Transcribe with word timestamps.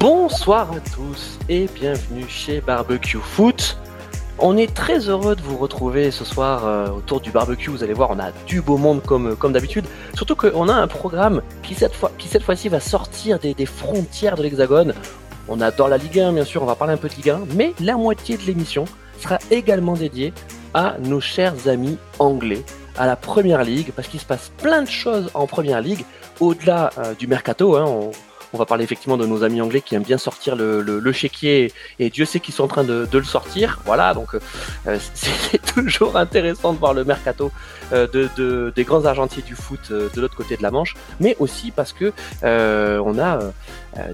Bonsoir 0.00 0.70
à 0.70 0.78
tous 0.94 1.40
et 1.48 1.66
bienvenue 1.74 2.24
chez 2.28 2.60
Barbecue 2.60 3.18
Foot. 3.18 3.76
On 4.38 4.56
est 4.56 4.72
très 4.72 5.08
heureux 5.08 5.34
de 5.34 5.40
vous 5.42 5.56
retrouver 5.56 6.12
ce 6.12 6.24
soir 6.24 6.64
euh, 6.64 6.88
autour 6.90 7.20
du 7.20 7.32
barbecue. 7.32 7.68
Vous 7.68 7.82
allez 7.82 7.94
voir, 7.94 8.10
on 8.12 8.20
a 8.20 8.30
du 8.46 8.60
beau 8.60 8.76
monde 8.76 9.02
comme, 9.02 9.34
comme 9.34 9.52
d'habitude. 9.52 9.86
Surtout 10.14 10.36
qu'on 10.36 10.68
a 10.68 10.72
un 10.72 10.86
programme 10.86 11.42
qui 11.64 11.74
cette, 11.74 11.96
fois-ci 11.96 12.68
va 12.68 12.78
sortir 12.78 13.40
des, 13.40 13.66
frontières 13.66 14.36
de 14.36 14.44
l'Hexagone. 14.44 14.94
On 15.48 15.60
adore 15.60 15.88
la 15.88 15.96
Ligue 15.96 16.20
1, 16.20 16.32
bien 16.32 16.44
sûr, 16.44 16.62
on 16.62 16.66
va 16.66 16.76
parler 16.76 16.94
un 16.94 16.98
peu 16.98 17.08
de 17.08 17.14
Ligue 17.14 17.30
1, 17.30 17.40
mais 17.56 17.74
la 17.80 17.96
moitié 17.96 18.36
de 18.36 18.42
l'émission 18.42 18.84
sera 19.18 19.38
également 19.50 19.94
dédiée 19.94 20.32
à 20.74 20.94
nos 21.00 21.20
chers 21.20 21.66
amis 21.66 21.98
anglais, 22.20 22.64
à 22.96 23.06
la 23.06 23.16
Première 23.16 23.64
Ligue, 23.64 23.90
parce 23.96 24.06
qu'il 24.06 24.20
se 24.20 24.26
passe 24.26 24.52
plein 24.62 24.82
de 24.82 24.88
choses 24.88 25.28
en 25.34 25.48
Première 25.48 25.80
Ligue, 25.80 26.04
au-delà 26.38 26.90
euh, 26.98 27.14
du 27.14 27.26
mercato. 27.26 27.74
Hein, 27.74 28.12
on 28.52 28.58
va 28.58 28.66
parler 28.66 28.84
effectivement 28.84 29.16
de 29.16 29.26
nos 29.26 29.44
amis 29.44 29.60
anglais 29.60 29.80
qui 29.80 29.94
aiment 29.94 30.02
bien 30.02 30.18
sortir 30.18 30.56
le, 30.56 30.80
le, 30.80 31.12
chéquier 31.12 31.72
et 31.98 32.10
Dieu 32.10 32.24
sait 32.24 32.40
qu'ils 32.40 32.54
sont 32.54 32.64
en 32.64 32.68
train 32.68 32.84
de, 32.84 33.08
de, 33.10 33.18
le 33.18 33.24
sortir. 33.24 33.80
Voilà, 33.84 34.14
donc 34.14 34.34
euh, 34.34 34.98
c'est 35.14 35.74
toujours 35.74 36.16
intéressant 36.16 36.72
de 36.72 36.78
voir 36.78 36.94
le 36.94 37.04
mercato 37.04 37.50
euh, 37.92 38.06
de, 38.06 38.28
de, 38.36 38.72
des 38.74 38.84
grands 38.84 39.04
argentiers 39.04 39.42
du 39.42 39.54
foot 39.54 39.80
euh, 39.90 40.08
de 40.14 40.20
l'autre 40.20 40.36
côté 40.36 40.56
de 40.56 40.62
la 40.62 40.70
Manche, 40.70 40.94
mais 41.20 41.36
aussi 41.38 41.70
parce 41.70 41.92
que 41.92 42.12
on 42.42 43.18
a 43.18 43.38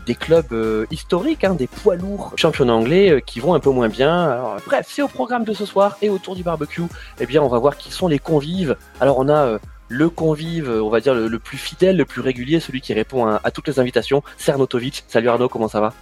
des 0.06 0.14
clubs 0.14 0.86
historiques, 0.90 1.44
hein, 1.44 1.54
des 1.54 1.66
poids 1.66 1.96
lourds 1.96 2.32
championnats 2.36 2.74
anglais 2.74 3.22
qui 3.24 3.40
vont 3.40 3.54
un 3.54 3.60
peu 3.60 3.70
moins 3.70 3.88
bien. 3.88 4.56
Bref, 4.66 4.86
c'est 4.88 5.02
au 5.02 5.08
programme 5.08 5.44
de 5.44 5.52
ce 5.52 5.66
soir 5.66 5.96
et 6.00 6.10
autour 6.10 6.36
du 6.36 6.42
barbecue. 6.42 6.82
Eh 7.20 7.26
bien, 7.26 7.42
on 7.42 7.48
va 7.48 7.58
voir 7.58 7.76
qui 7.76 7.90
sont 7.90 8.08
les 8.08 8.18
convives. 8.18 8.76
Alors, 9.00 9.18
on 9.18 9.28
a 9.28 9.58
le 9.88 10.08
convive, 10.08 10.68
on 10.68 10.88
va 10.88 11.00
dire 11.00 11.14
le, 11.14 11.38
plus 11.38 11.58
fidèle, 11.58 11.96
le 11.96 12.04
plus 12.04 12.20
régulier, 12.20 12.60
celui 12.60 12.80
qui 12.80 12.94
répond 12.94 13.26
à, 13.26 13.50
toutes 13.50 13.68
les 13.68 13.78
invitations, 13.78 14.22
Cernotovic. 14.38 15.04
Salut 15.08 15.28
Arnaud, 15.28 15.48
comment 15.48 15.68
ça 15.68 15.80
va? 15.80 15.92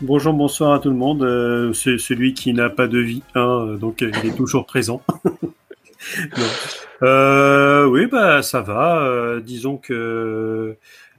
Bonjour, 0.00 0.32
bonsoir 0.32 0.74
à 0.74 0.78
tout 0.78 0.90
le 0.90 0.96
monde. 0.96 1.22
Euh, 1.22 1.72
c'est 1.72 1.98
celui 1.98 2.32
qui 2.32 2.52
n'a 2.52 2.70
pas 2.70 2.86
de 2.86 2.98
vie, 2.98 3.22
hein, 3.34 3.76
donc 3.80 4.00
il 4.00 4.28
est 4.28 4.36
toujours 4.36 4.64
présent. 4.64 5.02
euh, 7.02 7.84
oui, 7.86 8.06
bah 8.06 8.42
ça 8.42 8.60
va. 8.60 9.02
Euh, 9.02 9.40
disons 9.40 9.76
que 9.76 10.76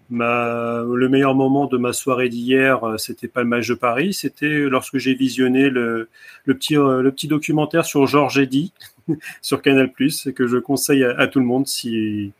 ma, 0.10 0.84
le 0.84 1.10
meilleur 1.10 1.36
moment 1.36 1.66
de 1.68 1.78
ma 1.78 1.94
soirée 1.94 2.30
d'hier, 2.30 2.82
c'était 2.98 3.28
pas 3.28 3.42
le 3.42 3.48
match 3.48 3.68
de 3.68 3.76
Paris, 3.76 4.14
c'était 4.14 4.68
lorsque 4.70 4.98
j'ai 4.98 5.14
visionné 5.14 5.70
le, 5.70 6.10
petit, 6.46 6.76
le 6.76 7.10
petit 7.12 7.28
documentaire 7.28 7.86
sur 7.86 8.08
Georges 8.08 8.40
Eddy 8.40 8.74
sur 9.42 9.62
Canal+, 9.62 9.92
que 9.92 10.48
je 10.48 10.58
conseille 10.58 11.04
à, 11.04 11.28
tout 11.28 11.40
le 11.40 11.46
monde 11.46 11.68
si, 11.68 12.32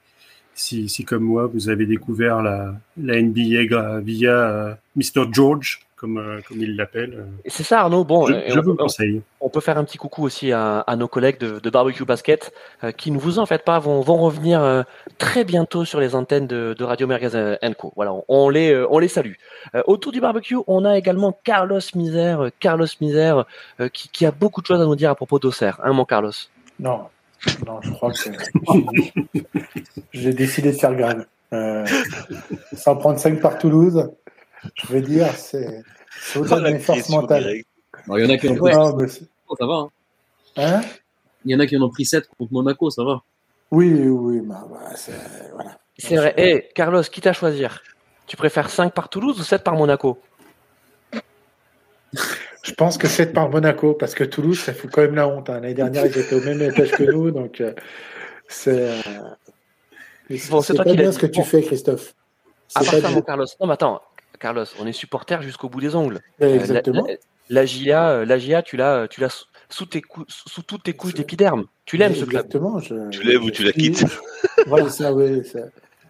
si, 0.54 0.90
si 0.90 1.06
comme 1.06 1.24
moi 1.24 1.48
vous 1.48 1.70
avez 1.70 1.86
découvert 1.86 2.42
la, 2.42 2.76
la 2.98 3.22
NBA 3.22 4.00
via 4.02 4.32
euh, 4.32 4.74
Mr 4.96 5.32
George 5.32 5.82
comme, 6.00 6.18
euh, 6.18 6.40
comme 6.48 6.62
il 6.62 6.76
l'appelle. 6.76 7.26
C'est 7.46 7.64
ça, 7.64 7.82
Arnaud. 7.82 8.06
Bon, 8.06 8.26
je, 8.26 8.34
je 8.48 8.58
on, 8.58 8.62
vous 8.62 8.72
le 8.72 8.78
conseille. 8.78 9.22
On 9.42 9.50
peut 9.50 9.60
faire 9.60 9.78
un 9.78 9.84
petit 9.84 9.98
coucou 9.98 10.24
aussi 10.24 10.52
à, 10.52 10.80
à 10.80 10.96
nos 10.96 11.08
collègues 11.08 11.40
de, 11.40 11.60
de, 11.60 11.70
Barbecue 11.70 12.06
Basket 12.06 12.54
euh, 12.84 12.92
qui, 12.92 13.12
ne 13.12 13.18
vous 13.18 13.38
en 13.38 13.46
faites 13.46 13.66
pas, 13.66 13.80
vont, 13.80 14.00
vont 14.02 14.18
revenir 14.18 14.64
euh, 14.64 14.84
très 15.18 15.44
bientôt 15.44 15.84
sur 15.84 16.00
les 16.00 16.16
antennes 16.16 16.48
de, 16.48 16.74
de 16.78 16.84
Radio 16.86 17.06
Merguez 17.06 17.58
Co. 17.78 17.92
Voilà, 17.96 18.14
on 18.30 18.50
les, 18.50 18.72
euh, 18.72 18.88
on 18.90 19.00
les 19.00 19.10
salue. 19.10 19.34
autour 19.86 20.12
du 20.12 20.22
barbecue, 20.22 20.58
on 20.68 20.86
a 20.86 20.98
également 20.98 21.38
Carlos 21.44 21.80
Misère, 21.96 22.50
Carlos 22.60 22.88
Misère 23.02 23.46
qui, 23.94 24.10
qui, 24.10 24.26
a 24.26 24.32
beaucoup 24.32 24.62
de 24.62 24.66
choses 24.66 24.82
à 24.82 24.86
nous 24.86 24.96
dire 24.96 25.10
à 25.10 25.16
propos 25.16 25.40
d'Auxerre. 25.40 25.80
Hein, 25.84 25.92
mon 25.92 26.06
Carlos? 26.06 26.32
Non, 26.80 27.02
non, 27.66 27.82
je 27.82 27.92
crois 27.92 28.12
que 28.12 28.20
j'ai 30.14 30.34
décidé 30.34 30.72
de 30.72 30.78
faire 30.78 30.96
grève. 30.96 31.26
Euh, 31.52 31.84
sans 32.74 32.96
prendre 32.96 33.18
5 33.18 33.42
par 33.42 33.58
Toulouse, 33.58 34.12
je 34.76 34.88
veux 34.88 35.02
dire, 35.02 35.34
c'est 35.36 35.84
au-delà 36.36 36.60
de 36.60 36.74
mes 36.74 36.80
forces 36.80 37.10
mentales. 37.10 37.64
Bon, 38.08 38.18
il 38.18 38.24
y 38.24 38.28
en 38.28 38.30
a 38.30 38.38
qui 38.38 38.50
ont 38.50 38.56
pris 38.56 38.74
non, 38.74 38.96
mais 38.96 39.08
ça 39.08 39.66
va. 39.66 39.74
Hein. 39.76 39.90
hein? 40.58 40.82
Il 41.46 41.52
y 41.52 41.56
en 41.56 41.60
a 41.60 41.68
qui 41.68 41.78
en 41.78 41.82
ont 41.82 41.90
pris 41.90 42.06
7 42.06 42.28
contre 42.38 42.54
Monaco, 42.54 42.90
ça 42.90 43.04
va. 43.04 43.22
Oui, 43.72 43.94
oui, 43.94 44.42
bah, 44.44 44.68
bah, 44.70 44.80
c'est 44.96 45.14
voilà. 45.54 45.78
C'est 45.98 46.16
vrai. 46.16 46.34
Hé, 46.38 46.42
hey, 46.42 46.70
Carlos, 46.74 47.04
quitte 47.04 47.28
à 47.28 47.34
choisir, 47.34 47.82
tu 48.26 48.36
préfères 48.38 48.70
5 48.70 48.94
par 48.94 49.10
Toulouse 49.10 49.40
ou 49.40 49.44
7 49.44 49.64
par 49.64 49.76
Monaco? 49.76 50.20
Je 52.64 52.74
pense 52.74 52.98
que 52.98 53.08
7 53.08 53.34
par 53.34 53.50
Monaco, 53.50 53.94
parce 53.94 54.16
que 54.16 54.24
Toulouse, 54.24 54.60
ça 54.60 54.74
fout 54.74 54.90
quand 54.92 55.02
même 55.02 55.16
la 55.16 55.28
honte. 55.28 55.50
Hein. 55.50 55.56
L'année 55.62 55.74
dernière, 55.74 56.06
ils 56.06 56.18
étaient 56.18 56.36
au 56.36 56.42
même 56.42 56.62
étage 56.62 56.92
que 56.92 57.04
nous, 57.04 57.32
donc 57.32 57.62
euh, 57.62 57.74
c'est. 58.48 58.90
Euh, 58.90 60.38
bon, 60.50 60.62
c'est 60.62 60.76
pas 60.76 60.84
bien 60.84 61.12
ce 61.12 61.20
que 61.20 61.28
tu 61.28 61.44
fais, 61.44 61.62
Christophe. 61.62 62.14
À 62.76 62.84
part 62.84 62.94
ça, 62.94 63.10
mon 63.10 63.22
Carlos. 63.22 63.46
Non, 63.60 63.68
mais 63.68 63.74
attends, 63.74 64.02
Carlos, 64.40 64.66
on 64.80 64.88
est 64.88 64.94
supporter 64.94 65.42
jusqu'au 65.42 65.70
bout 65.70 65.82
des 65.82 65.96
ongles. 65.96 66.20
Exactement. 66.40 67.04
Euh, 67.04 67.08
la, 67.08 67.14
la, 67.14 67.62
la, 67.62 67.66
GIA, 67.66 68.26
la 68.26 68.38
GIA, 68.38 68.62
tu 68.62 68.78
l'as, 68.78 69.08
tu 69.08 69.22
l'as 69.22 69.46
sous, 69.70 69.86
tes 69.86 70.02
sous 70.28 70.62
toutes 70.64 70.84
tes 70.84 70.94
couches 70.94 71.14
d'épiderme. 71.14 71.66
Tu 71.86 71.98
l'aimes 71.98 72.16
ce 72.16 72.26
club. 72.26 72.46
Exactement. 72.46 72.80
Je... 72.80 73.10
Tu 73.10 73.24
l'aimes 73.24 73.44
ou 73.44 73.52
tu 73.52 73.64
la 73.64 73.72
quittes. 73.72 74.06
voilà, 74.68 74.90
ça, 74.90 75.14
oui. 75.14 75.44
Ça. 75.46 75.60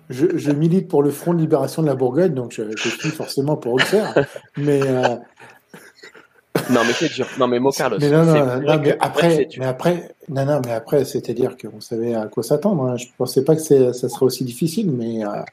Je, 0.10 0.38
je, 0.38 0.52
milite 0.52 0.88
pour 0.88 1.04
le 1.04 1.12
Front 1.12 1.34
de 1.36 1.40
Libération 1.40 1.84
de 1.84 1.88
la 1.88 1.94
Bourgogne, 1.94 2.34
donc 2.34 2.52
je, 2.52 2.64
je 2.76 2.90
suis 2.90 3.10
forcément 3.10 3.58
pour 3.58 3.74
Auxerre. 3.74 4.26
mais, 4.58 4.82
euh, 4.82 5.04
non, 6.72 6.82
mais 6.86 6.94
c'est 6.94 7.14
dur. 7.14 7.28
Non, 7.38 7.48
mais 7.48 7.60
Mo 7.60 7.70
Carlos. 7.70 7.98
Mais 8.02 8.10
non, 8.10 8.26
non, 8.26 8.60
non 8.60 8.80
mais 8.80 8.98
après, 9.00 9.48
mais 9.58 9.66
après, 9.68 10.16
non, 10.28 10.46
non, 10.46 10.62
mais 10.66 10.72
après, 10.72 11.06
c'est-à-dire 11.06 11.56
qu'on 11.58 11.80
savait 11.80 12.16
à 12.16 12.26
quoi 12.26 12.42
s'attendre. 12.42 12.86
Hein. 12.86 12.98
Je 12.98 13.06
pensais 13.18 13.44
pas 13.44 13.56
que 13.56 13.62
ça 13.62 13.94
serait 13.94 14.26
aussi 14.26 14.44
difficile, 14.44 14.92
mais 14.92 15.24
euh, 15.24 15.44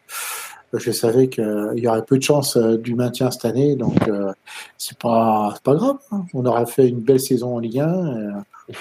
je 0.72 0.90
savais 0.90 1.28
qu'il 1.28 1.72
y 1.76 1.88
aurait 1.88 2.04
peu 2.04 2.18
de 2.18 2.22
chances 2.22 2.56
euh, 2.56 2.76
du 2.76 2.94
maintien 2.94 3.30
cette 3.30 3.44
année, 3.44 3.76
donc 3.76 4.08
euh, 4.08 4.32
c'est 4.78 4.98
pas, 4.98 5.54
pas 5.62 5.74
grave. 5.74 5.96
Hein. 6.12 6.24
On 6.34 6.44
aura 6.44 6.66
fait 6.66 6.88
une 6.88 7.00
belle 7.00 7.20
saison 7.20 7.56
en 7.56 7.58
Ligue 7.58 7.80
1. 7.80 7.88
Euh, 7.88 8.30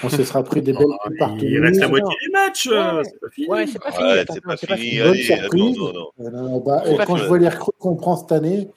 on 0.02 0.08
se 0.08 0.24
sera 0.24 0.42
pris 0.42 0.62
des 0.62 0.72
belles 0.72 0.86
oh, 0.88 1.10
partout. 1.18 1.44
Il 1.44 1.60
reste 1.60 1.80
la 1.80 1.88
moitié 1.88 2.14
des 2.26 2.32
matchs. 2.32 2.66
Ouais, 2.66 3.02
c'est 3.04 3.20
pas 3.20 3.30
fini. 3.30 3.48
Ouais, 3.48 3.66
c'est 3.66 3.78
pas 3.82 3.92
fini. 3.92 4.08
Ouais, 4.08 4.24
c'est 4.28 4.40
pas, 4.40 4.56
pas, 4.66 4.76
fini. 4.76 5.00
Allez, 5.00 5.22
surprise. 5.22 5.78
Non, 5.78 6.30
non. 6.30 6.58
Bah, 6.60 6.82
et 6.86 6.96
quand 7.06 7.16
je 7.16 7.24
vois 7.24 7.38
les 7.38 7.48
recrues 7.48 7.72
qu'on 7.78 7.94
prend 7.94 8.16
cette 8.16 8.32
année, 8.32 8.68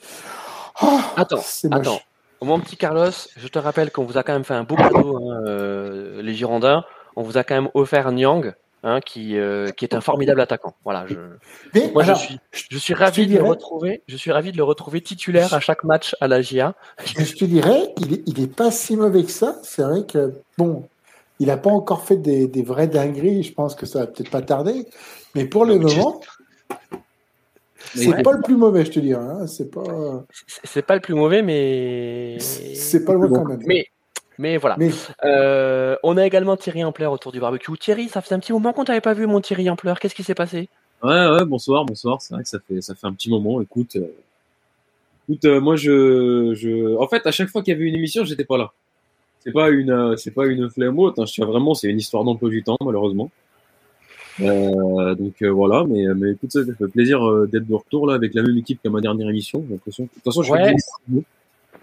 oh, 0.81 0.99
attends, 1.15 1.43
attends. 1.71 1.99
Mon 2.41 2.59
petit 2.59 2.77
Carlos, 2.77 3.11
je 3.35 3.47
te 3.49 3.59
rappelle 3.59 3.91
qu'on 3.91 4.05
vous 4.05 4.17
a 4.17 4.23
quand 4.23 4.31
même 4.31 4.45
fait 4.45 4.53
un 4.53 4.63
beau 4.63 4.75
cadeau, 4.75 5.17
hein, 5.17 5.41
euh, 5.45 6.21
les 6.21 6.33
Girondins. 6.33 6.85
On 7.17 7.21
vous 7.21 7.37
a 7.37 7.43
quand 7.43 7.55
même 7.55 7.69
offert 7.73 8.11
Nyang, 8.13 8.53
hein, 8.83 8.99
qui, 9.01 9.37
euh, 9.37 9.71
qui 9.71 9.85
est 9.85 9.95
un 9.95 10.01
formidable 10.01 10.41
attaquant. 10.41 10.75
Voilà, 10.83 11.05
je, 11.07 11.15
Mais, 11.73 11.91
moi 11.93 12.03
alors, 12.03 12.17
je 12.17 12.25
suis, 12.25 12.39
je 12.51 12.77
suis 12.77 12.93
ravi 12.93 13.27
de 13.27 13.37
le 13.37 13.43
retrouver. 13.43 14.03
Je 14.07 14.17
suis 14.17 14.31
ravi 14.31 14.51
de 14.51 14.57
le 14.57 14.63
retrouver 14.63 15.01
titulaire 15.01 15.53
à 15.53 15.59
chaque 15.59 15.83
match 15.83 16.15
à 16.21 16.27
la 16.27 16.41
GIA. 16.41 16.75
Je 17.05 17.33
te 17.35 17.45
dirais, 17.45 17.93
il 17.97 18.13
est, 18.13 18.23
il 18.25 18.41
est 18.41 18.53
pas 18.53 18.71
si 18.71 18.95
mauvais 18.95 19.23
que 19.23 19.31
ça. 19.31 19.57
C'est 19.63 19.83
vrai 19.83 20.05
que 20.05 20.33
bon, 20.57 20.87
il 21.39 21.47
n'a 21.47 21.57
pas 21.57 21.71
encore 21.71 22.03
fait 22.03 22.17
des, 22.17 22.47
des 22.47 22.63
vraies 22.63 22.87
dingueries. 22.87 23.43
Je 23.43 23.53
pense 23.53 23.75
que 23.75 23.85
ça 23.85 23.99
va 23.99 24.07
peut-être 24.07 24.31
pas 24.31 24.41
tarder. 24.41 24.85
Mais 25.35 25.45
pour 25.45 25.65
le 25.65 25.77
moment. 25.79 26.21
C'est 27.95 28.09
ouais. 28.09 28.21
pas 28.21 28.33
le 28.33 28.41
plus 28.41 28.57
mauvais, 28.57 28.85
je 28.85 28.91
te 28.91 28.99
dis. 28.99 29.13
Hein. 29.13 29.47
C'est 29.47 29.71
pas. 29.71 30.25
C'est 30.63 30.85
pas 30.85 30.95
le 30.95 31.01
plus 31.01 31.15
mauvais, 31.15 31.41
mais. 31.41 32.37
C'est 32.39 33.03
pas 33.05 33.13
quand 33.13 33.45
même. 33.45 33.61
Mais, 33.65 33.87
mais 34.39 34.57
voilà. 34.57 34.75
Mais... 34.79 34.89
Euh, 35.23 35.95
on 36.01 36.17
a 36.17 36.25
également 36.25 36.57
Thierry 36.57 36.83
Ampler 36.83 37.05
autour 37.05 37.31
du 37.31 37.39
barbecue. 37.39 37.77
Thierry, 37.77 38.09
ça 38.09 38.21
fait 38.21 38.33
un 38.33 38.39
petit 38.39 38.53
moment 38.53 38.73
qu'on 38.73 38.85
t'avait 38.85 39.01
pas 39.01 39.13
vu, 39.13 39.27
mon 39.27 39.41
Thierry 39.41 39.69
Ampler. 39.69 39.93
Qu'est-ce 40.01 40.15
qui 40.15 40.23
s'est 40.23 40.33
passé? 40.33 40.69
Ouais, 41.03 41.27
ouais, 41.29 41.45
bonsoir, 41.45 41.85
bonsoir. 41.85 42.21
C'est 42.21 42.33
vrai 42.33 42.41
que 42.41 42.49
ça 42.49 42.57
fait, 42.67 42.81
ça 42.81 42.95
fait 42.95 43.05
un 43.05 43.13
petit 43.13 43.29
moment. 43.29 43.61
Écoute, 43.61 43.97
euh... 43.97 44.11
écoute, 45.29 45.45
euh, 45.45 45.61
moi, 45.61 45.75
je, 45.75 46.55
je, 46.55 46.97
en 46.97 47.07
fait, 47.07 47.27
à 47.27 47.31
chaque 47.31 47.49
fois 47.49 47.61
qu'il 47.61 47.73
y 47.73 47.77
avait 47.77 47.85
une 47.85 47.95
émission, 47.95 48.23
j'étais 48.25 48.45
pas 48.45 48.57
là. 48.57 48.71
C'est 49.41 49.51
pas 49.51 49.69
une, 49.69 49.91
euh, 49.91 50.15
c'est 50.17 50.31
pas 50.31 50.47
une 50.47 50.69
flemme 50.69 50.97
haute. 50.97 51.19
Hein. 51.19 51.25
Je 51.25 51.33
tiens 51.33 51.45
vraiment, 51.45 51.75
c'est 51.75 51.89
une 51.89 51.99
histoire 51.99 52.23
d'emploi 52.23 52.49
du 52.49 52.63
temps, 52.63 52.77
malheureusement. 52.83 53.29
Euh, 54.41 55.15
donc 55.15 55.33
euh, 55.41 55.49
voilà, 55.49 55.83
mais, 55.83 56.05
mais 56.15 56.31
écoute, 56.31 56.53
ça 56.53 56.61
fait 56.63 56.87
plaisir 56.87 57.27
euh, 57.27 57.45
d'être 57.45 57.67
de 57.67 57.75
retour 57.75 58.07
là 58.07 58.13
avec 58.13 58.33
la 58.33 58.41
même 58.41 58.57
équipe 58.57 58.81
qu'à 58.81 58.89
ma 58.89 59.01
dernière 59.01 59.29
émission. 59.29 59.59
De 59.59 59.75
toute 59.75 59.93
façon, 60.23 60.43
je 60.43 60.51
ouais. 60.53 60.75
Des... 61.09 61.23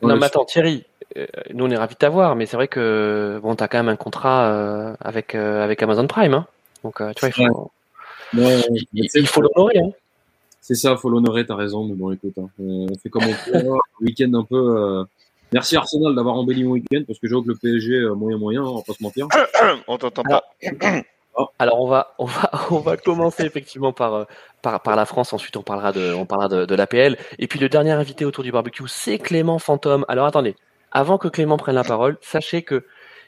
Non, 0.00 0.16
mais 0.16 0.25
attends, 0.25 0.46
Thierry, 0.46 0.84
nous 1.54 1.64
on 1.64 1.70
est 1.70 1.76
ravis 1.76 1.94
de 1.94 1.98
t'avoir, 1.98 2.36
mais 2.36 2.46
c'est 2.46 2.56
vrai 2.56 2.68
que 2.68 3.40
bon, 3.42 3.54
t'as 3.54 3.68
quand 3.68 3.78
même 3.78 3.88
un 3.88 3.96
contrat 3.96 4.50
euh, 4.50 4.94
avec 5.00 5.34
avec 5.34 5.82
Amazon 5.82 6.06
Prime, 6.06 6.34
hein. 6.34 6.46
donc 6.84 6.96
tu 6.96 7.20
vois, 7.20 7.28
il 7.28 7.32
faut, 7.32 7.70
ouais. 8.34 8.60
il, 8.94 9.08
il, 9.14 9.26
faut 9.26 9.40
l'honorer. 9.40 9.78
Hein. 9.78 9.90
C'est 10.60 10.74
ça, 10.74 10.96
faut 10.96 11.08
l'honorer. 11.08 11.46
T'as 11.46 11.56
raison, 11.56 11.84
mais 11.84 11.94
bon, 11.94 12.12
écoute, 12.12 12.34
hein, 12.38 12.48
on 12.58 12.88
fait 13.02 13.08
comme 13.08 13.24
on 13.24 13.50
peut. 13.50 13.68
week-end 14.00 14.32
un 14.34 14.44
peu. 14.44 15.04
Merci 15.52 15.76
Arsenal 15.76 16.14
d'avoir 16.14 16.34
embelli 16.34 16.64
mon 16.64 16.72
week-end 16.72 17.02
parce 17.06 17.18
que 17.18 17.28
je 17.28 17.34
vois 17.34 17.42
que 17.42 17.48
le 17.48 17.54
PSG 17.54 18.08
moyen 18.16 18.36
moyen, 18.36 18.62
on 18.62 18.76
va 18.76 18.82
pas 18.82 18.94
se 18.94 19.02
mentir. 19.02 19.28
on 19.88 19.96
t'entend 19.96 20.22
pas. 20.22 20.44
Alors 21.58 21.80
on 21.80 21.86
va 21.86 22.14
on 22.18 22.24
va 22.24 22.50
on 22.70 22.78
va 22.78 22.96
commencer 22.96 23.44
effectivement 23.44 23.92
par 23.92 24.26
par 24.62 24.80
par 24.80 24.96
la 24.96 25.04
France. 25.04 25.32
Ensuite 25.32 25.56
on 25.56 25.62
parlera 25.62 25.92
de 25.92 26.14
on 26.14 26.26
parlera 26.26 26.48
de, 26.48 26.64
de 26.64 26.74
l'APL. 26.74 27.16
Et 27.38 27.46
puis 27.46 27.58
le 27.58 27.68
dernier 27.68 27.92
invité 27.92 28.24
autour 28.24 28.42
du 28.42 28.52
barbecue, 28.52 28.84
c'est 28.88 29.18
Clément 29.18 29.58
Fantôme. 29.58 30.04
Alors 30.08 30.26
attendez, 30.26 30.56
avant 30.96 31.19
que 31.19 31.28
Clément 31.28 31.58
prenne 31.58 31.75
la 31.75 31.84
parole, 31.84 32.16
sachez 32.22 32.62
que 32.62 32.87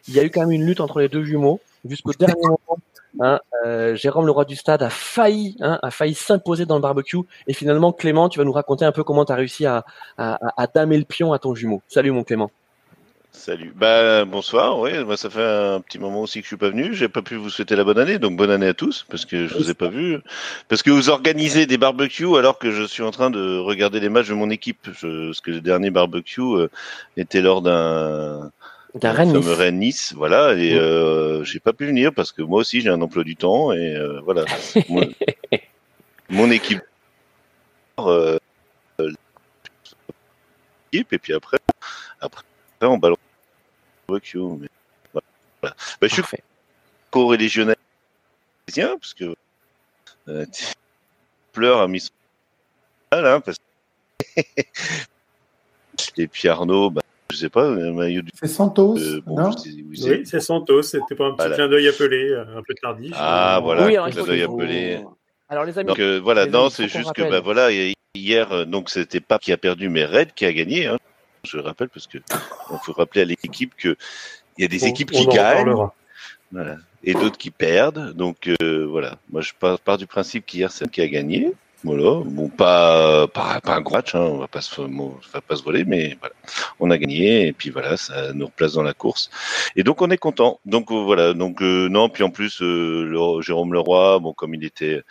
il 0.08 0.14
y 0.14 0.18
a 0.18 0.24
eu 0.24 0.30
quand 0.30 0.40
même 0.40 0.52
une 0.52 0.64
lutte 0.64 0.80
entre 0.80 1.00
les 1.00 1.10
deux 1.10 1.22
jumeaux 1.22 1.60
jusqu'au 1.86 2.14
dernier 2.14 2.40
moment. 2.40 2.78
Hein, 3.20 3.40
euh, 3.66 3.94
Jérôme, 3.94 4.24
le 4.24 4.32
roi 4.32 4.46
du 4.46 4.56
stade, 4.56 4.82
a 4.82 4.88
failli, 4.88 5.54
hein, 5.60 5.78
a 5.82 5.90
failli 5.90 6.14
s'imposer 6.14 6.64
dans 6.64 6.76
le 6.76 6.80
barbecue. 6.80 7.18
Et 7.46 7.52
finalement, 7.52 7.92
Clément, 7.92 8.30
tu 8.30 8.38
vas 8.38 8.46
nous 8.46 8.52
raconter 8.52 8.86
un 8.86 8.92
peu 8.92 9.04
comment 9.04 9.26
tu 9.26 9.32
as 9.32 9.34
réussi 9.34 9.66
à, 9.66 9.84
à, 10.16 10.38
à, 10.56 10.66
damer 10.66 10.96
le 10.96 11.04
pion 11.04 11.34
à 11.34 11.38
ton 11.38 11.54
jumeau. 11.54 11.82
Salut, 11.88 12.10
mon 12.10 12.24
Clément. 12.24 12.50
Salut. 13.32 13.72
Bah, 13.74 14.24
bonsoir. 14.24 14.78
Oui, 14.78 15.04
moi, 15.04 15.16
ça 15.16 15.30
fait 15.30 15.42
un 15.42 15.80
petit 15.80 15.98
moment 15.98 16.22
aussi 16.22 16.40
que 16.40 16.44
je 16.44 16.48
suis 16.48 16.56
pas 16.56 16.70
venu. 16.70 16.94
J'ai 16.94 17.08
pas 17.08 17.22
pu 17.22 17.36
vous 17.36 17.50
souhaiter 17.50 17.76
la 17.76 17.84
bonne 17.84 17.98
année, 17.98 18.18
donc 18.18 18.36
bonne 18.36 18.50
année 18.50 18.68
à 18.68 18.74
tous, 18.74 19.04
parce 19.08 19.24
que 19.24 19.46
je 19.46 19.54
vous 19.54 19.70
ai 19.70 19.74
pas 19.74 19.88
vu. 19.88 20.18
Parce 20.68 20.82
que 20.82 20.90
vous 20.90 21.10
organisez 21.10 21.66
des 21.66 21.78
barbecues 21.78 22.36
alors 22.36 22.58
que 22.58 22.70
je 22.70 22.82
suis 22.84 23.02
en 23.02 23.10
train 23.10 23.30
de 23.30 23.58
regarder 23.58 24.00
les 24.00 24.08
matchs 24.08 24.28
de 24.28 24.34
mon 24.34 24.50
équipe. 24.50 24.88
Je, 24.98 25.26
parce 25.26 25.40
que 25.40 25.50
le 25.50 25.60
dernier 25.60 25.90
barbecue 25.90 26.40
euh, 26.40 26.68
était 27.16 27.40
lors 27.40 27.62
d'un 27.62 28.50
d'un 28.94 29.12
Rennes 29.12 29.78
Nice. 29.78 30.14
voilà. 30.16 30.54
Et 30.54 30.74
euh, 30.74 31.44
j'ai 31.44 31.60
pas 31.60 31.72
pu 31.72 31.86
venir 31.86 32.12
parce 32.14 32.32
que 32.32 32.42
moi 32.42 32.60
aussi 32.60 32.80
j'ai 32.80 32.88
un 32.88 33.00
emploi 33.02 33.24
du 33.24 33.36
temps 33.36 33.72
et 33.72 33.94
euh, 33.94 34.20
voilà. 34.24 34.44
mon, 36.30 36.50
équipe. 36.50 36.82
Et 40.92 41.18
puis 41.18 41.34
après, 41.34 41.58
après 42.20 42.42
on 42.86 42.98
balance 42.98 43.18
barbecue. 44.08 44.38
Mais 44.38 44.68
voilà. 45.12 45.26
Bah, 45.62 45.72
je 46.02 46.08
suis 46.08 46.22
co-religionnaire 47.10 47.76
parce 48.66 49.14
que 49.14 49.34
euh, 50.28 50.46
pleure 51.52 51.80
a 51.80 51.88
mis 51.88 52.00
son 52.00 52.10
hein, 53.12 53.40
parce 53.40 53.58
que 53.58 53.62
et 56.16 56.28
puis 56.28 56.48
Arnaud, 56.48 56.90
bah, 56.90 57.02
je 57.30 57.36
sais 57.36 57.48
pas, 57.48 57.66
un 57.66 57.92
maillot 57.92 58.22
du. 58.22 58.30
C'est 58.34 58.48
Santos, 58.48 58.98
euh, 58.98 59.22
non 59.26 59.50
Oui, 59.66 60.22
c'est 60.24 60.40
Santos. 60.40 60.82
C'était 60.82 61.14
pas 61.14 61.28
un 61.28 61.34
petit 61.34 61.54
clin 61.54 61.68
d'œil 61.68 61.88
appelé, 61.88 62.34
un 62.34 62.62
peu 62.62 62.74
tardif. 62.80 63.12
Ah, 63.16 63.60
voilà, 63.62 63.86
oui, 63.86 63.96
un 63.96 64.10
clin 64.10 64.24
d'œil 64.24 64.42
appelé. 64.42 65.00
Alors, 65.48 65.64
les 65.64 65.78
amis. 65.78 65.88
Donc, 65.88 65.98
euh, 65.98 66.20
voilà, 66.22 66.46
non, 66.46 66.68
c'est 66.68 66.88
juste 66.88 67.12
que, 67.14 67.22
bah, 67.22 67.40
voilà, 67.40 67.70
hier, 68.14 68.52
euh, 68.52 68.64
donc, 68.64 68.90
c'était 68.90 69.20
pas 69.20 69.38
qui 69.38 69.52
a 69.52 69.56
perdu, 69.56 69.88
mais 69.88 70.04
Red 70.04 70.34
qui 70.34 70.44
a 70.44 70.52
gagné. 70.52 70.86
Hein. 70.86 70.98
Je 71.48 71.58
rappelle, 71.58 71.88
parce 71.88 72.06
que 72.06 72.18
il 72.18 72.78
faut 72.84 72.92
rappeler 72.92 73.22
à 73.22 73.24
l'équipe 73.24 73.74
que 73.76 73.96
il 74.56 74.62
y 74.62 74.64
a 74.64 74.68
des 74.68 74.86
équipes 74.86 75.10
qui 75.10 75.26
gagnent. 75.26 75.74
Voilà. 76.50 76.76
Et 77.04 77.14
d'autres 77.14 77.38
qui 77.38 77.50
perdent. 77.50 78.12
Donc, 78.14 78.48
euh, 78.48 78.86
voilà. 78.86 79.18
Moi, 79.30 79.42
je 79.42 79.52
pars, 79.58 79.78
pars 79.78 79.98
du 79.98 80.06
principe 80.06 80.46
qu'hier, 80.46 80.72
c'est 80.72 80.90
qui 80.90 81.00
a 81.00 81.08
gagné. 81.08 81.52
Voilà, 81.84 82.24
bon, 82.24 82.48
pas, 82.48 83.28
pas, 83.28 83.60
pas 83.60 83.76
un 83.76 83.80
gros 83.80 83.94
match, 83.94 84.12
hein, 84.16 84.20
on 84.20 84.38
va 84.38 84.48
pas 84.48 84.60
se, 84.60 84.80
va 84.80 85.40
pas 85.40 85.54
se 85.54 85.62
voler, 85.62 85.84
mais 85.84 86.16
voilà, 86.18 86.34
on 86.80 86.90
a 86.90 86.98
gagné 86.98 87.46
et 87.46 87.52
puis 87.52 87.70
voilà, 87.70 87.96
ça 87.96 88.32
nous 88.32 88.46
replace 88.46 88.72
dans 88.72 88.82
la 88.82 88.94
course. 88.94 89.30
Et 89.76 89.84
donc 89.84 90.02
on 90.02 90.10
est 90.10 90.18
content. 90.18 90.58
Donc 90.66 90.90
euh, 90.90 91.04
voilà, 91.04 91.34
donc 91.34 91.62
euh, 91.62 91.88
non, 91.88 92.08
puis 92.08 92.24
en 92.24 92.30
plus 92.30 92.60
euh, 92.62 93.04
le, 93.04 93.42
Jérôme 93.42 93.74
Leroy, 93.74 94.18
bon 94.18 94.32
comme 94.32 94.54
il 94.56 94.64
était, 94.64 95.02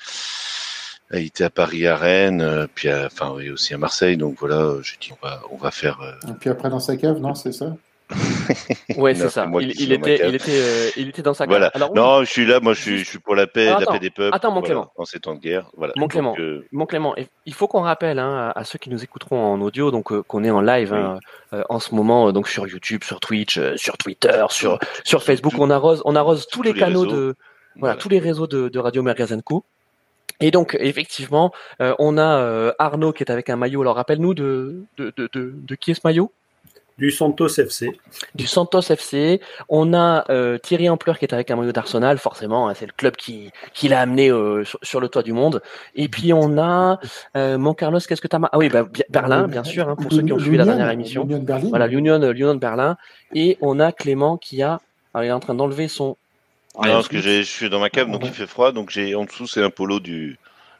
il 1.13 1.25
était 1.25 1.43
à 1.43 1.49
Paris, 1.49 1.87
à 1.87 1.95
Rennes, 1.95 2.67
puis 2.75 2.91
enfin 2.91 3.33
oui, 3.35 3.49
aussi 3.49 3.73
à 3.73 3.77
Marseille, 3.77 4.17
donc 4.17 4.37
voilà, 4.39 4.73
j'ai 4.81 4.97
dit 4.99 5.11
on 5.11 5.25
va, 5.25 5.41
on 5.51 5.57
va 5.57 5.71
faire. 5.71 5.99
Et 6.27 6.33
puis 6.33 6.49
après 6.49 6.69
dans 6.69 6.79
sa 6.79 6.97
cave, 6.97 7.19
non, 7.19 7.33
c'est 7.33 7.53
ça? 7.53 7.75
ouais, 8.97 9.15
c'est 9.15 9.29
ça. 9.29 9.49
Il, 9.59 9.91
était, 9.91 10.21
il, 10.27 10.35
était, 10.35 10.51
euh, 10.51 10.89
il 10.95 11.09
était 11.09 11.21
dans 11.21 11.33
sa 11.33 11.45
voilà. 11.45 11.71
non, 11.93 12.23
je 12.23 12.29
suis 12.29 12.45
là, 12.45 12.61
moi 12.61 12.73
je 12.73 12.81
suis, 12.81 12.99
je 12.99 13.03
suis 13.03 13.19
pour 13.19 13.35
la 13.35 13.47
paix, 13.47 13.65
la 13.65 13.85
paix 13.85 13.99
des 13.99 14.09
peuples. 14.09 14.33
Attends, 14.35 14.51
mon 14.51 14.61
Clément. 14.61 14.91
En 14.95 15.03
ces 15.03 15.19
temps 15.19 15.35
de 15.35 15.39
guerre. 15.39 15.69
Voilà. 15.75 15.93
Mon 15.97 16.07
Clément, 16.07 16.35
euh, 16.39 16.65
mon 16.71 16.85
Clément 16.85 17.15
il 17.45 17.53
faut 17.53 17.67
qu'on 17.67 17.81
rappelle 17.81 18.19
hein, 18.19 18.53
à 18.55 18.63
ceux 18.63 18.79
qui 18.79 18.89
nous 18.89 19.03
écouteront 19.03 19.53
en 19.53 19.59
audio, 19.61 19.91
donc 19.91 20.11
euh, 20.11 20.23
qu'on 20.23 20.43
est 20.45 20.51
en 20.51 20.61
live 20.61 20.93
hein, 20.93 21.19
en 21.69 21.79
ce 21.79 21.93
moment, 21.93 22.31
donc 22.31 22.47
sur 22.47 22.65
YouTube, 22.67 23.03
sur 23.03 23.19
Twitch, 23.19 23.59
sur 23.75 23.97
Twitter, 23.97 24.45
sur, 24.49 24.79
sur 25.03 25.23
Facebook. 25.23 25.53
on 25.57 25.69
arrose, 25.69 26.01
on 26.05 26.15
arrose 26.15 26.47
tous, 26.47 26.61
les, 26.61 26.73
canaux 26.73 27.05
de. 27.05 27.35
Voilà, 27.75 27.95
tous 27.95 28.09
les 28.09 28.19
réseaux 28.19 28.47
de, 28.47 28.69
de 28.69 28.79
Radio 28.79 29.03
Magazine 29.03 29.41
Co. 29.41 29.65
Et 30.39 30.51
donc, 30.51 30.77
effectivement, 30.79 31.51
on 31.79 32.17
a 32.17 32.73
Arnaud 32.79 33.13
qui 33.13 33.23
est 33.23 33.31
avec 33.31 33.49
un 33.49 33.55
maillot. 33.55 33.81
Alors, 33.81 33.95
rappelle-nous 33.95 34.33
de, 34.33 34.83
de, 34.97 35.13
de, 35.17 35.29
de, 35.33 35.75
qui 35.75 35.91
est 35.91 35.93
ce 35.95 36.01
maillot? 36.03 36.31
Du 36.97 37.11
Santos 37.11 37.59
FC. 37.59 37.91
Du 38.33 38.47
Santos 38.47 38.81
FC. 38.89 39.39
On 39.69 39.93
a 39.93 40.25
euh, 40.31 40.57
Thierry 40.57 40.89
Ampleur 40.89 41.19
qui 41.19 41.25
est 41.25 41.33
avec 41.33 41.51
un 41.51 41.55
maillot 41.55 41.71
d'Arsenal, 41.71 42.17
forcément, 42.17 42.67
hein, 42.67 42.73
c'est 42.73 42.87
le 42.87 42.91
club 42.91 43.15
qui, 43.15 43.51
qui 43.73 43.87
l'a 43.87 44.01
amené 44.01 44.31
euh, 44.31 44.63
sur, 44.81 44.99
le 44.99 45.07
toit 45.07 45.21
du 45.21 45.31
monde. 45.31 45.61
Et 45.95 46.07
puis 46.07 46.33
on 46.33 46.57
a 46.57 46.99
euh, 47.35 47.59
mon 47.59 47.75
Carlos, 47.75 47.99
qu'est-ce 47.99 48.21
que 48.21 48.27
tu 48.27 48.35
as 48.35 48.39
Ah 48.51 48.57
oui, 48.57 48.69
bah, 48.69 48.87
Berlin, 49.09 49.47
bien 49.47 49.63
sûr, 49.63 49.87
hein, 49.87 49.95
pour 49.95 50.11
ceux 50.11 50.23
qui 50.23 50.33
ont 50.33 50.39
suivi 50.39 50.57
la 50.57 50.65
dernière 50.65 50.89
émission. 50.89 51.23
De 51.23 51.37
Berlin. 51.37 51.69
Voilà, 51.69 51.85
l'Union, 51.85 52.17
l'Union 52.17 52.55
de 52.55 52.59
Berlin. 52.59 52.97
Et 53.35 53.59
on 53.61 53.79
a 53.79 53.91
Clément 53.91 54.37
qui 54.37 54.63
a, 54.63 54.79
alors, 55.13 55.23
il 55.23 55.27
est 55.27 55.31
en 55.31 55.39
train 55.39 55.55
d'enlever 55.55 55.87
son. 55.87 56.17
Ah, 56.79 56.87
non, 56.87 56.93
parce 56.93 57.07
que 57.07 57.19
je 57.19 57.41
suis 57.41 57.69
dans 57.69 57.79
ma 57.79 57.89
cave, 57.89 58.11
donc 58.11 58.23
il 58.25 58.33
fait 58.33 58.47
froid, 58.47 58.71
donc 58.71 58.89
j'ai 58.91 59.15
en 59.15 59.25
dessous 59.25 59.47
c'est 59.47 59.63
un 59.63 59.69
polo 59.71 59.99
du 59.99 60.37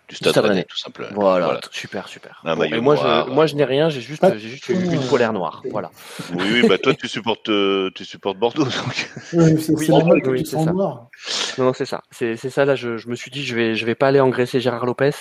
du 0.08 0.16
Stade, 0.16 0.38
Rennais, 0.38 0.64
tout 0.64 0.78
simplement. 0.78 1.10
Voilà, 1.14 1.60
super, 1.72 2.08
super. 2.08 2.42
et 2.46 2.80
moi, 2.80 2.96
je, 2.96 3.30
moi, 3.30 3.46
je 3.46 3.56
n'ai 3.56 3.66
rien, 3.66 3.90
j'ai 3.90 4.00
juste, 4.00 4.24
j'ai 4.38 4.48
juste 4.48 4.70
une, 4.70 5.02
polaire 5.10 5.34
noire. 5.34 5.62
Voilà. 5.70 5.92
Oui, 6.34 6.46
oui, 6.54 6.68
bah 6.68 6.78
toi, 6.78 6.94
tu 6.94 7.10
supportes, 7.10 7.50
euh, 7.50 7.92
tu 7.94 8.06
supportes 8.06 8.38
Bordeaux. 8.38 8.64
Donc. 8.64 9.10
Oui, 9.34 9.62
c'est 9.62 9.74
oui, 9.74 10.22
oui, 10.26 10.46
ça. 10.46 10.58
Non, 10.60 11.08
non, 11.58 11.74
c'est 11.74 11.86
ça. 11.86 12.04
C'est, 12.12 12.38
c'est 12.38 12.50
ça. 12.50 12.64
Là, 12.64 12.76
je, 12.76 12.98
je, 12.98 13.10
me 13.10 13.16
suis 13.16 13.32
dit, 13.32 13.44
je 13.44 13.54
vais, 13.54 13.76
je 13.76 13.86
vais 13.86 13.96
pas 13.96 14.08
aller 14.08 14.22
engraisser 14.22 14.62
Gérard 14.62 14.86
Lopez. 14.86 15.12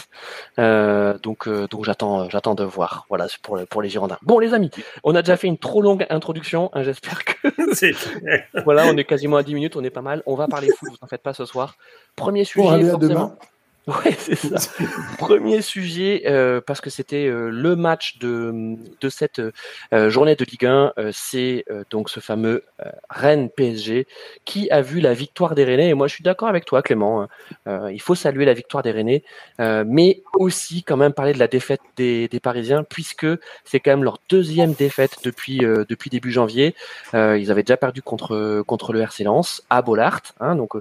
Euh, 0.60 1.18
donc, 1.18 1.48
euh, 1.48 1.66
donc, 1.66 1.84
j'attends, 1.84 2.28
j'attends 2.30 2.54
de 2.54 2.64
voir. 2.64 3.06
Voilà, 3.08 3.26
pour, 3.42 3.58
pour 3.68 3.82
les 3.82 3.88
Girondins. 3.88 4.18
Bon, 4.22 4.38
les 4.38 4.54
amis, 4.54 4.70
on 5.02 5.16
a 5.16 5.22
déjà 5.22 5.36
fait 5.36 5.48
une 5.48 5.58
trop 5.58 5.82
longue 5.82 6.06
introduction. 6.10 6.70
Hein, 6.74 6.84
j'espère 6.84 7.24
que. 7.24 7.48
voilà, 8.64 8.86
on 8.86 8.96
est 8.96 9.04
quasiment 9.04 9.36
à 9.36 9.42
10 9.42 9.54
minutes, 9.54 9.76
on 9.76 9.82
est 9.82 9.90
pas 9.90 10.02
mal. 10.02 10.22
On 10.26 10.36
va 10.36 10.46
parler 10.46 10.68
foot, 10.68 10.90
vous 10.90 10.96
en 11.00 11.08
faites 11.08 11.22
pas 11.22 11.34
ce 11.34 11.44
soir. 11.44 11.74
Premier 12.14 12.44
sujet. 12.44 12.68
À 12.68 12.96
demain. 12.96 13.36
Ouais, 14.04 14.16
c'est 14.18 14.34
ça. 14.34 14.56
Premier 15.18 15.62
sujet, 15.62 16.24
euh, 16.26 16.60
parce 16.60 16.80
que 16.80 16.90
c'était 16.90 17.26
euh, 17.26 17.50
le 17.50 17.76
match 17.76 18.18
de, 18.18 18.76
de 19.00 19.08
cette 19.08 19.40
euh, 19.92 20.10
journée 20.10 20.34
de 20.34 20.44
Ligue 20.44 20.66
1, 20.66 20.92
c'est 21.12 21.64
donc 21.90 22.10
ce 22.10 22.18
fameux 22.18 22.64
Rennes 23.10 23.48
PSG 23.48 24.06
qui 24.44 24.68
a 24.70 24.82
vu 24.82 25.00
la 25.00 25.14
victoire 25.14 25.54
des 25.54 25.64
Rennais. 25.64 25.90
Et 25.90 25.94
moi, 25.94 26.08
je 26.08 26.14
suis 26.14 26.24
d'accord 26.24 26.48
avec 26.48 26.64
toi, 26.64 26.82
Clément. 26.82 27.26
Hein. 27.66 27.90
il 27.90 28.00
faut 28.00 28.14
saluer 28.14 28.44
la 28.44 28.54
victoire 28.54 28.82
des 28.82 28.90
Rennais, 28.90 29.22
mais 29.58 30.22
aussi 30.34 30.82
quand 30.82 30.96
même 30.96 31.12
parler 31.12 31.32
de 31.32 31.38
la 31.38 31.48
défaite 31.48 31.80
des, 31.96 32.28
des 32.28 32.40
Parisiens, 32.40 32.82
puisque 32.82 33.26
c'est 33.64 33.80
quand 33.80 33.92
même 33.92 34.04
leur 34.04 34.18
deuxième 34.28 34.72
défaite 34.72 35.18
depuis 35.24 35.58
depuis 35.58 36.10
début 36.10 36.32
janvier. 36.32 36.74
ils 37.14 37.50
avaient 37.50 37.62
déjà 37.62 37.76
perdu 37.76 38.02
contre 38.02 38.62
contre 38.66 38.92
le 38.92 39.00
RC 39.00 39.24
Lens 39.24 39.62
à 39.70 39.82
Bollard, 39.82 40.22
hein, 40.40 40.56
donc 40.56 40.74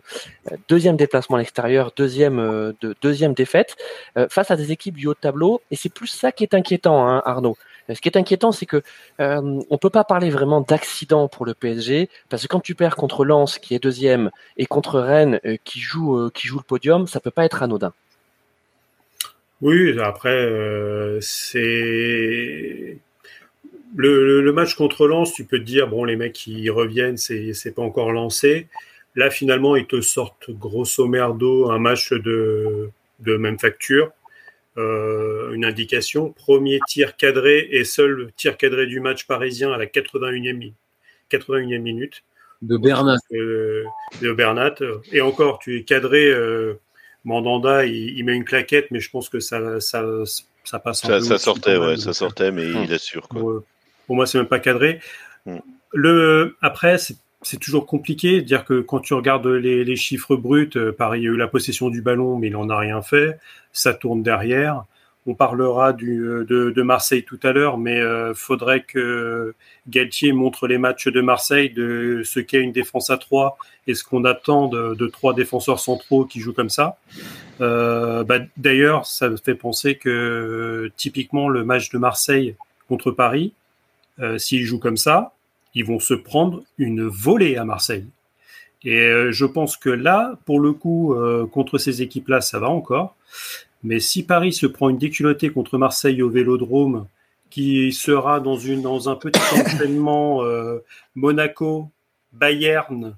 deuxième 0.67 0.97
déplacement 0.97 1.37
à 1.37 1.39
l'extérieur, 1.39 1.91
deuxième 1.95 2.73
de 2.81 2.94
deuxième 3.01 3.33
défaite 3.33 3.75
euh, 4.17 4.27
face 4.29 4.51
à 4.51 4.55
des 4.55 4.71
équipes 4.71 4.95
du 4.95 5.07
haut 5.07 5.13
de 5.13 5.19
tableau. 5.19 5.61
Et 5.71 5.75
c'est 5.75 5.93
plus 5.93 6.07
ça 6.07 6.31
qui 6.31 6.43
est 6.43 6.53
inquiétant, 6.53 7.07
hein, 7.07 7.21
Arnaud. 7.25 7.57
Ce 7.93 8.01
qui 8.01 8.09
est 8.09 8.17
inquiétant, 8.17 8.51
c'est 8.51 8.65
que 8.65 8.81
euh, 9.19 9.61
on 9.69 9.77
peut 9.77 9.91
pas 9.91 10.03
parler 10.03 10.31
vraiment 10.31 10.61
d'accident 10.61 11.27
pour 11.27 11.45
le 11.45 11.53
PSG 11.53 12.09
parce 12.29 12.41
que 12.41 12.47
quand 12.47 12.59
tu 12.59 12.73
perds 12.73 12.95
contre 12.95 13.25
Lens 13.25 13.59
qui 13.59 13.75
est 13.75 13.79
deuxième 13.79 14.31
et 14.57 14.65
contre 14.65 14.99
Rennes 14.99 15.39
euh, 15.45 15.57
qui 15.63 15.79
joue 15.79 16.31
le 16.31 16.63
podium, 16.63 17.05
ça 17.05 17.19
peut 17.19 17.29
pas 17.29 17.45
être 17.45 17.61
anodin. 17.61 17.93
Oui, 19.61 19.97
après 19.99 20.49
c'est 21.21 22.97
le, 23.95 24.51
match 24.51 24.75
contre 24.75 25.07
Lens, 25.07 25.33
tu 25.33 25.45
peux 25.45 25.59
te 25.59 25.63
dire 25.63 25.87
bon 25.87 26.03
les 26.03 26.15
mecs 26.15 26.33
qui 26.33 26.69
reviennent, 26.69 27.17
c'est 27.17 27.53
c'est 27.53 27.71
pas 27.71 27.81
encore 27.81 28.11
lancé. 28.11 28.67
Là, 29.15 29.29
finalement, 29.29 29.75
ils 29.75 29.87
te 29.87 30.01
sortent 30.01 30.51
grosso 30.51 31.07
merdo 31.07 31.71
un 31.71 31.79
match 31.79 32.11
de, 32.11 32.89
de 33.19 33.37
même 33.37 33.59
facture. 33.59 34.11
Euh, 34.77 35.53
une 35.53 35.63
indication. 35.63 36.33
Premier 36.33 36.79
tir 36.87 37.15
cadré 37.15 37.67
et 37.71 37.85
seul 37.85 38.31
tir 38.35 38.57
cadré 38.57 38.87
du 38.87 38.99
match 38.99 39.25
parisien 39.25 39.71
à 39.71 39.77
la 39.77 39.85
81e, 39.85 40.73
81e 41.31 41.79
minute. 41.79 42.23
De 42.61 42.75
Bernat. 42.77 43.19
Euh, 43.31 43.85
de 44.21 44.33
Bernat. 44.33 44.75
Et 45.13 45.21
encore, 45.21 45.59
tu 45.59 45.77
es 45.77 45.83
cadré. 45.83 46.25
Euh, 46.25 46.73
Mandanda, 47.23 47.85
il, 47.85 48.23
met 48.23 48.35
une 48.35 48.43
claquette, 48.43 48.91
mais 48.91 48.99
je 48.99 49.09
pense 49.09 49.29
que 49.29 49.39
ça, 49.39 49.79
ça, 49.79 50.05
ça 50.63 50.79
passe. 50.79 51.01
Ça, 51.01 51.19
ça 51.21 51.37
sortait, 51.39 51.75
ouais, 51.77 51.97
ça 51.97 52.13
sortait, 52.13 52.51
mais 52.51 52.67
il 52.67 52.93
assure. 52.93 53.27
Quoi. 53.27 53.63
Pour, 54.05 54.15
moi, 54.15 54.27
c'est 54.27 54.37
même 54.37 54.47
pas 54.47 54.59
cadré. 54.59 54.99
Hmm. 55.45 55.57
Le, 55.91 56.55
après, 56.61 56.99
c'est 56.99 57.15
c'est 57.45 57.59
toujours 57.59 57.85
compliqué. 57.85 58.41
Dire 58.41 58.65
que 58.65 58.81
quand 58.81 58.99
tu 58.99 59.13
regardes 59.13 59.45
les, 59.45 59.95
chiffres 59.95 60.35
bruts, 60.35 60.71
euh, 60.75 60.91
Paris 60.91 61.27
a 61.27 61.29
eu 61.29 61.37
la 61.37 61.47
possession 61.47 61.89
du 61.89 62.01
ballon, 62.01 62.37
mais 62.37 62.47
il 62.47 62.53
n'en 62.53 62.69
a 62.69 62.77
rien 62.77 63.03
fait. 63.03 63.37
Ça 63.71 63.93
tourne 63.93 64.23
derrière. 64.23 64.83
On 65.27 65.35
parlera 65.35 65.93
euh, 65.93 66.43
de, 66.43 66.81
Marseille 66.81 67.23
tout 67.23 67.39
à 67.43 67.51
l'heure, 67.51 67.77
mais 67.77 67.99
euh, 67.99 68.33
faudrait 68.33 68.81
que 68.81 69.53
Galtier 69.87 70.33
montre 70.33 70.67
les 70.67 70.79
matchs 70.79 71.07
de 71.07 71.21
Marseille, 71.21 71.69
de 71.69 72.23
ce 72.25 72.39
qu'est 72.39 72.61
une 72.61 72.71
défense 72.71 73.11
à 73.11 73.17
trois 73.17 73.57
et 73.85 73.93
ce 73.93 74.03
qu'on 74.03 74.25
attend 74.25 74.67
de, 74.67 75.07
trois 75.07 75.35
défenseurs 75.35 75.79
centraux 75.79 76.25
qui 76.25 76.39
jouent 76.39 76.53
comme 76.53 76.71
ça. 76.71 76.97
Bah, 77.59 78.39
d'ailleurs, 78.57 79.05
ça 79.05 79.29
me 79.29 79.37
fait 79.37 79.55
penser 79.55 79.95
que 79.95 80.91
typiquement 80.97 81.47
le 81.47 81.63
match 81.63 81.91
de 81.91 81.99
Marseille 81.99 82.55
contre 82.87 83.11
Paris, 83.11 83.53
s'il 84.37 84.63
joue 84.63 84.79
comme 84.79 84.97
ça, 84.97 85.34
ils 85.75 85.85
vont 85.85 85.99
se 85.99 86.13
prendre 86.13 86.63
une 86.77 87.05
volée 87.07 87.57
à 87.57 87.65
Marseille. 87.65 88.05
Et 88.83 89.27
je 89.31 89.45
pense 89.45 89.77
que 89.77 89.89
là, 89.89 90.37
pour 90.45 90.59
le 90.59 90.71
coup, 90.71 91.15
contre 91.51 91.77
ces 91.79 92.01
équipes-là, 92.03 92.39
ça 92.39 92.59
va 92.59 92.69
encore. 92.69 93.15
Mais 93.83 93.99
si 93.99 94.23
Paris 94.23 94.53
se 94.53 94.67
prend 94.67 94.89
une 94.89 94.97
déculottée 94.99 95.49
contre 95.49 95.77
Marseille 95.77 96.21
au 96.21 96.29
Vélodrome, 96.29 97.07
qui 97.49 97.91
sera 97.93 98.39
dans, 98.39 98.57
une, 98.57 98.83
dans 98.83 99.09
un 99.09 99.15
petit 99.15 99.41
entraînement 99.59 100.43
Monaco, 101.15 101.89
Bayern, 102.33 103.15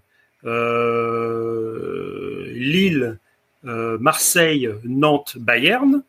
Lille, 2.53 3.19
Marseille, 3.63 4.69
Nantes, 4.85 5.37
Bayern, 5.37 6.01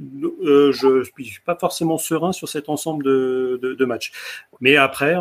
euh, 0.00 0.72
je 0.72 0.98
ne 0.98 1.24
suis 1.24 1.40
pas 1.40 1.56
forcément 1.56 1.98
serein 1.98 2.32
sur 2.32 2.48
cet 2.48 2.68
ensemble 2.68 3.04
de, 3.04 3.84
matchs. 3.84 4.12
Mais 4.60 4.76
après, 4.76 5.14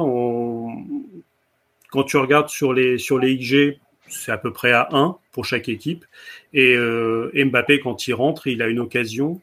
quand 1.92 2.04
tu 2.06 2.18
regardes 2.18 2.50
sur 2.50 2.74
les, 2.74 2.98
sur 2.98 3.18
les 3.18 3.32
IG, 3.32 3.80
c'est 4.08 4.32
à 4.32 4.38
peu 4.38 4.54
près 4.54 4.72
à 4.72 4.88
1 4.92 5.18
pour 5.32 5.46
chaque 5.46 5.70
équipe. 5.70 6.06
Et 6.54 6.76
euh, 6.76 7.32
Mbappé, 7.34 7.80
quand 7.80 8.08
il 8.08 8.14
rentre, 8.14 8.48
il 8.48 8.62
a 8.62 8.68
une 8.68 8.80
occasion 8.80 9.42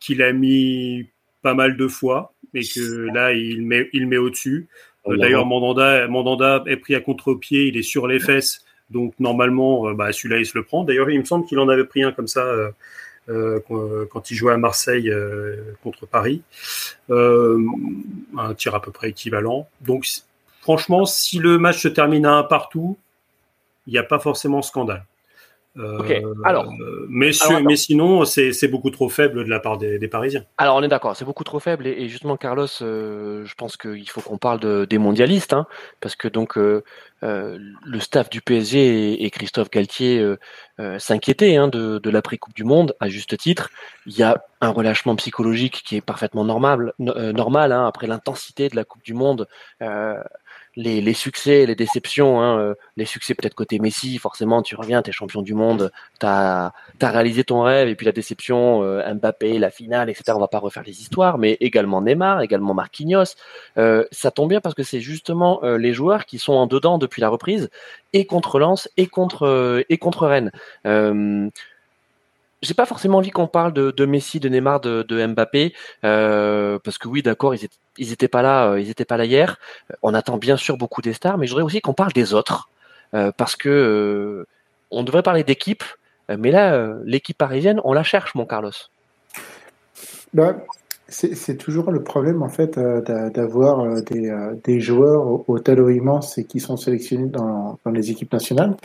qu'il 0.00 0.22
a 0.22 0.32
mis 0.32 1.06
pas 1.42 1.54
mal 1.54 1.76
de 1.76 1.88
fois, 1.88 2.32
mais 2.52 2.62
que 2.62 3.08
là, 3.14 3.32
il 3.32 3.62
met, 3.62 3.88
il 3.92 4.06
met 4.06 4.18
au-dessus. 4.18 4.66
Euh, 5.06 5.16
d'ailleurs, 5.16 5.46
Mandanda, 5.46 6.06
Mandanda 6.08 6.64
est 6.66 6.76
pris 6.76 6.94
à 6.94 7.00
contre-pied, 7.00 7.66
il 7.66 7.76
est 7.76 7.82
sur 7.82 8.06
les 8.06 8.20
fesses. 8.20 8.64
Donc, 8.90 9.14
normalement, 9.20 9.92
bah, 9.94 10.12
celui-là, 10.12 10.38
il 10.38 10.46
se 10.46 10.58
le 10.58 10.64
prend. 10.64 10.84
D'ailleurs, 10.84 11.08
il 11.08 11.18
me 11.18 11.24
semble 11.24 11.46
qu'il 11.46 11.58
en 11.58 11.68
avait 11.68 11.84
pris 11.84 12.02
un 12.02 12.12
comme 12.12 12.26
ça 12.26 12.44
euh, 13.28 13.60
quand 14.10 14.30
il 14.30 14.34
jouait 14.34 14.52
à 14.52 14.56
Marseille 14.56 15.10
euh, 15.10 15.74
contre 15.82 16.06
Paris. 16.06 16.42
Euh, 17.10 17.58
un 18.36 18.54
tir 18.54 18.74
à 18.74 18.82
peu 18.82 18.90
près 18.90 19.10
équivalent. 19.10 19.68
Donc, 19.80 20.06
franchement, 20.60 21.04
si 21.04 21.38
le 21.38 21.58
match 21.58 21.80
se 21.80 21.88
termine 21.88 22.26
à 22.26 22.32
un 22.32 22.42
partout, 22.42 22.98
il 23.86 23.92
n'y 23.92 23.98
a 23.98 24.02
pas 24.02 24.18
forcément 24.18 24.62
scandale. 24.62 25.04
Alors, 26.44 26.72
mais, 27.08 27.30
mais 27.64 27.76
sinon, 27.76 28.24
c'est 28.24 28.68
beaucoup 28.68 28.90
trop 28.90 29.08
faible 29.08 29.44
de 29.44 29.50
la 29.50 29.60
part 29.60 29.78
des, 29.78 30.08
Parisiens. 30.08 30.44
Alors, 30.58 30.76
on 30.76 30.82
est 30.82 30.88
d'accord, 30.88 31.16
c'est 31.16 31.24
beaucoup 31.24 31.44
trop 31.44 31.60
faible. 31.60 31.86
Et, 31.86 32.08
justement, 32.08 32.36
Carlos, 32.36 32.66
je 32.80 33.54
pense 33.54 33.76
qu'il 33.76 34.08
faut 34.08 34.20
qu'on 34.20 34.38
parle 34.38 34.60
de, 34.60 34.84
des 34.84 34.98
mondialistes, 34.98 35.52
hein, 35.52 35.66
parce 36.00 36.16
que 36.16 36.28
donc 36.28 36.56
euh, 37.24 37.56
le 37.84 38.00
staff 38.00 38.30
du 38.30 38.40
PSG 38.40 39.22
et, 39.24 39.30
Christophe 39.30 39.70
Galtier 39.70 40.18
euh, 40.18 40.38
euh, 40.80 40.98
s'inquiétaient 40.98 41.54
hein, 41.54 41.68
de, 41.68 41.98
de 41.98 42.10
l'après-Coupe 42.10 42.54
du 42.54 42.64
Monde, 42.64 42.96
à 42.98 43.08
juste 43.08 43.36
titre. 43.36 43.70
Il 44.06 44.16
y 44.16 44.24
a 44.24 44.42
un 44.60 44.70
relâchement 44.70 45.14
psychologique 45.14 45.82
qui 45.84 45.96
est 45.96 46.00
parfaitement 46.00 46.44
normal, 46.44 46.92
normal 46.98 47.70
hein, 47.70 47.86
après 47.86 48.08
l'intensité 48.08 48.68
de 48.68 48.76
la 48.76 48.84
Coupe 48.84 49.04
du 49.04 49.14
Monde 49.14 49.46
les, 50.76 51.14
succès, 51.14 51.66
les 51.66 51.74
déceptions, 51.74 52.40
hein, 52.40 52.58
euh, 52.58 52.74
les 52.96 53.04
succès 53.04 53.34
peut-être 53.34 53.54
côté 53.54 53.78
Messi, 53.78 54.18
forcément 54.18 54.62
tu 54.62 54.74
reviens, 54.74 55.02
tu 55.02 55.10
es 55.10 55.12
champion 55.12 55.42
du 55.42 55.54
monde, 55.54 55.92
tu 56.20 56.26
as, 56.26 56.72
réalisé 57.00 57.44
ton 57.44 57.62
rêve, 57.62 57.88
et 57.88 57.94
puis 57.94 58.06
la 58.06 58.12
déception, 58.12 58.82
euh, 58.82 59.14
Mbappé, 59.14 59.58
la 59.58 59.70
finale, 59.70 60.08
etc. 60.08 60.32
On 60.34 60.40
va 60.40 60.48
pas 60.48 60.58
refaire 60.58 60.82
les 60.84 61.00
histoires, 61.00 61.38
mais 61.38 61.56
également 61.60 62.00
Neymar, 62.00 62.40
également 62.40 62.74
Marquinhos. 62.74 63.34
Euh, 63.76 64.04
ça 64.10 64.30
tombe 64.30 64.48
bien 64.48 64.60
parce 64.60 64.74
que 64.74 64.82
c'est 64.82 65.00
justement 65.00 65.60
les 65.62 65.92
joueurs 65.92 66.24
qui 66.24 66.38
sont 66.38 66.54
en 66.54 66.66
dedans 66.66 66.98
depuis 66.98 67.20
la 67.20 67.28
reprise, 67.28 67.70
et 68.12 68.26
contre 68.26 68.58
Lens, 68.58 68.88
et 68.96 69.06
contre, 69.06 69.84
et 69.88 69.98
contre 69.98 70.26
Rennes 70.26 70.50
j'ai 72.62 72.74
pas 72.74 72.86
forcément 72.86 73.18
envie 73.18 73.30
qu'on 73.30 73.48
parle 73.48 73.72
de, 73.72 73.90
de, 73.90 74.06
Messi, 74.06 74.40
de 74.40 74.48
Neymar, 74.48 74.80
de, 74.80 75.02
de 75.02 75.26
Mbappé, 75.26 75.74
euh, 76.04 76.78
parce 76.82 76.96
que 76.96 77.08
oui, 77.08 77.22
d'accord, 77.22 77.54
ils, 77.54 77.68
ils 77.98 78.12
étaient 78.12 78.28
pas 78.28 78.42
là, 78.42 78.70
euh, 78.70 78.80
ils 78.80 78.88
étaient 78.88 79.04
pas 79.04 79.16
là 79.16 79.24
hier. 79.24 79.58
Euh, 79.90 79.94
on 80.02 80.14
attend 80.14 80.38
bien 80.38 80.56
sûr 80.56 80.76
beaucoup 80.76 81.02
des 81.02 81.12
stars, 81.12 81.38
mais 81.38 81.46
je 81.46 81.52
voudrais 81.52 81.64
aussi 81.64 81.80
qu'on 81.80 81.94
parle 81.94 82.12
des 82.12 82.34
autres, 82.34 82.68
euh, 83.14 83.32
parce 83.36 83.56
que 83.56 83.68
euh, 83.68 84.46
on 84.90 85.02
devrait 85.02 85.22
parler 85.22 85.44
d'équipe, 85.44 85.84
mais 86.28 86.50
là, 86.50 86.94
l'équipe 87.04 87.36
parisienne, 87.36 87.80
on 87.84 87.92
la 87.92 88.04
cherche, 88.04 88.34
mon 88.34 88.46
Carlos. 88.46 88.70
Bah, 90.32 90.56
c'est 91.08 91.56
toujours 91.56 91.90
le 91.90 92.02
problème 92.02 92.42
en 92.42 92.48
fait 92.48 92.78
euh, 92.78 93.00
d'avoir 93.30 93.80
euh, 93.80 94.00
des, 94.00 94.30
euh, 94.30 94.54
des, 94.64 94.80
joueurs 94.80 95.48
au, 95.48 95.58
talent 95.58 95.88
immense 95.88 96.38
et 96.38 96.44
qui 96.44 96.60
sont 96.60 96.76
sélectionnés 96.76 97.26
dans, 97.28 97.78
dans 97.84 97.90
les 97.90 98.10
équipes 98.10 98.32
nationales. 98.32 98.76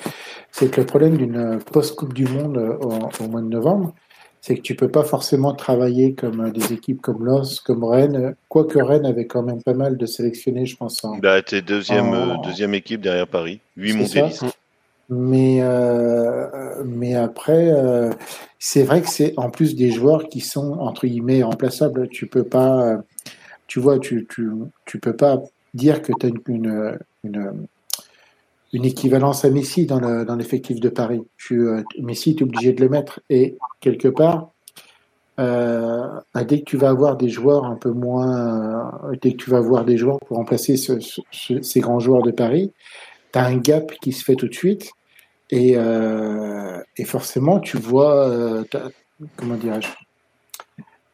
C'est 0.52 0.70
que 0.70 0.82
le 0.82 0.88
problème 0.88 1.18
d'une 1.18 1.60
post-Coupe 1.72 2.14
du 2.14 2.26
Monde 2.26 2.58
au, 2.58 3.28
mois 3.28 3.42
de 3.42 3.48
novembre, 3.48 3.94
c'est 4.42 4.56
que 4.56 4.62
tu 4.62 4.76
peux 4.76 4.90
pas 4.90 5.04
forcément 5.04 5.54
travailler 5.54 6.14
comme 6.14 6.52
des 6.52 6.74
équipes 6.74 7.02
comme 7.02 7.26
Lens, 7.26 7.60
comme 7.60 7.84
Rennes, 7.84 8.36
quoique 8.50 8.80
Rennes 8.80 9.06
avait 9.06 9.28
quand 9.28 9.44
même 9.44 9.64
pas 9.64 9.74
mal 9.74 9.98
de 9.98 10.06
sélectionnés, 10.06 10.66
je 10.66 10.76
pense. 10.76 11.04
En, 11.04 11.18
bah, 11.18 11.42
t'es 11.42 11.62
deuxième, 11.62 12.38
deuxième 12.44 12.74
équipe 12.74 13.02
derrière 13.02 13.28
Paris, 13.28 13.62
huit 13.76 13.94
mondialistes. 13.94 14.46
Mais, 15.10 15.60
euh, 15.62 16.84
mais 16.86 17.16
après, 17.16 17.72
euh, 17.72 18.12
c'est 18.60 18.84
vrai 18.84 19.02
que 19.02 19.10
c'est 19.10 19.34
en 19.38 19.50
plus 19.50 19.76
des 19.76 19.90
joueurs 19.90 20.28
qui 20.28 20.42
sont 20.42 20.74
entre 20.80 21.08
guillemets 21.08 21.44
remplaçables. 21.44 22.10
Tu 22.10 22.28
peux 22.28 22.44
pas, 22.44 23.02
tu 23.68 23.80
vois, 23.80 24.00
tu, 24.00 24.28
tu, 24.30 24.50
tu 24.86 25.00
peux 25.00 25.16
pas 25.16 25.42
dire 25.74 26.02
que 26.02 26.12
tu 26.20 26.26
as 26.26 26.30
une, 26.30 27.00
une, 27.24 27.68
une, 28.74 28.86
équivalence 28.86 29.46
à 29.46 29.50
Messi 29.50 29.86
dans, 29.86 30.00
le, 30.00 30.26
dans 30.26 30.36
l'effectif 30.36 30.80
de 30.82 30.90
Paris. 30.90 31.22
Tu, 31.38 31.68
euh, 31.68 31.84
Messi, 32.00 32.36
tu 32.36 32.44
obligé 32.44 32.74
de 32.74 32.82
le 32.82 32.90
mettre. 32.90 33.22
Et 33.30 33.58
quelque 33.80 34.10
part, 34.10 34.52
euh, 35.40 36.06
dès 36.48 36.60
que 36.60 36.66
tu 36.66 36.76
vas 36.76 36.90
avoir 36.90 37.16
des 37.16 37.30
joueurs 37.30 37.64
un 37.64 37.76
peu 37.76 37.92
moins, 37.92 38.92
dès 39.22 39.32
que 39.32 39.38
tu 39.38 39.50
vas 39.50 39.58
avoir 39.58 39.86
des 39.86 39.96
joueurs 39.96 40.20
pour 40.20 40.36
remplacer 40.38 40.76
ce, 40.76 41.00
ces 41.62 41.80
grands 41.80 42.00
joueurs 42.00 42.24
de 42.24 42.32
Paris, 42.32 42.74
tu 43.32 43.40
as 43.40 43.46
un 43.46 43.58
gap 43.58 43.94
qui 44.02 44.12
se 44.12 44.24
fait 44.24 44.36
tout 44.36 44.48
de 44.48 44.54
suite. 44.54 44.92
Et, 45.50 45.78
euh, 45.78 46.82
et 46.98 47.06
forcément, 47.06 47.60
tu 47.60 47.78
vois, 47.78 48.28
euh, 48.28 48.64
comment 49.38 49.56
dirais-je, 49.56 49.88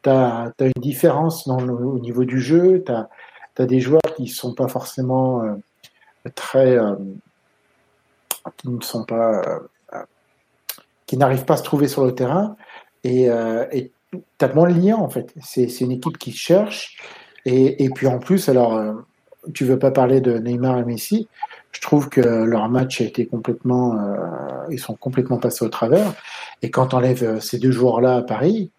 tu 0.02 0.10
as, 0.10 0.52
une 0.60 0.82
différence 0.82 1.46
au 1.48 1.98
niveau 1.98 2.24
du 2.24 2.40
jeu, 2.40 2.82
tu 2.84 2.92
as, 2.92 3.66
des 3.66 3.80
joueurs 3.80 4.02
qui 4.16 4.26
sont 4.28 4.54
pas 4.54 4.68
forcément 4.68 5.42
euh, 5.42 5.54
très. 6.34 6.76
Euh, 6.76 6.96
qui 8.58 8.68
ne 8.68 8.80
sont 8.82 9.04
pas. 9.04 9.40
Euh, 9.92 10.02
qui 11.06 11.16
n'arrivent 11.16 11.44
pas 11.44 11.54
à 11.54 11.58
se 11.58 11.62
trouver 11.62 11.88
sur 11.88 12.04
le 12.04 12.14
terrain. 12.14 12.56
Et 13.04 13.28
tu 14.10 14.44
as 14.44 14.54
moins 14.54 14.70
de 14.70 14.80
liens, 14.80 14.96
en 14.96 15.08
fait. 15.08 15.32
C'est 15.42 15.80
une 15.80 15.92
équipe 15.92 16.18
qui 16.18 16.32
cherche. 16.32 16.98
Et, 17.44 17.84
et 17.84 17.90
puis 17.90 18.06
en 18.06 18.18
plus, 18.18 18.48
alors, 18.48 19.04
tu 19.52 19.66
veux 19.66 19.78
pas 19.78 19.90
parler 19.90 20.22
de 20.22 20.38
Neymar 20.38 20.78
et 20.78 20.84
Messi, 20.84 21.28
je 21.74 21.80
trouve 21.80 22.08
que 22.08 22.20
leur 22.20 22.68
match 22.68 23.00
a 23.00 23.04
été 23.04 23.26
complètement, 23.26 23.96
euh, 23.98 24.64
ils 24.70 24.78
sont 24.78 24.94
complètement 24.94 25.38
passés 25.38 25.64
au 25.64 25.68
travers. 25.68 26.14
Et 26.62 26.70
quand 26.70 26.94
on 26.94 26.98
enlève 26.98 27.24
euh, 27.24 27.40
ces 27.40 27.58
deux 27.58 27.72
joueurs-là 27.72 28.16
à 28.16 28.22
Paris, 28.22 28.70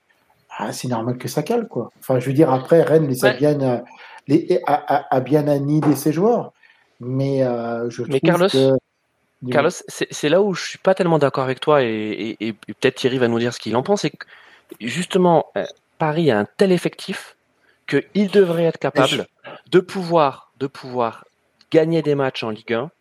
ah, 0.57 0.71
c'est 0.71 0.87
normal 0.87 1.17
que 1.17 1.27
ça 1.27 1.43
cale, 1.43 1.67
quoi. 1.67 1.91
Enfin, 1.99 2.19
je 2.19 2.25
veux 2.25 2.33
dire, 2.33 2.51
après, 2.51 2.81
Rennes 2.81 3.07
les 3.07 3.25
a 3.25 3.33
bien, 3.33 3.59
euh, 3.59 3.79
les, 4.27 4.61
a, 4.65 5.13
a, 5.13 5.19
bien 5.19 5.47
annihilé 5.49 5.95
ses 5.95 6.13
joueurs. 6.13 6.53
Mais 7.01 7.39
je 7.89 8.03
trouve 8.03 8.19
Carlos, 8.21 8.47
que... 8.47 8.71
Carlos, 9.51 9.69
c'est 9.89 10.29
là 10.29 10.41
où 10.41 10.53
je 10.53 10.63
suis 10.63 10.77
pas 10.77 10.95
tellement 10.95 11.19
d'accord 11.19 11.43
avec 11.43 11.59
toi 11.59 11.83
et, 11.83 12.37
et, 12.39 12.53
peut-être 12.53 12.95
Thierry 12.95 13.17
va 13.17 13.27
nous 13.27 13.37
dire 13.37 13.53
ce 13.53 13.59
qu'il 13.59 13.75
en 13.75 13.83
pense. 13.83 14.03
C'est 14.03 14.11
que 14.11 14.25
justement, 14.79 15.47
Paris 15.97 16.31
a 16.31 16.39
un 16.39 16.47
tel 16.57 16.71
effectif 16.71 17.35
qu'il 17.87 18.31
devrait 18.31 18.63
être 18.63 18.79
capable 18.79 19.27
de 19.69 19.79
pouvoir, 19.81 20.53
de 20.57 20.67
pouvoir 20.67 21.25
gagner 21.72 22.01
des 22.01 22.15
matchs 22.15 22.43
en 22.43 22.50
Ligue 22.50 22.74
1 22.74 22.91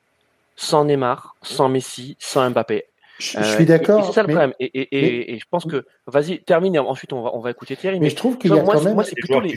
sans 0.57 0.85
Neymar, 0.85 1.35
sans 1.43 1.69
Messi, 1.69 2.17
sans 2.19 2.49
Mbappé. 2.51 2.85
Je, 3.19 3.43
suis 3.43 3.63
euh, 3.63 3.65
d'accord. 3.65 4.07
C'est 4.07 4.13
ça 4.13 4.23
le 4.23 4.29
problème. 4.29 4.53
Et, 4.59 5.39
je 5.39 5.45
pense 5.49 5.65
que, 5.65 5.87
vas-y, 6.07 6.41
termine. 6.41 6.79
Ensuite, 6.79 7.13
on 7.13 7.23
va, 7.23 7.31
on 7.35 7.41
va 7.41 7.51
écouter 7.51 7.77
Thierry. 7.77 8.01
Mais, 8.01 8.11
je 8.11 8.17
trouve 8.17 8.39
qu'il 8.39 8.53
y 8.53 8.59
a 8.59 8.63
quand 8.63 8.83
même. 8.83 9.01
c'est 9.05 9.15
plutôt 9.15 9.41
les. 9.41 9.55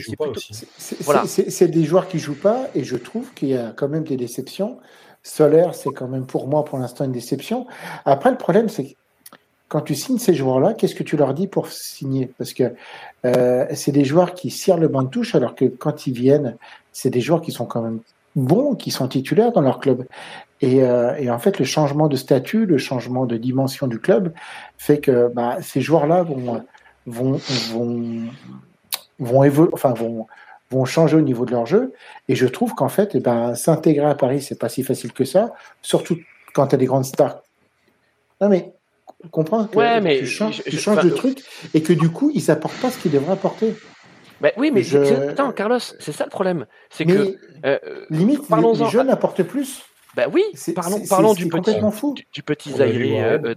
C'est 1.26 1.68
des 1.68 1.84
joueurs 1.84 2.08
qui 2.08 2.18
jouent 2.18 2.38
pas, 2.38 2.68
et 2.74 2.84
je 2.84 2.96
trouve 2.96 3.32
qu'il 3.34 3.48
y 3.48 3.56
a 3.56 3.72
quand 3.76 3.88
même 3.88 4.04
des 4.04 4.16
déceptions. 4.16 4.78
Solaire, 5.24 5.74
c'est 5.74 5.90
quand 5.90 6.06
même 6.06 6.26
pour 6.26 6.46
moi, 6.46 6.64
pour 6.64 6.78
l'instant, 6.78 7.04
une 7.04 7.12
déception. 7.12 7.66
Après, 8.04 8.30
le 8.30 8.38
problème, 8.38 8.68
c'est 8.68 8.84
que 8.84 8.94
quand 9.68 9.80
tu 9.82 9.94
signes 9.94 10.18
ces 10.18 10.34
joueurs-là, 10.34 10.74
qu'est-ce 10.74 10.94
que 10.94 11.02
tu 11.02 11.16
leur 11.16 11.34
dis 11.34 11.48
pour 11.48 11.68
signer? 11.68 12.30
Parce 12.38 12.54
que 12.54 12.72
euh, 13.26 13.66
c'est 13.74 13.92
des 13.92 14.04
joueurs 14.04 14.34
qui 14.34 14.50
cirent 14.50 14.78
le 14.78 14.88
banc 14.88 15.02
de 15.02 15.08
touche, 15.08 15.34
alors 15.34 15.54
que 15.54 15.66
quand 15.66 16.06
ils 16.06 16.14
viennent, 16.14 16.56
c'est 16.92 17.10
des 17.10 17.20
joueurs 17.20 17.42
qui 17.42 17.52
sont 17.52 17.66
quand 17.66 17.82
même 17.82 18.00
bons, 18.44 18.74
qui 18.74 18.90
sont 18.90 19.08
titulaires 19.08 19.52
dans 19.52 19.60
leur 19.60 19.80
club. 19.80 20.06
Et, 20.60 20.82
euh, 20.82 21.14
et, 21.16 21.30
en 21.30 21.38
fait, 21.38 21.58
le 21.58 21.64
changement 21.64 22.08
de 22.08 22.16
statut, 22.16 22.66
le 22.66 22.78
changement 22.78 23.26
de 23.26 23.36
dimension 23.36 23.86
du 23.86 24.00
club 24.00 24.32
fait 24.76 24.98
que 24.98 25.28
bah, 25.28 25.58
ces 25.62 25.80
joueurs-là 25.80 26.22
vont, 26.22 26.64
vont, 27.06 27.40
vont, 27.70 28.22
vont, 29.18 29.44
évoluer, 29.44 29.70
enfin, 29.72 29.92
vont, 29.92 30.26
vont 30.70 30.84
changer 30.84 31.16
au 31.16 31.20
niveau 31.20 31.44
de 31.44 31.52
leur 31.52 31.66
jeu. 31.66 31.92
Et 32.28 32.34
je 32.34 32.46
trouve 32.46 32.74
qu'en 32.74 32.88
fait, 32.88 33.14
eh 33.14 33.20
ben, 33.20 33.54
s'intégrer 33.54 34.06
à 34.06 34.14
Paris, 34.14 34.42
c'est 34.42 34.58
pas 34.58 34.68
si 34.68 34.82
facile 34.82 35.12
que 35.12 35.24
ça, 35.24 35.52
surtout 35.82 36.18
quand 36.54 36.68
tu 36.68 36.74
as 36.74 36.78
des 36.78 36.86
grandes 36.86 37.04
stars. 37.04 37.42
Non, 38.40 38.48
mais 38.48 38.72
comprends 39.30 39.64
que 39.66 39.76
ouais, 39.76 40.00
mais 40.00 40.18
tu 40.20 40.26
changes, 40.26 40.62
tu 40.64 40.78
changes 40.78 41.04
de 41.04 41.10
truc 41.10 41.42
et 41.74 41.82
que 41.82 41.92
du 41.92 42.10
coup, 42.10 42.30
ils 42.34 42.50
apportent 42.50 42.80
pas 42.80 42.90
ce 42.90 42.98
qu'ils 42.98 43.12
devraient 43.12 43.32
apporter. 43.32 43.74
Oui, 44.56 44.70
mais 44.72 44.82
attends, 45.28 45.52
Carlos, 45.52 45.78
c'est 45.78 46.12
ça 46.12 46.24
le 46.24 46.30
problème. 46.30 46.66
C'est 46.90 47.04
que 47.04 47.36
euh, 47.64 47.78
limite, 48.10 48.42
les, 48.50 48.84
les 48.84 48.90
jeunes 48.90 49.10
apportent 49.10 49.42
plus. 49.42 49.82
Bah 50.14 50.24
oui, 50.32 50.42
parlons, 50.74 51.00
parlons 51.08 51.34
du, 51.34 51.48
petit, 51.48 51.76
du, 52.32 52.42
petit 52.42 52.72
Zaire 52.72 52.90
euh, 52.90 53.54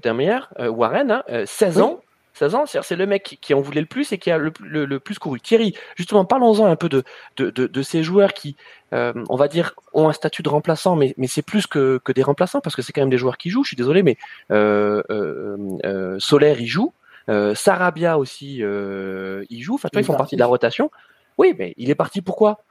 euh, 0.59 0.69
Warren, 0.69 1.23
16 1.45 1.79
hein, 1.79 1.81
ans. 1.81 2.01
16 2.33 2.55
ans, 2.55 2.65
c'est 2.65 2.95
le 2.95 3.05
mec 3.05 3.37
qui, 3.41 3.53
en 3.53 3.61
voulait 3.61 3.81
le 3.81 3.87
plus 3.87 4.11
et 4.11 4.17
qui 4.17 4.31
a 4.31 4.37
le, 4.37 4.51
plus 4.99 5.19
couru. 5.19 5.39
Thierry, 5.39 5.75
justement, 5.95 6.25
parlons-en 6.25 6.65
un 6.65 6.75
peu 6.75 6.89
de, 6.89 7.03
de, 7.37 7.81
ces 7.81 8.03
joueurs 8.03 8.33
qui, 8.33 8.55
euh, 8.93 9.13
on 9.29 9.35
va 9.35 9.47
dire, 9.47 9.73
ont 9.93 10.07
un 10.07 10.13
statut 10.13 10.41
de 10.41 10.49
remplaçant, 10.49 10.95
mais, 10.95 11.13
mais 11.17 11.27
c'est 11.27 11.41
plus 11.41 11.67
que, 11.67 11.99
que, 12.03 12.11
des 12.11 12.23
remplaçants 12.23 12.61
parce 12.61 12.75
que 12.75 12.81
c'est 12.81 12.93
quand 12.93 13.01
même 13.01 13.09
des 13.09 13.17
joueurs 13.17 13.37
qui 13.37 13.49
jouent. 13.49 13.63
Je 13.63 13.69
suis 13.69 13.77
désolé, 13.77 14.01
mais 14.01 14.17
euh, 14.51 15.03
euh, 15.09 16.17
Solaire, 16.19 16.59
il 16.59 16.67
joue. 16.67 16.93
Sarabia 17.27 18.17
aussi, 18.17 18.57
il 18.57 19.61
joue. 19.61 19.75
Enfin, 19.75 19.89
ils 19.93 20.03
font 20.03 20.15
partie 20.15 20.35
de 20.35 20.41
la 20.41 20.47
rotation. 20.47 20.91
Oui, 21.37 21.53
mais 21.57 21.73
il 21.77 21.89
est 21.89 21.95
parti 21.95 22.21
pourquoi 22.21 22.63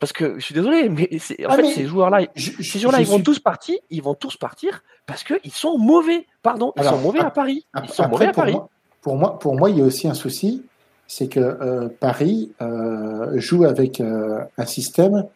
parce 0.00 0.12
que 0.12 0.34
je 0.38 0.44
suis 0.44 0.54
désolé, 0.54 0.90
mais 0.90 1.08
en 1.46 1.50
ah, 1.50 1.56
fait, 1.56 1.64
ces 1.70 1.86
joueurs-là, 1.86 2.26
ces 2.36 2.78
joueurs-là, 2.78 3.00
ils 3.00 3.06
vont 3.06 3.20
tous 3.20 3.38
partir, 3.38 3.78
ils 3.88 4.02
vont 4.02 4.14
tous 4.14 4.36
partir 4.36 4.82
parce 5.06 5.24
qu'ils 5.24 5.52
sont 5.52 5.78
mauvais. 5.78 6.26
Pardon, 6.42 6.74
ils 6.76 6.84
sont 6.84 6.98
mauvais 6.98 7.20
à, 7.20 7.30
Paris. 7.30 7.64
Ils 7.82 7.88
sont 7.88 8.08
mauvais 8.08 8.26
à 8.26 8.32
Paris 8.32 8.56
pour 9.04 9.18
moi, 9.18 9.38
pour 9.38 9.54
moi, 9.54 9.68
il 9.68 9.78
y 9.78 9.82
a 9.82 9.84
aussi 9.84 10.08
un 10.08 10.14
souci, 10.14 10.64
c'est 11.06 11.28
que 11.28 11.38
euh, 11.38 11.88
Paris 12.00 12.52
euh, 12.62 13.38
joue 13.38 13.64
avec 13.64 14.00
euh, 14.00 14.42
un 14.56 14.66
système 14.66 15.26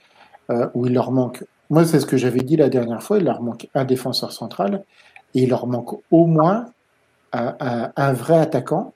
où 0.73 0.87
il 0.87 0.95
leur 0.95 1.13
manque. 1.13 1.45
Moi, 1.69 1.85
c'est 1.85 2.01
ce 2.01 2.07
que 2.07 2.17
j'avais 2.17 2.41
dit 2.41 2.57
la 2.57 2.71
dernière 2.71 3.03
fois. 3.03 3.19
Il 3.19 3.25
leur 3.25 3.43
manque 3.43 3.69
un 3.75 3.85
défenseur 3.85 4.33
central 4.33 4.83
et 5.35 5.43
il 5.43 5.51
leur 5.51 5.67
manque 5.67 6.01
au 6.11 6.25
moins 6.25 6.73
un, 7.33 8.13
vrai 8.13 8.39
attaquant, 8.39 8.93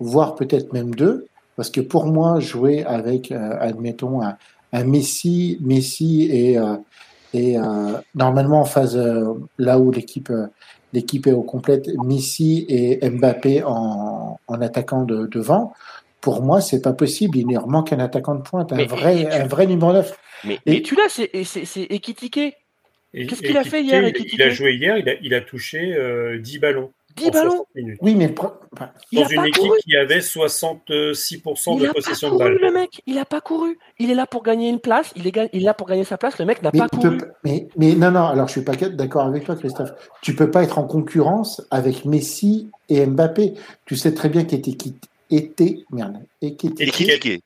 voire 0.00 0.34
peut-être 0.34 0.72
même 0.72 0.94
deux, 0.94 1.26
parce 1.56 1.70
que 1.70 1.80
pour 1.80 2.06
moi, 2.06 2.40
jouer 2.40 2.84
avec, 2.84 3.32
admettons, 3.32 4.22
un, 4.22 4.36
un, 4.72 4.84
Messi, 4.84 5.58
Messi 5.60 6.24
et, 6.30 6.58
et 7.32 7.56
normalement 8.14 8.60
en 8.60 8.64
phase 8.64 8.98
là 9.58 9.78
où 9.78 9.90
l'équipe 9.90 10.30
l'équipe 10.96 11.26
est 11.26 11.32
au 11.32 11.42
complète, 11.42 11.88
Messi 12.04 12.64
et 12.68 13.08
Mbappé 13.08 13.62
en, 13.64 14.40
en 14.46 14.60
attaquant 14.60 15.04
de, 15.04 15.26
devant. 15.26 15.72
Pour 16.20 16.42
moi, 16.42 16.60
c'est 16.60 16.82
pas 16.82 16.94
possible. 16.94 17.38
Il 17.38 17.52
leur 17.52 17.68
manque 17.68 17.92
un 17.92 18.00
attaquant 18.00 18.34
de 18.34 18.42
pointe, 18.42 18.72
un, 18.72 18.84
vrai, 18.84 19.30
un 19.30 19.46
vrai 19.46 19.66
numéro 19.66 19.92
9. 19.92 20.18
Mais, 20.44 20.58
et, 20.66 20.82
tu 20.82 20.96
l'as, 20.96 21.08
c'est 21.08 21.86
Ekitike. 21.90 22.56
Qu'est-ce 23.12 23.42
qu'il 23.42 23.56
a 23.56 23.64
fait 23.64 23.82
hier, 23.82 24.10
Il 24.32 24.42
a 24.42 24.50
joué 24.50 24.74
hier, 24.74 24.98
il 24.98 25.08
a, 25.08 25.14
il 25.22 25.34
a 25.34 25.40
touché 25.40 25.78
10 25.78 26.56
euh, 26.56 26.60
ballons. 26.60 26.92
10 27.16 27.30
ballons 27.30 27.66
Oui, 28.00 28.14
mais 28.14 28.28
dans 28.28 29.24
une 29.28 29.46
équipe 29.46 29.72
qui 29.82 29.96
avait 29.96 30.18
66% 30.20 31.80
de 31.80 31.92
possession 31.92 32.32
de 32.32 32.38
balle. 32.38 32.58
Le 32.60 32.72
mec, 32.72 33.00
il 33.06 33.14
n'a 33.14 33.24
pas 33.24 33.40
couru. 33.40 33.78
Il 33.98 34.10
est 34.10 34.14
là 34.14 34.26
pour 34.26 34.42
gagner 34.42 34.68
une 34.68 34.80
place. 34.80 35.12
Il 35.16 35.26
est, 35.26 35.50
il 35.52 35.62
est 35.62 35.64
là 35.64 35.74
pour 35.74 35.86
gagner 35.86 36.04
sa 36.04 36.18
place. 36.18 36.38
Le 36.38 36.44
mec 36.44 36.62
n'a 36.62 36.72
pas 36.72 36.88
couru. 36.88 37.18
mais, 37.44 37.68
mais, 37.76 37.94
non, 37.94 38.10
non. 38.10 38.26
Alors, 38.26 38.48
je 38.48 38.52
suis 38.52 38.62
pas 38.62 38.74
d'accord 38.74 39.26
avec 39.26 39.44
toi, 39.44 39.56
Christophe. 39.56 39.90
Tu 40.22 40.34
peux 40.34 40.50
pas 40.50 40.62
être 40.62 40.78
en 40.78 40.84
concurrence 40.84 41.66
avec 41.70 42.04
Messi 42.04 42.70
et 42.88 43.06
Mbappé. 43.06 43.54
Tu 43.86 43.96
sais 43.96 44.14
très 44.14 44.28
bien 44.28 44.44
qu'il 44.44 44.58
était 44.58 44.76
était 45.30 45.78
merde. 45.90 46.18
Équitiqué. 46.40 47.42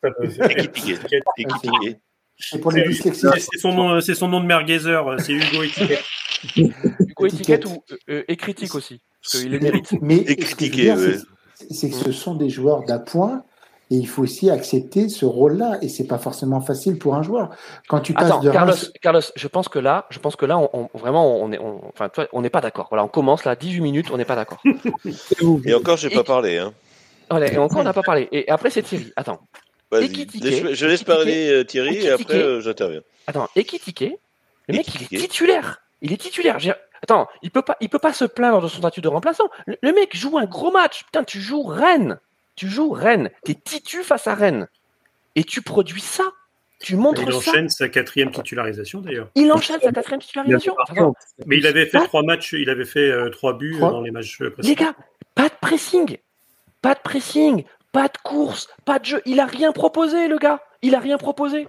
C'est 2.38 2.58
pour 2.58 2.72
les 2.72 2.92
C'est 2.94 3.58
son 3.58 3.72
nom, 3.72 4.00
c'est 4.00 4.14
son 4.14 4.28
nom 4.28 4.40
de 4.40 4.46
merguezer. 4.46 5.16
C'est 5.20 5.32
Hugo 5.32 5.62
Étiquette. 5.62 6.04
Hugo 6.56 7.26
Étiquette 7.26 7.66
ou 7.66 7.84
euh, 8.08 8.24
Écritique 8.28 8.74
aussi. 8.74 9.00
Parce 9.22 9.42
qu'il 9.42 9.50
les 9.50 9.60
mérite. 9.60 9.92
Mais 10.00 10.24
c'est 11.70 11.90
que 11.90 11.96
ce 11.96 12.12
sont 12.12 12.34
des 12.34 12.50
joueurs 12.50 12.84
d'appoint. 12.84 13.44
Et 13.92 13.96
il 13.96 14.06
faut 14.06 14.22
aussi 14.22 14.50
accepter 14.50 15.08
ce 15.08 15.24
rôle-là, 15.24 15.78
et 15.82 15.88
c'est 15.88 16.06
pas 16.06 16.18
forcément 16.18 16.60
facile 16.60 16.96
pour 16.96 17.16
un 17.16 17.22
joueur. 17.22 17.50
Quand 17.88 17.98
tu 17.98 18.14
passes 18.14 18.40
de 18.40 18.50
Carlos, 18.52 18.72
Carlos, 19.02 19.20
je 19.34 19.48
pense 19.48 19.68
que 19.68 19.80
là, 19.80 20.06
je 20.10 20.20
pense 20.20 20.36
que 20.36 20.46
là, 20.46 20.58
on, 20.58 20.88
vraiment, 20.94 21.42
on 21.42 21.50
est, 21.50 21.58
enfin, 21.58 22.08
on 22.32 22.40
n'est 22.40 22.50
pas 22.50 22.60
d'accord. 22.60 22.86
Voilà, 22.88 23.02
on 23.02 23.08
commence 23.08 23.44
là, 23.44 23.56
18 23.56 23.80
minutes, 23.80 24.06
on 24.12 24.16
n'est 24.16 24.24
pas 24.24 24.36
d'accord. 24.36 24.62
et 25.64 25.74
encore, 25.74 25.96
j'ai 25.96 26.08
pas 26.08 26.22
parlé. 26.22 26.58
Hein. 26.58 26.72
et 27.42 27.58
encore, 27.58 27.80
on 27.80 27.82
n'a 27.82 27.92
pas 27.92 28.04
parlé. 28.04 28.28
Et 28.30 28.48
après, 28.48 28.70
c'est 28.70 28.82
Thierry. 28.82 29.12
Attends. 29.16 29.40
je 29.90 30.86
laisse 30.86 31.02
parler 31.02 31.50
euh, 31.50 31.64
Thierry 31.64 31.96
et 31.96 32.10
après, 32.10 32.34
euh, 32.34 32.60
j'interviens. 32.60 33.00
Attends, 33.26 33.48
Ekitike, 33.56 34.20
le 34.68 34.76
mec, 34.76 34.86
il 34.94 35.02
est 35.02 35.20
titulaire. 35.20 35.82
Il 36.00 36.12
est 36.12 36.16
titulaire. 36.16 36.58
Attends, 37.02 37.28
il 37.42 37.50
peut 37.50 37.62
pas, 37.62 37.76
il 37.80 37.88
peut 37.88 37.98
pas 37.98 38.12
se 38.12 38.24
plaindre 38.24 38.60
de 38.60 38.68
son 38.68 38.78
statut 38.78 39.00
de 39.00 39.08
remplaçant. 39.08 39.48
Le, 39.66 39.92
mec 39.92 40.16
joue 40.16 40.38
un 40.38 40.46
gros 40.46 40.70
match. 40.70 41.04
Putain, 41.04 41.24
tu 41.24 41.40
joues 41.40 41.62
Rennes. 41.62 42.18
Tu 42.56 42.68
joues 42.68 42.90
Rennes. 42.90 43.30
T'es 43.44 43.54
titu 43.54 44.02
face 44.02 44.26
à 44.26 44.34
Rennes. 44.34 44.68
Et 45.34 45.44
tu 45.44 45.62
produis 45.62 46.00
ça. 46.00 46.24
Tu 46.80 46.96
montres 46.96 47.22
il 47.22 47.32
enchaîne 47.32 47.68
sa 47.68 47.90
quatrième 47.90 48.30
titularisation 48.30 49.00
d'ailleurs. 49.00 49.28
Il 49.34 49.52
enchaîne 49.52 49.80
sa 49.80 49.92
quatrième 49.92 50.20
titularisation. 50.20 50.74
mais 51.46 51.58
il 51.58 51.66
avait 51.66 51.86
fait 51.86 52.02
trois 52.04 52.22
matchs, 52.22 52.54
il 52.54 52.70
avait 52.70 52.86
fait 52.86 53.10
euh, 53.10 53.28
trois 53.28 53.52
buts 53.52 53.78
dans 53.78 54.00
les 54.00 54.10
matchs 54.10 54.38
précédents. 54.38 54.66
Les 54.66 54.74
gars, 54.74 54.94
pas 55.34 55.50
de 55.50 55.54
pressing, 55.60 56.16
pas 56.80 56.94
de 56.94 57.00
pressing, 57.00 57.64
pas 57.92 58.08
de 58.08 58.16
course, 58.22 58.68
pas 58.86 58.98
de 58.98 59.04
jeu. 59.04 59.22
Il 59.26 59.40
a 59.40 59.46
rien 59.46 59.72
proposé, 59.72 60.26
le 60.26 60.38
gars. 60.38 60.62
Il 60.80 60.94
a 60.94 61.00
rien 61.00 61.18
proposé 61.18 61.68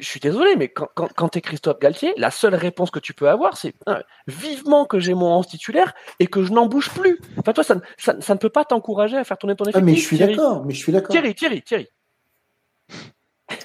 je 0.00 0.06
suis 0.06 0.20
désolé, 0.20 0.56
mais 0.56 0.68
quand, 0.68 0.88
quand, 0.94 1.28
tu 1.28 1.38
es 1.38 1.40
Christophe 1.40 1.78
Galtier, 1.78 2.12
la 2.16 2.30
seule 2.30 2.54
réponse 2.54 2.90
que 2.90 2.98
tu 2.98 3.14
peux 3.14 3.28
avoir, 3.28 3.56
c'est 3.56 3.74
hein, 3.86 4.02
vivement 4.26 4.86
que 4.86 4.98
j'ai 4.98 5.14
mon 5.14 5.36
11 5.36 5.46
titulaire 5.46 5.94
et 6.18 6.26
que 6.26 6.42
je 6.42 6.52
n'en 6.52 6.66
bouge 6.66 6.90
plus. 6.90 7.18
Enfin, 7.36 7.52
toi, 7.52 7.64
ça, 7.64 7.76
ça, 7.98 8.34
ne 8.34 8.38
peut 8.38 8.50
pas 8.50 8.64
t'encourager 8.64 9.16
à 9.16 9.24
faire 9.24 9.38
tourner 9.38 9.54
ton 9.54 9.64
effectif. 9.64 9.82
Ah, 9.82 9.84
mais 9.84 9.94
je 9.94 10.04
suis 10.04 10.18
d'accord, 10.18 10.64
mais 10.64 10.74
je 10.74 10.78
suis 10.78 10.92
d'accord. 10.92 11.10
Thierry, 11.10 11.34
Thierry, 11.34 11.62
Thierry. 11.62 11.88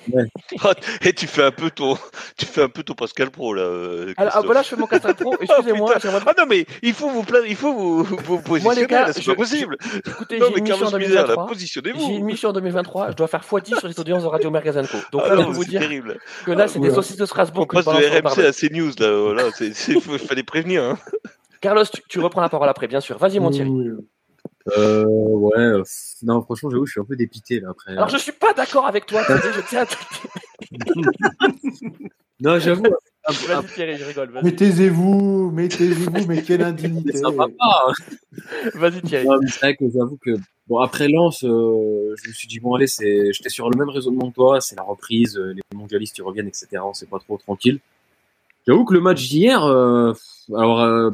Et 1.01 1.13
tu 1.13 1.27
fais 1.27 1.43
un 1.43 1.51
peu 1.51 1.69
ton, 1.69 1.97
tu 2.37 2.45
fais 2.45 2.63
un 2.63 2.69
peu 2.69 2.83
ton 2.83 2.93
Pascal 2.93 3.29
Pro 3.31 3.53
là. 3.53 3.63
Euh, 3.63 4.13
Alors, 4.17 4.33
ah, 4.35 4.41
voilà, 4.41 4.61
je 4.61 4.69
fais 4.69 4.75
mon 4.75 4.87
Pascal 4.87 5.15
Pro. 5.15 5.35
Excusez-moi. 5.41 5.95
ah 6.03 6.33
non 6.37 6.45
mais 6.47 6.65
il 6.81 6.93
faut 6.93 7.09
vous 7.09 7.23
plaindre, 7.23 7.45
il 7.47 7.55
faut 7.55 7.73
vous, 7.73 8.03
vous 8.03 8.41
positionner. 8.41 8.87
c'est 9.13 9.25
pas 9.25 9.35
possible. 9.35 9.77
écoutez, 10.05 10.39
j'ai 10.39 10.57
une 10.57 10.63
mission 10.63 10.85
en 10.87 10.91
2023. 10.91 11.51
J'ai 11.55 12.15
une 12.15 12.25
mission 12.25 12.49
en 12.49 12.53
2023. 12.53 13.11
Je 13.11 13.15
dois 13.15 13.27
faire 13.27 13.41
x10 13.41 13.79
sur 13.79 13.87
les 13.87 13.99
audiences 13.99 14.23
de 14.23 14.27
Radio 14.27 14.51
Mergazenco. 14.51 14.97
Donc 15.11 15.21
ah 15.25 15.35
là, 15.35 15.41
je 15.41 15.47
vous 15.47 15.65
dire 15.65 15.81
terrible. 15.81 16.17
que 16.45 16.51
là, 16.51 16.67
c'est 16.67 16.79
des 16.79 16.91
saucisses 16.91 17.17
de 17.17 17.25
Strasbourg. 17.25 17.67
On 17.69 17.73
passe 17.73 17.85
de 17.85 17.91
RMC 17.91 18.45
à 18.45 18.51
CNews 18.51 18.91
là. 18.99 19.33
Voilà, 19.33 19.43
il 19.59 20.19
fallait 20.19 20.43
prévenir. 20.43 20.83
Hein. 20.83 20.97
Carlos, 21.61 21.83
tu 22.09 22.19
reprends 22.19 22.41
la 22.41 22.49
parole 22.49 22.69
après, 22.69 22.87
bien 22.87 22.99
sûr. 22.99 23.17
Vas-y, 23.17 23.39
mon 23.39 23.49
Thierry. 23.49 23.71
Euh, 24.77 25.05
ouais, 25.05 25.57
euh, 25.57 25.83
non, 26.23 26.41
franchement, 26.41 26.71
j'avoue, 26.71 26.85
je 26.85 26.93
suis 26.93 27.01
un 27.01 27.05
peu 27.05 27.15
dépité 27.15 27.59
là 27.59 27.69
après. 27.69 27.91
Alors, 27.91 28.09
je 28.09 28.17
suis 28.17 28.31
pas 28.31 28.53
d'accord 28.53 28.87
avec 28.87 29.05
toi, 29.05 29.21
je 29.27 29.61
tiens 29.69 29.83
à 29.83 29.85
Non, 32.41 32.59
j'avoue. 32.59 32.83
Vas-y, 33.27 33.65
Thierry, 33.73 33.97
je 33.97 34.05
rigole. 34.05 34.31
Mais 34.43 34.51
taisez-vous, 34.51 35.51
mais 35.51 35.67
taisez-vous, 35.67 36.27
mais 36.27 36.41
quelle 36.41 36.61
indignité. 36.63 37.17
Ça 37.17 37.29
va 37.29 37.47
pas. 37.47 37.85
Hein. 37.87 37.93
Vas-y, 38.73 39.01
Thierry. 39.01 39.27
c'est 39.47 39.59
vrai 39.59 39.75
que 39.75 39.85
j'avoue 39.89 40.17
que, 40.17 40.31
bon, 40.67 40.79
après 40.79 41.07
Lens, 41.07 41.43
euh, 41.43 42.15
je 42.21 42.29
me 42.29 42.33
suis 42.33 42.47
dit, 42.47 42.59
bon, 42.59 42.75
allez, 42.75 42.87
c'est, 42.87 43.31
j'étais 43.33 43.49
sur 43.49 43.69
le 43.69 43.77
même 43.77 43.89
raisonnement 43.89 44.29
que 44.29 44.35
toi, 44.35 44.61
c'est 44.61 44.75
la 44.75 44.83
reprise, 44.83 45.37
les 45.37 45.61
mondialistes, 45.75 46.17
ils 46.17 46.23
reviennent, 46.23 46.47
etc. 46.47 46.81
On 46.83 46.93
sait 46.93 47.05
pas 47.05 47.19
trop 47.19 47.37
tranquille. 47.37 47.79
J'avoue 48.67 48.83
que 48.83 48.95
le 48.95 49.01
match 49.01 49.29
d'hier, 49.29 49.63
alors, 49.63 51.11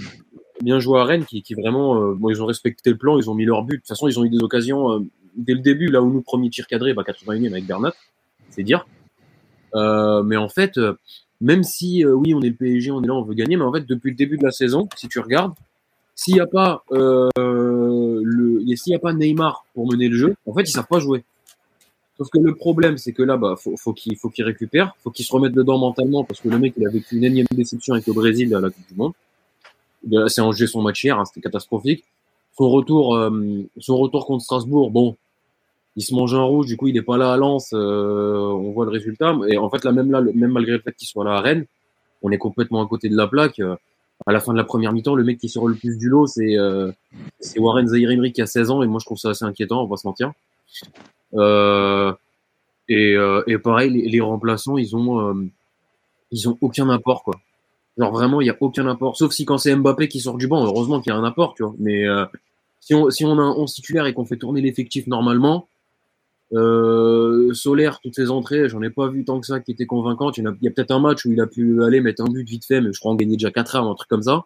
bien 0.61 0.79
joué 0.79 0.99
à 0.99 1.03
Rennes, 1.03 1.25
qui, 1.25 1.43
vraiment, 1.53 2.01
euh, 2.01 2.17
ils 2.29 2.41
ont 2.41 2.45
respecté 2.45 2.89
le 2.89 2.97
plan, 2.97 3.17
ils 3.17 3.29
ont 3.29 3.33
mis 3.33 3.45
leur 3.45 3.63
but. 3.63 3.75
De 3.75 3.81
toute 3.81 3.87
façon, 3.87 4.07
ils 4.07 4.19
ont 4.19 4.25
eu 4.25 4.29
des 4.29 4.41
occasions 4.41 4.91
euh, 4.91 4.99
dès 5.35 5.53
le 5.53 5.59
début, 5.59 5.87
là 5.87 6.01
où 6.01 6.11
nous, 6.11 6.21
premier 6.21 6.49
tir 6.49 6.67
cadré, 6.67 6.93
bah, 6.93 7.03
81 7.03 7.51
avec 7.51 7.65
Bernat, 7.65 7.93
c'est 8.49 8.63
dire. 8.63 8.85
Euh, 9.75 10.23
mais 10.23 10.37
en 10.37 10.49
fait, 10.49 10.79
même 11.39 11.63
si, 11.63 12.05
oui, 12.05 12.33
on 12.33 12.41
est 12.41 12.49
le 12.49 12.55
PSG, 12.55 12.91
on 12.91 13.03
est 13.03 13.07
là, 13.07 13.13
on 13.13 13.23
veut 13.23 13.33
gagner, 13.33 13.57
mais 13.57 13.63
en 13.63 13.73
fait, 13.73 13.85
depuis 13.85 14.11
le 14.11 14.15
début 14.15 14.37
de 14.37 14.43
la 14.43 14.51
saison, 14.51 14.87
si 14.95 15.07
tu 15.07 15.19
regardes, 15.19 15.53
s'il 16.15 16.33
n'y 16.35 16.39
a 16.39 16.47
pas 16.47 16.83
le, 16.91 17.29
a 18.93 18.99
pas 18.99 19.13
Neymar 19.13 19.65
pour 19.73 19.89
mener 19.89 20.09
le 20.09 20.17
jeu, 20.17 20.35
en 20.45 20.53
fait, 20.53 20.63
ils 20.63 20.71
savent 20.71 20.87
pas 20.87 20.99
jouer. 20.99 21.23
Sauf 22.17 22.29
que 22.29 22.37
le 22.37 22.53
problème, 22.53 22.97
c'est 22.97 23.13
que 23.13 23.23
là, 23.23 23.37
bah, 23.37 23.55
faut, 23.57 23.75
faut 23.77 23.93
qu'il 23.93 24.15
faut 24.17 24.29
qu'il 24.29 24.43
récupère, 24.43 24.93
faut 24.99 25.09
qu'il 25.09 25.25
se 25.25 25.33
remette 25.33 25.53
dedans 25.53 25.79
mentalement, 25.79 26.23
parce 26.23 26.39
que 26.39 26.49
le 26.49 26.59
mec, 26.59 26.73
il 26.77 26.85
a 26.85 26.91
vécu 26.91 27.15
une 27.15 27.23
énième 27.23 27.47
déception 27.51 27.93
avec 27.93 28.05
le 28.05 28.13
Brésil 28.13 28.53
à 28.53 28.59
la 28.59 28.69
Coupe 28.69 28.87
du 28.87 28.95
Monde 28.95 29.13
c'est 30.27 30.41
Angers 30.41 30.67
son 30.67 30.81
match 30.81 31.03
hier, 31.03 31.17
hein, 31.19 31.25
c'était 31.25 31.41
catastrophique. 31.41 32.03
Son 32.57 32.69
retour, 32.69 33.15
euh, 33.15 33.63
son 33.79 33.97
retour 33.97 34.25
contre 34.25 34.43
Strasbourg, 34.43 34.91
bon, 34.91 35.15
il 35.95 36.03
se 36.03 36.13
mange 36.13 36.33
un 36.33 36.43
rouge, 36.43 36.67
du 36.67 36.77
coup 36.77 36.87
il 36.87 36.93
n'est 36.93 37.01
pas 37.01 37.17
là 37.17 37.33
à 37.33 37.37
Lens, 37.37 37.71
euh, 37.73 38.37
on 38.37 38.71
voit 38.71 38.85
le 38.85 38.91
résultat. 38.91 39.37
Et 39.49 39.57
en 39.57 39.69
fait 39.69 39.83
là 39.83 39.91
même 39.91 40.11
là, 40.11 40.21
même 40.21 40.51
malgré 40.51 40.73
le 40.73 40.79
fait 40.79 40.93
qu'il 40.93 41.07
soit 41.07 41.23
là 41.23 41.33
à 41.33 41.41
Rennes, 41.41 41.65
on 42.21 42.31
est 42.31 42.37
complètement 42.37 42.81
à 42.83 42.87
côté 42.87 43.09
de 43.09 43.15
la 43.17 43.27
plaque. 43.27 43.59
Euh, 43.59 43.75
à 44.27 44.31
la 44.31 44.39
fin 44.39 44.51
de 44.53 44.57
la 44.57 44.63
première 44.63 44.93
mi-temps, 44.93 45.15
le 45.15 45.23
mec 45.23 45.39
qui 45.39 45.49
sort 45.49 45.67
le 45.67 45.73
plus 45.73 45.97
du 45.97 46.07
lot, 46.07 46.27
c'est 46.27 46.55
c'est 47.39 47.59
Warren 47.59 47.87
Zahir 47.87 48.11
qui 48.31 48.41
a 48.43 48.45
16 48.45 48.69
ans 48.69 48.83
et 48.83 48.87
moi 48.87 48.99
je 48.99 49.05
trouve 49.05 49.17
ça 49.17 49.29
assez 49.29 49.45
inquiétant, 49.45 49.83
on 49.83 49.87
va 49.87 49.97
se 49.97 50.05
mentir. 50.05 50.31
et, 52.87 53.15
et 53.47 53.57
pareil, 53.57 53.89
les, 53.89 54.07
les 54.09 54.21
remplaçants, 54.21 54.77
ils 54.77 54.95
ont 54.95 55.49
ils 56.29 56.47
ont 56.47 56.57
aucun 56.61 56.87
apport 56.89 57.23
quoi. 57.23 57.39
Genre 57.97 58.11
vraiment, 58.11 58.41
il 58.41 58.45
n'y 58.45 58.49
a 58.49 58.57
aucun 58.59 58.87
apport. 58.87 59.17
Sauf 59.17 59.31
si 59.33 59.45
quand 59.45 59.57
c'est 59.57 59.75
Mbappé 59.75 60.07
qui 60.07 60.19
sort 60.19 60.37
du 60.37 60.47
banc, 60.47 60.63
heureusement 60.65 61.01
qu'il 61.01 61.11
y 61.11 61.15
a 61.15 61.19
un 61.19 61.23
apport, 61.23 61.53
tu 61.55 61.63
vois. 61.63 61.73
Mais 61.79 62.07
euh, 62.07 62.25
si, 62.79 62.93
on, 62.93 63.09
si 63.09 63.25
on 63.25 63.37
a 63.37 63.41
un 63.41 63.51
11 63.51 63.73
titulaire 63.73 64.05
et 64.05 64.13
qu'on 64.13 64.25
fait 64.25 64.37
tourner 64.37 64.61
l'effectif 64.61 65.07
normalement, 65.07 65.67
Euh, 66.53 67.53
Solaire, 67.53 68.01
toutes 68.01 68.15
ses 68.15 68.29
entrées, 68.29 68.67
j'en 68.67 68.81
ai 68.81 68.89
pas 68.89 69.07
vu 69.07 69.23
tant 69.23 69.39
que 69.39 69.47
ça 69.47 69.61
qui 69.61 69.71
étaient 69.71 69.85
convaincantes. 69.85 70.37
Il 70.37 70.43
y 70.43 70.47
a, 70.47 70.49
a 70.49 70.71
peut-être 70.71 70.91
un 70.91 70.99
match 70.99 71.25
où 71.25 71.31
il 71.31 71.39
a 71.39 71.47
pu 71.47 71.81
aller 71.83 72.01
mettre 72.01 72.21
un 72.23 72.29
but 72.29 72.47
vite 72.47 72.65
fait, 72.65 72.81
mais 72.81 72.91
je 72.91 72.99
crois 72.99 73.11
en 73.13 73.15
gagner 73.15 73.37
déjà 73.37 73.51
4 73.51 73.75
heures, 73.77 73.87
un 73.87 73.95
truc 73.95 74.09
comme 74.09 74.23
ça. 74.23 74.45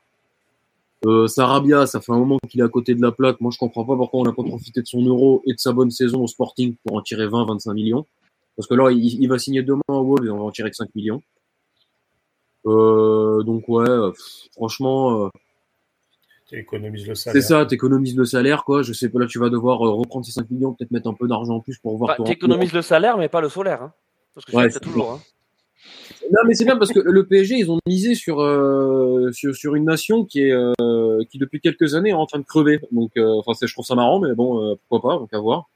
Euh, 1.06 1.28
Sarabia, 1.28 1.86
ça 1.86 2.02
fait 2.02 2.12
un 2.12 2.18
moment 2.18 2.40
qu'il 2.50 2.62
est 2.62 2.64
à 2.64 2.68
côté 2.70 2.96
de 2.96 3.02
la 3.02 3.12
plaque. 3.12 3.40
Moi, 3.42 3.52
je 3.52 3.58
comprends 3.58 3.86
pas 3.86 3.96
pourquoi 3.96 4.22
on 4.22 4.24
n'a 4.24 4.32
pas 4.34 4.44
profité 4.44 4.82
de 4.82 4.88
son 4.88 5.02
euro 5.02 5.42
et 5.46 5.54
de 5.54 5.60
sa 5.60 5.72
bonne 5.72 5.92
saison 5.92 6.24
au 6.24 6.28
Sporting 6.28 6.76
pour 6.84 6.96
en 6.98 7.02
tirer 7.02 7.28
20-25 7.28 7.74
millions. 7.74 8.06
Parce 8.56 8.68
que 8.68 8.74
là, 8.74 8.90
il, 8.92 9.28
va 9.28 9.38
signer 9.38 9.62
demain 9.62 9.82
au 9.90 10.04
Wolves 10.04 10.26
et 10.26 10.30
on 10.30 10.38
va 10.38 10.44
en 10.44 10.52
tirer 10.52 10.70
que 10.70 10.78
5 10.78 10.90
millions. 10.96 11.22
Euh, 12.66 13.44
donc 13.44 13.68
ouais, 13.70 14.12
franchement, 14.54 15.26
euh, 15.26 15.30
économises 16.52 17.08
le 17.08 17.16
salaire. 17.16 17.42
C'est 17.42 17.48
ça, 17.48 17.66
t'économises 17.66 18.16
le 18.16 18.26
salaire, 18.26 18.64
quoi. 18.64 18.82
Je 18.82 18.94
sais 18.94 19.10
pas, 19.10 19.20
là, 19.20 19.28
tu 19.28 19.40
vas 19.40 19.50
devoir 19.50 19.86
euh, 19.86 19.92
reprendre 19.92 20.26
ces 20.26 20.32
5 20.32 20.50
millions, 20.50 20.74
peut-être 20.74 20.92
mettre 20.92 21.10
un 21.10 21.14
peu 21.14 21.28
d'argent 21.28 21.56
en 21.56 21.60
plus 21.60 21.78
pour 21.78 21.98
voir. 21.98 22.16
Bah, 22.18 22.24
t'économises 22.24 22.74
le 22.74 22.82
salaire, 22.82 23.18
mais 23.18 23.30
pas 23.30 23.42
le 23.42 23.50
solaire. 23.50 23.84
Hein. 23.84 23.94
Parce 24.34 24.46
que 24.46 24.70
c'est 24.70 24.80
toujours. 24.80 25.12
Hein. 25.12 25.22
Non, 26.32 26.42
mais 26.48 26.56
c'est 26.56 26.66
bien 26.66 26.78
parce 26.78 26.92
que 26.92 27.00
le 27.00 27.26
PSG, 27.26 27.56
ils 27.56 27.72
ont 27.72 27.80
misé 27.88 28.16
sur, 28.16 28.42
euh, 28.42 29.32
sur, 29.32 29.56
sur, 29.56 29.76
une 29.76 29.86
nation 29.86 30.26
qui 30.26 30.42
est 30.42 30.52
euh, 30.52 31.24
qui 31.30 31.38
depuis 31.38 31.62
quelques 31.62 31.94
années 31.94 32.10
est 32.10 32.14
en 32.14 32.26
train 32.26 32.40
de 32.40 32.46
crever. 32.46 32.80
Donc, 32.92 33.12
euh, 33.18 33.42
enfin, 33.46 33.54
je 33.62 33.72
trouve 33.72 33.86
ça 33.86 33.96
marrant, 33.96 34.20
mais 34.20 34.34
bon, 34.34 34.62
euh, 34.62 34.76
pourquoi 34.88 35.12
pas, 35.12 35.20
donc 35.20 35.34
à 35.34 35.40
voir. 35.40 35.70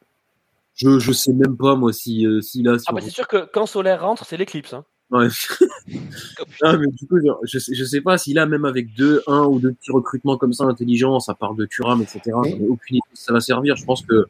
Je, 0.73 0.97
je 0.97 1.11
sais 1.11 1.33
même 1.33 1.57
pas 1.57 1.75
moi 1.75 1.93
si, 1.93 2.25
si 2.41 2.63
là. 2.63 2.79
Si 2.79 2.85
ah, 2.87 2.93
bah, 2.93 3.01
c'est 3.01 3.09
sûr 3.09 3.27
que 3.27 3.45
quand 3.51 3.65
Solaire 3.65 4.01
rentre, 4.01 4.25
c'est 4.25 4.37
l'éclipse. 4.37 4.73
Hein. 4.73 4.85
Ouais. 5.11 5.27
ah, 6.61 6.77
mais 6.77 6.87
du 6.87 7.07
coup, 7.07 7.17
je, 7.43 7.59
sais, 7.59 7.73
je 7.73 7.83
sais 7.83 8.01
pas 8.01 8.17
si 8.17 8.33
là, 8.33 8.45
même 8.45 8.65
avec 8.65 8.93
deux, 8.93 9.23
un 9.27 9.43
ou 9.45 9.59
deux 9.59 9.73
petits 9.73 9.91
recrutements 9.91 10.37
comme 10.37 10.53
ça, 10.53 10.65
intelligence, 10.65 11.29
à 11.29 11.33
part 11.33 11.55
de 11.55 11.65
Turam, 11.65 12.01
etc., 12.01 12.21
mais... 12.43 12.57
aucune 12.67 12.97
idée 12.97 13.07
ça 13.13 13.33
va 13.33 13.39
servir. 13.39 13.75
Je 13.75 13.85
pense 13.85 14.05
que 14.05 14.27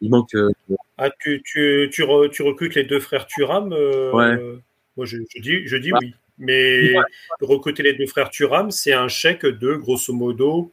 il 0.00 0.10
manque. 0.10 0.34
Euh, 0.34 0.50
ah, 0.98 1.10
tu, 1.10 1.42
tu, 1.44 1.90
tu, 1.92 2.04
tu, 2.32 2.42
recrutes 2.42 2.74
les 2.74 2.84
deux 2.84 3.00
frères 3.00 3.26
Turam 3.26 3.72
euh, 3.72 4.12
Ouais. 4.12 4.60
Moi, 4.96 5.04
je, 5.04 5.18
je, 5.34 5.42
dis, 5.42 5.66
je 5.66 5.76
dis 5.76 5.92
oui. 5.92 6.14
Mais 6.38 6.92
recruter 7.40 7.82
les 7.82 7.94
deux 7.94 8.06
frères 8.06 8.30
Turam, 8.30 8.70
c'est 8.70 8.92
un 8.92 9.08
chèque 9.08 9.46
de, 9.46 9.74
grosso 9.74 10.12
modo, 10.12 10.70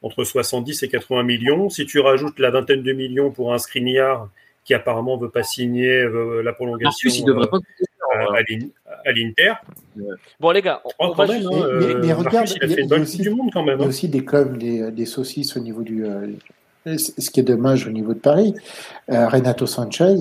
entre 0.00 0.24
70 0.24 0.82
et 0.82 0.88
80 0.88 1.22
millions. 1.22 1.68
Si 1.68 1.86
tu 1.86 2.00
rajoutes 2.00 2.38
la 2.38 2.50
vingtaine 2.50 2.82
de 2.82 2.92
millions 2.92 3.30
pour 3.30 3.52
un 3.52 3.58
Skriniar 3.58 4.30
qui 4.64 4.74
apparemment 4.74 5.16
veut 5.16 5.30
pas 5.30 5.42
signer 5.42 5.90
euh, 5.90 6.42
la 6.42 6.52
prolongation. 6.52 7.10
il 7.10 7.24
devrait 7.24 7.48
pas 7.48 7.58
à 8.12 9.12
l'Inter. 9.12 9.52
Bon, 10.40 10.50
les 10.50 10.62
gars, 10.62 10.82
on, 10.98 11.12
va 11.12 11.26
juste... 11.26 11.48
mais, 11.50 11.94
mais, 11.94 12.12
regarde, 12.12 12.48
il 12.50 12.64
a, 12.64 12.68
fait 12.68 12.82
une 12.82 12.88
bonne 12.88 13.02
aussi, 13.02 13.18
du 13.18 13.30
Monde 13.30 13.50
quand 13.52 13.62
même. 13.62 13.78
Il 13.78 13.80
y 13.80 13.82
a 13.82 13.86
hein. 13.86 13.88
aussi 13.88 14.08
des 14.08 14.24
clubs, 14.24 14.56
des, 14.56 14.90
des 14.90 15.06
saucisses 15.06 15.56
au 15.56 15.60
niveau 15.60 15.82
du. 15.82 16.04
Euh, 16.86 16.98
ce 16.98 17.30
qui 17.30 17.40
est 17.40 17.44
dommage 17.44 17.86
au 17.86 17.90
niveau 17.90 18.14
de 18.14 18.18
Paris. 18.18 18.54
Euh, 19.10 19.28
Renato 19.28 19.66
Sanchez, 19.66 20.16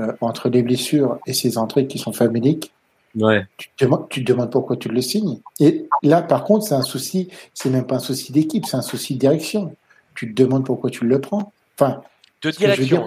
euh, 0.00 0.12
entre 0.20 0.48
les 0.48 0.62
blessures 0.62 1.18
et 1.26 1.34
ses 1.34 1.58
entrées 1.58 1.86
qui 1.86 1.98
sont 1.98 2.12
faméliques, 2.12 2.72
ouais. 3.16 3.46
tu, 3.56 3.68
te 3.76 3.84
demandes, 3.84 4.08
tu 4.08 4.24
te 4.24 4.32
demandes 4.32 4.50
pourquoi 4.50 4.76
tu 4.76 4.88
le 4.88 5.00
signes. 5.02 5.40
Et 5.60 5.86
là, 6.02 6.22
par 6.22 6.44
contre, 6.44 6.66
c'est 6.66 6.74
un 6.74 6.82
souci, 6.82 7.28
c'est 7.52 7.70
même 7.70 7.86
pas 7.86 7.96
un 7.96 8.00
souci 8.00 8.32
d'équipe, 8.32 8.64
c'est 8.64 8.76
un 8.76 8.82
souci 8.82 9.14
de 9.14 9.20
direction. 9.20 9.74
Tu 10.14 10.32
te 10.32 10.42
demandes 10.42 10.64
pourquoi 10.64 10.90
tu 10.90 11.04
le 11.04 11.20
prends. 11.20 11.52
Enfin, 11.78 12.02
de 12.42 12.50
direction. 12.50 13.06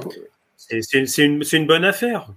C'est 0.62 1.24
une, 1.24 1.42
une, 1.54 1.66
bonne 1.66 1.86
affaire. 1.86 2.28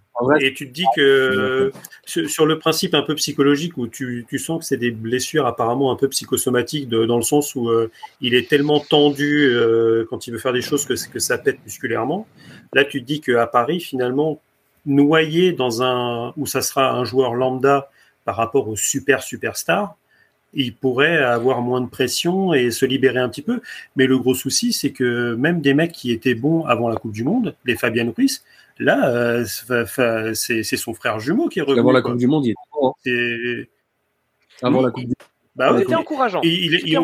Et 0.41 0.55
tu 0.55 0.69
te 0.69 0.73
dis 0.73 0.87
que 0.95 1.73
sur 2.05 2.47
le 2.47 2.59
principe 2.59 2.95
un 2.95 3.03
peu 3.03 3.17
psychologique 3.17 3.77
où 3.77 3.89
tu, 3.89 4.25
tu 4.29 4.39
sens 4.39 4.61
que 4.61 4.65
c'est 4.65 4.77
des 4.77 4.93
blessures 4.93 5.45
apparemment 5.45 5.91
un 5.91 5.97
peu 5.97 6.09
psychosomatiques 6.09 6.89
de, 6.89 7.05
dans 7.05 7.17
le 7.17 7.25
sens 7.25 7.57
où 7.57 7.69
euh, 7.69 7.91
il 8.21 8.35
est 8.35 8.49
tellement 8.49 8.79
tendu 8.79 9.51
euh, 9.53 10.07
quand 10.09 10.29
il 10.29 10.33
veut 10.33 10.39
faire 10.39 10.53
des 10.53 10.63
choses 10.63 10.87
que, 10.87 10.95
que 11.11 11.19
ça 11.19 11.37
pète 11.37 11.59
musculairement. 11.65 12.29
Là, 12.73 12.85
tu 12.85 13.03
te 13.03 13.07
dis 13.07 13.21
qu'à 13.21 13.47
Paris, 13.49 13.81
finalement, 13.81 14.41
noyé 14.87 15.53
dans 15.53 15.83
un 15.83 16.33
où 16.37 16.47
ça 16.47 16.63
sera 16.63 16.93
un 16.93 17.05
joueur 17.05 17.35
lambda 17.35 17.91
par 18.25 18.37
rapport 18.37 18.69
au 18.69 18.77
super 18.77 19.23
superstar, 19.23 19.97
il 20.55 20.75
pourrait 20.75 21.19
avoir 21.19 21.63
moins 21.63 21.81
de 21.81 21.89
pression 21.89 22.55
et 22.55 22.71
se 22.71 22.85
libérer 22.85 23.19
un 23.19 23.29
petit 23.29 23.43
peu. 23.43 23.61
Mais 23.97 24.07
le 24.07 24.19
gros 24.19 24.35
souci, 24.35 24.73
c'est 24.73 24.93
que 24.93 25.35
même 25.35 25.61
des 25.61 25.75
mecs 25.75 25.93
qui 25.93 26.11
étaient 26.11 26.35
bons 26.35 26.65
avant 26.65 26.89
la 26.89 26.97
Coupe 26.97 27.13
du 27.13 27.25
Monde, 27.25 27.55
les 27.65 27.77
Fabien 27.77 28.13
Ruiz, 28.17 28.45
là, 28.79 29.09
euh, 29.09 29.45
c'est 30.35 30.77
son 30.77 30.95
frère 30.95 31.21
jumeau 31.21 31.49
qui 31.49 31.61
est 31.61 31.63
revenu. 31.63 31.81
Avant 31.81 31.93
la 31.93 32.03
Coupe 32.03 32.17
du 32.17 32.27
Monde, 32.27 32.47
il 32.47 32.51
était 32.51 32.61
bon. 32.73 32.95
Hein. 33.07 33.65
Avant 34.63 34.83
la 34.83 34.91
Coupe 34.91 35.07
du 35.07 35.15
bah, 35.55 35.75
C'était 35.79 35.95
encourageant. 35.95 36.41
Il, 36.43 36.99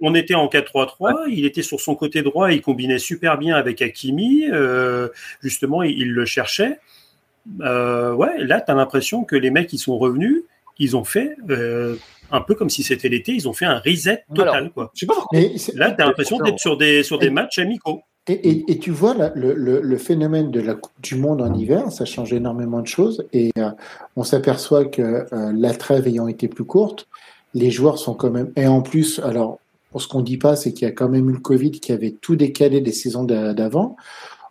on, 0.00 0.14
était 0.14 0.34
en 0.34 0.46
4-3-3, 0.46 1.26
il 1.28 1.44
était 1.44 1.62
sur 1.62 1.78
son 1.80 1.94
côté 1.94 2.22
droit, 2.22 2.52
il 2.52 2.62
combinait 2.62 2.98
super 2.98 3.36
bien 3.36 3.54
avec 3.54 3.82
Hakimi, 3.82 4.46
euh, 4.50 5.08
justement, 5.42 5.82
il, 5.82 6.12
le 6.12 6.24
cherchait. 6.24 6.78
Euh, 7.60 8.14
ouais, 8.14 8.44
là, 8.44 8.62
tu 8.62 8.70
as 8.70 8.74
l'impression 8.74 9.24
que 9.24 9.36
les 9.36 9.50
mecs 9.50 9.68
qui 9.68 9.76
sont 9.76 9.98
revenus, 9.98 10.42
ils 10.78 10.96
ont 10.96 11.04
fait 11.04 11.36
un 12.32 12.40
peu 12.40 12.54
comme 12.54 12.70
si 12.70 12.82
c'était 12.82 13.08
l'été, 13.08 13.32
ils 13.32 13.48
ont 13.48 13.52
fait 13.52 13.66
un 13.66 13.78
reset 13.78 14.24
total. 14.34 14.70
quoi. 14.72 14.90
Je 14.94 15.00
sais 15.00 15.06
pas 15.06 15.14
Là, 15.74 15.90
tu 15.92 16.02
as 16.02 16.06
l'impression 16.06 16.38
d'être 16.38 16.58
sur 16.58 16.76
des, 16.76 17.02
sur 17.02 17.18
des 17.18 17.30
matchs 17.30 17.58
amicaux. 17.58 18.02
Et, 18.28 18.70
et, 18.70 18.78
tu 18.78 18.90
vois, 18.90 19.14
le, 19.34 19.54
le, 19.54 19.80
le, 19.80 19.96
phénomène 19.96 20.50
de 20.50 20.60
la 20.60 20.74
Coupe 20.74 20.92
du 21.02 21.16
Monde 21.16 21.40
en 21.40 21.52
hiver, 21.52 21.90
ça 21.90 22.04
change 22.04 22.32
énormément 22.32 22.80
de 22.80 22.86
choses. 22.86 23.26
Et 23.32 23.50
euh, 23.58 23.70
on 24.14 24.22
s'aperçoit 24.22 24.84
que 24.84 25.26
euh, 25.32 25.52
la 25.56 25.74
trêve 25.74 26.06
ayant 26.06 26.28
été 26.28 26.46
plus 26.46 26.64
courte, 26.64 27.08
les 27.54 27.70
joueurs 27.70 27.98
sont 27.98 28.14
quand 28.14 28.30
même. 28.30 28.52
Et 28.56 28.66
en 28.66 28.82
plus, 28.82 29.18
alors, 29.20 29.58
ce 29.96 30.06
qu'on 30.06 30.20
dit 30.20 30.36
pas, 30.36 30.54
c'est 30.54 30.72
qu'il 30.72 30.86
y 30.86 30.90
a 30.90 30.92
quand 30.92 31.08
même 31.08 31.28
eu 31.28 31.32
le 31.32 31.40
Covid 31.40 31.72
qui 31.72 31.92
avait 31.92 32.12
tout 32.12 32.36
décalé 32.36 32.80
des 32.80 32.92
saisons 32.92 33.24
d'avant. 33.24 33.96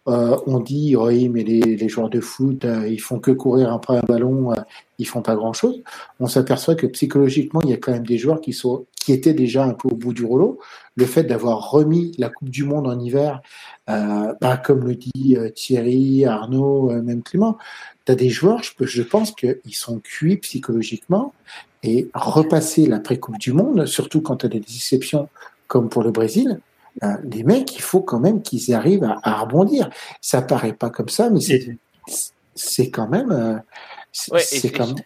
Euh, 0.07 0.37
on 0.47 0.59
dit 0.59 0.95
oui, 0.95 1.29
mais 1.29 1.43
les, 1.43 1.89
joueurs 1.89 2.09
de 2.09 2.19
foot, 2.19 2.65
euh, 2.65 2.87
ils 2.87 3.01
font 3.01 3.19
que 3.19 3.31
courir 3.31 3.71
après 3.73 3.97
un 3.97 4.01
ballon, 4.01 4.51
euh, 4.51 4.55
ils 4.97 5.07
font 5.07 5.21
pas 5.21 5.35
grand 5.35 5.53
chose. 5.53 5.81
On 6.19 6.27
s'aperçoit 6.27 6.75
que 6.75 6.87
psychologiquement, 6.87 7.61
il 7.63 7.69
y 7.69 7.73
a 7.73 7.77
quand 7.77 7.91
même 7.91 8.05
des 8.05 8.17
joueurs 8.17 8.41
qui 8.41 8.53
sont 8.53 8.85
qui 8.95 9.13
étaient 9.13 9.33
déjà 9.33 9.63
un 9.63 9.73
peu 9.73 9.87
au 9.89 9.95
bout 9.95 10.13
du 10.13 10.25
rouleau. 10.25 10.59
Le 10.95 11.05
fait 11.05 11.23
d'avoir 11.23 11.71
remis 11.71 12.13
la 12.17 12.29
Coupe 12.29 12.49
du 12.49 12.63
Monde 12.65 12.87
en 12.87 12.99
hiver, 12.99 13.41
euh, 13.89 14.33
bah, 14.41 14.57
comme 14.57 14.85
le 14.85 14.95
dit 14.95 15.37
Thierry, 15.55 16.25
Arnaud, 16.25 16.91
même 17.01 17.23
Clément, 17.23 17.57
tu 18.05 18.11
as 18.11 18.15
des 18.15 18.29
joueurs, 18.29 18.61
je, 18.61 19.01
pense 19.01 19.31
qu'ils 19.31 19.57
sont 19.71 19.99
cuits 19.99 20.37
psychologiquement 20.37 21.33
et 21.81 22.09
repasser 22.13 22.85
l'après-Coupe 22.85 23.37
du 23.37 23.53
Monde, 23.53 23.85
surtout 23.85 24.21
quand 24.21 24.37
tu 24.37 24.47
as 24.47 24.49
des 24.49 24.59
déceptions 24.59 25.29
comme 25.67 25.87
pour 25.87 26.03
le 26.03 26.11
Brésil, 26.11 26.59
euh, 26.59 26.68
les 27.23 27.43
mecs, 27.43 27.75
il 27.75 27.81
faut 27.81 28.01
quand 28.01 28.19
même 28.19 28.41
qu'ils 28.41 28.73
arrivent 28.73 29.09
à, 29.23 29.41
rebondir. 29.41 29.89
Ça 30.21 30.41
paraît 30.41 30.73
pas 30.73 30.89
comme 30.89 31.09
ça, 31.09 31.29
mais 31.29 31.39
c'est 32.55 32.89
quand 32.89 33.07
même. 33.07 33.31
Euh, 33.31 33.57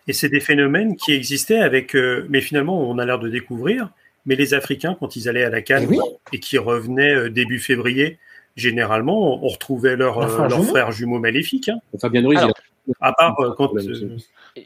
et 0.08 0.14
c'est 0.14 0.30
des 0.30 0.40
phénomènes 0.40 0.96
qui 0.96 1.12
existaient 1.14 1.60
avec, 1.60 1.96
euh, 1.96 2.26
mais 2.30 2.42
finalement, 2.42 2.90
on 2.90 2.98
a 2.98 3.06
l'air 3.06 3.20
de 3.20 3.30
découvrir. 3.30 3.90
Mais 4.26 4.36
les 4.36 4.54
Africains, 4.54 4.96
quand 4.98 5.18
ils 5.18 5.28
allaient 5.28 5.44
à 5.44 5.50
la 5.50 5.62
Cannes 5.62 5.92
et, 5.94 6.00
et 6.32 6.40
qui 6.40 6.58
revenaient 6.58 7.30
début 7.30 7.60
février, 7.60 8.18
généralement, 8.56 9.44
on 9.44 9.48
retrouvait 9.50 9.98
leur, 9.98 10.48
leur 10.48 10.66
frère 10.66 10.92
jumeau 10.92 11.20
maléfique. 11.20 11.70
Hein. 11.70 11.80
Fabien 12.00 12.26
Ruiz, 12.26 12.40
à 13.02 13.12
part 13.14 13.36
quand. 13.58 13.72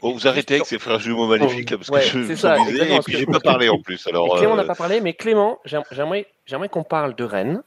Bon, 0.02 0.12
vous 0.12 0.28
arrêtez 0.28 0.54
avec 0.54 0.66
ces 0.66 0.78
frères 0.78 1.00
jumeaux 1.00 1.26
maléfiques, 1.26 1.70
là, 1.70 1.78
parce 1.78 1.90
que 1.90 2.24
je 2.24 2.34
ça, 2.34 2.58
et 2.58 3.00
puis 3.00 3.16
j'ai 3.16 3.26
pas 3.26 3.40
parlé 3.40 3.68
en 3.68 3.78
plus. 3.82 4.06
Alors, 4.06 4.36
Clément 4.36 4.56
n'a 4.56 4.64
pas 4.64 4.74
parlé, 4.74 5.00
mais 5.00 5.14
Clément, 5.14 5.58
j'aimerais 5.64 6.26
j'aimerais 6.46 6.68
qu'on 6.68 6.84
parle 6.84 7.14
de 7.14 7.24
Rennes, 7.24 7.62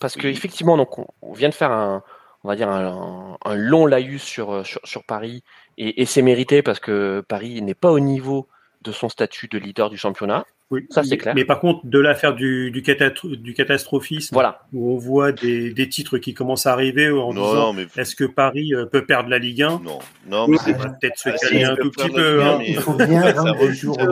parce 0.00 0.14
que 0.14 0.22
qu'effectivement, 0.22 0.76
donc, 0.76 0.98
on 0.98 1.32
vient 1.32 1.48
de 1.48 1.54
faire 1.54 1.72
un, 1.72 2.02
on 2.44 2.48
va 2.48 2.56
dire 2.56 2.68
un, 2.70 3.36
long 3.54 3.86
laïus 3.86 4.22
sur, 4.22 4.64
sur, 4.64 5.04
Paris, 5.04 5.42
et, 5.76 6.02
et 6.02 6.06
c'est 6.06 6.22
mérité 6.22 6.62
parce 6.62 6.80
que 6.80 7.22
Paris 7.28 7.60
n'est 7.60 7.74
pas 7.74 7.90
au 7.90 8.00
niveau 8.00 8.48
de 8.82 8.92
son 8.92 9.08
statut 9.08 9.48
de 9.48 9.58
leader 9.58 9.90
du 9.90 9.98
championnat. 9.98 10.44
Oui, 10.70 10.86
ça 10.90 11.02
c'est 11.04 11.16
clair. 11.16 11.32
Mais 11.36 11.44
par 11.44 11.60
contre, 11.60 11.86
de 11.86 12.00
l'affaire 12.00 12.34
du, 12.34 12.72
du, 12.72 12.82
du, 12.82 13.54
catastrophisme, 13.54 14.34
voilà. 14.34 14.62
où 14.72 14.92
on 14.92 14.98
voit 14.98 15.30
des, 15.30 15.72
des, 15.72 15.88
titres 15.88 16.18
qui 16.18 16.34
commencent 16.34 16.66
à 16.66 16.72
arriver 16.72 17.08
en 17.08 17.32
disant 17.32 17.72
est-ce 17.96 18.16
que 18.16 18.24
Paris 18.24 18.74
euh, 18.74 18.84
peut 18.84 19.06
perdre 19.06 19.28
la 19.28 19.38
Ligue 19.38 19.62
1 19.62 19.82
Non, 19.84 20.00
non, 20.26 20.48
mais 20.48 20.56
c'est 20.58 20.76
peut-être 20.76 21.18
se 21.18 21.28
ah, 21.28 21.72
un 21.72 21.76
tout 21.76 21.92
petit 21.92 22.10
peu. 22.10 22.42
Hein. 22.42 22.58
Il 22.66 22.78
faut 22.78 22.94
bien 22.94 23.32
rendre 23.32 23.56
des 23.58 23.74
jours 23.74 23.94
Ça 23.96 24.06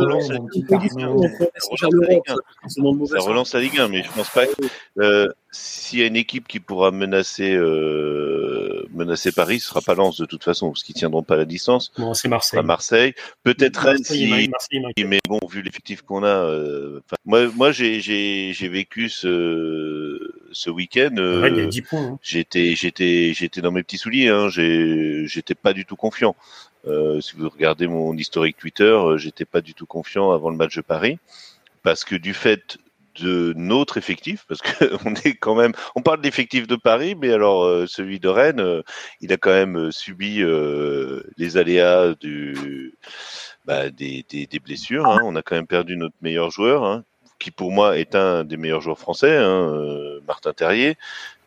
relance 3.19 3.53
la 3.53 3.61
Ligue 3.61 3.81
1, 3.81 3.89
mais 3.89 4.05
je 4.05 4.13
pense 4.13 4.31
pas 4.31 4.47
que 4.47 4.53
euh, 5.01 5.29
s'il 5.55 6.01
y 6.01 6.03
a 6.03 6.07
une 6.07 6.17
équipe 6.17 6.49
qui 6.49 6.59
pourra 6.59 6.91
menacer 6.91 7.55
euh, 7.55 8.89
menacer 8.93 9.31
Paris, 9.31 9.61
ce 9.61 9.69
sera 9.69 9.81
pas 9.81 9.95
Lens 9.95 10.17
de 10.19 10.27
toute 10.27 10.43
façon, 10.43 10.71
parce 10.71 10.83
qu'ils 10.83 10.97
tiendront 10.97 11.23
pas 11.23 11.37
la 11.37 11.45
distance. 11.45 11.93
Non, 11.97 12.13
c'est 12.13 12.27
Marseille. 12.29 12.63
Marseille. 12.65 13.15
Peut-être 13.45 13.77
Rennes, 13.79 14.03
si... 14.03 14.51
mais 15.07 15.21
bon, 15.29 15.39
vu 15.49 15.63
l'effectif 15.63 16.03
qu'on 16.03 16.25
a, 16.25 16.27
euh, 16.27 17.01
moi, 17.25 17.47
moi 17.55 17.71
j'ai 17.71 18.53
vécu 18.63 19.09
ce, 19.09 20.35
ce 20.51 20.71
week-end. 20.71 21.15
Euh, 21.19 21.71
hein. 21.93 22.19
J'étais 22.21 22.75
j'étais 22.75 23.33
j'étais 23.33 23.61
dans 23.61 23.71
mes 23.71 23.85
petits 23.85 23.99
souliers. 23.99 24.29
Hein, 24.29 24.49
j'étais 24.49 25.55
pas 25.55 25.73
du 25.73 25.85
tout 25.85 25.97
confiant. 25.97 26.35
Euh, 26.87 27.21
si 27.21 27.37
vous 27.37 27.49
regardez 27.49 27.87
mon 27.87 28.17
historique 28.17 28.57
Twitter, 28.57 28.99
j'étais 29.17 29.45
pas 29.45 29.61
du 29.61 29.75
tout 29.75 29.87
confiant 29.87 30.33
avant 30.33 30.51
le 30.51 30.57
match 30.57 30.75
de 30.75 30.83
Paris, 30.83 31.19
parce 31.85 32.05
que 32.05 32.17
du 32.17 32.35
fait 32.35 32.77
de 33.21 33.53
notre 33.57 33.97
effectif, 33.97 34.45
parce 34.49 34.61
qu'on 34.61 35.15
est 35.25 35.35
quand 35.35 35.55
même, 35.55 35.73
on 35.95 36.03
parle 36.03 36.21
d'effectif 36.21 36.67
de 36.67 36.77
Paris, 36.77 37.15
mais 37.15 37.33
alors 37.33 37.65
euh, 37.65 37.87
celui 37.87 38.21
de 38.21 38.29
Rennes, 38.29 38.61
euh, 38.61 38.83
il 39.21 39.33
a 39.33 39.37
quand 39.37 39.53
même 39.53 39.77
euh, 39.77 39.91
subi 39.91 40.43
les 41.37 41.57
aléas 41.57 42.15
bah, 43.65 43.91
des, 43.91 44.25
blessures. 44.63 45.07
Hein. 45.07 45.21
On 45.25 45.37
a 45.37 45.43
quand 45.43 45.57
même 45.57 45.67
perdu 45.67 45.97
notre 45.97 46.17
meilleur 46.23 46.51
joueur, 46.51 46.85
hein, 46.85 47.05
qui 47.39 47.51
pour 47.51 47.73
moi 47.73 47.99
est 47.99 48.15
un 48.15 48.45
des 48.45 48.57
meilleurs 48.57 48.81
joueurs 48.81 48.99
français, 48.99 49.37
hein, 49.37 50.21
Martin 50.27 50.53
Terrier, 50.53 50.97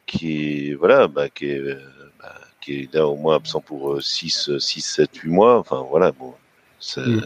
qui 0.06 0.70
est 0.70 0.74
voilà, 0.74 1.08
bah, 1.08 1.30
qui 1.30 1.46
est, 1.46 1.62
bah, 2.20 2.36
qui 2.62 2.82
est 2.82 2.94
là 2.94 3.08
au 3.08 3.16
moins 3.16 3.36
absent 3.36 3.62
pour 3.62 4.02
6, 4.02 4.58
6, 4.58 4.82
7, 4.82 5.16
8 5.16 5.30
mois. 5.30 5.58
Enfin 5.60 5.86
voilà, 5.90 6.12
Mm. 6.80 7.22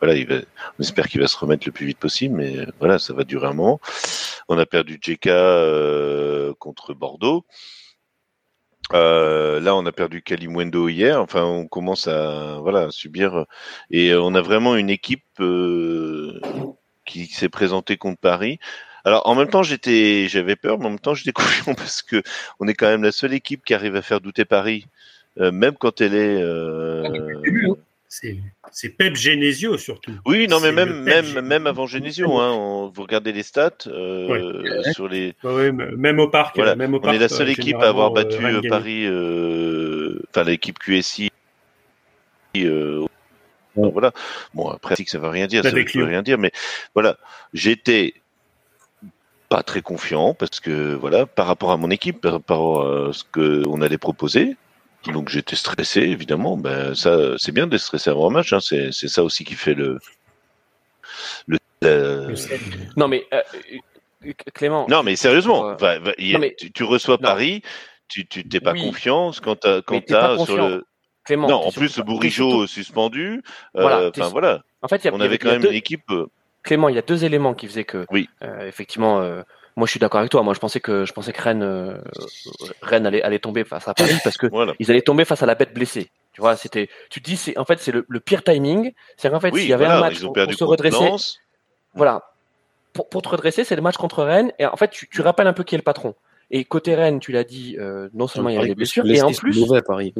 voilà, 0.00 0.14
il 0.14 0.46
on 0.78 0.82
espère 0.82 1.08
qu'il 1.08 1.20
va 1.20 1.26
se 1.26 1.36
remettre 1.36 1.66
le 1.66 1.72
plus 1.72 1.86
vite 1.86 1.98
possible, 1.98 2.36
mais 2.36 2.66
voilà, 2.78 2.98
ça 2.98 3.12
va 3.12 3.24
durer 3.24 3.46
un 3.46 3.52
moment. 3.52 3.80
On 4.48 4.58
a 4.58 4.66
perdu 4.66 4.98
JK 5.00 5.26
euh, 5.26 6.54
contre 6.58 6.94
Bordeaux. 6.94 7.44
Euh, 8.92 9.60
là, 9.60 9.74
on 9.74 9.86
a 9.86 9.92
perdu 9.92 10.22
Kalimwendo 10.22 10.88
hier. 10.88 11.20
Enfin, 11.20 11.44
on 11.44 11.66
commence 11.66 12.06
à 12.06 12.58
voilà 12.60 12.90
subir 12.90 13.46
et 13.90 14.14
on 14.14 14.34
a 14.34 14.40
vraiment 14.40 14.76
une 14.76 14.90
équipe 14.90 15.24
euh, 15.40 16.40
qui 17.06 17.26
s'est 17.26 17.48
présentée 17.48 17.96
contre 17.96 18.20
Paris. 18.20 18.58
Alors, 19.06 19.26
en 19.28 19.34
même 19.34 19.48
temps, 19.48 19.62
j'étais, 19.62 20.28
j'avais 20.28 20.56
peur, 20.56 20.78
mais 20.78 20.86
en 20.86 20.90
même 20.90 20.98
temps, 20.98 21.14
j'étais 21.14 21.32
confiant 21.32 21.74
parce 21.74 22.02
que 22.02 22.22
on 22.60 22.68
est 22.68 22.74
quand 22.74 22.88
même 22.88 23.02
la 23.02 23.12
seule 23.12 23.34
équipe 23.34 23.64
qui 23.64 23.74
arrive 23.74 23.96
à 23.96 24.02
faire 24.02 24.20
douter 24.20 24.44
Paris, 24.46 24.86
même 25.38 25.76
quand 25.76 26.00
elle 26.00 26.14
est. 26.14 26.42
Ah, 26.42 27.08
c'est 28.70 28.90
Pep 28.90 29.16
Genesio 29.16 29.76
surtout. 29.78 30.12
Oui, 30.24 30.46
non, 30.48 30.60
mais 30.60 30.72
même, 30.72 31.02
même, 31.02 31.40
même 31.40 31.66
avant 31.66 31.86
Genesio, 31.86 32.38
hein, 32.38 32.90
vous 32.94 33.02
regardez 33.02 33.32
les 33.32 33.42
stats 33.42 33.86
euh, 33.86 34.82
sur 34.92 35.08
les. 35.08 35.34
même 35.42 36.20
au 36.20 36.28
parc. 36.28 36.58
Même 36.58 36.94
au 36.94 37.00
on 37.02 37.12
est 37.12 37.18
la 37.18 37.28
seule 37.28 37.48
euh, 37.48 37.52
équipe 37.52 37.76
à 37.76 37.88
avoir 37.88 38.12
battu 38.12 38.44
euh, 38.44 38.60
Paris, 38.68 39.06
enfin 40.28 40.44
l'équipe 40.44 40.78
QSI. 40.78 41.30
Voilà. 43.76 44.12
Bon, 44.54 44.68
après, 44.68 44.94
ça 45.06 45.18
veut 45.18 45.28
rien 45.28 45.48
dire, 45.48 45.64
ça 45.64 45.70
veut 45.70 46.04
rien 46.04 46.22
dire, 46.22 46.38
mais 46.38 46.52
voilà, 46.94 47.16
j'étais 47.52 48.14
pas 49.48 49.64
très 49.64 49.82
confiant 49.82 50.34
parce 50.34 50.60
que 50.60 50.94
voilà, 50.94 51.26
par 51.26 51.46
rapport 51.46 51.72
à 51.72 51.76
mon 51.76 51.90
équipe, 51.90 52.20
par 52.20 52.32
rapport 52.32 52.86
à 52.86 53.12
ce 53.12 53.24
qu'on 53.24 53.82
allait 53.82 53.98
proposer, 53.98 54.56
donc 55.12 55.28
j'étais 55.28 55.56
stressé, 55.56 56.00
évidemment. 56.00 56.56
Ben 56.56 56.94
ça, 56.94 57.36
c'est 57.38 57.52
bien 57.52 57.66
d'être 57.66 57.80
stressé 57.80 58.10
avant 58.10 58.28
un 58.28 58.32
match. 58.32 58.52
Hein. 58.52 58.60
C'est, 58.60 58.92
ça 58.92 59.22
aussi 59.22 59.44
qui 59.44 59.54
fait 59.54 59.74
le 59.74 59.98
le. 61.46 61.58
Non 62.96 63.08
mais 63.08 63.26
euh, 63.32 63.42
Clément. 64.54 64.86
Non 64.88 65.02
mais 65.02 65.16
sérieusement, 65.16 65.76
Tu, 65.76 66.82
reçois 66.82 67.18
Paris, 67.18 67.62
tu 68.08 68.26
tu 68.26 68.46
t'es 68.48 68.60
pas 68.60 68.74
confiance 68.74 69.40
quand 69.40 69.56
t'as 69.56 69.82
quand 69.82 70.04
t'as 70.04 70.38
sur 70.44 70.56
le. 70.56 70.84
Clément, 71.24 71.48
non, 71.48 71.56
en 71.56 71.72
plus, 71.72 71.98
Bourigeau 72.00 72.66
suspendu. 72.66 73.42
Euh, 73.76 74.10
enfin 74.10 74.28
voilà. 74.28 74.62
En 74.82 74.88
fait, 74.88 75.08
on 75.10 75.20
avait 75.20 75.38
quand 75.38 75.52
même 75.52 75.64
une 75.64 75.72
équipe. 75.72 76.10
Euh, 76.10 76.26
Clément, 76.62 76.90
il 76.90 76.96
y 76.96 76.98
a 76.98 77.02
deux 77.02 77.24
éléments 77.24 77.54
qui 77.54 77.66
faisaient 77.66 77.84
que, 77.84 78.04
oui. 78.10 78.28
effectivement, 78.60 79.42
moi, 79.76 79.86
je 79.86 79.90
suis 79.90 80.00
d'accord 80.00 80.20
avec 80.20 80.30
toi. 80.30 80.42
Moi, 80.42 80.54
je 80.54 80.60
pensais 80.60 80.80
que 80.80 81.04
je 81.04 81.12
pensais 81.12 81.32
que 81.32 81.42
Rennes, 81.42 81.62
euh, 81.62 81.98
Rennes 82.80 83.06
allait, 83.06 83.22
allait 83.22 83.40
tomber 83.40 83.64
face 83.64 83.88
à 83.88 83.94
Paris 83.94 84.18
parce 84.22 84.36
que 84.36 84.46
ils 84.78 84.90
allaient 84.90 85.02
tomber 85.02 85.24
face 85.24 85.42
à 85.42 85.46
la 85.46 85.54
bête 85.54 85.74
blessée. 85.74 86.10
Tu 86.32 86.40
vois, 86.40 86.56
c'était. 86.56 86.88
Tu 87.10 87.20
te 87.20 87.28
dis, 87.28 87.36
c'est 87.36 87.58
en 87.58 87.64
fait, 87.64 87.80
c'est 87.80 87.92
le, 87.92 88.04
le, 88.08 88.20
pire 88.20 88.44
timing. 88.44 88.92
C'est 89.16 89.30
qu'en 89.30 89.40
fait, 89.40 89.54
s'il 89.54 89.68
y 89.68 89.72
avait 89.72 89.86
un 89.86 90.00
match 90.00 90.20
pour, 90.20 90.36
se 90.36 90.64
redresser, 90.64 91.10
voilà, 91.94 92.30
pour, 92.92 93.08
pour 93.08 93.22
te 93.22 93.28
redresser, 93.28 93.64
c'est 93.64 93.76
le 93.76 93.82
match 93.82 93.96
contre 93.96 94.22
Rennes. 94.22 94.52
Et 94.58 94.66
en 94.66 94.76
fait, 94.76 94.90
tu, 94.90 95.08
tu 95.08 95.20
rappelles 95.22 95.46
un 95.46 95.52
peu 95.52 95.64
qui 95.64 95.74
est 95.74 95.78
le 95.78 95.84
patron. 95.84 96.14
Et 96.50 96.64
côté 96.64 96.94
Rennes, 96.94 97.20
tu 97.20 97.32
l'as 97.32 97.44
dit, 97.44 97.76
euh, 97.78 98.08
non 98.14 98.28
seulement 98.28 98.50
il 98.50 98.56
y 98.56 98.58
a 98.58 98.64
des 98.64 98.74
blessures, 98.74 99.06
et 99.06 99.22
en 99.22 99.32
plus, 99.32 99.58
mauvais 99.58 99.82
Paris. 99.82 100.14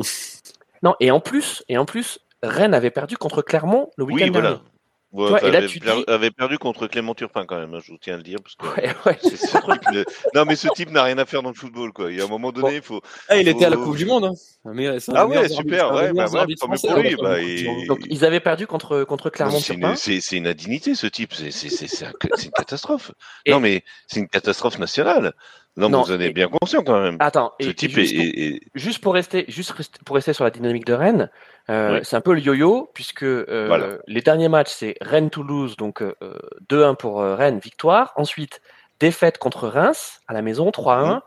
non, 0.83 0.95
et 1.01 1.11
en 1.11 1.21
plus, 1.21 1.63
et 1.69 1.79
en 1.79 1.85
plus, 1.85 2.19
Rennes 2.43 2.75
avait 2.75 2.91
perdu 2.91 3.17
contre 3.17 3.43
Clermont 3.43 3.91
le 3.97 4.05
week-end 4.05 4.27
oui, 4.27 4.31
dernier. 4.31 4.57
Ouais, 5.15 5.47
et 5.47 5.51
là, 5.53 5.65
tu 5.65 5.81
avait 6.09 6.33
perdu 6.33 6.59
contre 6.59 6.89
Clément 6.89 7.15
Turpin 7.15 7.47
quand 7.47 7.57
même, 7.57 7.73
hein, 7.73 7.79
je 7.81 7.93
vous 7.93 7.99
tiens 7.99 8.15
à 8.15 8.17
le 8.17 8.25
dire. 8.25 8.39
Parce 8.43 8.57
que 8.57 8.81
ouais, 8.81 10.03
Non, 10.35 10.45
mais 10.45 10.57
ce 10.57 10.67
type 10.75 10.91
n'a 10.91 11.05
rien 11.05 11.19
à 11.19 11.25
faire 11.25 11.41
dans 11.41 11.51
le 11.51 11.55
football. 11.55 11.93
Quoi. 11.93 12.11
Il 12.11 12.19
y 12.19 12.21
a 12.21 12.25
un 12.25 12.29
moment 12.29 12.51
donné, 12.51 12.77
il 12.77 12.83
faut. 12.83 13.01
Ah, 13.29 13.37
il 13.37 13.47
était 13.47 13.65
à 13.65 13.71
la 13.71 13.77
Coupe 13.77 13.97
du 13.97 14.07
Monde. 14.07 14.25
Hein. 14.25 14.35
ah 15.15 15.27
ouais, 15.27 15.49
super. 15.49 15.95
Ouais, 15.95 16.13
bah, 16.13 16.27
ouais, 16.29 16.55
pour 16.59 16.97
lui, 16.97 17.15
bah, 17.15 17.37
Donc, 17.87 18.01
ils 18.07 18.25
avaient 18.25 18.41
perdu 18.41 18.67
contre, 18.67 19.05
contre 19.05 19.31
Clermont 19.31 19.61
Turpin. 19.61 19.95
C'est 19.95 20.33
une 20.33 20.49
indignité, 20.49 20.97
ce 20.97 21.07
type. 21.07 21.33
C'est 21.33 22.45
une 22.45 22.51
catastrophe. 22.51 23.13
Non, 23.47 23.61
mais 23.61 23.85
c'est 24.09 24.19
une 24.19 24.29
catastrophe 24.29 24.81
nationale. 24.81 25.33
Non, 25.77 25.89
mais 25.89 25.97
vous 25.97 26.13
en 26.13 26.21
êtes 26.21 26.35
bien 26.35 26.49
conscient 26.49 26.85
quand 26.85 27.01
même. 27.01 27.17
Attends, 27.19 27.53
ce 27.61 27.71
type 27.71 27.93
juste, 27.93 28.15
est, 28.15 28.61
juste 28.75 29.01
pour 29.01 29.15
rester, 29.15 29.45
juste 29.49 29.75
pour 30.05 30.15
rester 30.15 30.33
sur 30.33 30.45
la 30.45 30.51
dynamique 30.51 30.87
de 30.87 30.93
Rennes, 30.93 31.31
euh, 31.71 32.01
c'est 32.03 32.17
un 32.17 32.21
peu 32.21 32.35
le 32.35 32.41
yo-yo 32.41 32.91
puisque 32.93 33.23
euh, 33.23 33.99
les 34.07 34.21
derniers 34.21 34.49
matchs 34.49 34.71
c'est 34.71 34.97
Rennes-Toulouse, 35.01 35.77
donc 35.77 36.03
euh, 36.03 36.15
2-1 36.69 36.97
pour 36.97 37.21
euh, 37.21 37.35
Rennes, 37.35 37.59
victoire. 37.59 38.13
Ensuite 38.17 38.61
défaite 39.01 39.39
contre 39.39 39.69
Reims 39.69 40.21
à 40.29 40.35
la 40.35 40.43
maison, 40.43 40.71
3-1. 40.71 41.21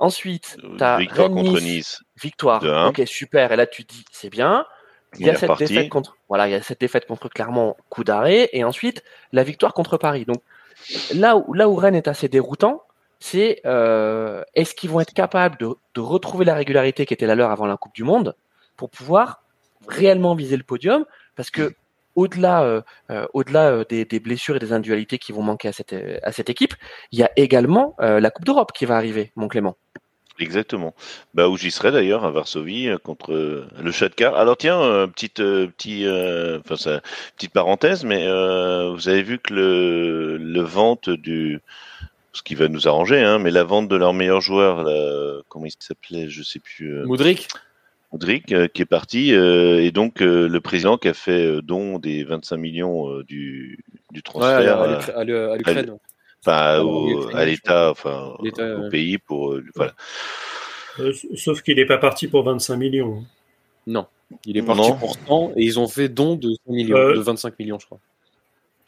Ensuite, 0.00 0.56
tu 0.76 0.84
as 0.84 0.98
victoire 0.98 1.30
contre 1.30 1.60
Nice, 1.60 2.02
victoire. 2.20 2.88
Ok, 2.88 3.02
super. 3.06 3.50
Et 3.50 3.56
là, 3.56 3.66
tu 3.66 3.82
dis, 3.82 4.04
c'est 4.12 4.30
bien. 4.30 4.64
Il 5.18 5.26
y 5.26 5.30
a 5.30 5.34
cette 5.34 5.58
défaite 5.58 5.88
contre, 5.88 6.16
voilà, 6.28 6.46
il 6.46 6.52
y 6.52 6.54
a 6.54 6.62
cette 6.62 6.80
défaite 6.80 7.06
contre 7.06 7.28
Clermont, 7.28 7.74
coup 7.88 8.04
d'arrêt, 8.04 8.50
et 8.52 8.62
ensuite 8.62 9.02
la 9.32 9.42
victoire 9.42 9.72
contre 9.72 9.96
Paris. 9.96 10.26
Donc 10.26 10.42
là 11.14 11.36
où 11.36 11.54
là 11.54 11.68
où 11.68 11.74
Rennes 11.74 11.96
est 11.96 12.08
assez 12.08 12.28
déroutant, 12.28 12.82
c'est 13.18 13.62
est-ce 13.64 14.74
qu'ils 14.74 14.90
vont 14.90 15.00
être 15.00 15.14
capables 15.14 15.56
de, 15.56 15.70
de, 15.94 16.00
retrouver 16.00 16.44
la 16.44 16.54
régularité 16.54 17.06
qui 17.06 17.14
était 17.14 17.26
la 17.26 17.34
leur 17.34 17.50
avant 17.50 17.66
la 17.66 17.78
Coupe 17.78 17.94
du 17.94 18.04
Monde 18.04 18.36
pour 18.76 18.90
pouvoir 18.90 19.42
réellement 19.88 20.34
viser 20.34 20.56
le 20.56 20.62
podium 20.62 21.04
Parce 21.36 21.50
que 21.50 21.74
au-delà 22.14 22.62
euh, 22.62 22.82
euh 23.10 23.26
au-delà 23.32 23.70
euh, 23.70 23.84
des, 23.88 24.04
des, 24.04 24.20
blessures 24.20 24.56
et 24.56 24.58
des 24.58 24.72
individualités 24.72 25.18
qui 25.18 25.32
vont 25.32 25.42
manquer 25.42 25.68
à 25.68 25.72
cette, 25.72 25.94
à 26.22 26.32
cette 26.32 26.50
équipe, 26.50 26.74
il 27.12 27.18
y 27.18 27.22
a 27.22 27.30
également 27.36 27.94
euh, 28.00 28.20
la 28.20 28.30
Coupe 28.30 28.44
d'Europe 28.44 28.72
qui 28.72 28.86
va 28.86 28.96
arriver, 28.96 29.32
mon 29.36 29.48
Clément. 29.48 29.76
Exactement. 30.40 30.94
Bah 31.34 31.48
où 31.48 31.56
j'y 31.56 31.72
serai 31.72 31.90
d'ailleurs 31.90 32.24
à 32.24 32.30
Varsovie 32.30 32.88
contre 33.02 33.32
le 33.32 33.90
Shakhtar. 33.90 34.36
Alors 34.36 34.56
tiens, 34.56 35.08
petite 35.08 35.38
petit, 35.38 36.06
enfin 36.60 36.76
ça, 36.76 37.00
petite 37.34 37.52
parenthèse, 37.52 38.04
mais 38.04 38.24
vous 38.28 39.08
avez 39.08 39.22
vu 39.22 39.40
que 39.40 39.52
le, 39.52 40.36
le 40.36 40.60
vente 40.60 41.10
du 41.10 41.60
ce 42.32 42.42
qui 42.44 42.54
va 42.54 42.68
nous 42.68 42.86
arranger, 42.86 43.20
hein, 43.20 43.40
mais 43.40 43.50
la 43.50 43.64
vente 43.64 43.88
de 43.88 43.96
leur 43.96 44.14
meilleur 44.14 44.40
joueur, 44.40 44.86
comment 45.48 45.66
il 45.66 45.72
s'appelait, 45.78 46.28
je 46.28 46.42
sais 46.42 46.60
plus. 46.60 46.94
Euh, 46.94 47.06
Moudric. 47.06 47.48
Moudric, 48.12 48.52
euh, 48.52 48.68
qui 48.68 48.82
est 48.82 48.86
parti, 48.86 49.34
euh, 49.34 49.82
et 49.82 49.90
donc 49.90 50.20
le 50.20 50.58
président 50.58 50.96
qui 50.96 51.08
a 51.08 51.14
fait 51.14 51.60
don 51.62 51.98
des 51.98 52.24
25 52.24 52.56
millions 52.56 53.20
du, 53.22 53.84
du 54.12 54.22
transfert 54.22 54.80
à, 54.80 55.24
l'Ukraine. 55.24 55.98
Enfin, 56.44 56.84
à 57.34 57.44
l'État, 57.44 57.90
enfin, 57.90 58.34
au 58.38 58.88
pays 58.90 59.18
pour 59.18 59.58
voilà. 59.74 59.94
sauf 61.34 61.62
qu'il 61.62 61.76
n'est 61.76 61.86
pas 61.86 61.98
parti 61.98 62.28
pour 62.28 62.44
25 62.44 62.76
millions. 62.76 63.24
Non, 63.86 64.06
il 64.44 64.56
est 64.56 64.62
parti 64.62 64.90
pour 64.98 65.16
100 65.26 65.52
et 65.56 65.64
ils 65.64 65.78
ont 65.78 65.88
fait 65.88 66.08
don 66.08 66.36
de, 66.36 66.50
100 66.66 66.72
millions, 66.72 66.96
de 66.96 67.20
25 67.20 67.58
millions, 67.58 67.78
je 67.78 67.86
crois. 67.86 68.00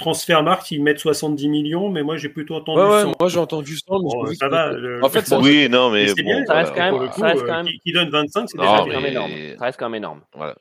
Transfermarkt, 0.00 0.70
ils 0.70 0.82
mettent 0.82 0.98
70 0.98 1.48
millions, 1.48 1.90
mais 1.90 2.02
moi 2.02 2.16
j'ai 2.16 2.30
plutôt 2.30 2.54
entendu 2.56 2.80
ouais, 2.80 3.04
ouais, 3.04 3.12
Moi 3.20 3.28
j'ai 3.28 3.38
entendu 3.38 3.76
100, 3.76 4.00
mais 4.26 4.34
ça 4.34 4.48
va. 4.48 4.72
En 5.02 5.08
fait, 5.10 5.26
ça... 5.26 5.38
oui, 5.40 5.68
non, 5.68 5.90
mais, 5.90 6.06
bon, 6.06 6.22
bien, 6.22 6.44
ça 6.46 6.54
reste 6.54 6.74
quand 6.74 6.98
même. 6.98 7.12
ça 7.12 7.26
reste 7.26 7.46
quand 7.46 7.62
même... 7.64 7.72
Qui, 7.84 7.92
donne 7.92 8.08
25, 8.08 8.48
c'est 8.48 8.58
déjà 8.58 8.84
mais... 8.86 9.10
énorme. 9.10 9.30
Ça 9.58 9.64
reste 9.66 9.78
quand 9.78 9.90
même 9.90 9.98
énorme. 9.98 10.20
Voilà. 10.34 10.54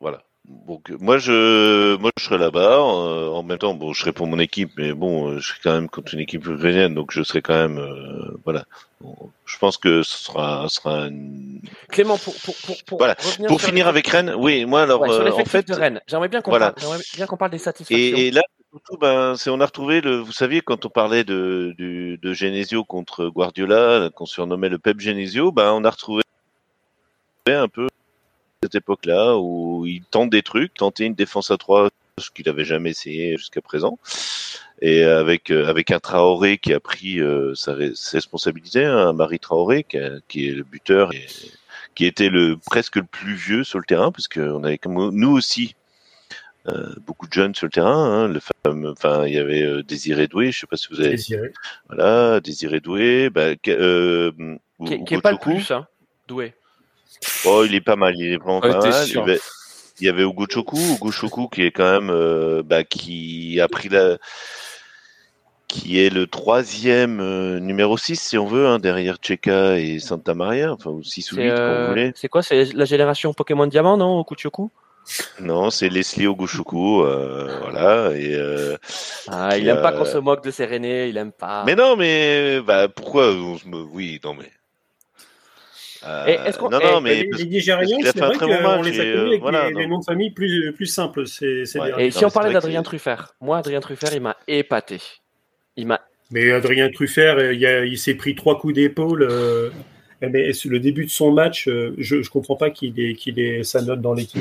voilà. 0.00 0.22
Donc 0.66 0.90
moi 1.00 1.18
je 1.18 1.96
moi 1.96 2.12
je 2.16 2.24
serai 2.24 2.38
là-bas 2.38 2.78
euh, 2.78 3.30
en 3.30 3.42
même 3.42 3.58
temps 3.58 3.74
bon 3.74 3.92
je 3.92 4.00
serai 4.00 4.12
pour 4.12 4.28
mon 4.28 4.38
équipe 4.38 4.70
mais 4.76 4.92
bon 4.92 5.28
euh, 5.28 5.38
je 5.40 5.48
serai 5.48 5.58
quand 5.64 5.72
même 5.72 5.88
contre 5.88 6.14
une 6.14 6.20
équipe 6.20 6.46
ukrainienne 6.46 6.94
donc 6.94 7.10
je 7.10 7.24
serai 7.24 7.42
quand 7.42 7.54
même 7.54 7.78
euh, 7.78 8.38
voilà 8.44 8.64
je 9.44 9.58
pense 9.58 9.76
que 9.76 10.04
ce 10.04 10.18
sera 10.18 10.66
ce 10.68 10.76
sera 10.76 11.08
une... 11.08 11.60
Clément 11.88 12.16
pour 12.16 12.34
pour 12.44 12.54
pour, 12.64 12.76
pour 12.84 12.98
voilà 12.98 13.16
pour 13.48 13.60
finir 13.60 13.88
avec 13.88 14.06
Rennes 14.06 14.34
oui 14.38 14.66
moi 14.66 14.82
alors 14.82 15.00
ouais, 15.00 15.10
sur 15.10 15.36
en 15.36 15.44
fait 15.44 15.66
de 15.66 15.74
Rennes 15.74 16.00
j'aimerais 16.06 16.28
bien 16.28 16.40
qu'on 16.42 16.50
voilà. 16.50 16.70
parle 16.70 17.00
bien 17.16 17.26
qu'on 17.26 17.36
parle 17.36 17.50
des 17.50 17.58
satisfactions 17.58 18.16
et, 18.16 18.28
et 18.28 18.30
là 18.30 18.42
ben 19.00 19.34
on 19.46 19.60
a 19.60 19.66
retrouvé 19.66 20.00
le 20.00 20.16
vous 20.16 20.32
saviez 20.32 20.60
quand 20.60 20.84
on 20.84 20.90
parlait 20.90 21.24
de 21.24 21.74
Genesio 22.32 22.84
contre 22.84 23.28
Guardiola 23.28 24.10
qu'on 24.14 24.26
surnommait 24.26 24.68
le 24.68 24.78
Pep 24.78 25.00
Genesio 25.00 25.52
ben 25.52 25.72
on 25.72 25.84
a 25.84 25.90
retrouvé 25.90 26.22
un 27.46 27.68
peu 27.68 27.88
cette 28.62 28.74
époque-là 28.74 29.36
où 29.36 29.86
il 29.86 30.02
tente 30.04 30.30
des 30.30 30.42
trucs, 30.42 30.74
tenter 30.74 31.04
une 31.04 31.14
défense 31.14 31.50
à 31.50 31.56
trois, 31.56 31.88
ce 32.18 32.30
qu'il 32.30 32.46
n'avait 32.46 32.64
jamais 32.64 32.90
essayé 32.90 33.36
jusqu'à 33.36 33.60
présent, 33.60 33.98
et 34.82 35.04
avec 35.04 35.50
euh, 35.50 35.66
avec 35.68 35.90
un 35.90 36.00
Traoré 36.00 36.58
qui 36.58 36.72
a 36.72 36.80
pris 36.80 37.20
euh, 37.20 37.54
sa, 37.54 37.76
ses 37.94 38.16
responsabilités, 38.16 38.84
un 38.84 39.08
hein, 39.08 39.12
Marie 39.12 39.38
Traoré 39.38 39.84
qui, 39.84 39.98
est 39.98 40.52
le 40.52 40.64
buteur, 40.64 41.10
qui 41.94 42.06
était 42.06 42.28
le 42.28 42.56
presque 42.56 42.96
le 42.96 43.04
plus 43.04 43.34
vieux 43.34 43.64
sur 43.64 43.78
le 43.78 43.84
terrain, 43.84 44.10
parce 44.10 44.28
qu'on 44.28 44.64
avait 44.64 44.80
nous 44.86 45.30
aussi 45.30 45.74
beaucoup 47.04 47.26
de 47.26 47.32
jeunes 47.32 47.54
sur 47.54 47.66
le 47.66 47.70
terrain. 47.70 48.24
Hein, 48.24 48.28
le 48.28 48.40
fameux, 48.64 48.90
enfin, 48.90 49.26
il 49.26 49.34
y 49.34 49.38
avait 49.38 49.82
Désiré 49.82 50.26
Doué, 50.26 50.52
je 50.52 50.60
sais 50.60 50.66
pas 50.66 50.76
si 50.76 50.88
vous 50.90 51.00
avez. 51.00 51.10
Désiré. 51.10 51.52
Voilà, 51.88 52.40
Désiré 52.40 52.80
Doué, 52.80 53.30
bah, 53.30 53.48
euh, 53.68 54.32
qui, 54.86 55.04
qui 55.04 55.14
est 55.14 55.20
pas 55.20 55.32
le 55.32 55.38
plus, 55.38 55.70
hein, 55.70 55.86
Doué. 56.28 56.54
Oh, 57.46 57.64
il 57.64 57.74
est 57.74 57.80
pas 57.80 57.96
mal, 57.96 58.14
il 58.16 58.32
est 58.32 58.36
vraiment 58.36 58.60
pas 58.60 58.78
mal. 58.78 59.06
Il 59.98 60.04
y, 60.04 60.10
avait, 60.10 60.24
Hugo 60.24 60.44
Choku, 60.46 60.76
Hugo 60.76 61.10
Choku 61.10 61.48
qui 61.48 61.62
est 61.62 61.70
quand 61.70 62.00
même, 62.00 62.62
bah, 62.62 62.84
qui 62.84 63.58
a 63.60 63.68
pris 63.68 63.88
la, 63.88 64.18
qui 65.68 66.00
est 66.00 66.10
le 66.10 66.26
troisième 66.26 67.20
euh, 67.20 67.58
numéro 67.58 67.98
6, 67.98 68.16
si 68.16 68.38
on 68.38 68.46
veut, 68.46 68.66
hein, 68.66 68.78
derrière 68.78 69.18
Cheka 69.20 69.78
et 69.78 69.98
Santa 69.98 70.34
Maria, 70.34 70.72
enfin, 70.72 70.90
ou 70.90 71.02
6 71.02 71.32
ou 71.32 71.36
8, 71.36 71.48
comme 71.48 71.56
vous 71.56 71.62
euh, 71.62 71.88
voulez. 71.88 72.12
C'est 72.14 72.28
quoi 72.28 72.42
C'est 72.42 72.72
la 72.72 72.84
génération 72.84 73.34
Pokémon 73.34 73.66
Diamant, 73.66 73.96
non, 73.96 74.18
Okuchoku 74.20 74.70
Non, 75.40 75.70
c'est 75.70 75.88
Leslie 75.88 76.26
Ogushuku, 76.26 77.02
euh, 77.02 77.58
voilà. 77.60 78.10
Et, 78.16 78.34
euh, 78.34 78.76
ah, 79.28 79.56
il 79.56 79.68
aime 79.68 79.82
pas 79.82 79.92
qu'on 79.92 80.04
se 80.04 80.18
moque 80.18 80.44
de 80.44 80.50
Séréné, 80.50 81.08
il 81.08 81.16
aime 81.16 81.32
pas. 81.32 81.64
Mais 81.64 81.74
non, 81.74 81.96
mais 81.96 82.60
bah, 82.60 82.88
pourquoi 82.88 83.32
Oui, 83.92 84.20
non, 84.24 84.34
mais. 84.34 84.50
est-ce 86.26 86.58
qu'on, 86.58 86.70
non, 86.70 86.80
non, 86.80 87.00
mais 87.00 87.22
les, 87.22 87.30
les 87.30 87.46
Nigérians, 87.46 88.00
c'est 88.02 88.18
vrai 88.18 88.36
qu'on 88.36 88.46
les 88.82 89.00
a 89.00 89.04
connus 89.04 89.26
avec 89.28 89.40
voilà, 89.40 89.70
des, 89.70 89.86
noms 89.86 90.00
de 90.00 90.04
famille 90.04 90.30
plus, 90.30 90.72
plus 90.72 90.86
simples. 90.86 91.26
C'est, 91.26 91.64
Et 91.98 92.10
si 92.10 92.24
on 92.24 92.30
parlait 92.30 92.52
d'Adrien 92.52 92.82
Truffert, 92.82 93.34
moi, 93.40 93.58
Adrien 93.58 93.80
Truffert, 93.80 94.12
il 94.12 94.22
m'a 94.22 94.36
épaté. 94.48 95.00
Mais 96.30 96.50
Adrien 96.50 96.90
Truffert, 96.90 97.36
euh, 97.38 97.54
il, 97.86 97.98
s'est 97.98 98.14
pris 98.14 98.34
trois 98.34 98.58
coups 98.58 98.74
d'épaule. 98.74 99.22
Euh, 99.22 99.70
mais 100.20 100.50
le 100.64 100.78
début 100.80 101.04
de 101.04 101.10
son 101.10 101.30
match, 101.30 101.68
euh, 101.68 101.94
je 101.98 102.16
ne 102.16 102.24
comprends 102.24 102.56
pas 102.56 102.70
qu'il 102.70 102.98
ait, 102.98 103.14
qu'il 103.14 103.38
ait 103.38 103.62
sa 103.62 103.82
note 103.82 104.00
dans 104.00 104.14
l'équipe. 104.14 104.40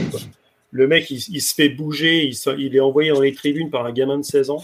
Le 0.71 0.87
mec, 0.87 1.09
il, 1.09 1.41
se 1.41 1.53
fait 1.53 1.69
bouger, 1.69 2.29
il, 2.57 2.75
est 2.75 2.79
envoyé 2.79 3.11
dans 3.11 3.21
les 3.21 3.33
tribunes 3.33 3.69
par 3.69 3.85
un 3.85 3.93
gamin 3.93 4.17
de 4.17 4.23
16 4.23 4.49
ans. 4.49 4.63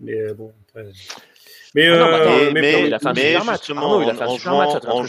Mais 0.00 0.34
bon, 0.34 0.52
mais, 1.74 1.88
euh, 1.88 2.50
mais, 2.52 2.86
il 2.86 2.94
a 2.94 2.98
fait 2.98 3.08
un 3.08 3.14
super 3.14 3.44
match. 3.44 3.70
en, 3.70 5.04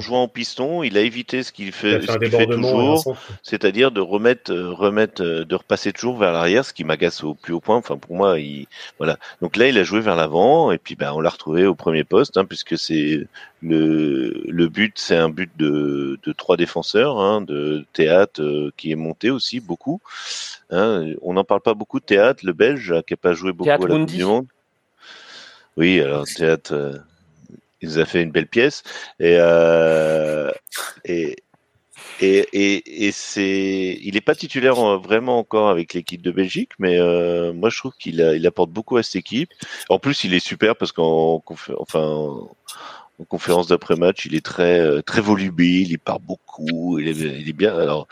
jouant, 0.00 0.22
au 0.22 0.28
piston, 0.28 0.82
il 0.82 0.96
a 0.96 1.00
évité 1.00 1.42
ce 1.42 1.50
qu'il 1.50 1.72
fait, 1.72 2.00
fait 2.00 2.46
toujours, 2.46 3.16
c'est-à-dire 3.42 3.90
de 3.90 4.00
remettre, 4.00 4.52
euh, 4.52 4.70
remettre, 4.70 5.22
euh, 5.22 5.44
de 5.44 5.54
repasser 5.54 5.92
toujours 5.92 6.18
vers 6.18 6.32
l'arrière, 6.32 6.64
ce 6.64 6.72
qui 6.72 6.84
m'agace 6.84 7.24
au 7.24 7.34
plus 7.34 7.52
haut 7.52 7.60
point. 7.60 7.76
Enfin, 7.76 7.96
pour 7.96 8.14
moi, 8.14 8.38
il, 8.38 8.66
voilà. 8.98 9.18
Donc 9.40 9.56
là, 9.56 9.68
il 9.68 9.76
a 9.76 9.82
joué 9.82 10.00
vers 10.00 10.14
l'avant, 10.14 10.70
et 10.70 10.78
puis, 10.78 10.94
ben, 10.94 11.12
on 11.14 11.20
l'a 11.20 11.30
retrouvé 11.30 11.66
au 11.66 11.74
premier 11.74 12.04
poste, 12.04 12.36
hein, 12.36 12.44
puisque 12.44 12.78
c'est 12.78 13.26
le, 13.60 14.44
le 14.46 14.68
but, 14.68 14.94
c'est 14.96 15.16
un 15.16 15.30
but 15.30 15.50
de, 15.56 16.18
de 16.22 16.32
trois 16.32 16.56
défenseurs, 16.56 17.18
hein, 17.18 17.40
de 17.40 17.84
théâtre 17.92 18.70
qui 18.76 18.92
est 18.92 18.96
monté 18.96 19.30
aussi 19.30 19.58
beaucoup. 19.58 20.00
Hein. 20.70 21.06
On 21.22 21.32
n'en 21.32 21.44
parle 21.44 21.60
pas 21.60 21.74
beaucoup 21.74 21.98
de 21.98 22.04
théâtre, 22.04 22.44
le 22.44 22.52
Belge, 22.52 22.94
qui 23.06 23.14
n'a 23.14 23.16
pas 23.16 23.32
joué 23.32 23.52
beaucoup 23.52 23.70
à 23.70 23.78
la 23.78 23.78
Coupe 23.78 24.06
du 24.06 24.24
Monde. 24.24 24.46
Oui, 25.76 26.00
alors 26.00 26.26
théâtre, 26.26 26.72
euh, 26.74 26.98
il 27.80 27.88
nous 27.88 27.98
a 27.98 28.04
fait 28.04 28.22
une 28.22 28.30
belle 28.30 28.46
pièce 28.46 28.82
et 29.18 29.36
euh, 29.38 30.50
et 31.04 31.36
et, 32.20 33.06
et, 33.06 33.12
c'est, 33.12 33.98
il 34.00 34.14
n'est 34.14 34.20
pas 34.20 34.34
titulaire 34.36 34.76
vraiment 34.98 35.38
encore 35.38 35.70
avec 35.70 35.92
l'équipe 35.92 36.22
de 36.22 36.30
Belgique, 36.30 36.70
mais 36.78 36.98
euh, 36.98 37.52
moi 37.52 37.68
je 37.68 37.78
trouve 37.78 37.94
qu'il 37.98 38.20
il 38.36 38.46
apporte 38.46 38.70
beaucoup 38.70 38.96
à 38.96 39.02
cette 39.02 39.16
équipe. 39.16 39.50
En 39.88 39.98
plus, 39.98 40.22
il 40.24 40.34
est 40.34 40.44
super 40.44 40.76
parce 40.76 40.92
qu'en 40.92 41.42
enfin 41.78 42.48
en 43.18 43.24
conférence 43.24 43.68
d'après-match, 43.68 44.26
il 44.26 44.34
est 44.34 44.44
très 44.44 44.80
euh, 44.80 45.02
très 45.02 45.20
volubile, 45.20 45.90
il 45.90 45.98
part 45.98 46.20
beaucoup, 46.20 46.98
il 46.98 47.08
est, 47.08 47.40
il 47.40 47.48
est, 47.48 47.52
bien. 47.52 47.76
Alors, 47.76 48.08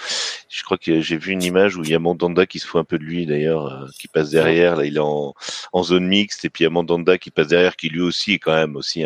je 0.48 0.62
crois 0.62 0.78
que 0.78 1.00
j'ai 1.00 1.16
vu 1.16 1.32
une 1.32 1.42
image 1.42 1.76
où 1.76 1.82
il 1.82 1.90
y 1.90 1.94
a 1.94 1.98
Mandanda 1.98 2.46
qui 2.46 2.58
se 2.58 2.66
fout 2.66 2.80
un 2.80 2.84
peu 2.84 2.98
de 2.98 3.04
lui 3.04 3.26
d'ailleurs, 3.26 3.66
euh, 3.66 3.86
qui 3.98 4.08
passe 4.08 4.30
derrière. 4.30 4.76
Là, 4.76 4.84
il 4.84 4.96
est 4.96 5.00
en, 5.00 5.34
en, 5.72 5.82
zone 5.82 6.06
mixte 6.06 6.44
et 6.44 6.50
puis 6.50 6.64
il 6.64 6.66
y 6.66 6.68
a 6.68 6.70
Mandanda 6.70 7.18
qui 7.18 7.30
passe 7.30 7.48
derrière, 7.48 7.76
qui 7.76 7.88
lui 7.88 8.00
aussi 8.00 8.34
est 8.34 8.38
quand 8.38 8.54
même 8.54 8.76
aussi 8.76 9.04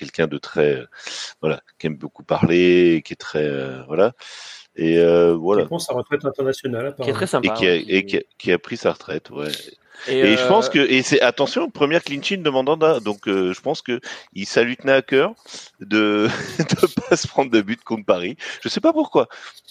quelqu'un 0.00 0.26
de 0.26 0.38
très 0.38 0.86
voilà, 1.40 1.60
qui 1.78 1.86
aime 1.86 1.96
beaucoup 1.96 2.24
parler, 2.24 3.02
qui 3.04 3.12
est 3.12 3.16
très 3.16 3.44
euh, 3.44 3.82
voilà. 3.86 4.12
Et 4.76 4.98
voilà. 5.34 5.62
Qui 5.62 5.68
prend 5.68 5.78
sa 5.78 5.94
retraite 5.94 6.24
internationale. 6.24 6.94
Qui 7.00 7.10
est 7.10 7.12
très 7.12 7.26
sympa. 7.26 7.52
Et 7.52 7.58
qui 7.58 7.66
a, 7.66 7.74
et 7.74 8.06
qui 8.06 8.16
a, 8.18 8.20
qui 8.38 8.52
a 8.52 8.58
pris 8.58 8.76
sa 8.76 8.92
retraite, 8.92 9.30
ouais. 9.30 9.50
Et, 10.08 10.36
je 10.36 10.46
pense 10.46 10.68
euh, 10.68 10.70
que 10.70 10.78
et 10.78 11.02
c'est 11.02 11.20
attention 11.20 11.68
première 11.70 12.02
clinch 12.02 12.32
in 12.32 12.38
de 12.38 12.50
Mandanda 12.50 13.00
donc 13.00 13.28
euh, 13.28 13.52
je 13.52 13.60
pense 13.60 13.82
que 13.82 14.00
il 14.32 14.46
ça 14.46 14.62
lui 14.62 14.76
tenait 14.76 14.92
à 14.92 15.02
cœur 15.02 15.34
de 15.80 16.28
de 16.58 17.00
pas 17.08 17.16
se 17.16 17.28
prendre 17.28 17.50
de 17.50 17.60
but 17.60 17.82
contre 17.82 18.04
Paris. 18.04 18.36
Je 18.62 18.68
sais 18.68 18.80
pas 18.80 18.92
pourquoi, 18.92 19.28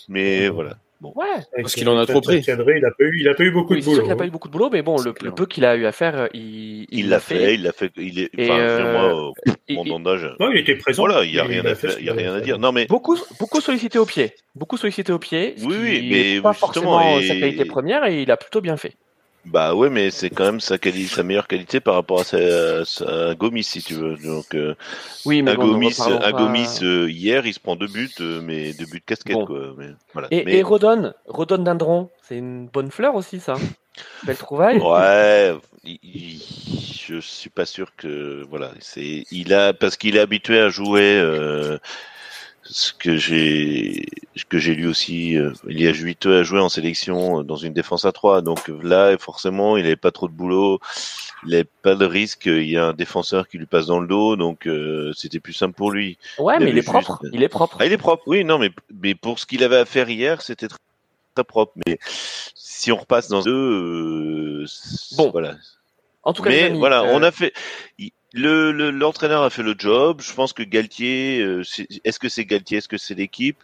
mais 0.08 0.50
voilà. 0.50 0.78
Bon. 1.02 1.14
Ouais. 1.16 1.26
Parce 1.62 1.76
qu'il 1.76 1.88
en 1.88 1.98
a 1.98 2.06
trop 2.06 2.20
pris. 2.20 2.44
il 2.46 2.52
a 2.52 2.58
pas 2.58 3.04
eu, 3.04 3.20
il 3.20 3.28
a 3.30 3.34
pas 3.34 3.44
eu 3.44 3.52
beaucoup 3.52 3.76
de 3.76 3.82
boulot. 3.82 4.04
Il 4.06 4.12
a 4.12 4.16
pas 4.18 4.26
eu 4.26 4.32
beaucoup 4.32 4.50
de 4.50 4.52
boulot, 4.52 4.70
mais 4.70 4.82
bon, 4.82 5.02
le, 5.02 5.14
peu 5.14 5.46
qu'il 5.46 5.64
a 5.64 5.76
eu 5.76 5.86
à 5.86 5.94
faire, 5.94 6.28
il, 6.34 6.88
il 6.90 7.08
l'a 7.08 7.20
fait. 7.20 7.56
Il 7.56 7.64
l'a 7.64 7.72
fait. 7.72 7.92
Il 7.96 8.20
est. 8.20 8.30
Enfin, 8.38 8.60
euh, 8.60 9.32
moi, 9.70 9.84
Mandanda. 9.86 10.36
Non, 10.40 10.52
il 10.52 10.60
était 10.60 10.76
présent. 10.76 11.04
Voilà, 11.04 11.24
il 11.24 11.34
y 11.34 11.40
a 11.40 11.46
rien 11.46 11.66
à 11.66 11.76
faire. 11.76 11.98
Il 12.00 12.06
y 12.06 12.10
a 12.10 12.14
rien 12.14 12.34
à 12.34 12.42
dire. 12.42 12.60
Non, 12.60 12.72
mais 12.72 12.86
beaucoup, 12.86 13.18
beaucoup 13.40 13.62
sollicité 13.62 13.98
au 13.98 14.06
pied. 14.06 14.34
Beaucoup 14.56 14.78
sollicité 14.78 15.14
au 15.14 15.20
pied. 15.20 15.56
Oui, 15.64 15.76
oui, 15.82 16.10
mais 16.12 16.42
pas 16.42 16.54
forcément 16.54 17.22
sa 17.22 17.36
qualité 17.36 17.66
première, 17.66 18.06
et 18.06 18.22
il 18.22 18.32
a 18.32 18.38
plutôt 18.38 18.62
bien 18.62 18.76
fait. 18.76 18.96
Bah 19.46 19.74
ouais, 19.74 19.90
mais 19.90 20.12
c'est 20.12 20.30
quand 20.30 20.44
même 20.44 20.60
sa, 20.60 20.78
meilleure 21.24 21.48
qualité 21.48 21.80
par 21.80 21.96
rapport 21.96 22.20
à 22.20 22.24
sa, 22.24 22.86
sa 22.86 23.36
Gomis, 23.36 23.64
si 23.64 23.82
tu 23.82 23.94
veux. 23.94 24.18
Donc, 24.18 24.54
euh, 24.54 24.76
oui, 25.26 25.42
mais 25.42 25.52
un 25.52 25.56
Gomis, 25.56 25.96
un 26.00 26.32
Gomis 26.32 26.80
euh, 26.82 27.10
hier, 27.10 27.46
il 27.46 27.54
se 27.54 27.60
prend 27.60 27.76
deux 27.76 27.88
buts, 27.88 28.12
euh, 28.20 28.42
mais 28.42 28.74
deux 28.74 28.86
buts 28.86 29.02
casquette, 29.06 29.46
quoi. 29.46 29.74
Mais, 29.78 29.88
voilà. 30.14 30.28
Et, 30.32 30.44
mais... 30.44 30.58
et 30.58 30.64
Rodon, 30.64 31.14
Rodon 31.26 31.60
Dindron, 31.60 32.10
c'est 32.22 32.38
une 32.38 32.68
bonne 32.68 32.92
fleur 32.92 33.16
aussi, 33.16 33.40
ça. 33.40 33.56
Belle 34.24 34.38
trouvaille. 34.38 34.80
Ouais, 34.80 35.56
je 35.86 37.20
suis 37.20 37.50
pas 37.50 37.66
sûr 37.66 37.96
que 37.96 38.46
voilà, 38.50 38.72
c'est 38.80 39.26
il 39.32 39.54
a 39.54 39.74
parce 39.74 39.98
qu'il 39.98 40.16
est 40.16 40.22
habitué 40.22 40.60
à 40.60 40.70
jouer. 40.70 41.20
Euh, 42.70 42.74
ce 42.74 42.94
que 42.94 43.18
j'ai 43.18 44.06
que 44.48 44.58
j'ai 44.58 44.74
lu 44.74 44.88
aussi, 44.88 45.38
euh, 45.38 45.52
il 45.68 45.80
y 45.80 45.88
a 45.88 45.94
8 45.94 46.26
à 46.26 46.44
jouer 46.44 46.60
en 46.60 46.70
sélection 46.70 47.44
dans 47.44 47.56
une 47.56 47.74
défense 47.74 48.06
à 48.06 48.12
3. 48.12 48.42
Donc 48.42 48.70
là, 48.82 49.16
forcément, 49.18 49.78
il 49.78 49.84
n'avait 49.84 49.96
pas 49.96 50.12
trop 50.12 50.28
de 50.28 50.34
boulot, 50.34 50.80
il 51.44 51.52
n'avait 51.52 51.68
pas 51.84 51.96
de 51.96 52.06
risque, 52.06 52.46
il 52.46 52.70
y 52.70 52.78
a 52.78 52.88
un 52.88 52.94
défenseur 52.94 53.48
qui 53.48 53.58
lui 53.58 53.66
passe 53.66 53.86
dans 53.86 54.00
le 54.00 54.08
dos, 54.08 54.36
donc 54.36 54.66
euh, 54.66 55.12
c'était 55.16 55.40
plus 55.40 55.54
simple 55.54 55.76
pour 55.76 55.92
lui. 55.92 56.18
Ouais, 56.40 56.60
mais 56.60 56.70
il 56.72 56.78
est 56.78 56.84
propre. 56.84 57.20
Il 57.32 57.44
est 57.44 57.50
propre. 57.50 57.78
Ah, 57.80 57.86
il 57.86 57.92
est 57.92 57.98
propre, 57.98 58.24
oui, 58.28 58.44
non, 58.44 58.58
mais, 58.58 58.72
mais 59.02 59.16
pour 59.16 59.40
ce 59.40 59.46
qu'il 59.46 59.64
avait 59.64 59.78
à 59.78 59.86
faire 59.86 60.10
hier, 60.10 60.42
c'était 60.42 60.68
très, 60.68 60.78
propre. 61.48 61.74
Mais 61.88 62.00
si 62.56 62.92
on 62.92 62.98
repasse 62.98 63.30
dans 63.30 63.42
deux, 63.42 64.64
euh, 64.64 64.66
bon, 65.16 65.30
voilà. 65.32 65.56
En 66.24 66.34
tout 66.34 66.44
cas, 66.44 66.50
mais 66.50 66.70
voilà, 66.70 67.04
on 67.04 67.24
a 67.24 67.32
fait. 67.32 67.54
Le, 68.34 68.72
l'entraîneur 68.92 69.44
a 69.44 69.50
fait 69.50 69.64
le 69.64 69.76
job. 69.78 70.22
Je 70.22 70.34
pense 70.34 70.54
que 70.54 70.64
Galtier, 70.64 71.42
euh, 71.42 71.64
est-ce 72.04 72.20
que 72.20 72.30
c'est 72.30 72.46
Galtier, 72.46 72.78
est-ce 72.78 72.88
que 72.88 72.98
c'est 72.98 73.16
l'équipe? 73.16 73.58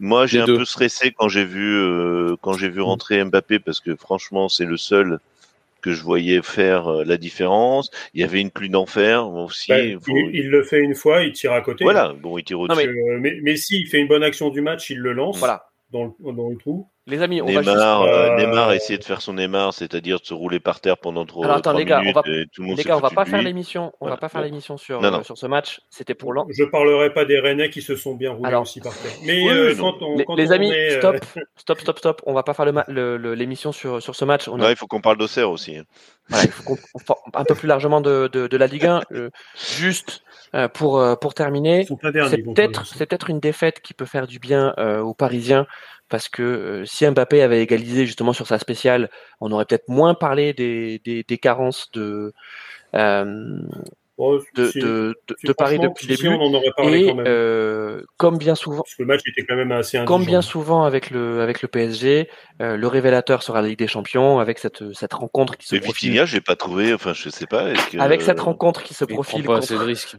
Moi, 0.00 0.26
j'ai 0.26 0.40
un 0.40 0.46
peu 0.46 0.64
stressé 0.64 1.12
quand 1.12 1.28
j'ai 1.28 1.44
vu 1.44 1.76
euh, 1.76 2.36
quand 2.42 2.54
j'ai 2.54 2.68
vu 2.68 2.80
mm. 2.80 2.84
rentrer 2.84 3.24
Mbappé 3.24 3.60
parce 3.60 3.80
que 3.80 3.94
franchement, 3.94 4.48
c'est 4.48 4.64
le 4.64 4.76
seul 4.76 5.20
que 5.80 5.92
je 5.92 6.02
voyais 6.02 6.42
faire 6.42 6.88
euh, 6.88 7.04
la 7.04 7.16
différence. 7.16 7.90
Il 8.14 8.20
y 8.20 8.24
avait 8.24 8.40
une 8.40 8.50
pluie 8.50 8.70
d'enfer 8.70 9.28
aussi. 9.28 9.68
Bah, 9.68 9.80
il, 9.80 10.48
le 10.48 10.64
fait 10.64 10.80
une 10.80 10.94
fois, 10.94 11.22
il 11.22 11.32
tire 11.32 11.52
à 11.52 11.60
côté. 11.60 11.84
Voilà, 11.84 12.12
bon, 12.14 12.38
il 12.38 12.44
tire 12.44 12.60
au-dessus. 12.60 12.90
Mais, 13.20 13.38
mais, 13.42 13.56
si 13.56 13.80
il 13.80 13.86
fait 13.86 13.98
une 13.98 14.08
bonne 14.08 14.22
action 14.22 14.48
du 14.48 14.62
match, 14.62 14.90
il 14.90 14.98
le 14.98 15.12
lance 15.12 15.38
voilà. 15.38 15.66
dans, 15.92 16.04
le, 16.06 16.32
dans 16.32 16.48
le 16.48 16.56
trou. 16.56 16.88
Les 17.06 17.20
amis, 17.20 17.42
on 17.42 17.46
Neymar, 17.46 17.64
va 17.64 18.06
juste... 18.06 18.14
Euh, 18.14 18.36
Neymar 18.36 18.72
essayer 18.72 18.98
de 18.98 19.04
faire 19.04 19.20
son 19.20 19.34
Neymar, 19.34 19.74
c'est-à-dire 19.74 20.20
de 20.20 20.24
se 20.24 20.32
rouler 20.32 20.58
par 20.58 20.80
terre 20.80 20.96
pendant 20.96 21.26
trop 21.26 21.44
Alors, 21.44 21.56
attends, 21.56 21.74
les 21.74 21.84
gars, 21.84 22.00
minutes 22.00 22.16
on 22.16 22.62
va, 22.62 22.74
les 22.76 22.82
gars, 22.82 22.96
on 22.96 23.00
va 23.00 23.10
pas 23.10 23.26
faire 23.26 23.42
l'émission, 23.42 23.92
on 24.00 24.08
va 24.08 24.16
pas 24.16 24.30
faire 24.30 24.40
l'émission 24.40 24.78
sur 24.78 25.04
euh, 25.04 25.22
sur 25.22 25.36
ce 25.36 25.46
match. 25.46 25.82
C'était 25.90 26.14
pour 26.14 26.32
l'an. 26.32 26.46
Je 26.48 26.64
parlerai 26.64 27.12
pas 27.12 27.26
des 27.26 27.38
Rennais 27.38 27.68
qui 27.68 27.82
se 27.82 27.94
sont 27.94 28.14
bien 28.14 28.32
roulés 28.32 28.54
aussi 28.54 28.80
par 28.80 28.96
terre. 28.96 29.12
Mais 29.22 29.46
euh, 29.50 29.74
quand 29.78 30.00
on, 30.00 30.16
les, 30.16 30.24
quand 30.24 30.34
les 30.34 30.50
amis, 30.50 30.72
stop, 30.96 31.16
stop, 31.56 31.80
stop, 31.80 31.98
stop. 31.98 32.22
On 32.24 32.32
va 32.32 32.42
pas 32.42 32.54
faire 32.54 32.64
l'émission 32.64 33.72
sur 33.72 34.02
sur 34.02 34.16
ce 34.16 34.24
match. 34.24 34.48
On 34.48 34.58
a... 34.62 34.70
il 34.70 34.76
faut 34.76 34.86
qu'on 34.86 35.02
parle 35.02 35.18
d'Auxerre 35.18 35.50
aussi. 35.50 35.76
Hein. 35.76 35.84
Voilà, 36.30 36.44
il 36.44 36.50
faut 36.50 36.62
qu'on 36.62 36.78
un 37.34 37.44
peu 37.44 37.54
plus 37.54 37.68
largement 37.68 38.00
de, 38.00 38.30
de, 38.32 38.46
de 38.46 38.56
la 38.56 38.66
Ligue 38.66 38.86
1. 38.86 39.02
juste 39.76 40.22
pour 40.72 41.04
pour 41.20 41.34
terminer, 41.34 41.84
c'est 41.84 42.42
peut-être 42.42 42.86
c'est 42.86 43.04
peut-être 43.04 43.28
une 43.28 43.40
défaite 43.40 43.82
qui 43.82 43.92
peut 43.92 44.06
faire 44.06 44.26
du 44.26 44.38
bien 44.38 44.72
aux 45.02 45.12
Parisiens 45.12 45.66
parce 46.08 46.28
que 46.28 46.42
euh, 46.42 46.84
si 46.84 47.08
Mbappé 47.08 47.42
avait 47.42 47.62
égalisé 47.62 48.06
justement 48.06 48.32
sur 48.32 48.46
sa 48.46 48.58
spéciale, 48.58 49.10
on 49.40 49.50
aurait 49.52 49.64
peut-être 49.64 49.88
moins 49.88 50.14
parlé 50.14 50.52
des, 50.52 51.00
des, 51.04 51.22
des 51.22 51.38
carences 51.38 51.90
de, 51.92 52.32
euh, 52.94 53.60
de, 54.16 54.70
de, 54.80 55.14
de, 55.42 55.52
Paris 55.52 55.78
depuis 55.78 56.06
le 56.06 56.14
début. 56.14 56.28
On 56.28 56.40
en 56.40 56.54
aurait 56.54 56.70
parlé 56.76 57.00
et 57.00 57.08
quand 57.08 57.16
même. 57.16 57.26
Euh, 57.26 58.02
comme 58.16 58.38
bien 58.38 58.54
souvent, 58.54 58.82
parce 58.82 58.94
que 58.94 59.02
le 59.02 59.08
match 59.08 59.22
était 59.26 59.44
quand 59.44 59.56
même 59.56 59.72
assez 59.72 60.04
comme 60.04 60.24
bien 60.24 60.40
souvent 60.40 60.84
avec 60.84 61.10
le 61.10 61.40
avec 61.40 61.62
le 61.62 61.68
PSG, 61.68 62.28
euh, 62.60 62.76
le 62.76 62.86
révélateur 62.86 63.42
sera 63.42 63.60
la 63.60 63.68
Ligue 63.68 63.78
des 63.78 63.88
Champions 63.88 64.38
avec 64.38 64.60
cette 64.60 64.92
cette 64.92 65.14
rencontre 65.14 65.56
qui 65.56 65.66
se 65.66 65.76
profile. 65.76 66.10
Vitinha, 66.10 66.26
j'ai 66.26 66.40
pas 66.40 66.54
trouvé, 66.54 66.94
enfin 66.94 67.12
je 67.12 67.28
sais 67.28 67.46
pas. 67.46 67.72
Que... 67.72 67.98
Avec 67.98 68.22
cette 68.22 68.40
rencontre 68.40 68.84
qui 68.84 68.94
se 68.94 69.04
profile. 69.04 69.42
Prend 69.42 69.54
pas 69.54 69.58
assez 69.58 69.74
de 69.74 69.80
risques 69.80 70.16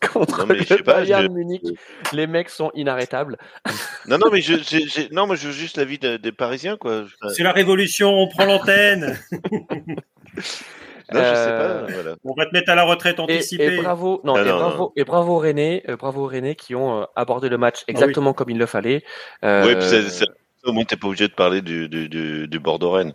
contre 0.12 0.46
le 0.46 0.82
Bayern 0.82 1.32
Munich. 1.32 1.62
Les 2.12 2.26
mecs 2.26 2.50
sont 2.50 2.70
inarrêtables. 2.74 3.36
non, 4.06 4.18
non, 4.18 4.30
mais 4.30 4.40
je, 4.40 5.14
non, 5.14 5.26
moi, 5.26 5.36
je 5.36 5.48
veux 5.48 5.52
juste 5.52 5.76
l'avis 5.76 5.98
des 5.98 6.32
Parisiens, 6.32 6.76
quoi. 6.76 7.04
C'est 7.34 7.42
la 7.42 7.52
révolution, 7.52 8.10
on 8.10 8.28
prend 8.28 8.44
l'antenne. 8.44 9.18
Non, 11.10 11.20
je 11.20 11.34
sais 11.34 11.50
pas. 11.50 11.86
Voilà. 11.88 12.16
On 12.22 12.34
va 12.34 12.44
te 12.44 12.52
mettre 12.52 12.70
à 12.70 12.74
la 12.74 12.82
retraite 12.82 13.18
anticipée. 13.18 13.76
Et, 13.76 13.80
bravo, 13.80 14.20
non, 14.24 14.36
et, 14.36 14.44
bravo, 14.44 14.92
et 14.94 15.04
bravo 15.04 15.38
René, 15.38 15.82
euh, 15.88 15.96
bravo 15.96 16.26
René 16.28 16.54
qui 16.54 16.74
ont 16.74 17.00
euh, 17.00 17.04
abordé 17.16 17.48
le 17.48 17.56
match 17.56 17.78
ah 17.80 17.92
exactement 17.92 18.34
comme 18.34 18.50
il 18.50 18.58
le 18.58 18.66
fallait. 18.66 19.02
Euh... 19.42 19.64
Oui, 19.66 19.74
puis 19.76 19.86
c'est, 19.88 20.26
au 20.64 20.72
moins 20.72 20.84
t'es 20.84 20.96
pas 20.96 21.06
obligé 21.06 21.26
de 21.28 21.32
parler 21.32 21.62
du, 21.62 21.88
du, 21.88 22.10
du, 22.10 22.46
du 22.46 22.58
Bordeaux-Rennes. 22.60 23.14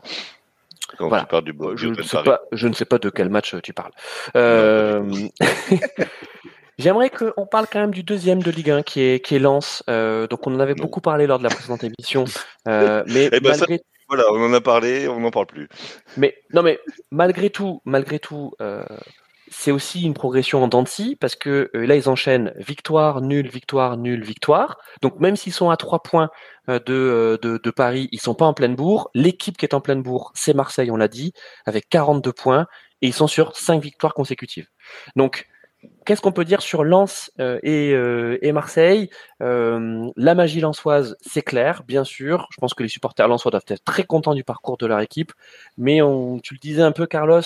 Quand 0.97 1.09
tu 1.19 1.25
parles 1.27 1.43
du, 1.43 1.53
je, 1.75 1.87
ne 1.87 2.01
sais 2.01 2.23
pas, 2.23 2.41
je 2.51 2.67
ne 2.67 2.73
sais 2.73 2.85
pas 2.85 2.97
de 2.97 3.09
quel 3.11 3.29
match 3.29 3.55
tu 3.61 3.73
parles. 3.73 3.93
Euh... 4.35 5.03
J'aimerais 6.77 7.09
qu'on 7.09 7.45
parle 7.45 7.67
quand 7.71 7.79
même 7.79 7.93
du 7.93 8.03
deuxième 8.03 8.41
de 8.41 8.51
Ligue 8.51 8.71
1 8.71 8.83
qui 8.83 9.01
est, 9.01 9.25
qui 9.25 9.35
est 9.35 9.39
Lens. 9.39 9.83
Euh, 9.89 10.27
donc 10.27 10.47
on 10.47 10.55
en 10.55 10.59
avait 10.59 10.75
beaucoup 10.75 11.01
parlé 11.01 11.27
lors 11.27 11.37
de 11.37 11.43
la 11.43 11.49
précédente 11.49 11.83
émission. 11.83 12.25
Euh, 12.67 13.03
mais 13.07 13.29
eh 13.31 13.39
ben 13.39 13.55
malgré... 13.57 13.81
voilà, 14.07 14.23
on 14.31 14.43
en 14.43 14.53
a 14.53 14.61
parlé, 14.61 15.07
on 15.07 15.19
n'en 15.19 15.31
parle 15.31 15.47
plus. 15.47 15.69
Mais 16.17 16.35
non, 16.53 16.63
mais 16.63 16.79
malgré 17.11 17.49
tout, 17.49 17.81
malgré 17.85 18.19
tout, 18.19 18.53
euh, 18.61 18.83
c'est 19.53 19.71
aussi 19.71 20.03
une 20.03 20.13
progression 20.13 20.63
en 20.63 20.67
dents 20.67 20.83
parce 21.19 21.35
que 21.35 21.69
euh, 21.75 21.85
là 21.85 21.95
ils 21.95 22.09
enchaînent 22.09 22.53
victoire, 22.57 23.21
nul, 23.21 23.47
victoire, 23.47 23.97
nul, 23.97 24.23
victoire. 24.23 24.77
Donc 25.01 25.19
même 25.19 25.35
s'ils 25.35 25.53
sont 25.53 25.69
à 25.69 25.77
trois 25.77 26.01
points 26.01 26.29
euh, 26.69 26.79
de, 26.79 26.93
euh, 26.93 27.37
de, 27.41 27.59
de, 27.63 27.71
Paris, 27.71 28.09
ils 28.11 28.19
sont 28.19 28.35
pas 28.35 28.45
en 28.45 28.53
pleine 28.53 28.75
bourre. 28.75 29.09
L'équipe 29.13 29.57
qui 29.57 29.65
est 29.65 29.73
en 29.73 29.81
pleine 29.81 30.01
bourre, 30.01 30.31
c'est 30.33 30.53
Marseille, 30.53 30.91
on 30.91 30.97
l'a 30.97 31.07
dit, 31.07 31.33
avec 31.65 31.87
42 31.89 32.33
points 32.33 32.67
et 33.01 33.07
ils 33.07 33.13
sont 33.13 33.27
sur 33.27 33.55
cinq 33.55 33.81
victoires 33.81 34.13
consécutives. 34.13 34.67
Donc 35.15 35.47
Qu'est-ce 36.05 36.21
qu'on 36.21 36.31
peut 36.31 36.45
dire 36.45 36.61
sur 36.61 36.83
Lens 36.83 37.31
euh, 37.39 37.59
euh, 37.65 38.37
et, 38.41 38.51
Marseille? 38.51 39.09
Euh, 39.41 40.09
La 40.17 40.35
magie 40.35 40.59
lensoise, 40.59 41.15
c'est 41.21 41.41
clair, 41.41 41.83
bien 41.87 42.03
sûr. 42.03 42.47
Je 42.51 42.57
pense 42.59 42.73
que 42.73 42.83
les 42.83 42.89
supporters 42.89 43.27
lensois 43.27 43.51
doivent 43.51 43.63
être 43.67 43.83
très 43.83 44.03
contents 44.03 44.33
du 44.33 44.43
parcours 44.43 44.77
de 44.77 44.85
leur 44.85 44.99
équipe. 44.99 45.31
Mais 45.77 46.01
on, 46.01 46.39
tu 46.39 46.55
le 46.55 46.59
disais 46.59 46.81
un 46.81 46.91
peu, 46.91 47.05
Carlos, 47.05 47.41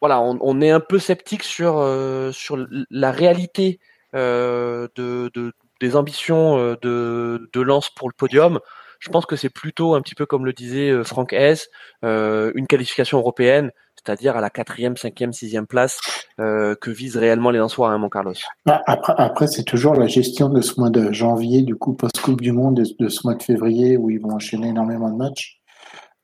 voilà, 0.00 0.20
on, 0.20 0.60
est 0.60 0.70
un 0.70 0.80
peu 0.80 0.98
sceptique 0.98 1.42
sur, 1.42 1.84
sur 2.32 2.66
la 2.90 3.10
réalité 3.10 3.80
de, 4.14 5.52
des 5.80 5.96
ambitions 5.96 6.76
de, 6.80 7.50
de 7.52 7.60
Lens 7.60 7.90
pour 7.90 8.08
le 8.08 8.14
podium. 8.16 8.60
Je 9.00 9.10
pense 9.10 9.26
que 9.26 9.34
c'est 9.34 9.50
plutôt 9.50 9.94
un 9.94 10.00
petit 10.00 10.14
peu 10.14 10.24
comme 10.24 10.46
le 10.46 10.52
disait 10.52 11.02
Franck 11.02 11.32
Hess, 11.32 11.68
une 12.02 12.66
qualification 12.68 13.18
européenne 13.18 13.72
c'est-à-dire 14.04 14.36
à 14.36 14.40
la 14.40 14.50
quatrième, 14.50 14.96
cinquième, 14.96 15.32
sixième 15.32 15.66
place 15.66 15.98
euh, 16.40 16.74
que 16.80 16.90
visent 16.90 17.16
réellement 17.16 17.50
les 17.50 17.58
Lensois, 17.58 17.90
hein, 17.90 17.98
mon 17.98 18.08
Carlos. 18.08 18.34
Bah, 18.64 18.82
après, 18.86 19.14
après 19.16 19.46
c'est 19.46 19.64
toujours 19.64 19.94
la 19.94 20.06
gestion 20.06 20.48
de 20.48 20.60
ce 20.60 20.78
mois 20.78 20.90
de 20.90 21.12
janvier, 21.12 21.62
du 21.62 21.76
coup 21.76 21.94
post-coupe 21.94 22.40
du 22.40 22.52
monde, 22.52 22.74
de, 22.98 23.08
ce 23.08 23.20
mois 23.24 23.34
de 23.34 23.42
février 23.42 23.96
où 23.96 24.10
ils 24.10 24.20
vont 24.20 24.32
enchaîner 24.32 24.68
énormément 24.68 25.10
de 25.10 25.16
matchs. 25.16 25.60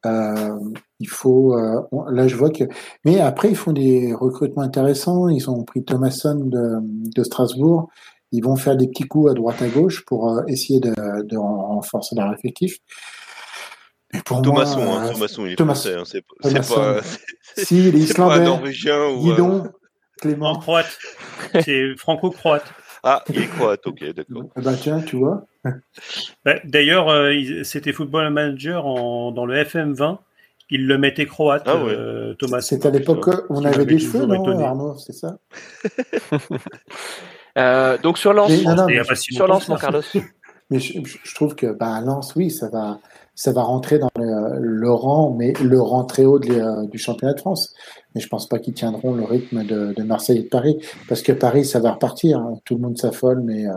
Euh, 0.06 0.58
il 1.00 1.08
faut, 1.08 1.56
euh, 1.56 1.80
là 2.10 2.28
je 2.28 2.36
vois 2.36 2.50
que, 2.50 2.64
mais 3.04 3.20
après 3.20 3.48
ils 3.48 3.56
font 3.56 3.72
des 3.72 4.14
recrutements 4.14 4.62
intéressants. 4.62 5.28
Ils 5.28 5.50
ont 5.50 5.64
pris 5.64 5.84
Thomasson 5.84 6.36
de, 6.44 6.78
de 6.82 7.22
Strasbourg. 7.22 7.88
Ils 8.30 8.42
vont 8.42 8.56
faire 8.56 8.76
des 8.76 8.88
petits 8.88 9.04
coups 9.04 9.30
à 9.30 9.34
droite 9.34 9.62
à 9.62 9.68
gauche 9.68 10.04
pour 10.04 10.42
essayer 10.48 10.80
de, 10.80 10.92
de 11.22 11.36
renforcer 11.36 12.16
leur 12.16 12.32
effectif. 12.34 12.78
Thomasson, 14.22 14.80
hein, 14.92 15.10
Thomasson, 15.12 15.46
il 15.46 15.52
est 15.52 15.56
Thomas... 15.56 15.74
français. 15.74 15.94
Hein, 15.94 16.04
c'est 16.04 16.22
pas. 16.22 17.00
Si, 17.56 17.88
il 17.88 17.94
est 17.94 17.98
islandais. 17.98 18.44
norvégien 18.44 19.06
ou. 19.06 19.32
Dis 19.32 19.68
Clément. 20.20 20.52
En 20.52 20.58
croate. 20.58 20.98
C'est 21.60 21.96
franco-croate. 21.96 22.64
Ah, 23.02 23.22
il 23.28 23.42
est 23.42 23.46
croate, 23.48 23.86
ok, 23.86 24.02
d'accord. 24.14 24.44
Bah 24.56 24.72
tiens, 24.80 25.00
tu 25.02 25.16
vois. 25.16 25.44
Bah, 26.44 26.54
d'ailleurs, 26.64 27.10
euh, 27.10 27.62
c'était 27.62 27.92
Football 27.92 28.30
Manager 28.30 28.86
en, 28.86 29.30
dans 29.30 29.44
le 29.44 29.62
FM20. 29.62 30.18
Il 30.70 30.86
le 30.86 30.96
mettait 30.96 31.26
croate, 31.26 31.64
ah, 31.66 31.76
ouais. 31.76 31.92
euh, 31.92 32.34
Thomas. 32.34 32.62
C'est 32.62 32.86
à 32.86 32.90
l'époque 32.90 33.26
où 33.50 33.58
on 33.58 33.64
avait 33.64 33.84
des 33.84 33.98
cheveux, 33.98 34.24
non, 34.24 34.58
Arnaud, 34.58 34.96
c'est 34.96 35.12
ça 35.12 35.36
euh, 37.58 37.98
Donc 37.98 38.16
sur 38.16 38.32
Lance, 38.32 38.50
sur 39.16 39.46
Lance, 39.46 39.68
mon 39.68 39.76
Carlos. 39.76 40.02
Mais 40.70 40.80
je, 40.80 40.98
je, 41.04 41.34
trouve 41.34 41.54
que 41.54 41.66
bah, 41.66 42.00
Lance, 42.00 42.34
oui, 42.34 42.50
ça 42.50 42.70
va 42.70 42.98
ça 43.34 43.52
va 43.52 43.62
rentrer 43.62 43.98
dans 43.98 44.10
le, 44.16 44.90
rang, 44.90 45.34
mais 45.36 45.52
le 45.62 45.80
rang 45.80 46.04
très 46.04 46.24
haut 46.24 46.38
de, 46.38 46.86
du 46.86 46.98
championnat 46.98 47.34
de 47.34 47.40
France. 47.40 47.74
Mais 48.14 48.20
je 48.20 48.28
pense 48.28 48.48
pas 48.48 48.58
qu'ils 48.58 48.74
tiendront 48.74 49.12
le 49.12 49.24
rythme 49.24 49.64
de, 49.64 49.92
de, 49.92 50.02
Marseille 50.04 50.38
et 50.38 50.42
de 50.42 50.48
Paris, 50.48 50.78
parce 51.08 51.22
que 51.22 51.32
Paris, 51.32 51.64
ça 51.64 51.80
va 51.80 51.92
repartir. 51.92 52.38
Hein. 52.38 52.58
Tout 52.64 52.76
le 52.76 52.80
monde 52.80 52.96
s'affole, 52.96 53.40
mais 53.40 53.66
euh, 53.66 53.72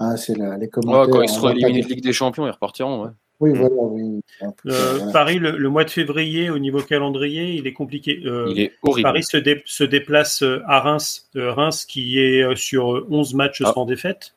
hein, 0.00 0.16
c'est 0.16 0.36
les 0.36 0.68
commentaires. 0.68 1.02
Ouais, 1.02 1.10
quand 1.10 1.22
ils 1.22 1.28
seront 1.28 1.50
éliminés 1.50 1.82
de 1.82 1.88
Ligue 1.88 2.02
des 2.02 2.12
Champions, 2.12 2.46
ils 2.46 2.50
repartiront. 2.50 3.04
Ouais. 3.04 3.10
Oui, 3.38 3.52
voilà, 3.54 3.74
oui. 3.74 4.20
Euh, 4.66 5.12
Paris, 5.12 5.38
le, 5.38 5.68
mois 5.70 5.84
de 5.84 5.90
février, 5.90 6.50
au 6.50 6.58
niveau 6.58 6.80
calendrier, 6.82 7.54
il 7.54 7.66
est 7.66 7.72
compliqué. 7.72 8.20
Euh, 8.26 8.48
il 8.50 8.60
est 8.60 8.72
horrible. 8.82 9.08
Paris 9.08 9.22
se, 9.22 9.38
se, 9.64 9.84
déplace 9.84 10.44
à 10.66 10.80
Reims, 10.80 11.30
Reims 11.34 11.86
qui 11.86 12.18
est 12.18 12.54
sur 12.54 13.06
11 13.08 13.32
matchs 13.32 13.62
ah. 13.64 13.72
sans 13.72 13.86
défaite. 13.86 14.34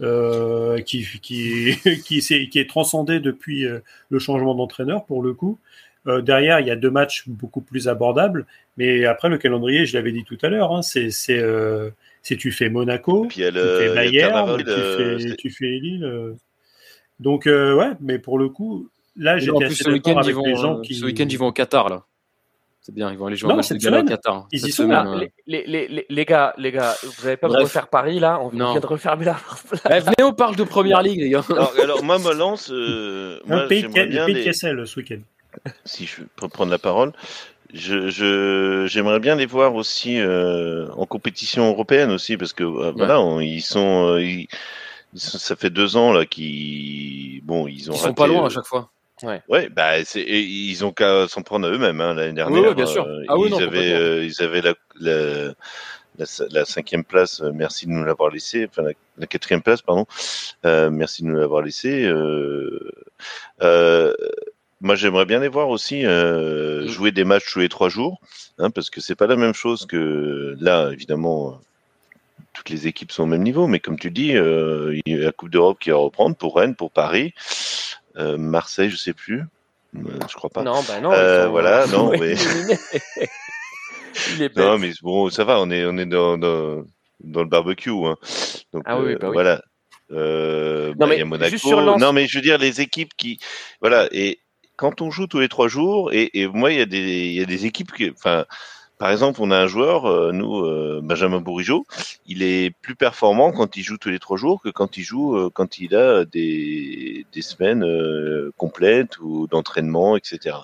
Euh, 0.00 0.80
qui, 0.80 1.04
qui, 1.20 1.74
qui, 2.04 2.18
est, 2.18 2.48
qui 2.48 2.58
est 2.60 2.68
transcendé 2.68 3.18
depuis 3.18 3.66
euh, 3.66 3.80
le 4.10 4.20
changement 4.20 4.54
d'entraîneur 4.54 5.04
pour 5.04 5.22
le 5.22 5.34
coup. 5.34 5.58
Euh, 6.06 6.22
derrière, 6.22 6.60
il 6.60 6.68
y 6.68 6.70
a 6.70 6.76
deux 6.76 6.90
matchs 6.90 7.24
beaucoup 7.26 7.60
plus 7.60 7.88
abordables, 7.88 8.46
mais 8.76 9.04
après 9.06 9.28
le 9.28 9.38
calendrier, 9.38 9.86
je 9.86 9.96
l'avais 9.96 10.12
dit 10.12 10.22
tout 10.22 10.38
à 10.42 10.48
l'heure, 10.48 10.72
hein, 10.72 10.82
c'est 10.82 11.10
c'est 11.10 12.36
tu 12.36 12.52
fais 12.52 12.68
Monaco, 12.68 13.26
tu 13.28 13.42
fais 13.42 13.50
Bayern, 13.94 14.56
tu, 14.58 14.64
fais, 14.64 15.36
tu 15.36 15.50
fais 15.50 15.66
Lille. 15.66 16.36
Donc 17.18 17.46
ouais, 17.46 17.90
mais 18.00 18.20
pour 18.20 18.38
le 18.38 18.48
coup, 18.48 18.88
là 19.16 19.38
j'étais 19.38 19.64
assez 19.64 19.84
d'accord 19.84 20.20
avec 20.20 20.36
les 20.44 20.54
gens 20.54 20.80
qui. 20.80 20.94
Ce 20.94 21.04
week-end, 21.04 21.26
ils 21.28 21.38
vont 21.38 21.48
au 21.48 21.52
Qatar 21.52 21.88
là. 21.88 22.04
C'est 22.88 22.94
bien, 22.94 23.12
ils 23.12 23.18
vont 23.18 23.26
aller 23.26 23.36
jouer 23.36 23.52
non, 23.52 23.60
Qatar. 24.06 24.46
Ils 24.50 24.66
y 24.66 24.72
sont 24.72 24.88
là. 24.88 25.04
Les, 25.46 25.66
les, 25.66 25.88
les, 25.88 26.06
les, 26.08 26.24
gars, 26.24 26.54
les 26.56 26.72
gars, 26.72 26.94
vous 27.02 27.22
n'avez 27.22 27.36
pas 27.36 27.48
besoin 27.48 27.60
de 27.60 27.64
refaire 27.64 27.88
Paris 27.88 28.18
là? 28.18 28.40
On 28.40 28.48
vient 28.48 28.80
de 28.80 28.86
refermer 28.86 29.26
la. 29.26 29.36
Eh, 29.90 30.00
venez, 30.00 30.22
on 30.22 30.32
parle 30.32 30.56
de 30.56 30.64
Première 30.64 31.02
Ligue, 31.02 31.20
les 31.20 31.28
gars. 31.28 31.44
Alors, 31.50 31.74
alors 31.82 32.02
moi, 32.02 32.18
me 32.18 32.32
lance. 32.32 32.70
Euh, 32.72 33.40
un 33.50 33.66
pays 33.66 33.82
de 33.82 34.42
Cassel 34.42 34.86
ce 34.86 35.00
week-end. 35.00 35.20
Si 35.84 36.06
je 36.06 36.22
peux 36.36 36.48
prendre 36.48 36.70
la 36.70 36.78
parole. 36.78 37.12
Je, 37.74 38.08
je, 38.08 38.86
j'aimerais 38.86 39.20
bien 39.20 39.34
les 39.34 39.44
voir 39.44 39.74
aussi 39.74 40.18
euh, 40.18 40.88
en 40.96 41.04
compétition 41.04 41.68
européenne 41.68 42.10
aussi 42.10 42.38
parce 42.38 42.54
que 42.54 42.64
euh, 42.64 42.92
voilà, 42.96 43.20
ils 43.42 43.60
sont, 43.60 44.14
euh, 44.14 44.22
ils, 44.22 44.48
ça 45.14 45.54
fait 45.56 45.68
deux 45.68 45.98
ans 45.98 46.10
là 46.10 46.24
qui 46.24 47.42
bon, 47.44 47.66
ils 47.66 47.90
ont. 47.90 47.94
Ils 47.94 47.98
sont 47.98 48.14
pas 48.14 48.26
loin 48.26 48.46
à 48.46 48.48
chaque 48.48 48.64
fois. 48.64 48.90
Ouais. 49.22 49.42
ouais, 49.48 49.68
bah 49.68 50.04
c'est 50.04 50.22
ils 50.22 50.84
ont 50.84 50.92
qu'à 50.92 51.26
s'en 51.28 51.42
prendre 51.42 51.66
à 51.66 51.70
eux-mêmes 51.70 52.00
hein, 52.00 52.14
l'année 52.14 52.32
dernière. 52.32 52.68
Oui, 52.68 52.74
bien 52.74 52.86
sûr. 52.86 53.04
Euh, 53.04 53.24
ah, 53.28 53.36
oui, 53.36 53.48
ils, 53.48 53.50
non, 53.50 53.58
avaient, 53.58 53.92
euh, 53.92 54.24
ils 54.24 54.42
avaient 54.42 54.60
la, 54.60 54.74
la, 55.00 55.54
la, 56.18 56.24
la, 56.50 56.64
cinquième 56.64 57.04
place. 57.04 57.40
Euh, 57.40 57.50
merci 57.52 57.86
de 57.86 57.90
nous 57.90 58.04
l'avoir 58.04 58.30
laissé. 58.30 58.68
Enfin, 58.68 58.88
la, 59.18 59.26
quatrième 59.26 59.62
place, 59.62 59.82
pardon. 59.82 60.06
Euh, 60.64 60.90
merci 60.90 61.22
de 61.22 61.28
nous 61.28 61.36
l'avoir 61.36 61.62
laissé. 61.62 62.04
Euh, 63.60 64.14
moi, 64.80 64.94
j'aimerais 64.94 65.24
bien 65.24 65.40
les 65.40 65.48
voir 65.48 65.68
aussi 65.68 66.04
mm. 66.04 66.86
jouer 66.86 67.10
des 67.10 67.24
matchs 67.24 67.52
tous 67.52 67.58
les 67.58 67.68
trois 67.68 67.88
jours, 67.88 68.20
hein, 68.58 68.70
parce 68.70 68.90
que 68.90 69.00
c'est 69.00 69.16
pas 69.16 69.26
la 69.26 69.36
même 69.36 69.54
chose 69.54 69.86
que 69.86 70.56
là, 70.60 70.90
évidemment 70.92 71.60
toutes 72.58 72.70
les 72.70 72.88
équipes 72.88 73.12
sont 73.12 73.22
au 73.22 73.26
même 73.26 73.44
niveau, 73.44 73.68
mais 73.68 73.78
comme 73.78 73.98
tu 73.98 74.10
dis, 74.10 74.36
euh, 74.36 74.98
il 75.06 75.16
y 75.16 75.20
a 75.20 75.26
la 75.26 75.32
Coupe 75.32 75.50
d'Europe 75.50 75.78
qui 75.78 75.90
va 75.90 75.96
reprendre 75.96 76.34
pour 76.34 76.56
Rennes, 76.56 76.74
pour 76.74 76.90
Paris. 76.90 77.32
Euh, 78.18 78.36
Marseille, 78.36 78.90
je 78.90 78.96
sais 78.96 79.12
plus. 79.12 79.44
Euh, 79.96 80.00
je 80.28 80.34
crois 80.34 80.50
pas. 80.50 80.62
Non, 80.62 80.82
bah 80.86 81.00
non. 81.00 81.12
Euh, 81.12 81.48
voilà, 81.48 81.86
non, 81.86 82.10
mais. 82.18 82.34
non, 84.56 84.78
mais 84.78 84.92
bon, 85.02 85.30
ça 85.30 85.44
va, 85.44 85.60
on 85.60 85.70
est, 85.70 85.84
on 85.86 85.96
est 85.96 86.06
dans, 86.06 86.36
dans, 86.36 86.84
dans 87.20 87.42
le 87.42 87.48
barbecue. 87.48 87.90
Hein. 87.90 88.16
Donc, 88.72 88.82
ah 88.86 89.00
oui, 89.00 89.16
bah 89.16 89.28
oui. 89.28 89.34
voilà. 89.34 89.62
Euh, 90.10 90.88
non, 90.90 90.94
bah, 90.96 91.06
mais 91.08 91.16
il 91.16 91.18
y 91.18 91.22
a 91.22 91.26
Monaco. 91.26 91.98
Non, 91.98 92.12
mais 92.12 92.26
je 92.26 92.38
veux 92.38 92.42
dire, 92.42 92.58
les 92.58 92.80
équipes 92.80 93.12
qui. 93.16 93.38
Voilà, 93.80 94.08
et 94.10 94.40
quand 94.76 95.00
on 95.00 95.10
joue 95.10 95.26
tous 95.26 95.40
les 95.40 95.48
trois 95.48 95.68
jours, 95.68 96.12
et, 96.12 96.30
et 96.38 96.46
moi, 96.46 96.72
il 96.72 96.78
y, 96.78 96.82
a 96.82 96.86
des, 96.86 97.26
il 97.26 97.32
y 97.32 97.42
a 97.42 97.46
des 97.46 97.66
équipes 97.66 97.92
qui. 97.92 98.10
Enfin, 98.10 98.46
par 98.98 99.12
exemple, 99.12 99.40
on 99.40 99.50
a 99.52 99.56
un 99.56 99.66
joueur, 99.68 100.06
euh, 100.06 100.32
nous, 100.32 100.64
euh, 100.64 101.00
Benjamin 101.02 101.40
Bourigeau, 101.40 101.86
il 102.26 102.42
est 102.42 102.74
plus 102.82 102.96
performant 102.96 103.52
quand 103.52 103.76
il 103.76 103.82
joue 103.82 103.96
tous 103.96 104.10
les 104.10 104.18
trois 104.18 104.36
jours 104.36 104.60
que 104.60 104.70
quand 104.70 104.96
il 104.96 105.04
joue 105.04 105.36
euh, 105.36 105.50
quand 105.52 105.78
il 105.78 105.94
a 105.94 106.24
des, 106.24 107.24
des 107.32 107.42
semaines 107.42 107.84
complètes 108.56 109.18
ou 109.20 109.46
d'entraînement, 109.46 110.16
etc. 110.16 110.56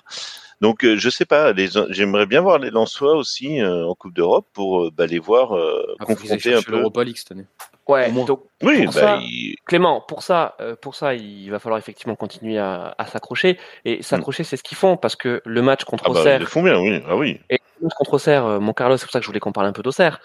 Donc, 0.61 0.85
je 0.85 1.09
sais 1.09 1.25
pas, 1.25 1.53
j'aimerais 1.89 2.25
bien 2.25 2.41
voir 2.41 2.59
les 2.59 2.71
Lensois 2.71 3.15
aussi 3.15 3.63
en 3.63 3.93
Coupe 3.95 4.13
d'Europe 4.13 4.47
pour 4.53 4.91
bah, 4.91 5.05
les 5.05 5.19
voir 5.19 5.53
ah, 5.53 6.05
confronter 6.05 6.53
un 6.53 6.61
peu. 6.61 6.73
l'Europa 6.73 7.03
League 7.03 7.17
cette 7.17 7.31
année. 7.31 7.45
Ouais, 7.87 8.11
donc 8.11 8.41
oui, 8.63 8.87
bah, 8.95 9.19
Clément, 9.65 10.01
pour 10.01 10.23
ça, 10.23 10.57
pour 10.81 10.95
ça, 10.95 11.13
il 11.13 11.49
va 11.51 11.59
falloir 11.59 11.77
effectivement 11.77 12.15
continuer 12.15 12.57
à, 12.57 12.95
à 12.97 13.05
s'accrocher 13.05 13.59
et 13.83 14.01
s'accrocher, 14.01 14.43
c'est 14.43 14.57
ce 14.57 14.63
qu'ils 14.63 14.77
font 14.77 14.97
parce 14.97 15.15
que 15.15 15.41
le 15.45 15.61
match 15.61 15.83
contre 15.83 16.05
ah 16.07 16.13
bah, 16.13 16.19
Auxerre, 16.19 16.37
ils 16.37 16.41
le 16.41 16.47
font 16.47 16.63
bien, 16.63 16.79
oui, 16.79 17.03
ah 17.07 17.15
oui. 17.15 17.39
Et 17.51 17.59
contre 17.95 18.15
Auxerre, 18.15 18.59
mon 18.59 18.73
Carlos, 18.73 18.97
c'est 18.97 19.05
pour 19.05 19.11
ça 19.11 19.19
que 19.19 19.23
je 19.23 19.29
voulais 19.29 19.39
qu'on 19.39 19.51
parle 19.51 19.67
un 19.67 19.71
peu 19.71 19.83
d'Auxerre, 19.83 20.19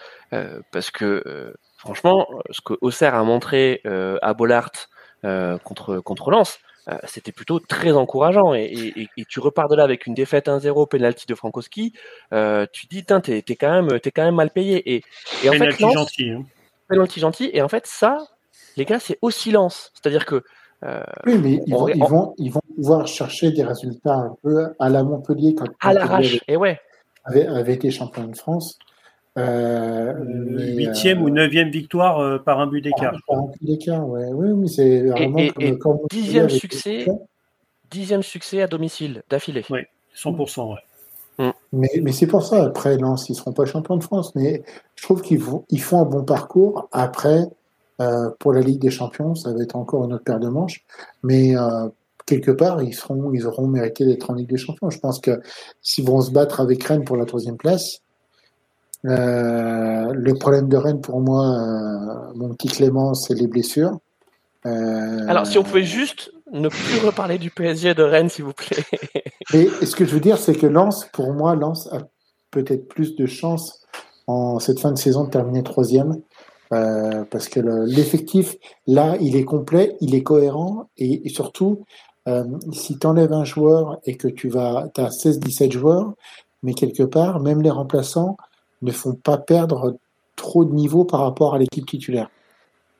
parce 0.71 0.89
que 0.89 1.53
franchement, 1.77 2.27
ce 2.49 2.61
que 2.61 2.73
Auxerre 2.81 3.13
a 3.13 3.23
montré 3.23 3.81
à 3.85 4.33
Bollard 4.33 4.71
contre 5.63 5.99
contre 5.99 6.31
Lens, 6.31 6.59
c'était 7.03 7.31
plutôt 7.31 7.59
très 7.59 7.91
encourageant. 7.91 8.55
Et, 8.55 9.07
tu 9.29 9.39
repars 9.39 9.69
de 9.69 9.75
là 9.75 9.83
avec 9.83 10.07
une 10.07 10.15
défaite 10.15 10.47
1-0, 10.47 10.87
penalty 10.87 11.27
de 11.27 11.35
Frankowski, 11.35 11.93
tu 12.71 12.87
dis, 12.87 13.05
t'es 13.05 13.43
es 13.47 13.55
quand 13.55 13.71
même, 13.71 13.99
es 14.03 14.11
quand 14.11 14.23
même 14.23 14.35
mal 14.35 14.49
payé. 14.49 14.95
Et, 14.95 15.03
en 15.47 15.53
fait, 15.53 15.77
gentil. 15.77 16.31
Hein. 16.31 16.43
Penalty 16.91 17.19
gentil. 17.19 17.49
Et 17.53 17.61
en 17.61 17.69
fait, 17.69 17.87
ça, 17.87 18.17
les 18.77 18.85
gars, 18.85 18.99
c'est 18.99 19.17
au 19.21 19.31
silence. 19.31 19.91
C'est-à-dire 19.93 20.25
que 20.25 20.43
euh, 20.83 21.03
oui, 21.27 21.37
mais 21.37 21.61
ils 21.67 21.73
vont, 21.73 21.87
ils, 21.87 22.03
vont, 22.03 22.33
ils 22.37 22.51
vont 22.51 22.61
pouvoir 22.75 23.07
chercher 23.07 23.51
des 23.51 23.63
résultats 23.63 24.15
un 24.15 24.35
peu 24.41 24.73
à 24.79 24.89
la 24.89 25.03
Montpellier 25.03 25.53
quand, 25.53 25.67
à 25.79 25.93
l'arrache. 25.93 26.39
Et 26.47 26.57
ouais. 26.57 26.79
Avait, 27.23 27.73
été 27.73 27.91
champion 27.91 28.25
de 28.25 28.35
France. 28.35 28.79
Euh, 29.37 30.13
Huitième 30.17 31.21
ou 31.21 31.29
neuvième 31.29 31.69
victoire 31.69 32.19
euh, 32.19 32.39
par 32.39 32.59
un 32.59 32.67
but 32.67 32.81
d'écart. 32.81 33.15
Par, 33.27 33.37
un 33.37 33.47
but 33.47 33.63
d'écart, 33.63 34.07
ouais. 34.07 34.25
oui, 34.33 34.49
mais 34.55 34.67
c'est 34.67 35.03
vraiment 35.03 35.37
et, 35.37 35.77
comme, 35.77 35.99
dixième 36.09 36.49
succès, 36.49 37.05
dixième 37.91 38.23
succès 38.23 38.63
à 38.63 38.67
domicile 38.67 39.21
d'affilée. 39.29 39.63
Oui, 39.69 39.81
100%, 40.15 40.73
ouais. 40.73 40.79
Mm. 41.41 41.51
Mais, 41.73 41.89
mais 42.03 42.11
c'est 42.11 42.27
pour 42.27 42.45
ça, 42.45 42.63
après 42.63 42.97
Lens, 42.97 43.27
ils 43.29 43.33
ne 43.33 43.37
seront 43.37 43.53
pas 43.53 43.65
champions 43.65 43.97
de 43.97 44.03
France, 44.03 44.35
mais 44.35 44.63
je 44.95 45.03
trouve 45.03 45.21
qu'ils 45.21 45.41
ils 45.69 45.81
font 45.81 46.01
un 46.01 46.05
bon 46.05 46.23
parcours. 46.23 46.87
Après, 46.91 47.47
euh, 47.99 48.29
pour 48.39 48.53
la 48.53 48.61
Ligue 48.61 48.79
des 48.79 48.91
Champions, 48.91 49.35
ça 49.35 49.53
va 49.53 49.61
être 49.61 49.75
encore 49.75 50.05
une 50.05 50.13
autre 50.13 50.23
paire 50.23 50.39
de 50.39 50.47
manches, 50.47 50.83
mais 51.23 51.57
euh, 51.57 51.87
quelque 52.25 52.51
part, 52.51 52.81
ils 52.83 52.93
seront, 52.93 53.33
ils 53.33 53.47
auront 53.47 53.67
mérité 53.67 54.05
d'être 54.05 54.29
en 54.29 54.33
Ligue 54.33 54.49
des 54.49 54.57
Champions. 54.57 54.89
Je 54.89 54.99
pense 54.99 55.19
que 55.19 55.41
s'ils 55.81 56.05
vont 56.05 56.21
se 56.21 56.31
battre 56.31 56.61
avec 56.61 56.83
Rennes 56.83 57.03
pour 57.03 57.17
la 57.17 57.25
troisième 57.25 57.57
place, 57.57 58.01
euh, 59.05 60.13
le 60.13 60.33
problème 60.35 60.69
de 60.69 60.77
Rennes 60.77 61.01
pour 61.01 61.21
moi, 61.21 62.31
mon 62.35 62.53
petit 62.53 62.67
Clément, 62.67 63.15
c'est 63.15 63.33
les 63.33 63.47
blessures. 63.47 63.97
Alors, 64.63 65.47
si 65.47 65.57
on 65.57 65.63
pouvait 65.63 65.83
juste 65.83 66.31
ne 66.51 66.69
plus 66.69 67.05
reparler 67.05 67.37
du 67.37 67.49
PSG 67.49 67.93
de 67.93 68.03
Rennes, 68.03 68.29
s'il 68.29 68.45
vous 68.45 68.53
plaît. 68.53 68.83
Et, 69.53 69.67
ce 69.85 69.95
que 69.95 70.05
je 70.05 70.13
veux 70.13 70.19
dire, 70.19 70.37
c'est 70.37 70.55
que 70.55 70.67
Lens, 70.67 71.05
pour 71.13 71.33
moi, 71.33 71.55
Lens 71.55 71.87
a 71.91 71.99
peut-être 72.51 72.87
plus 72.87 73.15
de 73.15 73.25
chance 73.25 73.85
en 74.27 74.59
cette 74.59 74.79
fin 74.79 74.91
de 74.91 74.97
saison 74.97 75.25
de 75.25 75.29
terminer 75.29 75.63
troisième 75.63 76.21
euh, 76.73 77.25
parce 77.29 77.49
que 77.49 77.59
l'effectif, 77.85 78.55
là, 78.87 79.17
il 79.19 79.35
est 79.35 79.43
complet, 79.43 79.97
il 79.99 80.15
est 80.15 80.23
cohérent, 80.23 80.89
et, 80.97 81.27
surtout, 81.29 81.83
euh, 82.27 82.45
si 82.71 82.97
tu 82.97 83.07
enlèves 83.07 83.33
un 83.33 83.43
joueur 83.43 83.99
et 84.05 84.15
que 84.15 84.27
tu 84.27 84.47
vas, 84.47 84.89
as 84.97 85.09
16-17 85.09 85.71
joueurs, 85.71 86.13
mais 86.63 86.73
quelque 86.73 87.03
part, 87.03 87.39
même 87.39 87.61
les 87.61 87.69
remplaçants 87.69 88.37
ne 88.81 88.91
font 88.91 89.13
pas 89.13 89.37
perdre 89.37 89.97
trop 90.35 90.63
de 90.63 90.73
niveau 90.73 91.03
par 91.03 91.21
rapport 91.21 91.55
à 91.55 91.59
l'équipe 91.59 91.85
titulaire. 91.85 92.29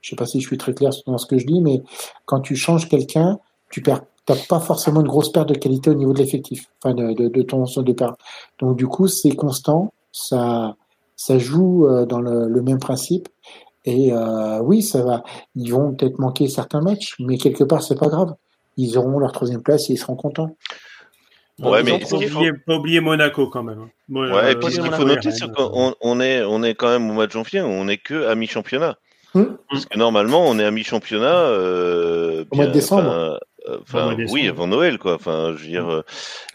Je 0.01 0.09
sais 0.09 0.15
pas 0.15 0.25
si 0.25 0.41
je 0.41 0.47
suis 0.47 0.57
très 0.57 0.73
clair 0.73 0.91
dans 1.05 1.17
ce 1.17 1.25
que 1.25 1.37
je 1.37 1.45
dis, 1.45 1.61
mais 1.61 1.81
quand 2.25 2.41
tu 2.41 2.55
changes 2.55 2.89
quelqu'un, 2.89 3.39
tu 3.69 3.81
perds 3.81 4.01
t'as 4.25 4.35
pas 4.47 4.59
forcément 4.59 5.01
une 5.01 5.07
grosse 5.07 5.31
perte 5.31 5.49
de 5.49 5.55
qualité 5.55 5.89
au 5.89 5.93
niveau 5.93 6.13
de 6.13 6.19
l'effectif, 6.19 6.65
enfin 6.83 6.93
de, 6.93 7.13
de, 7.13 7.27
de, 7.27 7.41
ton 7.41 7.65
départ. 7.81 8.17
Donc 8.59 8.77
du 8.77 8.87
coup, 8.87 9.07
c'est 9.07 9.35
constant, 9.35 9.93
ça, 10.11 10.75
ça 11.15 11.37
joue 11.37 11.87
euh, 11.87 12.05
dans 12.05 12.21
le, 12.21 12.61
même 12.61 12.79
principe. 12.79 13.29
Et 13.85 14.13
euh, 14.13 14.59
oui, 14.61 14.83
ça 14.83 15.03
va. 15.03 15.23
Ils 15.55 15.71
vont 15.71 15.93
peut-être 15.93 16.19
manquer 16.19 16.47
certains 16.47 16.81
matchs, 16.81 17.15
mais 17.19 17.37
quelque 17.37 17.63
part, 17.63 17.81
c'est 17.81 17.97
pas 17.97 18.09
grave. 18.09 18.35
Ils 18.77 18.97
auront 18.97 19.17
leur 19.17 19.31
troisième 19.31 19.63
place 19.63 19.89
et 19.89 19.93
ils 19.93 19.97
seront 19.97 20.15
contents. 20.15 20.55
Ouais, 21.59 21.83
mais 21.83 21.93
oublier, 22.13 22.53
pas 22.65 22.75
oublier 22.75 23.01
Monaco 23.01 23.47
quand 23.47 23.63
même. 23.63 23.79
Hein. 23.79 23.89
ouais, 24.09 24.53
et 24.53 24.55
puis 24.55 24.71
ce 24.71 24.81
qu'il 24.81 24.91
faut 24.91 25.03
noter, 25.03 25.31
c'est 25.31 25.51
qu'on 25.51 25.93
on 25.99 26.19
est, 26.19 26.43
on 26.43 26.63
est 26.63 26.73
quand 26.73 26.89
même 26.89 27.09
au 27.09 27.13
mois 27.13 27.27
de 27.27 27.31
janvier, 27.31 27.61
on 27.61 27.87
est 27.87 27.97
que 27.97 28.27
à 28.27 28.35
mi-championnat. 28.35 28.97
Hmm. 29.33 29.55
Parce 29.69 29.85
que 29.85 29.97
normalement, 29.97 30.45
on 30.47 30.59
est 30.59 30.65
à 30.65 30.71
mi-championnat. 30.71 31.35
Euh, 31.35 32.43
au 32.51 32.55
mois 32.55 32.67
de 32.67 32.71
décembre. 32.71 33.39
Enfin, 33.67 34.15
oui, 34.29 34.47
avant 34.47 34.67
Noël, 34.67 34.97
quoi. 34.97 35.15
Enfin, 35.15 35.53
je 35.55 35.63
veux 35.63 35.69
dire, 35.69 35.89
euh, 35.91 36.03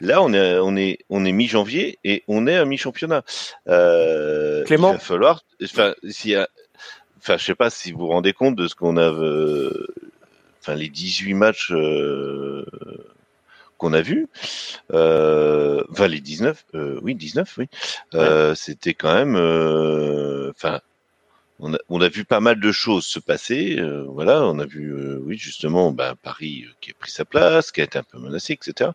là, 0.01 0.23
on 0.23 0.33
est, 0.33 0.59
on 0.59 0.77
est, 0.77 0.99
on 1.09 1.25
est 1.25 1.33
mi-janvier 1.33 1.99
et 2.05 2.25
on 2.27 2.47
est 2.47 2.57
à 2.57 2.65
mi-championnat. 2.65 3.23
Euh, 3.69 4.65
Clément, 4.65 4.91
il 4.91 4.95
va 4.95 4.99
falloir, 4.99 5.43
enfin, 5.63 5.95
s'il 6.09 6.33
y 6.33 6.35
a, 6.35 6.49
enfin, 7.19 7.37
je 7.37 7.45
sais 7.45 7.55
pas 7.55 7.71
si 7.71 7.93
vous 7.93 8.01
vous 8.01 8.09
rendez 8.09 8.33
compte 8.33 8.57
de 8.57 8.67
ce 8.67 8.75
qu'on 8.75 8.97
a, 8.97 9.09
euh, 9.09 9.87
enfin, 10.61 10.75
les 10.75 10.89
18 10.89 11.35
matchs 11.35 11.71
euh, 11.73 12.67
qu'on 13.79 13.93
a 13.93 14.01
vus, 14.01 14.29
euh, 14.93 15.85
enfin, 15.93 16.09
les 16.09 16.21
19, 16.21 16.65
euh, 16.75 16.99
oui, 17.03 17.15
19, 17.15 17.59
oui, 17.59 17.69
c'était 18.57 18.95
quand 18.95 19.15
même, 19.15 19.37
enfin 20.51 20.81
on 21.59 21.75
a, 21.75 21.79
on 21.89 22.01
a, 22.01 22.09
vu 22.09 22.25
pas 22.25 22.41
mal 22.41 22.61
de 22.61 22.73
choses 22.73 23.07
se 23.07 23.19
passer. 23.19 23.77
Euh, 23.79 24.05
voilà, 24.09 24.43
on 24.43 24.59
a 24.59 24.67
vu, 24.67 24.93
euh, 24.93 25.19
oui, 25.23 25.39
justement, 25.39 25.91
bah, 25.91 26.15
Paris 26.23 26.65
euh, 26.67 26.73
qui 26.81 26.91
a 26.91 26.95
pris 26.99 27.11
sa 27.11 27.25
place, 27.25 27.73
qui 27.73 27.81
a 27.81 27.85
été 27.85 27.99
un 27.99 28.03
peu 28.03 28.19
menacé, 28.19 28.53
etc. 28.53 28.91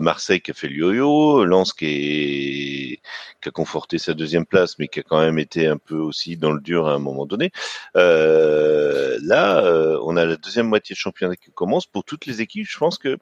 Marseille 0.00 0.40
qui 0.40 0.50
a 0.50 0.54
fait 0.54 0.68
le 0.68 0.76
yo-yo, 0.76 1.44
Lens 1.44 1.72
qui, 1.72 1.86
est, 1.86 3.00
qui 3.42 3.48
a 3.48 3.52
conforté 3.52 3.98
sa 3.98 4.14
deuxième 4.14 4.46
place, 4.46 4.78
mais 4.78 4.88
qui 4.88 5.00
a 5.00 5.02
quand 5.02 5.20
même 5.20 5.38
été 5.38 5.66
un 5.66 5.78
peu 5.78 5.96
aussi 5.96 6.36
dans 6.36 6.52
le 6.52 6.60
dur 6.60 6.88
à 6.88 6.94
un 6.94 6.98
moment 6.98 7.26
donné. 7.26 7.50
là, 7.94 9.98
on 10.02 10.16
a 10.16 10.24
la 10.24 10.36
deuxième 10.36 10.68
moitié 10.68 10.94
de 10.94 10.98
championnat 10.98 11.36
qui 11.36 11.50
commence. 11.50 11.86
Pour 11.86 12.04
toutes 12.04 12.26
les 12.26 12.40
équipes, 12.40 12.66
je 12.68 12.78
pense 12.78 12.98
que 12.98 13.18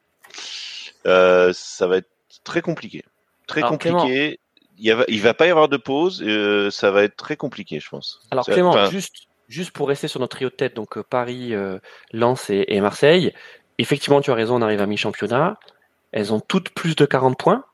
ça 1.04 1.86
va 1.86 1.98
être 1.98 2.10
très 2.44 2.62
compliqué. 2.62 3.04
Très 3.46 3.62
compliqué 3.62 4.38
il, 4.78 4.94
va, 4.94 5.04
va 5.08 5.34
pas 5.34 5.46
y 5.46 5.50
avoir 5.50 5.68
de 5.68 5.76
pause. 5.76 6.22
Euh, 6.26 6.70
ça 6.70 6.90
va 6.90 7.02
être 7.04 7.16
très 7.16 7.36
compliqué, 7.36 7.80
je 7.80 7.88
pense. 7.88 8.20
Alors 8.30 8.44
Clément, 8.44 8.88
juste, 8.90 9.26
juste 9.48 9.70
pour 9.72 9.88
rester 9.88 10.08
sur 10.08 10.20
notre 10.20 10.36
trio 10.36 10.50
de 10.50 10.54
tête, 10.54 10.74
donc 10.74 10.98
euh, 10.98 11.02
Paris, 11.02 11.54
euh, 11.54 11.78
Lens 12.12 12.50
et, 12.50 12.80
Marseille. 12.80 13.32
Effectivement, 13.78 14.20
tu 14.20 14.30
as 14.30 14.34
raison, 14.34 14.56
on 14.56 14.62
arrive 14.62 14.80
à 14.80 14.86
mi-championnat. 14.86 15.58
Elles 16.12 16.32
ont 16.32 16.40
toutes 16.40 16.70
plus 16.70 16.94
de 16.94 17.04
40 17.04 17.36
points, 17.36 17.64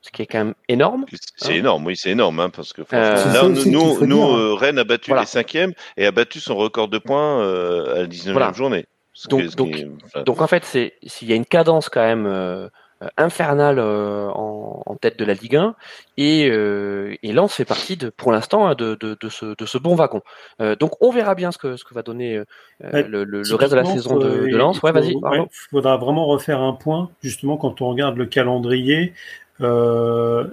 ce 0.00 0.10
qui 0.10 0.22
est 0.22 0.26
quand 0.26 0.38
même 0.38 0.54
énorme. 0.68 1.04
C'est 1.36 1.52
hein. 1.52 1.56
énorme, 1.56 1.86
oui, 1.86 1.96
c'est 1.96 2.10
énorme, 2.10 2.40
hein, 2.40 2.50
parce 2.50 2.72
que 2.72 2.82
là, 2.90 3.42
nous, 3.42 4.06
nous, 4.06 4.56
Rennes 4.56 4.78
a 4.78 4.84
battu 4.84 5.14
les 5.14 5.26
cinquièmes 5.26 5.74
et 5.96 6.06
a 6.06 6.12
battu 6.12 6.40
son 6.40 6.56
record 6.56 6.88
de 6.88 6.98
points 6.98 7.42
à 7.42 8.00
la 8.00 8.06
19e 8.06 8.54
journée. 8.54 8.86
Donc, 9.28 9.54
donc, 9.56 9.84
donc, 10.24 10.40
en 10.40 10.46
fait, 10.46 10.64
s'il 10.64 11.28
y 11.28 11.32
a 11.32 11.36
une 11.36 11.44
cadence 11.44 11.88
quand 11.88 12.00
même 12.00 12.26
euh, 12.26 12.68
infernal 13.16 13.78
euh, 13.78 14.28
en, 14.30 14.96
tête 15.00 15.18
de 15.18 15.24
la 15.24 15.34
Ligue 15.34 15.56
1 15.56 15.74
et, 16.18 16.50
euh, 16.50 17.14
et 17.22 17.32
Lens 17.32 17.54
fait 17.54 17.64
partie 17.64 17.96
de, 17.96 18.10
pour 18.10 18.32
l'instant 18.32 18.66
hein, 18.66 18.74
de, 18.74 18.96
de, 19.00 19.16
de, 19.18 19.28
ce, 19.30 19.56
de 19.56 19.66
ce 19.66 19.78
bon 19.78 19.94
wagon. 19.94 20.20
donc 20.78 20.92
on 21.00 21.10
verra 21.10 21.34
bien 21.34 21.52
ce 21.52 21.58
que, 21.58 21.76
ce 21.76 21.84
que 21.84 21.94
va 21.94 22.02
donner 22.02 22.42
le, 22.80 23.24
le, 23.24 23.54
reste 23.54 23.70
de 23.70 23.76
la 23.76 23.84
saison 23.86 24.18
de, 24.18 24.28
de 24.28 24.56
Lens. 24.56 24.82
Ouais, 24.82 24.92
vas-y. 24.92 25.12
Il 25.12 25.46
faudra 25.70 25.96
vraiment 25.96 26.26
refaire 26.26 26.60
un 26.60 26.74
point 26.74 27.10
justement 27.22 27.56
quand 27.56 27.80
on 27.80 27.88
regarde 27.88 28.18
le 28.18 28.26
calendrier. 28.26 29.14
Euh, 29.60 30.46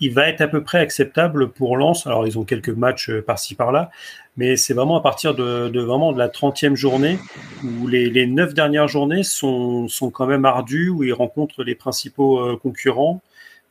il 0.00 0.14
va 0.14 0.28
être 0.28 0.40
à 0.40 0.48
peu 0.48 0.62
près 0.62 0.78
acceptable 0.78 1.50
pour 1.50 1.76
Lens. 1.76 2.06
Alors, 2.06 2.26
ils 2.26 2.38
ont 2.38 2.44
quelques 2.44 2.70
matchs 2.70 3.10
euh, 3.10 3.22
par-ci 3.22 3.54
par-là, 3.54 3.90
mais 4.36 4.56
c'est 4.56 4.72
vraiment 4.72 4.96
à 4.96 5.02
partir 5.02 5.34
de, 5.34 5.68
de, 5.68 5.80
vraiment 5.80 6.12
de 6.12 6.18
la 6.18 6.28
30e 6.28 6.74
journée 6.74 7.18
où 7.62 7.86
les, 7.86 8.08
les 8.08 8.26
9 8.26 8.54
dernières 8.54 8.88
journées 8.88 9.22
sont, 9.22 9.88
sont 9.88 10.10
quand 10.10 10.26
même 10.26 10.46
ardues, 10.46 10.88
où 10.88 11.04
ils 11.04 11.12
rencontrent 11.12 11.62
les 11.62 11.74
principaux 11.74 12.40
euh, 12.40 12.56
concurrents. 12.56 13.20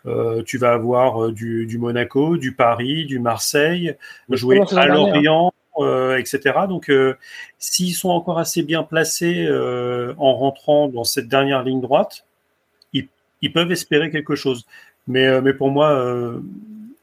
Euh, 0.05 0.43
tu 0.43 0.57
vas 0.57 0.71
avoir 0.73 1.31
du, 1.31 1.65
du, 1.65 1.77
Monaco, 1.77 2.37
du 2.37 2.53
Paris, 2.53 3.05
du 3.05 3.19
Marseille, 3.19 3.95
jouer 4.29 4.61
à 4.71 4.85
Lorient, 4.85 5.51
euh, 5.79 6.17
etc. 6.17 6.59
Donc, 6.69 6.91
s'ils 7.57 7.95
sont 7.95 8.09
encore 8.09 8.39
assez 8.39 8.63
bien 8.63 8.83
placés 8.83 9.49
en 10.17 10.35
rentrant 10.35 10.87
dans 10.87 11.03
cette 11.03 11.27
dernière 11.27 11.63
ligne 11.63 11.81
droite, 11.81 12.25
ils, 12.93 13.09
ils 13.41 13.51
peuvent 13.51 13.71
espérer 13.71 14.09
quelque 14.09 14.35
chose. 14.35 14.65
Mais, 15.09 15.25
euh, 15.25 15.41
mais 15.41 15.53
pour 15.53 15.71
moi, 15.71 15.91
euh, 15.91 16.39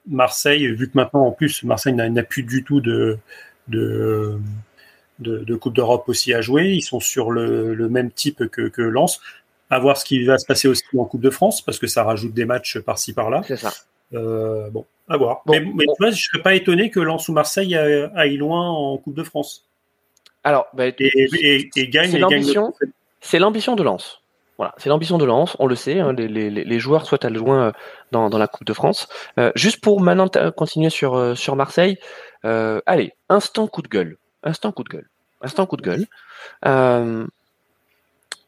Marseille, 0.06 0.68
vu 0.68 0.88
que 0.88 0.96
maintenant 0.96 1.26
en 1.26 1.32
plus 1.32 1.64
Marseille 1.64 1.92
n'a 1.92 2.22
plus 2.22 2.44
du 2.44 2.62
tout 2.62 2.80
de, 2.80 3.18
de, 3.66 4.38
de, 5.18 5.56
Coupe 5.56 5.74
d'Europe 5.74 6.08
aussi 6.08 6.32
à 6.32 6.40
jouer, 6.40 6.70
ils 6.70 6.82
sont 6.82 7.00
sur 7.00 7.32
le, 7.32 7.74
le 7.74 7.88
même 7.88 8.12
type 8.12 8.46
que, 8.46 8.68
que 8.68 8.82
Lens. 8.82 9.20
À 9.68 9.80
voir 9.80 9.96
ce 9.96 10.04
qui 10.04 10.24
va 10.24 10.38
se 10.38 10.46
passer 10.46 10.68
aussi 10.68 10.84
en 10.96 11.04
Coupe 11.04 11.20
de 11.20 11.30
France, 11.30 11.60
parce 11.60 11.80
que 11.80 11.88
ça 11.88 12.04
rajoute 12.04 12.32
des 12.32 12.44
matchs 12.44 12.78
par-ci 12.78 13.12
par-là. 13.12 13.42
C'est 13.44 13.56
ça. 13.56 13.72
Euh, 14.14 14.70
bon, 14.70 14.86
à 15.08 15.16
voir. 15.16 15.42
mais, 15.46 15.58
mais 15.58 15.84
tu 15.84 15.94
vois, 15.98 16.10
je 16.10 16.22
serais 16.22 16.40
pas 16.40 16.54
étonné 16.54 16.90
que 16.90 17.00
Lens 17.00 17.28
ou 17.28 17.32
Marseille 17.32 17.74
aille 17.74 18.36
loin 18.36 18.70
en 18.70 18.96
Coupe 18.98 19.16
de 19.16 19.24
France. 19.24 19.66
Alors, 20.44 20.68
bah, 20.72 20.86
et, 20.86 20.94
et, 21.74 21.88
gagne. 21.88 22.12
C'est 23.20 23.40
l'ambition 23.40 23.74
de 23.74 23.82
Lens. 23.82 24.22
Voilà, 24.58 24.74
c'est 24.78 24.88
l'ambition 24.88 25.18
de 25.18 25.24
Lens, 25.24 25.54
on 25.58 25.66
le 25.66 25.74
sait, 25.74 26.00
hein, 26.00 26.12
les, 26.14 26.28
les, 26.28 26.50
les, 26.50 26.78
joueurs 26.78 27.04
souhaitent 27.04 27.26
aller 27.26 27.38
loin 27.38 27.66
euh, 27.66 27.72
dans, 28.10 28.30
dans 28.30 28.38
la 28.38 28.48
Coupe 28.48 28.66
de 28.66 28.72
France. 28.72 29.06
Euh, 29.38 29.52
juste 29.54 29.82
pour 29.82 30.00
maintenant 30.00 30.28
continuer 30.56 30.88
sur, 30.88 31.14
euh, 31.14 31.34
sur 31.34 31.56
Marseille, 31.56 31.98
euh, 32.46 32.80
allez, 32.86 33.12
instant 33.28 33.66
coup 33.66 33.82
de 33.82 33.88
gueule, 33.88 34.16
instant 34.42 34.72
coup 34.72 34.82
de 34.82 34.88
gueule, 34.88 35.08
instant 35.42 35.66
coup 35.66 35.76
de 35.76 35.82
gueule. 35.82 36.06
Euh, 36.64 37.26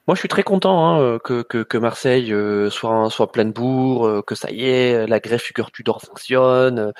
Moi, 0.06 0.14
je 0.14 0.20
suis 0.20 0.28
très 0.28 0.44
content 0.44 0.88
hein, 0.88 1.18
que, 1.22 1.42
que, 1.42 1.78
Marseille 1.78 2.34
soit, 2.70 3.10
soit 3.10 3.30
plein 3.30 3.44
de 3.44 3.52
bourre, 3.52 4.24
que 4.24 4.34
ça 4.34 4.50
y 4.50 4.64
est, 4.64 5.06
la 5.06 5.20
greffe 5.20 5.42
Figure 5.42 5.70
Tudor 5.70 6.00
fonctionne. 6.00 6.92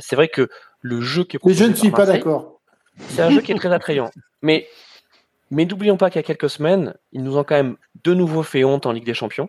c'est 0.00 0.16
vrai 0.16 0.26
que 0.26 0.48
le 0.80 1.00
jeu 1.00 1.22
qui 1.22 1.36
est 1.36 1.40
Mais 1.44 1.54
je 1.54 1.64
ne 1.64 1.74
suis 1.74 1.92
pas 1.92 2.06
d'accord. 2.06 2.60
C'est 3.08 3.22
un 3.22 3.30
jeu 3.30 3.40
qui 3.40 3.52
est 3.52 3.56
très 3.56 3.72
attrayant. 3.72 4.10
Mais, 4.42 4.66
mais 5.50 5.64
n'oublions 5.64 5.96
pas 5.96 6.10
qu'il 6.10 6.18
y 6.18 6.24
a 6.24 6.26
quelques 6.26 6.50
semaines, 6.50 6.94
ils 7.12 7.22
nous 7.22 7.36
ont 7.36 7.44
quand 7.44 7.56
même 7.56 7.76
de 8.04 8.14
nouveau 8.14 8.42
fait 8.42 8.64
honte 8.64 8.86
en 8.86 8.92
Ligue 8.92 9.04
des 9.04 9.14
Champions. 9.14 9.48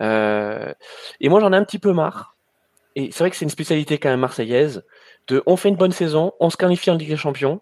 et 0.00 1.28
moi, 1.28 1.40
j'en 1.40 1.52
ai 1.52 1.56
un 1.56 1.64
petit 1.64 1.78
peu 1.78 1.92
marre. 1.92 2.36
Et 2.96 3.10
c'est 3.12 3.20
vrai 3.20 3.30
que 3.30 3.36
c'est 3.36 3.44
une 3.44 3.50
spécialité 3.50 3.98
quand 3.98 4.08
même 4.08 4.20
marseillaise. 4.20 4.84
De, 5.28 5.42
on 5.46 5.56
fait 5.56 5.68
une 5.68 5.76
bonne 5.76 5.92
saison, 5.92 6.32
on 6.40 6.50
se 6.50 6.56
qualifie 6.56 6.90
en 6.90 6.94
Ligue 6.94 7.10
des 7.10 7.16
Champions. 7.16 7.60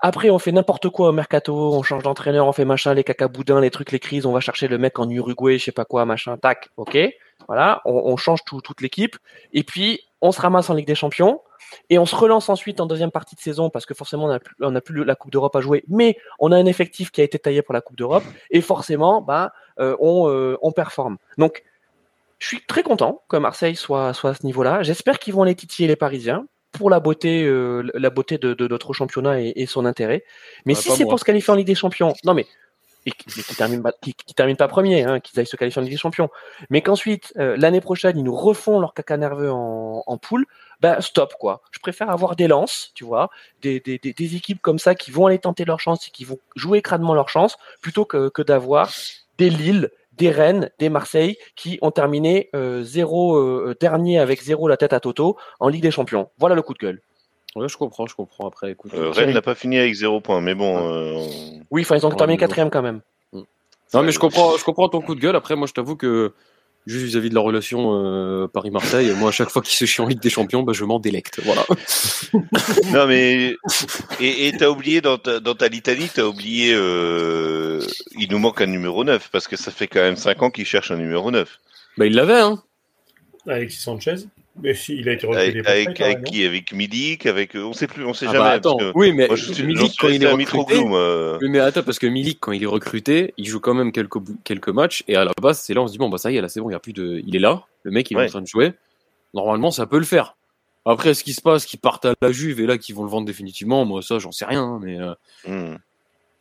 Après, 0.00 0.30
on 0.30 0.38
fait 0.38 0.52
n'importe 0.52 0.88
quoi 0.90 1.08
au 1.08 1.12
mercato, 1.12 1.74
on 1.74 1.82
change 1.82 2.02
d'entraîneur, 2.02 2.46
on 2.46 2.52
fait 2.52 2.66
machin, 2.66 2.92
les 2.92 3.04
cacaboudins, 3.04 3.60
les 3.60 3.70
trucs, 3.70 3.92
les 3.92 3.98
crises, 3.98 4.26
on 4.26 4.32
va 4.32 4.40
chercher 4.40 4.68
le 4.68 4.78
mec 4.78 4.98
en 4.98 5.08
Uruguay, 5.08 5.58
je 5.58 5.64
sais 5.64 5.72
pas 5.72 5.86
quoi, 5.86 6.04
machin, 6.04 6.36
tac, 6.36 6.68
ok. 6.76 6.98
Voilà, 7.48 7.80
on, 7.84 8.16
change 8.16 8.40
toute 8.44 8.80
l'équipe. 8.80 9.16
Et 9.52 9.62
puis, 9.62 10.00
on 10.20 10.32
se 10.32 10.40
ramasse 10.40 10.68
en 10.68 10.74
Ligue 10.74 10.86
des 10.86 10.94
Champions. 10.94 11.40
Et 11.90 11.98
on 11.98 12.06
se 12.06 12.16
relance 12.16 12.48
ensuite 12.48 12.80
en 12.80 12.86
deuxième 12.86 13.10
partie 13.10 13.34
de 13.36 13.40
saison 13.40 13.70
parce 13.70 13.86
que 13.86 13.94
forcément 13.94 14.24
on 14.24 14.28
n'a 14.28 14.40
plus, 14.40 14.54
on 14.60 14.74
a 14.74 14.80
plus 14.80 15.04
la 15.04 15.14
Coupe 15.14 15.30
d'Europe 15.30 15.54
à 15.56 15.60
jouer, 15.60 15.84
mais 15.88 16.16
on 16.38 16.52
a 16.52 16.56
un 16.56 16.66
effectif 16.66 17.10
qui 17.10 17.20
a 17.20 17.24
été 17.24 17.38
taillé 17.38 17.62
pour 17.62 17.74
la 17.74 17.80
Coupe 17.80 17.96
d'Europe 17.96 18.24
et 18.50 18.60
forcément 18.60 19.20
bah, 19.20 19.52
euh, 19.78 19.96
on, 20.00 20.28
euh, 20.28 20.56
on 20.62 20.72
performe. 20.72 21.16
Donc 21.38 21.62
je 22.38 22.46
suis 22.46 22.60
très 22.66 22.82
content 22.82 23.22
que 23.28 23.36
Marseille 23.36 23.76
soit, 23.76 24.12
soit 24.12 24.30
à 24.30 24.34
ce 24.34 24.44
niveau-là. 24.44 24.82
J'espère 24.82 25.18
qu'ils 25.18 25.34
vont 25.34 25.42
aller 25.42 25.54
titiller 25.54 25.88
les 25.88 25.96
Parisiens 25.96 26.46
pour 26.72 26.90
la 26.90 27.00
beauté, 27.00 27.44
euh, 27.44 27.88
la 27.94 28.10
beauté 28.10 28.38
de, 28.38 28.68
notre 28.68 28.92
championnat 28.92 29.40
et, 29.40 29.66
son 29.66 29.86
intérêt. 29.86 30.24
Mais 30.66 30.74
si 30.74 30.90
c'est 30.90 31.04
pour 31.04 31.18
se 31.18 31.24
qualifier 31.24 31.52
en 31.52 31.56
Ligue 31.56 31.66
des 31.66 31.74
Champions, 31.74 32.12
non 32.24 32.34
mais 32.34 32.46
et 33.06 33.12
qui, 33.12 33.42
qui 33.42 33.54
termine 33.54 33.82
pas, 33.82 33.92
qui, 34.02 34.14
termine 34.34 34.56
pas 34.56 34.66
premier, 34.66 35.04
hein, 35.04 35.20
qu'ils 35.20 35.38
aillent 35.38 35.46
se 35.46 35.56
qualifier 35.56 35.80
en 35.80 35.84
Ligue 35.84 35.92
des 35.92 35.98
Champions, 35.98 36.28
mais 36.70 36.82
qu'ensuite 36.82 37.32
euh, 37.38 37.56
l'année 37.56 37.80
prochaine 37.80 38.18
ils 38.18 38.24
nous 38.24 38.34
refont 38.34 38.80
leur 38.80 38.94
caca 38.94 39.16
nerveux 39.16 39.50
en, 39.50 40.02
en 40.04 40.18
poule, 40.18 40.44
ben 40.80 41.00
stop 41.00 41.34
quoi. 41.38 41.62
Je 41.70 41.78
préfère 41.78 42.10
avoir 42.10 42.36
des 42.36 42.48
lances, 42.48 42.92
tu 42.94 43.04
vois, 43.04 43.30
des, 43.62 43.80
des, 43.80 43.98
des, 43.98 44.36
équipes 44.36 44.60
comme 44.60 44.78
ça 44.78 44.94
qui 44.94 45.10
vont 45.10 45.26
aller 45.26 45.38
tenter 45.38 45.64
leur 45.64 45.80
chance 45.80 46.08
et 46.08 46.10
qui 46.10 46.24
vont 46.24 46.38
jouer 46.54 46.82
crânement 46.82 47.14
leur 47.14 47.28
chance, 47.28 47.56
plutôt 47.80 48.04
que, 48.04 48.28
que 48.28 48.42
d'avoir 48.42 48.90
des 49.38 49.50
Lille, 49.50 49.90
des 50.12 50.30
Rennes, 50.30 50.70
des 50.78 50.88
Marseille 50.88 51.36
qui 51.56 51.78
ont 51.82 51.90
terminé 51.90 52.48
euh, 52.54 52.82
zéro 52.82 53.36
euh, 53.36 53.76
dernier 53.78 54.18
avec 54.18 54.42
zéro 54.42 54.68
la 54.68 54.76
tête 54.76 54.92
à 54.92 55.00
Toto 55.00 55.36
en 55.60 55.68
Ligue 55.68 55.82
des 55.82 55.90
Champions. 55.90 56.30
Voilà 56.38 56.54
le 56.54 56.62
coup 56.62 56.74
de 56.74 56.78
gueule. 56.78 57.00
Ouais, 57.54 57.68
je 57.68 57.76
comprends, 57.76 58.06
je 58.06 58.14
comprends. 58.14 58.46
Après, 58.48 58.72
écoute. 58.72 58.92
Euh, 58.94 59.10
Rennes 59.10 59.32
n'a 59.32 59.42
pas 59.42 59.54
fini 59.54 59.78
avec 59.78 59.94
zéro 59.94 60.20
point, 60.20 60.42
mais 60.42 60.54
bon. 60.54 61.26
Oui, 61.70 61.82
enfin, 61.82 61.96
ils 61.96 62.04
ont 62.04 62.10
terminé 62.10 62.38
quatrième 62.38 62.70
quand 62.70 62.82
même. 62.82 63.00
Non, 63.94 64.02
mais 64.02 64.12
je 64.12 64.18
comprends, 64.18 64.56
je 64.56 64.64
comprends 64.64 64.88
ton 64.88 65.00
coup 65.00 65.14
de 65.14 65.20
gueule. 65.20 65.36
Après, 65.36 65.56
moi, 65.56 65.66
je 65.66 65.72
t'avoue 65.72 65.96
que 65.96 66.34
juste 66.86 67.04
vis-à-vis 67.04 67.30
de 67.30 67.34
la 67.34 67.40
relation 67.40 67.92
euh, 67.94 68.48
Paris-Marseille, 68.48 69.12
moi, 69.16 69.30
à 69.30 69.32
chaque 69.32 69.50
fois 69.50 69.62
qu'il 69.62 69.74
se 69.74 69.84
chie 69.84 70.00
en 70.00 70.06
Ligue 70.06 70.20
des 70.20 70.30
Champions, 70.30 70.62
bah, 70.62 70.72
je 70.72 70.84
m'en 70.84 70.98
délecte. 70.98 71.40
Voilà. 71.44 71.64
non, 72.92 73.06
mais. 73.06 73.56
Et 74.20 74.52
t'as 74.56 74.68
oublié, 74.68 75.00
dans 75.00 75.18
ta, 75.18 75.40
dans 75.40 75.54
ta 75.54 75.68
litanie, 75.68 76.08
t'as 76.12 76.24
oublié. 76.24 76.72
Euh... 76.74 77.80
Il 78.18 78.30
nous 78.30 78.38
manque 78.38 78.60
un 78.60 78.66
numéro 78.66 79.04
9, 79.04 79.30
parce 79.30 79.48
que 79.48 79.56
ça 79.56 79.70
fait 79.70 79.88
quand 79.88 80.00
même 80.00 80.16
5 80.16 80.42
ans 80.42 80.50
qu'il 80.50 80.66
cherche 80.66 80.90
un 80.90 80.96
numéro 80.96 81.30
9. 81.30 81.58
Bah, 81.98 82.06
il 82.06 82.14
l'avait, 82.14 82.40
hein. 82.40 82.62
Alexis 83.46 83.82
Sanchez 83.82 84.16
mais 84.62 84.74
si, 84.74 84.96
il 84.96 85.08
a 85.08 85.12
été 85.12 85.26
recruté 85.26 85.60
avec, 85.66 86.00
avec, 86.00 86.24
qui? 86.24 86.44
Avec 86.44 86.72
Milik 86.72 87.26
Avec 87.26 87.54
on 87.54 87.72
sait 87.72 87.86
plus, 87.86 88.04
on 88.04 88.14
sait 88.14 88.26
ah 88.28 88.32
jamais. 88.32 88.44
Bah, 88.44 88.50
attends, 88.52 88.78
oui, 88.94 89.12
mais 89.12 89.28
Milik 89.28 89.96
quand 89.98 90.08
il 90.08 90.22
est 90.22 90.32
recruté. 90.32 90.78
Oui, 90.78 91.48
mais 91.48 91.60
attends, 91.60 91.82
parce 91.82 91.98
que 91.98 92.06
Milik 92.06 92.38
quand 92.40 92.52
il 92.52 92.62
est 92.62 92.66
recruté, 92.66 93.34
il 93.36 93.46
joue 93.46 93.60
quand 93.60 93.74
même 93.74 93.92
quelques 93.92 94.18
quelques 94.44 94.68
matchs 94.68 95.04
et 95.08 95.16
à 95.16 95.24
la 95.24 95.32
base, 95.40 95.60
c'est 95.60 95.74
là 95.74 95.82
on 95.82 95.86
se 95.86 95.92
dit 95.92 95.98
bon 95.98 96.08
bah 96.08 96.18
ça 96.18 96.30
y 96.30 96.36
est, 96.36 96.40
là 96.40 96.48
c'est 96.48 96.60
bon, 96.60 96.70
il 96.70 96.72
y 96.72 96.76
a 96.76 96.80
plus 96.80 96.92
de, 96.92 97.22
il 97.26 97.36
est 97.36 97.40
là, 97.40 97.64
le 97.82 97.90
mec 97.90 98.10
il 98.10 98.18
est 98.18 98.24
en 98.24 98.26
train 98.26 98.42
de 98.42 98.46
jouer. 98.46 98.72
Normalement, 99.34 99.70
ça 99.70 99.86
peut 99.86 99.98
le 99.98 100.04
faire. 100.04 100.36
Après, 100.86 101.14
ce 101.14 101.24
qui 101.24 101.34
se 101.34 101.42
passe, 101.42 101.66
qu'ils 101.66 101.80
partent 101.80 102.06
à 102.06 102.14
la 102.22 102.30
Juve 102.30 102.60
et 102.60 102.66
là 102.66 102.78
qu'ils 102.78 102.94
vont 102.94 103.02
le 103.02 103.10
vendre 103.10 103.26
définitivement, 103.26 103.84
moi 103.84 104.02
ça 104.02 104.18
j'en 104.18 104.32
sais 104.32 104.44
rien, 104.44 104.62
hein, 104.62 104.80
mais. 104.80 104.98
Euh, 105.00 105.14
hmm. 105.46 105.76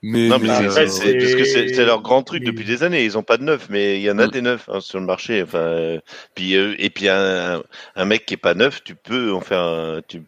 Mais, 0.07 0.27
non, 0.27 0.37
mais 0.37 0.49
c'est, 0.69 0.87
c'est, 0.87 1.17
parce 1.17 1.33
que 1.33 1.45
c'est, 1.45 1.83
leur 1.83 2.03
grand 2.03 2.21
truc 2.21 2.43
depuis 2.43 2.63
des 2.63 2.83
années. 2.83 3.03
Ils 3.03 3.17
ont 3.17 3.23
pas 3.23 3.37
de 3.37 3.43
neuf, 3.43 3.69
mais 3.71 3.97
il 3.97 4.03
y 4.03 4.11
en 4.11 4.19
a 4.19 4.27
des 4.27 4.43
neufs 4.43 4.69
hein, 4.69 4.79
sur 4.79 4.99
le 4.99 5.05
marché. 5.07 5.41
Enfin, 5.41 5.57
euh, 5.57 5.99
puis 6.35 6.55
euh, 6.55 6.75
et 6.77 6.91
puis 6.91 7.09
un, 7.09 7.63
un, 7.95 8.05
mec 8.05 8.27
qui 8.27 8.35
est 8.35 8.37
pas 8.37 8.53
neuf, 8.53 8.83
tu 8.83 8.93
peux 8.93 9.33
en 9.33 9.41
faire 9.41 9.61
un, 9.61 10.01
tu 10.07 10.21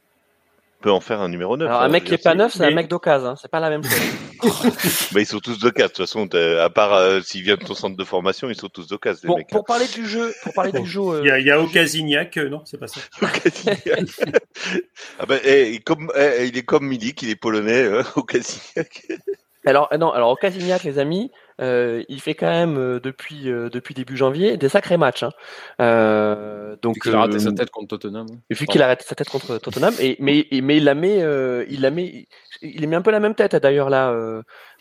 peux 0.81 0.89
en 0.89 0.99
faire 0.99 1.21
un 1.21 1.29
numéro 1.29 1.57
9. 1.57 1.67
Alors, 1.67 1.81
un 1.81 1.85
hein, 1.85 1.89
mec 1.89 2.05
qui 2.05 2.15
est 2.15 2.23
pas 2.23 2.33
neuf, 2.33 2.53
c'est 2.53 2.65
un 2.65 2.71
mec 2.71 2.87
d'occasion, 2.87 3.27
hein. 3.27 3.35
c'est 3.39 3.51
pas 3.51 3.59
la 3.59 3.69
même 3.69 3.83
chose. 3.83 3.93
bah, 5.11 5.19
ils 5.19 5.27
sont 5.27 5.37
tous 5.37 5.59
d'occasion, 5.59 5.85
de 5.85 5.93
toute 5.93 6.05
façon, 6.07 6.27
à 6.59 6.69
part 6.71 6.95
euh, 6.95 7.21
s'ils 7.21 7.43
viennent 7.43 7.57
de 7.57 7.65
ton 7.65 7.75
centre 7.75 7.95
de 7.95 8.03
formation, 8.03 8.49
ils 8.49 8.55
sont 8.55 8.69
tous 8.69 8.87
d'occasion. 8.87 9.27
Bon, 9.27 9.43
pour 9.47 9.63
parler 9.63 9.85
du 9.93 10.07
jeu, 10.07 10.33
pour 10.41 10.53
parler 10.53 10.71
du 10.71 10.87
jeu. 10.87 11.21
Il 11.21 11.27
y 11.27 11.31
a, 11.31 11.37
y 11.37 11.51
a 11.51 11.61
Okasignac, 11.61 12.37
non, 12.37 12.63
c'est 12.65 12.79
pas 12.79 12.87
ça. 12.87 12.99
ah 15.19 15.25
ben, 15.27 15.39
eh, 15.45 15.79
comme, 15.85 16.11
eh, 16.15 16.47
il 16.47 16.57
est 16.57 16.63
comme 16.63 16.87
Milik, 16.87 17.21
il 17.21 17.29
est 17.29 17.35
polonais, 17.35 17.83
euh, 17.83 18.01
Okasignac. 18.15 19.05
Alors 19.67 19.89
euh, 19.91 19.97
non, 19.97 20.11
alors 20.11 20.31
au 20.31 20.35
Casignac, 20.35 20.83
les 20.85 20.97
amis, 20.97 21.29
euh, 21.59 22.01
il 22.07 22.21
fait 22.21 22.35
quand 22.35 22.49
même 22.49 22.77
euh, 22.77 22.99
depuis 23.01 23.43
depuis 23.43 23.93
début 23.93 24.15
janvier 24.15 24.55
des 24.55 24.69
sacrés 24.69 24.95
matchs. 24.95 25.23
Hein. 25.23 26.77
donc 26.81 26.97
il 27.05 27.13
a 27.13 27.19
raté 27.19 27.39
sa 27.39 27.51
tête 27.51 27.69
contre 27.69 27.97
Tottenham. 27.97 28.27
Hein. 28.31 28.37
Vu 28.49 28.65
qu'il 28.65 28.81
a 28.81 28.87
raté 28.87 29.03
sa 29.03 29.13
tête 29.13 29.29
contre 29.29 29.57
Tottenham, 29.57 29.93
et 29.99 30.15
mais 30.19 30.47
mais 30.63 30.77
il 30.77 30.85
la 30.85 30.95
met, 30.95 31.17
il 31.69 31.81
la 31.81 31.91
met, 31.91 32.27
il 32.61 32.87
met 32.87 32.95
un 32.95 33.01
peu 33.01 33.11
la 33.11 33.19
même 33.19 33.35
tête 33.35 33.55
d'ailleurs 33.55 33.89
là 33.89 34.11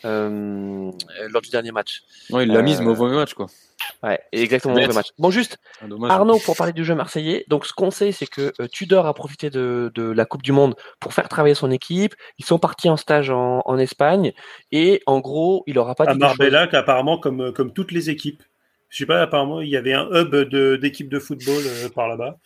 lors 0.03 1.41
du 1.41 1.49
dernier 1.49 1.71
match. 1.71 2.03
Ouais, 2.29 2.43
il 2.43 2.51
l'a 2.51 2.61
mise 2.61 2.81
mauvais 2.81 3.15
match 3.15 3.33
quoi. 3.33 3.47
Ouais, 4.03 4.19
exactement 4.31 4.75
le 4.75 4.93
match. 4.93 5.09
Bon, 5.17 5.31
juste, 5.31 5.57
Arnaud, 6.09 6.39
pour 6.39 6.55
parler 6.55 6.73
du 6.73 6.83
jeu 6.83 6.95
marseillais, 6.95 7.45
donc 7.47 7.65
ce 7.65 7.73
qu'on 7.73 7.91
sait, 7.91 8.11
c'est 8.11 8.27
que 8.27 8.53
euh, 8.59 8.67
Tudor 8.67 9.05
a 9.05 9.13
profité 9.13 9.49
de, 9.49 9.91
de, 9.93 10.03
la 10.03 10.25
Coupe 10.25 10.43
du 10.43 10.51
Monde 10.51 10.75
pour 10.99 11.13
faire 11.13 11.27
travailler 11.29 11.55
son 11.55 11.71
équipe. 11.71 12.15
Ils 12.37 12.45
sont 12.45 12.59
partis 12.59 12.89
en 12.89 12.97
stage 12.97 13.29
en, 13.29 13.61
en 13.65 13.77
Espagne 13.77 14.33
et 14.71 15.01
en 15.05 15.19
gros, 15.19 15.63
il 15.67 15.77
aura 15.79 15.95
pas 15.95 16.05
à 16.05 16.13
Marbella, 16.13 16.67
apparemment 16.71 17.17
comme 17.17 17.41
euh, 17.41 17.51
comme 17.51 17.71
toutes 17.71 17.91
les 17.91 18.09
équipes. 18.09 18.43
Je 18.89 18.99
sais 18.99 19.05
pas, 19.05 19.21
apparemment, 19.21 19.61
il 19.61 19.69
y 19.69 19.77
avait 19.77 19.93
un 19.93 20.07
hub 20.11 20.33
d'équipes 20.79 21.09
de, 21.09 21.19
football 21.19 21.61
euh, 21.65 21.89
par 21.89 22.07
là-bas. 22.07 22.37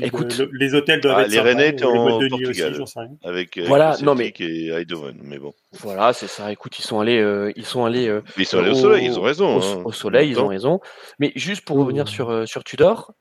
Écoute, 0.00 0.42
les 0.52 0.74
hôtels 0.74 1.00
doivent 1.00 1.18
ah, 1.18 1.22
être 1.22 1.30
les 1.30 1.40
Rennais 1.40 1.68
étaient 1.70 1.84
en 1.84 2.18
Portugal 2.28 2.80
aussi, 2.80 2.98
avec 3.24 3.58
voilà, 3.58 3.96
non 4.02 4.14
mais 4.14 4.32
et 4.40 4.72
Eindhoven, 4.72 5.18
mais 5.22 5.38
bon. 5.38 5.52
Voilà, 5.80 6.12
c'est 6.12 6.26
ça. 6.26 6.50
Écoute, 6.52 6.78
ils 6.78 6.82
sont 6.82 7.00
allés, 7.00 7.20
euh, 7.20 7.52
ils 7.56 7.64
sont 7.64 7.84
allés. 7.84 8.08
Euh, 8.08 8.22
ils 8.36 8.46
sont 8.46 8.58
allés 8.58 8.70
au, 8.70 8.74
soleil, 8.74 9.06
ils 9.06 9.18
ont 9.18 9.22
raison. 9.22 9.56
Au, 9.56 9.62
hein, 9.62 9.82
au 9.84 9.92
soleil, 9.92 10.30
ils 10.30 10.40
ont 10.40 10.48
raison. 10.48 10.80
Mais 11.18 11.32
juste 11.36 11.64
pour 11.64 11.76
revenir 11.78 12.08
sur 12.08 12.30
euh, 12.30 12.46
sur 12.46 12.64
Tudor, 12.64 13.12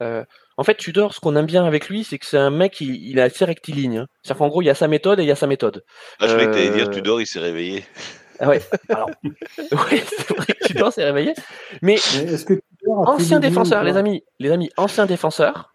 en 0.58 0.64
fait, 0.64 0.76
Tudor, 0.76 1.14
ce 1.14 1.20
qu'on 1.20 1.36
aime 1.36 1.46
bien 1.46 1.66
avec 1.66 1.90
lui, 1.90 2.06
c'est 2.06 2.18
que 2.18 2.26
c'est 2.26 2.38
un 2.38 2.50
mec, 2.50 2.80
il, 2.80 2.96
il 2.96 3.18
est 3.18 3.24
assez 3.24 3.44
rectiligne. 3.44 3.98
Hein. 4.00 4.08
C'est-à-dire 4.24 4.40
qu'en 4.40 4.48
gros, 4.48 4.62
il 4.62 4.66
y 4.66 4.70
a 4.70 4.76
sa 4.76 4.88
méthode 4.88 5.20
et 5.20 5.24
il 5.24 5.28
y 5.28 5.32
a 5.32 5.36
sa 5.36 5.48
méthode. 5.48 5.84
Ah, 6.20 6.28
je 6.28 6.34
voulais 6.34 6.48
que 6.48 6.54
tu 6.54 6.60
allais 6.60 6.70
dire 6.70 6.90
Tudor, 6.90 7.20
il 7.22 7.28
s'est 7.28 7.40
réveillé. 7.40 7.84
Ah 8.38 8.50
ouais. 8.50 8.62
Alors, 8.90 9.10
ouais, 9.24 10.04
c'est 10.06 10.36
vrai 10.36 10.46
que 10.48 10.68
Tudor 10.68 10.92
s'est 10.92 11.06
réveillé. 11.06 11.34
Mais, 11.82 11.96
Mais 12.18 12.44
que 12.44 12.60
ancien 12.86 13.40
défenseur, 13.40 13.82
les 13.82 13.96
amis, 13.96 14.26
les 14.40 14.52
amis, 14.52 14.70
ancien 14.76 15.06
défenseur 15.06 15.75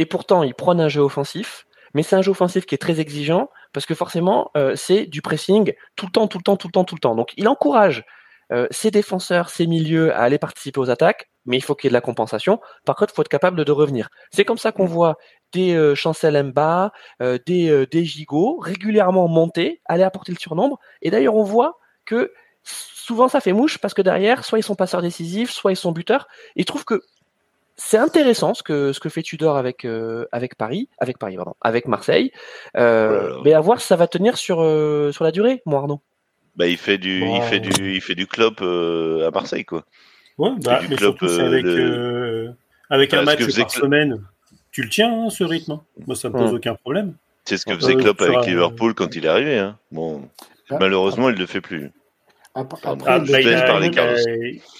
et 0.00 0.06
pourtant 0.06 0.42
il 0.42 0.54
prône 0.54 0.80
un 0.80 0.88
jeu 0.88 1.02
offensif, 1.02 1.66
mais 1.92 2.02
c'est 2.02 2.16
un 2.16 2.22
jeu 2.22 2.30
offensif 2.30 2.64
qui 2.64 2.74
est 2.74 2.78
très 2.78 3.00
exigeant 3.00 3.50
parce 3.74 3.84
que 3.84 3.94
forcément 3.94 4.50
euh, 4.56 4.74
c'est 4.74 5.04
du 5.04 5.20
pressing 5.20 5.74
tout 5.94 6.06
le 6.06 6.10
temps, 6.10 6.26
tout 6.26 6.38
le 6.38 6.42
temps, 6.42 6.56
tout 6.56 6.68
le 6.68 6.72
temps, 6.72 6.84
tout 6.84 6.94
le 6.94 7.00
temps. 7.00 7.14
Donc 7.14 7.32
il 7.36 7.46
encourage 7.48 8.02
euh, 8.50 8.66
ses 8.70 8.90
défenseurs, 8.90 9.50
ses 9.50 9.66
milieux 9.66 10.14
à 10.14 10.20
aller 10.20 10.38
participer 10.38 10.80
aux 10.80 10.88
attaques, 10.88 11.28
mais 11.44 11.58
il 11.58 11.60
faut 11.60 11.74
qu'il 11.74 11.86
y 11.86 11.88
ait 11.88 11.90
de 11.90 11.94
la 11.94 12.00
compensation. 12.00 12.60
Par 12.86 12.96
contre, 12.96 13.12
il 13.12 13.16
faut 13.16 13.20
être 13.20 13.28
capable 13.28 13.62
de 13.62 13.72
revenir. 13.72 14.08
C'est 14.32 14.46
comme 14.46 14.56
ça 14.56 14.72
qu'on 14.72 14.86
voit 14.86 15.16
des 15.52 15.74
euh, 15.74 15.94
Chancel 15.94 16.42
Mba, 16.44 16.92
euh, 17.20 17.38
des, 17.44 17.86
des 17.90 18.04
gigots 18.06 18.58
régulièrement 18.58 19.28
monter, 19.28 19.82
aller 19.84 20.02
apporter 20.02 20.32
le 20.32 20.38
surnombre. 20.38 20.78
Et 21.02 21.10
d'ailleurs, 21.10 21.36
on 21.36 21.44
voit 21.44 21.78
que 22.06 22.32
souvent 22.62 23.28
ça 23.28 23.40
fait 23.40 23.52
mouche 23.52 23.76
parce 23.76 23.92
que 23.92 24.02
derrière, 24.02 24.46
soit 24.46 24.58
ils 24.58 24.62
sont 24.62 24.76
passeurs 24.76 25.02
décisifs, 25.02 25.50
soit 25.50 25.72
ils 25.72 25.76
sont 25.76 25.92
buteurs. 25.92 26.26
Et 26.56 26.62
je 26.62 26.66
trouve 26.66 26.86
que 26.86 27.02
c'est 27.80 27.96
intéressant 27.96 28.52
ce 28.52 28.62
que 28.62 28.92
ce 28.92 29.00
que 29.00 29.08
fait 29.08 29.22
Tudor 29.22 29.56
avec 29.56 29.86
euh, 29.86 30.26
avec 30.32 30.54
Paris, 30.54 30.90
avec 30.98 31.16
Paris 31.18 31.36
pardon, 31.36 31.54
avec 31.62 31.88
Marseille. 31.88 32.30
Euh, 32.76 33.36
oh 33.36 33.40
mais 33.42 33.54
à 33.54 33.60
voir 33.60 33.80
si 33.80 33.86
ça 33.86 33.96
va 33.96 34.06
tenir 34.06 34.36
sur 34.36 34.60
euh, 34.60 35.12
sur 35.12 35.24
la 35.24 35.32
durée, 35.32 35.62
mon 35.64 35.78
Arnaud. 35.78 36.00
Bah 36.56 36.66
il 36.66 36.76
fait 36.76 36.98
du 36.98 37.24
il 37.24 37.42
fait 37.42 37.58
du 37.58 37.94
il 37.94 38.02
fait 38.02 38.14
du 38.14 38.26
club 38.26 38.60
à 38.60 39.30
Marseille 39.30 39.64
quoi. 39.64 39.84
Ouais, 40.36 40.50
bah, 40.62 40.80
mais 40.88 40.96
surtout 40.98 41.24
avec 41.24 41.64
avec 42.90 43.14
un 43.14 43.22
match 43.22 43.56
par 43.56 43.70
semaine, 43.70 44.22
tu 44.72 44.82
le 44.82 44.90
tiens 44.90 45.24
hein, 45.24 45.30
ce 45.30 45.42
rythme. 45.42 45.72
Hein? 45.72 45.82
Moi 46.06 46.16
ça 46.16 46.28
me 46.28 46.34
pose 46.34 46.52
aucun 46.52 46.74
problème. 46.74 47.14
C'est 47.46 47.56
ce 47.56 47.64
que 47.64 47.74
faisait 47.74 47.94
Klopp 47.94 48.20
avec 48.20 48.46
Liverpool 48.46 48.92
quand 48.94 49.16
il 49.16 49.24
est 49.24 49.28
arrivé. 49.28 49.58
Hein. 49.58 49.78
Bon, 49.90 50.28
ah. 50.68 50.76
malheureusement 50.78 51.30
il 51.30 51.36
le 51.36 51.46
fait 51.46 51.62
plus. 51.62 51.90
Après, 52.54 52.80
ah, 53.06 53.20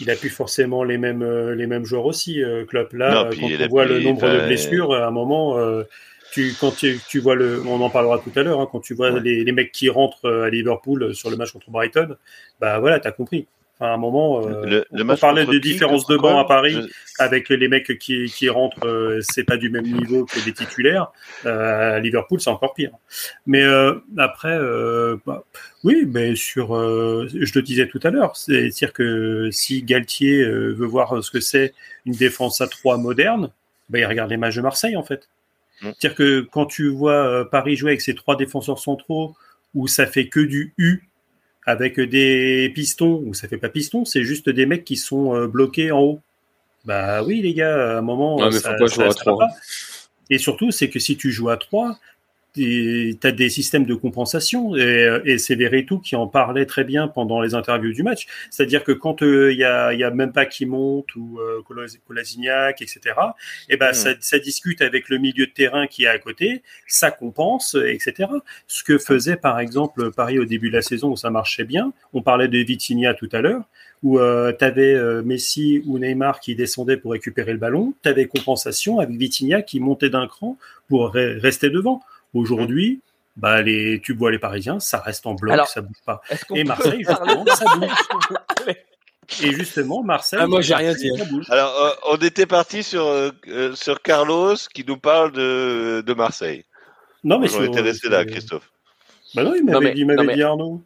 il, 0.00 0.10
a, 0.10 0.16
plus 0.16 0.28
forcément 0.28 0.82
les 0.82 0.98
mêmes, 0.98 1.22
euh, 1.22 1.54
les 1.54 1.68
mêmes 1.68 1.84
joueurs 1.84 2.04
aussi, 2.04 2.42
euh, 2.42 2.64
Klopp. 2.64 2.92
Là, 2.92 3.30
quand 3.32 3.46
on 3.46 3.68
voit 3.68 3.84
le 3.84 4.00
nombre 4.00 4.28
de 4.28 4.46
blessures, 4.46 4.92
à 4.92 5.06
un 5.06 5.12
moment, 5.12 5.56
euh, 5.56 5.84
tu, 6.32 6.52
quand 6.60 6.74
tu, 6.76 7.20
vois 7.20 7.36
le, 7.36 7.62
on 7.64 7.80
en 7.80 7.88
parlera 7.88 8.18
tout 8.18 8.32
à 8.34 8.42
l'heure, 8.42 8.60
hein, 8.60 8.68
quand 8.70 8.80
tu 8.80 8.94
vois 8.94 9.10
les, 9.20 9.44
les, 9.44 9.52
mecs 9.52 9.70
qui 9.70 9.88
rentrent 9.88 10.28
à 10.28 10.50
Liverpool 10.50 11.14
sur 11.14 11.30
le 11.30 11.36
match 11.36 11.52
contre 11.52 11.70
Brighton, 11.70 12.16
bah 12.60 12.80
voilà, 12.80 12.98
t'as 12.98 13.12
compris. 13.12 13.46
À 13.80 13.94
un 13.94 13.96
moment, 13.96 14.46
euh, 14.46 14.84
on 14.92 15.16
parlait 15.16 15.46
de 15.46 15.58
différences 15.58 16.06
de 16.06 16.16
banc 16.16 16.38
à 16.38 16.44
Paris 16.44 16.76
avec 17.18 17.48
les 17.48 17.66
mecs 17.66 17.98
qui, 17.98 18.26
qui 18.26 18.48
rentrent, 18.50 18.86
euh, 18.86 19.20
c'est 19.22 19.44
pas 19.44 19.56
du 19.56 19.70
même 19.70 19.86
niveau 19.86 20.26
que 20.26 20.38
les 20.44 20.52
titulaires. 20.52 21.10
Euh, 21.46 21.96
à 21.96 21.98
Liverpool, 21.98 22.40
c'est 22.40 22.50
encore 22.50 22.74
pire. 22.74 22.92
Mais 23.46 23.64
après, 24.18 24.58
bah, 25.26 25.44
oui, 25.82 26.04
mais 26.06 26.36
sur, 26.36 26.74
je 26.74 27.54
le 27.54 27.62
disais 27.62 27.88
tout 27.88 28.00
à 28.02 28.10
l'heure, 28.10 28.36
c'est-à-dire 28.36 28.92
que 28.92 29.48
si 29.50 29.82
Galtier 29.82 30.44
veut 30.44 30.86
voir 30.86 31.24
ce 31.24 31.30
que 31.30 31.40
c'est 31.40 31.72
une 32.04 32.14
défense 32.14 32.60
à 32.60 32.68
trois 32.68 32.98
moderne, 32.98 33.50
bah, 33.88 33.98
il 33.98 34.04
regarde 34.04 34.30
les 34.30 34.36
matchs 34.36 34.56
de 34.56 34.62
Marseille 34.62 34.96
en 34.96 35.02
fait. 35.02 35.28
Mm. 35.80 35.90
C'est-à-dire 35.98 36.14
que 36.14 36.40
quand 36.40 36.66
tu 36.66 36.88
vois 36.88 37.48
Paris 37.50 37.76
jouer 37.76 37.92
avec 37.92 38.02
ses 38.02 38.14
trois 38.14 38.36
défenseurs 38.36 38.78
centraux, 38.78 39.34
où 39.74 39.86
ça 39.86 40.06
fait 40.06 40.28
que 40.28 40.40
du 40.40 40.74
U 40.76 41.04
avec 41.66 42.00
des 42.00 42.70
pistons, 42.74 43.22
ou 43.26 43.34
ça 43.34 43.48
fait 43.48 43.58
pas 43.58 43.68
piston, 43.68 44.04
c'est 44.04 44.24
juste 44.24 44.48
des 44.48 44.66
mecs 44.66 44.84
qui 44.84 44.96
sont 44.96 45.34
euh, 45.34 45.46
bloqués 45.46 45.92
en 45.92 46.00
haut. 46.00 46.20
Bah 46.84 47.22
oui, 47.22 47.42
les 47.42 47.52
gars, 47.52 47.96
à 47.96 47.98
un 47.98 48.02
moment, 48.02 48.50
ça, 48.50 48.74
Pas. 48.74 49.48
Et 50.30 50.38
surtout, 50.38 50.70
c'est 50.70 50.88
que 50.88 50.98
si 50.98 51.16
tu 51.16 51.30
joues 51.30 51.50
à 51.50 51.56
3, 51.56 51.98
tu 52.54 53.16
as 53.22 53.32
des 53.32 53.48
systèmes 53.48 53.84
de 53.84 53.94
compensation 53.94 54.76
et, 54.76 55.20
et 55.24 55.38
c'est 55.38 55.54
Veretout 55.54 56.00
qui 56.00 56.16
en 56.16 56.26
parlait 56.26 56.66
très 56.66 56.84
bien 56.84 57.08
pendant 57.08 57.40
les 57.40 57.54
interviews 57.54 57.92
du 57.92 58.02
match. 58.02 58.26
C'est-à-dire 58.50 58.84
que 58.84 58.92
quand 58.92 59.22
il 59.22 59.26
euh, 59.26 59.52
y, 59.52 59.64
a, 59.64 59.92
y, 59.92 60.04
a, 60.04 60.10
même 60.10 60.32
pas 60.32 60.46
qui 60.46 60.66
monte 60.66 61.14
ou 61.16 61.38
euh, 61.38 61.62
Colasignac, 62.06 62.82
etc. 62.82 63.00
Et 63.68 63.76
ben 63.76 63.92
ça, 63.92 64.10
ça, 64.20 64.38
discute 64.38 64.82
avec 64.82 65.08
le 65.08 65.18
milieu 65.18 65.46
de 65.46 65.52
terrain 65.52 65.86
qui 65.86 66.04
est 66.04 66.08
à 66.08 66.18
côté, 66.18 66.62
ça 66.86 67.10
compense, 67.10 67.74
etc. 67.74 68.28
Ce 68.66 68.82
que 68.82 68.98
faisait 68.98 69.36
par 69.36 69.60
exemple 69.60 70.10
Paris 70.12 70.38
au 70.38 70.44
début 70.44 70.70
de 70.70 70.76
la 70.76 70.82
saison 70.82 71.10
où 71.10 71.16
ça 71.16 71.30
marchait 71.30 71.64
bien. 71.64 71.92
On 72.12 72.22
parlait 72.22 72.48
de 72.48 72.58
Vitinha 72.58 73.14
tout 73.14 73.28
à 73.32 73.40
l'heure 73.40 73.64
où 74.02 74.18
euh, 74.18 74.52
tu 74.58 74.64
avais 74.64 74.94
euh, 74.94 75.22
Messi 75.22 75.82
ou 75.86 75.98
Neymar 75.98 76.40
qui 76.40 76.54
descendaient 76.54 76.96
pour 76.96 77.12
récupérer 77.12 77.52
le 77.52 77.58
ballon, 77.58 77.94
tu 78.02 78.08
avais 78.08 78.26
compensation 78.26 78.98
avec 78.98 79.16
Vitinha 79.16 79.62
qui 79.62 79.80
montait 79.80 80.10
d'un 80.10 80.26
cran 80.26 80.56
pour 80.88 81.12
rester 81.12 81.70
devant. 81.70 82.02
Aujourd'hui, 82.34 83.02
bah 83.36 83.62
les, 83.62 84.00
tu 84.00 84.14
vois 84.14 84.30
les 84.30 84.38
Parisiens, 84.38 84.80
ça 84.80 84.98
reste 84.98 85.26
en 85.26 85.34
bloc, 85.34 85.66
ça 85.66 85.80
bouge 85.80 85.96
pas. 86.04 86.20
Et 86.54 86.64
Marseille, 86.64 87.04
justement, 87.06 87.44
ça 87.46 87.64
bouge. 87.76 87.90
Et 89.42 89.52
justement, 89.52 90.02
Marseille. 90.02 90.40
Ah, 90.42 90.48
moi, 90.48 90.60
j'ai 90.60 90.74
rien 90.74 90.92
dit. 90.92 91.10
Alors, 91.50 91.72
euh, 91.80 91.90
on 92.10 92.16
était 92.16 92.46
parti 92.46 92.82
sur, 92.82 93.06
euh, 93.06 93.30
sur 93.74 94.02
Carlos 94.02 94.56
qui 94.74 94.84
nous 94.84 94.96
parle 94.96 95.30
de, 95.30 96.02
de 96.04 96.14
Marseille. 96.14 96.64
Non, 97.22 97.38
mais 97.38 97.54
on 97.54 97.64
était 97.64 97.80
resté 97.80 98.08
là, 98.08 98.24
Christophe. 98.24 98.70
Bah 99.34 99.44
non, 99.44 99.54
il 99.54 99.64
m'avait 99.64 99.94
dit, 99.94 100.04
mais... 100.04 100.34
dit, 100.34 100.42
Arnaud. 100.42 100.82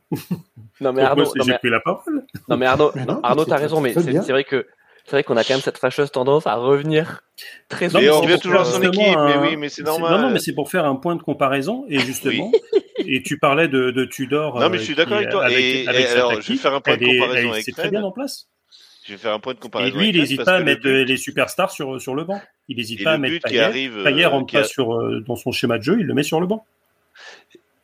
Non, 0.80 0.92
mais 0.92 1.03
Arnaud. 1.03 1.32
J'ai 1.42 1.55
pris 1.55 1.70
la 1.70 1.80
parole. 1.80 2.26
Non, 2.49 2.57
mais 2.59 2.66
Arnaud, 2.66 2.92
Arnaud, 3.22 3.45
t'as 3.47 3.57
raison, 3.57 3.80
mais 3.80 3.95
c'est 3.95 4.32
vrai 4.32 4.45
que 4.45 4.66
c'est 5.05 5.11
vrai 5.12 5.24
qu'on 5.24 5.36
a 5.36 5.44
quand 5.44 5.55
même 5.55 5.62
cette 5.62 5.78
fâcheuse 5.78 6.11
tendance 6.11 6.46
à 6.46 6.55
revenir 6.55 7.20
très 7.68 7.88
souvent. 7.88 8.00
Et 8.00 8.11
on 8.11 8.20
revient 8.20 8.38
toujours 8.38 8.61
à 8.61 8.64
son 8.64 8.82
équipe, 8.82 9.18
mais 9.18 9.36
oui, 9.36 9.57
mais 9.57 9.68
c'est 9.68 9.82
normal. 9.82 10.12
Non, 10.12 10.18
non, 10.26 10.30
mais 10.30 10.38
c'est 10.38 10.55
pour 10.55 10.70
faire 10.70 10.86
un 10.86 10.96
point 10.96 11.14
de 11.14 11.22
comparaison, 11.22 11.84
et 11.88 11.98
justement, 11.98 12.50
et 12.98 13.22
tu 13.22 13.38
parlais 13.38 13.68
de, 13.68 13.90
de 13.90 14.05
Tudor. 14.05 14.59
Non, 14.59 14.70
mais 14.70 14.78
je 14.78 14.84
suis 14.84 14.94
d'accord 14.94 15.18
avec 15.18 15.30
toi. 15.30 15.50
et, 15.50 15.86
alors, 15.86 16.40
je 16.40 16.52
vais 16.52 16.59
faire 16.59 16.74
un 16.74 16.80
point 16.80 16.96
de 16.96 17.05
comparaison 17.05 17.52
avec 17.52 17.64
C'est 17.64 17.72
très 17.72 17.90
bien 17.90 18.02
en 18.02 18.12
place. 18.12 18.48
Je 19.07 19.12
vais 19.12 19.18
faire 19.18 19.34
un 19.34 19.40
point 19.40 19.52
de 19.52 19.59
comparaison. 19.59 19.94
Et 19.94 19.98
lui, 19.98 20.09
il 20.09 20.18
n'hésite 20.18 20.42
pas 20.44 20.57
à 20.57 20.61
mettre 20.61 20.88
les 20.88 21.16
superstars 21.18 21.70
sur, 21.70 22.00
sur 22.00 22.14
le 22.14 22.24
banc. 22.24 22.40
Il 22.68 22.78
n'hésite 22.78 23.05
pas 23.05 23.12
à 23.12 23.18
mettre 23.18 23.46
Payet. 23.46 23.90
Payet 24.02 24.24
rentre 24.24 24.52
pas 24.55 24.64
sur, 24.64 24.94
euh, 24.94 25.22
dans 25.26 25.36
son 25.36 25.52
schéma 25.52 25.76
de 25.76 25.82
jeu, 25.82 25.96
il 26.00 26.07
le 26.07 26.14
met 26.14 26.22
sur 26.22 26.40
le 26.40 26.46
banc. 26.46 26.64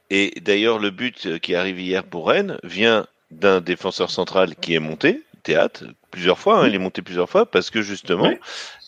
Et 0.08 0.32
d'ailleurs, 0.40 0.78
le 0.78 0.90
but 0.90 1.38
qui 1.40 1.54
arrive 1.54 1.78
hier 1.78 2.04
pour 2.04 2.28
Rennes 2.28 2.56
vient 2.64 3.06
d'un 3.30 3.60
défenseur 3.60 4.10
central 4.10 4.56
qui 4.56 4.74
est 4.74 4.80
monté, 4.80 5.22
théâtre 5.50 5.84
plusieurs 6.12 6.38
fois, 6.38 6.60
hein, 6.60 6.68
il 6.68 6.74
est 6.74 6.78
monté 6.78 7.02
plusieurs 7.02 7.28
fois 7.28 7.44
parce 7.46 7.70
que 7.70 7.82
justement, 7.82 8.32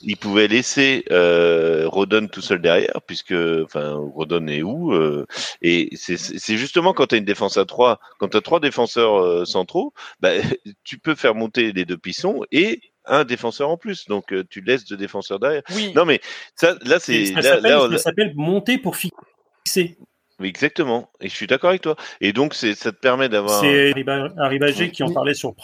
il 0.02 0.16
pouvait 0.16 0.46
laisser 0.48 1.04
euh, 1.10 1.88
Rodon 1.88 2.28
tout 2.28 2.40
seul 2.40 2.60
derrière, 2.60 3.00
puisque 3.06 3.34
enfin 3.64 3.94
Rodon 3.94 4.46
est 4.46 4.62
où 4.62 4.92
euh, 4.92 5.26
Et 5.60 5.90
c'est 5.96 6.56
justement 6.56 6.92
quand 6.92 7.08
tu 7.08 7.16
as 7.16 7.18
une 7.18 7.24
défense 7.24 7.56
à 7.56 7.64
trois, 7.64 7.98
quand 8.18 8.28
tu 8.28 8.36
as 8.36 8.40
trois 8.40 8.60
défenseurs 8.60 9.20
euh, 9.20 9.44
centraux, 9.44 9.92
bah, 10.20 10.30
tu 10.84 10.98
peux 10.98 11.14
faire 11.14 11.34
monter 11.34 11.72
les 11.72 11.84
deux 11.84 11.98
pissons 11.98 12.42
et 12.52 12.80
un 13.04 13.24
défenseur 13.24 13.68
en 13.68 13.76
plus, 13.76 14.06
donc 14.06 14.32
tu 14.48 14.60
laisses 14.60 14.84
deux 14.84 14.96
défenseurs 14.96 15.40
derrière. 15.40 15.62
Oui. 15.74 15.92
Non 15.94 16.04
mais 16.04 16.20
ça, 16.54 16.76
là 16.84 17.00
c'est 17.00 17.26
ça 17.26 17.98
s'appelle 17.98 18.32
monter 18.36 18.78
pour 18.78 18.96
fixer. 18.96 19.96
Exactement, 20.44 21.10
et 21.20 21.28
je 21.28 21.34
suis 21.34 21.46
d'accord 21.46 21.70
avec 21.70 21.82
toi. 21.82 21.96
Et 22.20 22.32
donc, 22.32 22.54
ça 22.54 22.74
te 22.74 22.98
permet 22.98 23.28
d'avoir. 23.28 23.60
C'est 23.60 23.92
Ribagé 24.38 24.90
qui 24.90 25.02
en 25.02 25.12
parlait 25.12 25.34
sur 25.34 25.54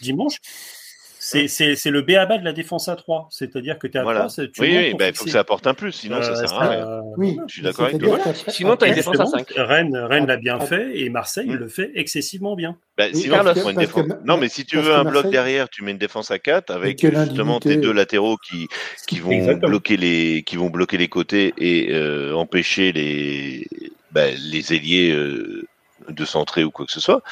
dimanche. 0.00 0.36
C'est 1.26 1.90
le 1.90 2.02
B.A.B.A. 2.02 2.38
de 2.38 2.44
la 2.44 2.52
défense 2.52 2.88
à 2.88 2.96
3. 2.96 3.28
C'est-à-dire 3.30 3.78
que 3.78 3.86
tu 3.86 3.96
es 3.96 4.00
à 4.00 4.02
3, 4.02 4.28
tu 4.28 4.60
Oui, 4.60 4.76
oui, 4.76 4.94
bah, 4.98 5.08
il 5.08 5.14
faut 5.14 5.24
que 5.24 5.30
ça 5.30 5.40
apporte 5.40 5.66
un 5.66 5.74
plus, 5.74 5.92
sinon 5.92 6.22
ça 6.22 6.30
euh, 6.30 6.34
sert 6.34 6.52
à 6.54 6.68
rien. 6.68 7.02
Oui, 7.16 7.36
je 7.48 7.54
suis 7.54 7.62
d'accord 7.62 7.86
avec 7.86 7.98
toi. 8.00 8.18
Sinon, 8.48 8.76
tu 8.76 8.84
as 8.84 8.88
une 8.88 8.94
défense 8.94 9.20
à 9.20 9.26
5. 9.26 9.48
Rennes, 9.56 9.96
Rennes 9.96 10.26
l'a 10.26 10.36
bien 10.36 10.60
fait 10.60 10.98
et 11.00 11.08
Marseille 11.10 11.48
le 11.48 11.68
fait 11.68 11.90
excessivement 11.94 12.54
bien. 12.54 12.76
Bah, 12.96 13.06
sinon, 13.12 13.38
une 13.42 13.76
défense... 13.76 14.06
Non, 14.24 14.36
mais 14.36 14.48
si 14.48 14.64
tu 14.64 14.78
veux 14.78 14.94
un 14.94 15.04
bloc 15.04 15.30
derrière, 15.30 15.68
tu 15.68 15.82
mets 15.82 15.90
une 15.90 15.98
défense 15.98 16.30
à 16.30 16.38
4 16.38 16.70
avec 16.70 17.00
justement 17.00 17.60
tes 17.60 17.76
deux 17.76 17.92
latéraux 17.92 18.36
qui, 18.36 18.68
qui, 19.06 19.18
vont 19.18 19.56
bloquer 19.56 19.96
les, 19.96 20.42
qui 20.44 20.56
vont 20.56 20.70
bloquer 20.70 20.96
les 20.96 21.08
côtés 21.08 21.54
et 21.58 21.92
euh, 21.92 22.34
empêcher 22.34 22.92
les, 22.92 23.66
bah, 24.12 24.30
les 24.30 24.72
ailiers. 24.72 25.12
Euh, 25.12 25.66
de 26.08 26.24
centrer 26.24 26.64
ou 26.64 26.70
quoi 26.70 26.86
que 26.86 26.92
ce 26.92 27.00
soit. 27.00 27.22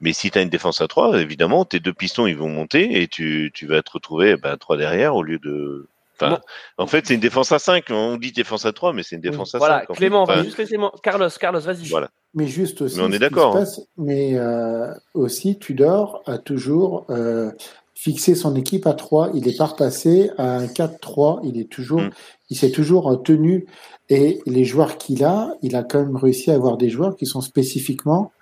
Mais 0.00 0.12
si 0.12 0.30
tu 0.30 0.38
as 0.38 0.42
une 0.42 0.48
défense 0.48 0.80
à 0.80 0.88
3, 0.88 1.20
évidemment, 1.20 1.64
tes 1.64 1.80
deux 1.80 1.92
pistons, 1.92 2.26
ils 2.26 2.36
vont 2.36 2.48
monter 2.48 3.00
et 3.00 3.08
tu, 3.08 3.50
tu 3.54 3.66
vas 3.66 3.82
te 3.82 3.90
retrouver 3.90 4.36
ben, 4.36 4.56
3 4.56 4.76
derrière 4.76 5.14
au 5.14 5.22
lieu 5.22 5.38
de... 5.38 5.86
Enfin, 6.20 6.40
En 6.78 6.88
fait, 6.88 7.06
c'est 7.06 7.14
une 7.14 7.20
défense 7.20 7.52
à 7.52 7.60
5. 7.60 7.84
On 7.90 8.16
dit 8.16 8.32
défense 8.32 8.66
à 8.66 8.72
3, 8.72 8.92
mais 8.92 9.04
c'est 9.04 9.14
une 9.14 9.22
défense 9.22 9.54
à 9.54 9.58
5. 9.60 9.64
Voilà, 9.64 9.86
Clément, 9.86 10.26
juste 10.42 10.56
Carlos, 11.00 11.28
Carlos, 11.38 11.60
vas-y. 11.60 11.86
Voilà. 11.88 12.10
Mais 12.34 12.48
juste 12.48 12.82
aussi, 12.82 12.96
mais 12.96 13.04
on 13.04 13.12
est 13.12 13.20
d'accord. 13.20 13.56
Hein. 13.56 13.64
Mais 13.96 14.36
euh, 14.36 14.92
aussi, 15.14 15.58
Tudor 15.60 16.22
a 16.26 16.38
toujours 16.38 17.06
euh, 17.08 17.52
fixé 17.94 18.34
son 18.34 18.56
équipe 18.56 18.88
à 18.88 18.94
3. 18.94 19.30
Il 19.34 19.46
est 19.46 19.56
pas 19.56 19.66
repassé 19.66 20.32
à 20.38 20.56
un 20.56 20.66
4-3. 20.66 21.40
Il 21.44 21.60
est 21.60 21.70
toujours, 21.70 22.00
mm. 22.00 22.10
il 22.50 22.56
s'est 22.56 22.72
toujours 22.72 23.22
tenu 23.22 23.66
et 24.10 24.40
les 24.46 24.64
joueurs 24.64 24.98
qu'il 24.98 25.24
a, 25.24 25.54
il 25.62 25.76
a 25.76 25.82
quand 25.82 25.98
même 25.98 26.16
réussi 26.16 26.50
à 26.50 26.54
avoir 26.54 26.76
des 26.76 26.88
joueurs 26.88 27.16
qui 27.16 27.26
sont 27.26 27.40
spécifiquement 27.40 28.32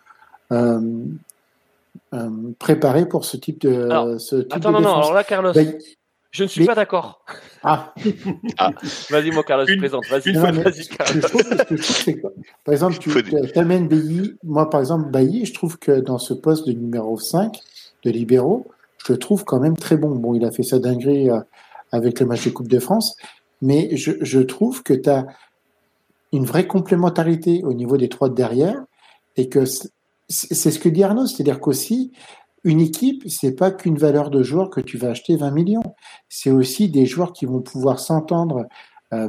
euh, 0.52 0.80
euh, 2.14 2.30
préparés 2.58 3.06
pour 3.06 3.24
ce 3.24 3.36
type 3.36 3.60
de. 3.60 3.84
Alors, 3.90 4.20
ce 4.20 4.36
type 4.36 4.52
attends, 4.52 4.70
de 4.70 4.74
non, 4.74 4.80
non, 4.80 4.94
alors 4.96 5.12
là, 5.12 5.24
Carlos, 5.24 5.52
ben, 5.52 5.76
je 6.30 6.44
ne 6.44 6.48
suis 6.48 6.66
pas 6.66 6.74
d'accord. 6.74 7.24
Ah. 7.62 7.94
ah. 8.58 8.70
Vas-y, 9.10 9.30
moi, 9.30 9.42
Carlos, 9.42 9.66
je 9.66 9.74
plaisante. 9.74 10.04
Vas-y, 10.08 10.32
vas-y, 10.32 10.86
Carlos. 10.86 11.22
par 12.64 12.72
exemple, 12.72 12.98
tu 12.98 13.58
amènes 13.58 13.88
Bailly. 13.88 14.36
Moi, 14.44 14.68
par 14.70 14.80
exemple, 14.80 15.10
Bailly, 15.10 15.46
je 15.46 15.54
trouve 15.54 15.78
que 15.78 15.98
dans 16.00 16.18
ce 16.18 16.34
poste 16.34 16.66
de 16.66 16.72
numéro 16.72 17.18
5 17.18 17.58
de 18.04 18.10
libéraux, 18.10 18.66
je 19.04 19.14
le 19.14 19.18
trouve 19.18 19.44
quand 19.44 19.60
même 19.60 19.76
très 19.76 19.96
bon. 19.96 20.10
Bon, 20.10 20.34
il 20.34 20.44
a 20.44 20.50
fait 20.50 20.62
sa 20.62 20.78
dinguerie 20.78 21.30
euh, 21.30 21.40
avec 21.90 22.20
le 22.20 22.26
match 22.26 22.44
de 22.44 22.50
Coupe 22.50 22.68
de 22.68 22.78
France, 22.78 23.16
mais 23.62 23.96
je, 23.96 24.12
je 24.20 24.40
trouve 24.40 24.82
que 24.82 24.94
tu 24.94 25.08
as 25.08 25.26
une 26.32 26.44
vraie 26.44 26.66
complémentarité 26.66 27.62
au 27.64 27.72
niveau 27.72 27.96
des 27.96 28.08
trois 28.08 28.28
de 28.28 28.34
derrière 28.34 28.84
et 29.36 29.48
que 29.48 29.64
c'est 30.28 30.70
ce 30.70 30.78
que 30.78 30.88
dit 30.88 31.04
Arnaud, 31.04 31.26
c'est-à-dire 31.26 31.60
qu'aussi 31.60 32.12
une 32.64 32.80
équipe, 32.80 33.22
c'est 33.28 33.52
pas 33.52 33.70
qu'une 33.70 33.96
valeur 33.96 34.28
de 34.28 34.42
joueur 34.42 34.70
que 34.70 34.80
tu 34.80 34.98
vas 34.98 35.10
acheter 35.10 35.36
20 35.36 35.50
millions, 35.52 35.94
c'est 36.28 36.50
aussi 36.50 36.88
des 36.88 37.06
joueurs 37.06 37.32
qui 37.32 37.46
vont 37.46 37.60
pouvoir 37.60 38.00
s'entendre 38.00 38.66
euh, 39.12 39.28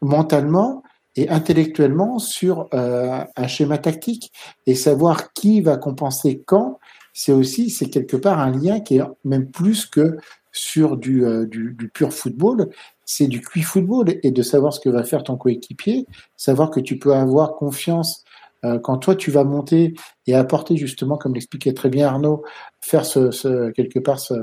mentalement 0.00 0.82
et 1.14 1.28
intellectuellement 1.28 2.18
sur 2.18 2.68
euh, 2.74 3.24
un 3.36 3.46
schéma 3.46 3.78
tactique 3.78 4.32
et 4.66 4.74
savoir 4.74 5.32
qui 5.32 5.60
va 5.60 5.76
compenser 5.76 6.42
quand. 6.44 6.80
C'est 7.12 7.30
aussi, 7.30 7.70
c'est 7.70 7.88
quelque 7.88 8.16
part 8.16 8.40
un 8.40 8.50
lien 8.50 8.80
qui 8.80 8.96
est 8.96 9.02
même 9.24 9.48
plus 9.48 9.86
que 9.86 10.18
sur 10.50 10.96
du, 10.96 11.24
euh, 11.24 11.46
du, 11.46 11.74
du, 11.74 11.88
pur 11.88 12.12
football, 12.12 12.70
c'est 13.04 13.26
du 13.26 13.40
cuit 13.40 13.62
football 13.62 14.18
et 14.22 14.30
de 14.30 14.42
savoir 14.42 14.72
ce 14.72 14.80
que 14.80 14.88
va 14.88 15.04
faire 15.04 15.22
ton 15.22 15.36
coéquipier, 15.36 16.06
savoir 16.36 16.70
que 16.70 16.80
tu 16.80 16.98
peux 16.98 17.14
avoir 17.14 17.54
confiance 17.54 18.24
euh, 18.64 18.78
quand 18.78 18.98
toi 18.98 19.14
tu 19.14 19.30
vas 19.30 19.44
monter 19.44 19.94
et 20.26 20.34
apporter 20.34 20.76
justement, 20.76 21.16
comme 21.16 21.34
l'expliquait 21.34 21.74
très 21.74 21.90
bien 21.90 22.08
Arnaud, 22.08 22.42
faire 22.80 23.04
ce, 23.04 23.30
ce 23.30 23.70
quelque 23.70 23.98
part 23.98 24.18
ce, 24.18 24.34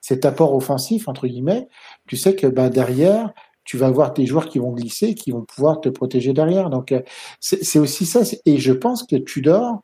cet 0.00 0.24
apport 0.24 0.54
offensif 0.54 1.08
entre 1.08 1.26
guillemets, 1.26 1.68
tu 2.06 2.16
sais 2.16 2.34
que 2.34 2.46
bah, 2.46 2.68
derrière 2.68 3.32
tu 3.64 3.76
vas 3.76 3.86
avoir 3.86 4.12
tes 4.12 4.26
joueurs 4.26 4.48
qui 4.48 4.58
vont 4.58 4.72
glisser, 4.72 5.14
qui 5.14 5.30
vont 5.30 5.44
pouvoir 5.44 5.80
te 5.80 5.88
protéger 5.88 6.32
derrière. 6.32 6.70
Donc 6.70 6.92
euh, 6.92 7.02
c'est 7.40 7.78
aussi 7.78 8.04
ça. 8.04 8.22
Et 8.44 8.58
je 8.58 8.72
pense 8.72 9.04
que 9.04 9.16
Tudor 9.16 9.82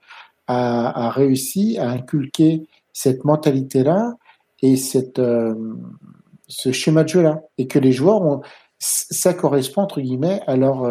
a, 0.49 1.07
a 1.07 1.11
réussi 1.11 1.79
à 1.79 1.91
inculquer 1.91 2.67
cette 2.93 3.25
mentalité-là 3.25 4.15
et 4.63 4.77
cette, 4.77 5.19
euh, 5.19 5.55
ce 6.49 6.73
schéma 6.73 7.05
de 7.05 7.09
jeu-là. 7.09 7.43
Et 7.59 7.67
que 7.67 7.79
les 7.79 7.93
joueurs, 7.93 8.23
ont, 8.23 8.43
ça 8.79 9.35
correspond, 9.35 9.83
entre 9.83 10.01
guillemets, 10.01 10.41
à 10.47 10.57
leur, 10.57 10.85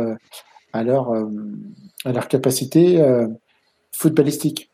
à 0.73 0.83
leur, 0.83 1.11
à 2.05 2.11
leur 2.11 2.27
capacité 2.27 3.01
euh, 3.01 3.27
footballistique. 3.91 4.69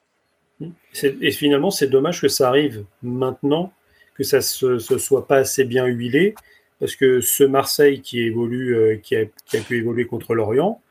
Et 0.94 1.32
finalement, 1.32 1.72
c'est 1.72 1.88
dommage 1.88 2.22
que 2.22 2.28
ça 2.28 2.50
arrive 2.50 2.86
maintenant, 3.02 3.72
que 4.16 4.24
ça 4.24 4.38
ne 4.38 4.78
se, 4.78 4.98
soit 4.98 5.28
pas 5.28 5.38
assez 5.38 5.64
bien 5.64 5.86
huilé, 5.86 6.36
parce 6.80 6.96
que 6.96 7.22
ce 7.22 7.44
Marseille 7.44 8.02
qui 8.02 8.20
évolue, 8.22 8.76
euh, 8.76 8.98
qui, 8.98 9.16
a, 9.16 9.26
pu 9.68 9.78
évoluer 9.78 10.06
contre 10.06 10.36
l'Orient, 10.36 10.82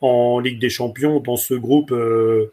en 0.00 0.40
Ligue 0.40 0.58
des 0.58 0.70
Champions, 0.70 1.20
dans 1.20 1.36
ce 1.36 1.54
groupe 1.54 1.92
euh, 1.92 2.52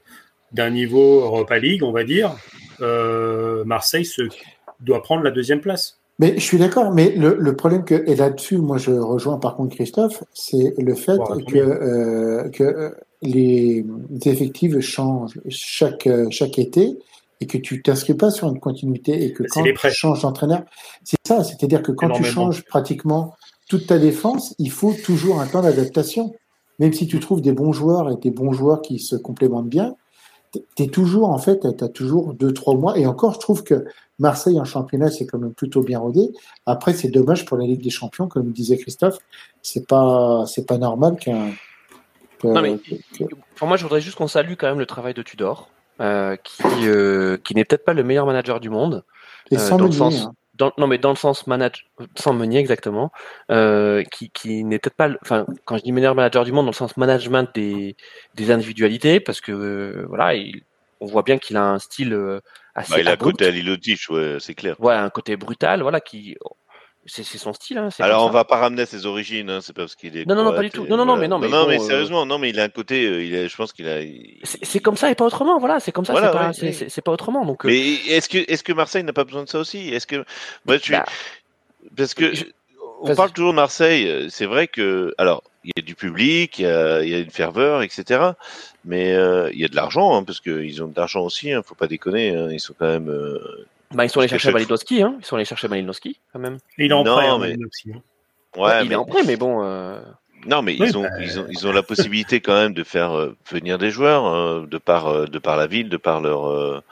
d'un 0.51 0.69
niveau 0.69 1.21
Europa 1.21 1.57
League, 1.57 1.83
on 1.83 1.91
va 1.91 2.03
dire, 2.03 2.35
euh, 2.81 3.63
Marseille 3.63 4.05
se, 4.05 4.23
doit 4.81 5.01
prendre 5.01 5.23
la 5.23 5.31
deuxième 5.31 5.61
place. 5.61 5.96
Mais 6.19 6.33
je 6.35 6.43
suis 6.43 6.57
d'accord, 6.57 6.91
mais 6.93 7.11
le, 7.15 7.55
problème 7.55 7.83
que, 7.83 8.03
et 8.07 8.15
là-dessus, 8.15 8.57
moi 8.57 8.77
je 8.77 8.91
rejoins 8.91 9.37
par 9.37 9.55
contre 9.55 9.75
Christophe, 9.75 10.23
c'est 10.33 10.73
le 10.77 10.95
fait 10.95 11.19
que, 11.47 12.49
que 12.49 12.95
les 13.21 13.85
effectifs 14.25 14.79
changent 14.79 15.39
chaque, 15.49 16.09
chaque 16.31 16.57
été 16.57 16.97
et 17.39 17.45
que 17.45 17.57
tu 17.57 17.81
t'inscris 17.83 18.15
pas 18.15 18.31
sur 18.31 18.47
une 18.47 18.59
continuité 18.59 19.23
et 19.23 19.31
que 19.31 19.43
quand 19.43 19.63
tu 19.63 19.89
changes 19.91 20.21
d'entraîneur, 20.21 20.63
c'est 21.03 21.17
ça, 21.25 21.43
c'est-à-dire 21.43 21.83
que 21.83 21.91
quand 21.91 22.09
tu 22.09 22.23
changes 22.23 22.65
pratiquement 22.65 23.35
toute 23.69 23.87
ta 23.87 23.99
défense, 23.99 24.55
il 24.59 24.71
faut 24.71 24.93
toujours 24.93 25.39
un 25.39 25.47
temps 25.47 25.61
d'adaptation. 25.61 26.33
Même 26.79 26.93
si 26.93 27.07
tu 27.07 27.19
trouves 27.19 27.41
des 27.41 27.51
bons 27.51 27.73
joueurs 27.73 28.11
et 28.11 28.15
des 28.15 28.31
bons 28.31 28.53
joueurs 28.53 28.81
qui 28.81 28.99
se 28.99 29.15
complémentent 29.15 29.69
bien, 29.69 29.95
tu 30.53 30.83
es 30.83 30.87
toujours, 30.87 31.29
en 31.29 31.37
fait, 31.37 31.59
tu 31.77 31.83
as 31.83 31.89
toujours 31.89 32.33
deux, 32.33 32.53
trois 32.53 32.75
mois. 32.75 32.97
Et 32.97 33.05
encore, 33.05 33.33
je 33.33 33.39
trouve 33.39 33.63
que 33.63 33.85
Marseille 34.19 34.59
en 34.59 34.65
championnat, 34.65 35.09
c'est 35.11 35.25
quand 35.25 35.37
même 35.37 35.53
plutôt 35.53 35.81
bien 35.81 35.99
rodé. 35.99 36.31
Après, 36.65 36.93
c'est 36.93 37.09
dommage 37.09 37.45
pour 37.45 37.57
la 37.57 37.65
Ligue 37.65 37.83
des 37.83 37.89
Champions, 37.89 38.27
comme 38.27 38.51
disait 38.51 38.77
Christophe. 38.77 39.17
C'est 39.61 39.87
pas, 39.87 40.45
c'est 40.47 40.65
pas 40.65 40.77
normal 40.77 41.17
qu'un. 41.17 41.51
non, 42.43 42.61
mais, 42.61 42.77
pour 43.55 43.67
moi, 43.67 43.77
je 43.77 43.83
voudrais 43.83 44.01
juste 44.01 44.17
qu'on 44.17 44.27
salue 44.27 44.53
quand 44.57 44.67
même 44.67 44.79
le 44.79 44.85
travail 44.85 45.13
de 45.13 45.21
Tudor. 45.21 45.69
Euh, 45.99 46.35
qui, 46.35 46.87
euh, 46.87 47.37
qui 47.43 47.55
n'est 47.55 47.65
peut-être 47.65 47.83
pas 47.83 47.93
le 47.93 48.03
meilleur 48.03 48.27
manager 48.27 48.59
du 48.59 48.69
monde. 48.69 49.03
Et 49.49 49.57
sans 49.57 49.79
euh, 49.79 49.87
Meunier, 49.87 50.19
hein. 50.19 50.33
dans, 50.53 50.71
non, 50.77 50.85
mais 50.85 50.99
dans 50.99 51.09
le 51.09 51.15
sens 51.15 51.47
manage, 51.47 51.89
sans 52.15 52.33
Meunier 52.33 52.59
exactement, 52.59 53.11
qui, 53.49 54.29
qui 54.29 54.63
n'est 54.63 54.77
peut-être 54.77 54.95
pas, 54.95 55.09
enfin, 55.23 55.47
quand 55.65 55.77
je 55.77 55.83
dis 55.83 55.91
meilleur 55.91 56.13
manager 56.13 56.43
du 56.45 56.51
monde, 56.51 56.65
dans 56.65 56.71
le 56.71 56.75
sens 56.75 56.97
management 56.97 57.49
des, 57.55 57.95
des 58.35 58.51
individualités, 58.51 59.19
parce 59.19 59.41
que 59.41 60.05
voilà, 60.07 60.35
il, 60.35 60.61
on 60.99 61.05
voit 61.05 61.23
bien 61.23 61.37
qu'il 61.37 61.57
a 61.57 61.63
un 61.63 61.79
style 61.79 62.13
assez. 62.75 62.93
Bah, 62.93 62.99
il 62.99 63.07
a 63.07 63.11
un 63.11 63.17
côté 63.17 63.45
à 63.45 63.49
ouais, 63.49 64.37
c'est 64.39 64.55
clair. 64.55 64.75
Ouais, 64.79 64.93
un 64.93 65.09
côté 65.09 65.35
brutal, 65.35 65.81
voilà, 65.81 66.01
qui 66.01 66.37
c'est 67.07 67.23
son 67.23 67.53
style. 67.53 67.77
Hein, 67.77 67.89
Alors, 67.99 68.25
on 68.25 68.29
va 68.29 68.43
pas 68.43 68.57
ramener 68.57 68.85
ses 68.85 69.05
origines, 69.05 69.49
hein, 69.49 69.59
c'est 69.61 69.73
parce 69.73 69.95
qu'il 69.95 70.17
est. 70.17 70.25
Non, 70.25 70.35
non, 70.35 70.43
non, 70.43 70.53
pas 70.53 70.61
du 70.61 70.69
tout. 70.69 70.85
Non, 70.87 70.97
non, 70.97 71.05
non, 71.05 71.15
mais 71.15 71.27
non, 71.27 71.39
mais, 71.39 71.47
non, 71.47 71.65
mais 71.67 71.79
euh, 71.79 71.83
sérieusement, 71.83 72.25
non, 72.25 72.37
mais 72.37 72.49
il 72.49 72.59
a 72.59 72.63
un 72.63 72.69
côté, 72.69 73.05
euh, 73.05 73.23
il 73.23 73.35
a, 73.35 73.47
je 73.47 73.55
pense 73.55 73.71
qu'il 73.71 73.87
a. 73.87 74.01
C'est 74.43 74.79
comme 74.79 74.97
ça 74.97 75.09
et 75.09 75.15
pas 75.15 75.25
autrement, 75.25 75.57
voilà, 75.57 75.79
c'est 75.79 75.91
comme 75.91 76.05
ça, 76.05 76.13
c'est 76.53 77.01
pas, 77.01 77.11
autrement. 77.11 77.45
Donc, 77.45 77.65
euh. 77.65 77.69
Mais 77.69 77.93
est-ce 78.09 78.29
que, 78.29 78.37
est-ce 78.37 78.63
que 78.63 78.73
Marseille 78.73 79.03
n'a 79.03 79.13
pas 79.13 79.23
besoin 79.23 79.43
de 79.43 79.49
ça 79.49 79.59
aussi? 79.59 79.89
Est-ce 79.93 80.05
que, 80.05 80.17
moi, 80.65 80.77
bah, 80.89 81.05
parce 81.95 82.13
que 82.13 82.33
on 83.01 83.15
parle 83.15 83.31
toujours 83.31 83.51
de 83.51 83.55
Marseille. 83.55 84.27
C'est 84.29 84.45
vrai 84.45 84.67
que, 84.67 85.13
alors, 85.17 85.43
il 85.67 85.73
y 85.75 85.79
a 85.79 85.85
du 85.85 85.95
public, 85.95 86.59
il 86.59 86.63
y 86.63 86.65
a, 86.65 87.03
il 87.03 87.09
y 87.09 87.13
a 87.13 87.19
une 87.19 87.29
ferveur, 87.29 87.83
etc. 87.83 88.31
Mais 88.85 89.11
il 89.11 89.59
y 89.59 89.65
a 89.65 89.67
de 89.67 89.75
l'argent, 89.75 90.15
hein, 90.15 90.23
parce 90.23 90.39
qu'ils 90.39 90.81
ont 90.83 90.87
de 90.87 90.97
l'argent 90.97 91.21
aussi. 91.21 91.51
Hein, 91.51 91.61
faut 91.63 91.75
pas 91.75 91.87
déconner. 91.87 92.35
Hein, 92.35 92.49
ils 92.51 92.59
sont 92.59 92.73
quand 92.77 92.87
même 92.87 93.11
bah, 93.91 94.05
ils 94.05 94.09
sont 94.09 94.19
allés 94.19 94.27
chercher 94.27 94.51
Malinowski, 94.51 95.01
hein. 95.01 95.15
Ils 95.19 95.25
sont 95.25 95.35
allés 95.35 95.45
chercher 95.45 95.67
Malinowski, 95.67 96.19
quand 96.33 96.39
même. 96.39 96.57
il 96.77 96.91
est 96.91 96.93
en 96.93 97.03
prêt, 97.03 97.27
hein, 97.27 97.37
mais... 97.39 97.53
Hein. 97.53 98.01
Ouais, 98.57 98.85
il 98.85 98.91
est 98.91 98.95
en 98.95 99.05
prêt, 99.05 99.23
mais 99.25 99.37
bon. 99.37 99.63
Euh... 99.63 100.01
Non, 100.47 100.61
mais 100.61 100.75
ils, 100.75 100.97
ont, 100.97 101.01
bah, 101.01 101.09
ils, 101.19 101.39
ont, 101.39 101.45
ils 101.49 101.67
ont 101.67 101.73
la 101.73 101.83
possibilité 101.83 102.39
quand 102.39 102.53
même 102.53 102.73
de 102.73 102.83
faire 102.83 103.11
euh, 103.11 103.35
venir 103.51 103.77
des 103.77 103.91
joueurs 103.91 104.25
euh, 104.27 104.65
de 104.65 104.77
par 104.77 105.07
euh, 105.07 105.25
de 105.25 105.39
par 105.39 105.57
la 105.57 105.67
ville, 105.67 105.89
de 105.89 105.97
par 105.97 106.21
leur. 106.21 106.83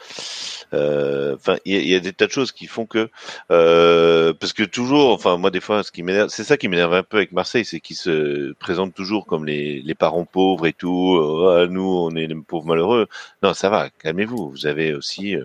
Enfin, 0.73 1.55
il 1.63 1.81
y, 1.81 1.91
y, 1.91 1.95
a 1.95 2.01
des 2.01 2.11
tas 2.11 2.27
de 2.27 2.31
choses 2.31 2.51
qui 2.51 2.67
font 2.67 2.85
que 2.85 3.09
parce 3.47 4.51
que 4.51 4.63
toujours, 4.63 5.13
enfin 5.13 5.37
moi 5.37 5.51
des 5.51 5.61
fois, 5.61 5.83
ce 5.83 5.91
qui 5.91 6.03
m'énerve, 6.03 6.27
c'est 6.29 6.43
ça 6.43 6.57
qui 6.57 6.67
m'énerve 6.67 6.93
un 6.93 7.03
peu 7.03 7.17
avec 7.17 7.31
Marseille, 7.31 7.63
c'est 7.63 7.79
qu'ils 7.79 7.95
se 7.95 8.51
présentent 8.59 8.93
toujours 8.93 9.25
comme 9.25 9.45
les, 9.45 9.81
les 9.81 9.95
parents 9.95 10.25
pauvres 10.25 10.67
et 10.67 10.73
tout. 10.73 11.17
Ah, 11.49 11.67
nous, 11.67 11.81
on 11.81 12.13
est 12.15 12.27
les 12.27 12.35
pauvres 12.35 12.65
malheureux. 12.65 13.07
Non, 13.41 13.53
ça 13.53 13.69
va, 13.69 13.89
calmez-vous. 14.03 14.49
Vous 14.49 14.67
avez 14.67 14.93
aussi. 14.93 15.37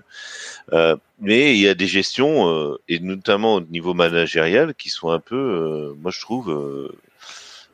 mais 1.20 1.54
il 1.54 1.60
y 1.60 1.68
a 1.68 1.74
des 1.74 1.86
gestions 1.86 2.76
et 2.88 2.98
notamment 2.98 3.54
au 3.56 3.60
niveau 3.60 3.94
managérial 3.94 4.74
qui 4.74 4.90
sont 4.90 5.10
un 5.10 5.20
peu, 5.20 5.94
moi 6.00 6.10
je 6.10 6.20
trouve 6.20 6.90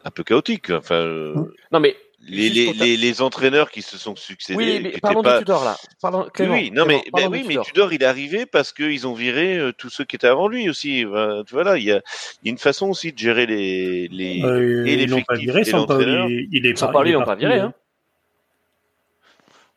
un 0.06 0.10
peu 0.10 0.22
chaotique. 0.22 0.70
Enfin, 0.70 0.94
euh, 0.94 1.34
mmh. 1.34 1.52
non 1.72 1.80
mais 1.80 1.96
les, 2.28 2.48
les, 2.72 2.96
les, 2.96 3.22
entraîneurs 3.22 3.70
qui 3.70 3.82
se 3.82 3.98
sont 3.98 4.16
succédés. 4.16 4.56
Oui, 4.56 4.80
mais 4.82 4.98
parlons 5.00 5.22
de 5.22 5.38
Tudor 5.38 5.64
là. 5.64 5.76
Pardon, 6.00 6.26
oui, 6.40 6.70
non 6.72 6.84
mais, 6.86 7.04
ben 7.12 7.28
oui, 7.30 7.44
mais 7.46 7.56
Tudor 7.62 7.92
il 7.92 8.02
est 8.02 8.06
arrivé 8.06 8.46
parce 8.46 8.72
qu'ils 8.72 9.06
ont 9.06 9.14
viré 9.14 9.58
euh, 9.58 9.72
tous 9.72 9.90
ceux 9.90 10.04
qui 10.04 10.16
étaient 10.16 10.26
avant 10.26 10.48
lui 10.48 10.68
aussi. 10.68 11.04
voilà, 11.04 11.76
il 11.76 11.84
y 11.84 11.92
a, 11.92 12.00
il 12.42 12.46
y 12.46 12.48
a 12.48 12.50
une 12.50 12.58
façon 12.58 12.88
aussi 12.88 13.12
de 13.12 13.18
gérer 13.18 13.46
les 13.46 14.08
les 14.08 14.42
euh, 14.42 14.84
et 14.86 14.96
les 14.96 15.04
ils 15.04 15.24
pas 15.24 15.34
viré, 15.34 15.64
sans 15.64 15.86
pas, 15.86 16.00
il, 16.00 16.66
est 16.66 16.80
pas, 16.80 17.02
ils 17.04 17.12
l'ont 17.12 17.24
pas 17.24 17.34
viré. 17.34 17.58
Hein. 17.58 17.74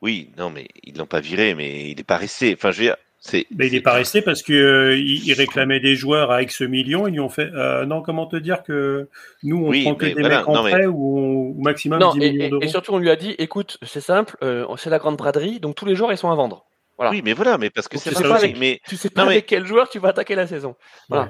Oui, 0.01 0.29
non 0.37 0.49
mais 0.49 0.67
ils 0.83 0.97
l'ont 0.97 1.05
pas 1.05 1.19
viré, 1.19 1.55
mais 1.55 1.89
il 1.89 1.97
n'est 1.97 2.03
pas 2.03 2.17
resté. 2.17 2.53
Enfin, 2.55 2.71
je 2.71 2.77
veux 2.77 2.85
dire, 2.85 2.97
mais 3.33 3.67
il 3.67 3.73
n'est 3.73 3.81
pas 3.81 3.93
resté 3.93 4.21
parce 4.21 4.41
qu'il 4.41 4.55
euh, 4.55 4.97
il 4.97 5.33
réclamait 5.33 5.79
des 5.79 5.95
joueurs 5.95 6.31
à 6.31 6.41
X 6.41 6.61
millions. 6.61 7.07
Ils 7.07 7.13
lui 7.13 7.19
ont 7.19 7.29
fait 7.29 7.51
euh, 7.53 7.85
non, 7.85 8.01
comment 8.01 8.25
te 8.27 8.37
dire 8.37 8.63
que 8.63 9.09
nous, 9.43 9.57
on 9.65 9.81
prend 9.81 9.95
que 9.95 10.05
des 10.05 10.23
mecs 10.23 10.47
en 10.47 10.63
prêt 10.63 10.85
ou, 10.85 11.53
au 11.57 11.61
maximum 11.61 11.99
10 12.13 12.19
millions 12.19 12.49
d'euros. 12.49 12.63
Et 12.63 12.67
surtout, 12.67 12.93
on 12.93 12.97
lui 12.97 13.09
a 13.09 13.15
dit 13.15 13.35
écoute, 13.37 13.77
c'est 13.81 14.01
simple, 14.01 14.37
euh, 14.41 14.65
c'est 14.77 14.89
la 14.89 14.99
grande 14.99 15.17
braderie, 15.17 15.59
donc 15.59 15.75
tous 15.75 15.85
les 15.85 15.95
joueurs, 15.95 16.11
ils 16.11 16.17
sont 16.17 16.31
à 16.31 16.35
vendre. 16.35 16.68
Oui, 16.99 17.21
mais 17.23 17.33
voilà, 17.33 17.57
mais 17.57 17.69
parce 17.69 17.87
que 17.87 17.97
c'est 17.97 18.13
ça 18.13 18.29
aussi. 18.29 18.55
mais 18.59 18.81
tu 18.87 18.97
sais 18.97 19.09
pas 19.09 19.23
avec 19.23 19.45
quel 19.45 19.65
joueur 19.65 19.89
tu 19.89 19.99
vas 19.99 20.09
attaquer 20.09 20.35
la 20.35 20.47
saison. 20.47 20.75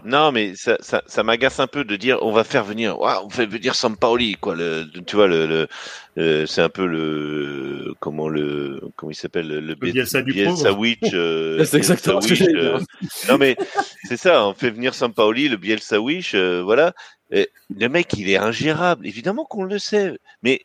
Non, 0.03 0.31
mais 0.31 0.55
ça, 0.55 0.77
ça, 0.79 1.03
ça 1.05 1.23
m'agace 1.23 1.59
un 1.59 1.67
peu 1.67 1.83
de 1.83 1.95
dire 1.95 2.17
on 2.21 2.31
va 2.31 2.43
faire 2.43 2.63
venir, 2.63 2.99
on 2.99 3.29
fait 3.29 3.45
venir 3.45 3.75
Sampaoli, 3.75 4.35
quoi. 4.35 4.55
Le, 4.55 4.85
tu 5.05 5.15
vois, 5.15 5.27
le, 5.27 5.67
le, 6.15 6.45
c'est 6.47 6.61
un 6.61 6.69
peu 6.69 6.85
le 6.85 7.93
comment 7.99 8.29
le 8.29 8.81
comment 8.95 9.11
il 9.11 9.15
s'appelle 9.15 9.47
le, 9.47 9.59
le 9.59 9.75
Bielsa 9.75 10.21
du 10.21 10.33
euh, 11.13 11.63
c'est 11.65 11.77
exactement 11.77 12.21
ce 12.21 12.33
que 12.33 12.57
euh, 12.57 12.79
Non, 13.27 13.37
mais 13.37 13.55
c'est 14.03 14.17
ça. 14.17 14.47
On 14.47 14.53
fait 14.53 14.71
venir 14.71 14.95
Sampaoli, 14.95 15.49
le 15.49 15.57
Bielsa 15.57 15.97
euh, 16.33 16.61
voilà. 16.63 16.93
Et 17.31 17.49
le 17.77 17.87
mec, 17.89 18.13
il 18.13 18.29
est 18.29 18.37
ingérable. 18.37 19.05
Évidemment 19.05 19.45
qu'on 19.45 19.63
le 19.63 19.77
sait, 19.77 20.17
mais 20.41 20.61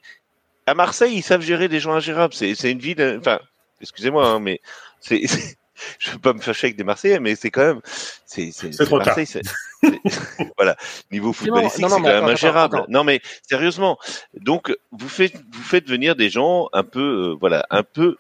à 0.67 0.75
Marseille, 0.75 1.15
ils 1.15 1.23
savent 1.23 1.43
gérer 1.43 1.69
des 1.69 1.81
gens 1.81 1.93
ingérables. 1.93 2.33
C'est, 2.33 2.55
c'est 2.55 2.71
une 2.71 2.79
ville. 2.79 3.19
Enfin, 3.19 3.39
excusez-moi, 3.81 4.27
hein, 4.27 4.41
mais 4.41 4.61
c'est, 5.05 5.23
je 5.99 6.11
veux 6.13 6.19
pas 6.19 6.33
me 6.33 6.41
fâcher 6.41 6.69
avec 6.69 6.77
des 6.77 6.85
Marseillais, 6.85 7.21
mais 7.21 7.35
c'est 7.35 7.51
quand 7.51 7.65
même, 7.65 7.81
c'est, 8.27 8.51
c'est, 8.53 8.91
Marseille, 8.91 9.27
c'est, 9.27 9.43
voilà, 10.57 10.77
niveau 11.13 11.33
footballistique, 11.33 11.85
c'est 11.89 11.91
quand 11.91 12.01
même 12.01 12.25
ingérable. 12.25 12.85
Non, 12.89 13.05
mais 13.05 13.21
sérieusement, 13.43 13.99
donc 14.35 14.75
vous 14.93 15.09
faites, 15.09 15.37
vous 15.53 15.63
faites 15.63 15.89
venir 15.89 16.17
des 16.17 16.31
gens 16.31 16.69
un 16.73 16.85
peu, 16.85 17.31
euh, 17.33 17.37
voilà, 17.39 17.67
un 17.71 17.83
peu, 17.83 18.17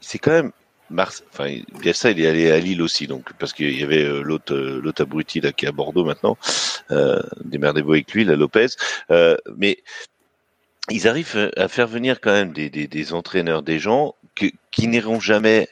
c'est 0.00 0.18
quand 0.18 0.32
même 0.32 0.52
Mars, 0.90 1.24
enfin, 1.32 1.50
ça, 1.94 2.10
il 2.10 2.20
est 2.20 2.26
allé 2.26 2.50
à 2.50 2.58
Lille 2.58 2.82
aussi, 2.82 3.06
donc 3.06 3.32
parce 3.38 3.52
qu'il 3.52 3.78
y 3.78 3.82
avait 3.82 4.04
euh, 4.04 4.20
l'autre, 4.22 4.54
euh, 4.54 4.80
l'autre 4.82 5.02
abruti 5.02 5.40
là 5.40 5.52
qui 5.52 5.64
est 5.64 5.68
à 5.68 5.72
Bordeaux 5.72 6.04
maintenant. 6.04 6.36
Euh, 6.90 7.22
démerdez-vous 7.42 7.92
avec 7.92 8.12
lui, 8.12 8.24
la 8.24 8.36
Lopez. 8.36 8.66
Euh, 9.10 9.36
mais 9.56 9.78
ils 10.90 11.08
arrivent 11.08 11.50
à 11.56 11.68
faire 11.68 11.86
venir 11.86 12.20
quand 12.20 12.32
même 12.32 12.52
des, 12.52 12.68
des, 12.68 12.86
des 12.86 13.12
entraîneurs, 13.14 13.62
des 13.62 13.78
gens 13.78 14.14
que, 14.34 14.46
qui 14.70 14.86
n'iront 14.86 15.20
jamais 15.20 15.68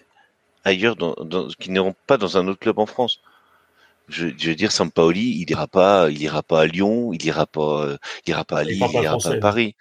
ailleurs, 0.64 0.96
dans, 0.96 1.14
dans, 1.20 1.48
qui 1.48 1.70
n'iront 1.70 1.94
pas 2.06 2.16
dans 2.16 2.36
un 2.36 2.46
autre 2.48 2.60
club 2.60 2.78
en 2.78 2.86
France. 2.86 3.20
Je, 4.08 4.28
je 4.36 4.50
veux 4.50 4.56
dire, 4.56 4.72
Sampaoli, 4.72 5.40
il 5.40 5.50
ira 5.50 5.66
pas, 5.66 6.10
il 6.10 6.20
ira 6.20 6.42
pas 6.42 6.62
à 6.62 6.66
Lyon, 6.66 7.12
il 7.12 7.24
ira 7.24 7.46
pas, 7.46 7.96
il 8.26 8.30
ira 8.30 8.44
pas 8.44 8.58
à 8.58 8.64
Lille, 8.64 8.82
il, 8.92 9.02
ira 9.02 9.16
pas 9.16 9.32
à 9.32 9.36
Paris. 9.38 9.76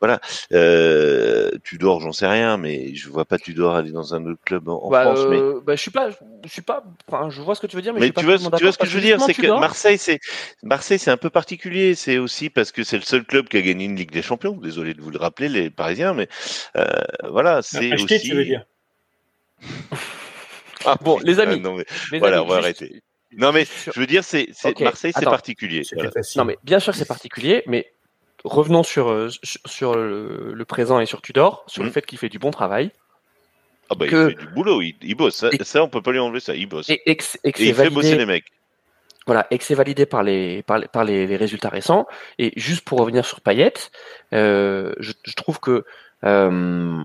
Voilà. 0.00 0.20
Euh, 0.52 1.50
Tudor, 1.64 2.00
j'en 2.00 2.12
sais 2.12 2.26
rien, 2.26 2.56
mais 2.56 2.94
je 2.94 3.08
vois 3.08 3.24
pas 3.24 3.38
Tudor 3.38 3.74
aller 3.74 3.92
dans 3.92 4.14
un 4.14 4.24
autre 4.26 4.40
club 4.44 4.68
en, 4.68 4.88
bah, 4.88 5.02
France. 5.02 5.26
mais... 5.28 5.38
Euh, 5.38 5.60
bah, 5.64 5.76
je 5.76 5.80
suis 5.80 5.90
pas, 5.90 6.10
je 6.10 6.48
suis 6.48 6.62
pas. 6.62 6.84
Enfin, 7.08 7.30
je 7.30 7.40
vois 7.40 7.54
ce 7.54 7.60
que 7.60 7.66
tu 7.66 7.76
veux 7.76 7.82
dire, 7.82 7.92
mais, 7.92 8.00
mais 8.00 8.06
je 8.08 8.12
tu, 8.12 8.24
vois, 8.24 8.38
tu 8.38 8.62
vois 8.64 8.72
ce 8.72 8.78
que 8.78 8.86
je 8.86 8.94
veux 8.94 9.02
dire, 9.02 9.20
c'est 9.20 9.34
que 9.34 9.46
Marseille, 9.46 9.98
c'est 9.98 10.20
Marseille, 10.62 10.98
c'est 10.98 11.10
un 11.10 11.16
peu 11.16 11.30
particulier. 11.30 11.94
C'est 11.94 12.18
aussi 12.18 12.50
parce 12.50 12.72
que 12.72 12.82
c'est 12.82 12.96
le 12.96 13.02
seul 13.02 13.24
club 13.24 13.48
qui 13.48 13.56
a 13.56 13.62
gagné 13.62 13.84
une 13.84 13.96
Ligue 13.96 14.12
des 14.12 14.22
Champions. 14.22 14.56
Désolé 14.56 14.94
de 14.94 15.00
vous 15.00 15.10
le 15.10 15.18
rappeler, 15.18 15.48
les 15.48 15.70
Parisiens, 15.70 16.14
mais 16.14 16.28
euh, 16.76 16.86
voilà, 17.30 17.62
c'est 17.62 17.92
aussi. 17.94 18.20
Tu 18.20 18.34
veux 18.34 18.44
dire. 18.44 18.64
ah, 20.84 20.96
bon, 21.00 21.18
les 21.20 21.40
amis. 21.40 21.60
non, 21.60 21.76
mais, 21.76 22.18
voilà, 22.18 22.42
on 22.42 22.46
va 22.46 22.56
arrêter. 22.56 23.02
Non 23.32 23.52
mais 23.52 23.64
je 23.64 24.00
veux 24.00 24.06
dire, 24.06 24.24
c'est 24.24 24.48
Marseille, 24.80 25.12
c'est 25.16 25.24
particulier. 25.24 25.82
Non 26.36 26.44
mais 26.44 26.58
bien 26.64 26.80
sûr 26.80 26.94
c'est 26.94 27.04
particulier, 27.06 27.62
mais 27.66 27.92
revenons 28.44 28.82
sur, 28.82 29.10
euh, 29.10 29.28
sur 29.66 29.94
le, 29.94 30.64
présent 30.64 31.00
et 31.00 31.06
sur 31.06 31.22
Tudor, 31.22 31.64
sur 31.66 31.82
le 31.82 31.90
mmh. 31.90 31.92
fait 31.92 32.06
qu'il 32.06 32.18
fait 32.18 32.28
du 32.28 32.38
bon 32.38 32.50
travail. 32.50 32.90
Ah 33.88 33.94
bah 33.96 34.06
il 34.06 34.10
fait 34.10 34.34
du 34.34 34.46
boulot, 34.48 34.82
il, 34.82 35.14
bosse. 35.14 35.36
Ça, 35.36 35.50
ça, 35.62 35.82
on 35.82 35.88
peut 35.88 36.02
pas 36.02 36.12
lui 36.12 36.20
enlever 36.20 36.40
ça, 36.40 36.54
il 36.54 36.66
bosse. 36.66 36.88
Et, 36.90 37.02
et, 37.06 37.18
il 37.44 37.74
fait 37.74 37.90
bosser 37.90 38.16
les 38.16 38.26
mecs. 38.26 38.46
Voilà, 39.26 39.46
et 39.50 39.58
que 39.58 39.64
c'est 39.64 39.74
validé 39.74 40.06
par 40.06 40.22
les 40.22 40.62
par, 40.62 40.80
par 40.88 41.04
les, 41.04 41.36
résultats 41.36 41.68
récents. 41.68 42.06
Et 42.38 42.52
juste 42.56 42.84
pour 42.84 42.98
revenir 42.98 43.24
sur 43.24 43.40
Payet, 43.40 43.74
euh, 44.32 44.92
je, 44.98 45.12
trouve 45.36 45.60
que 45.60 45.84
euh, 46.24 47.02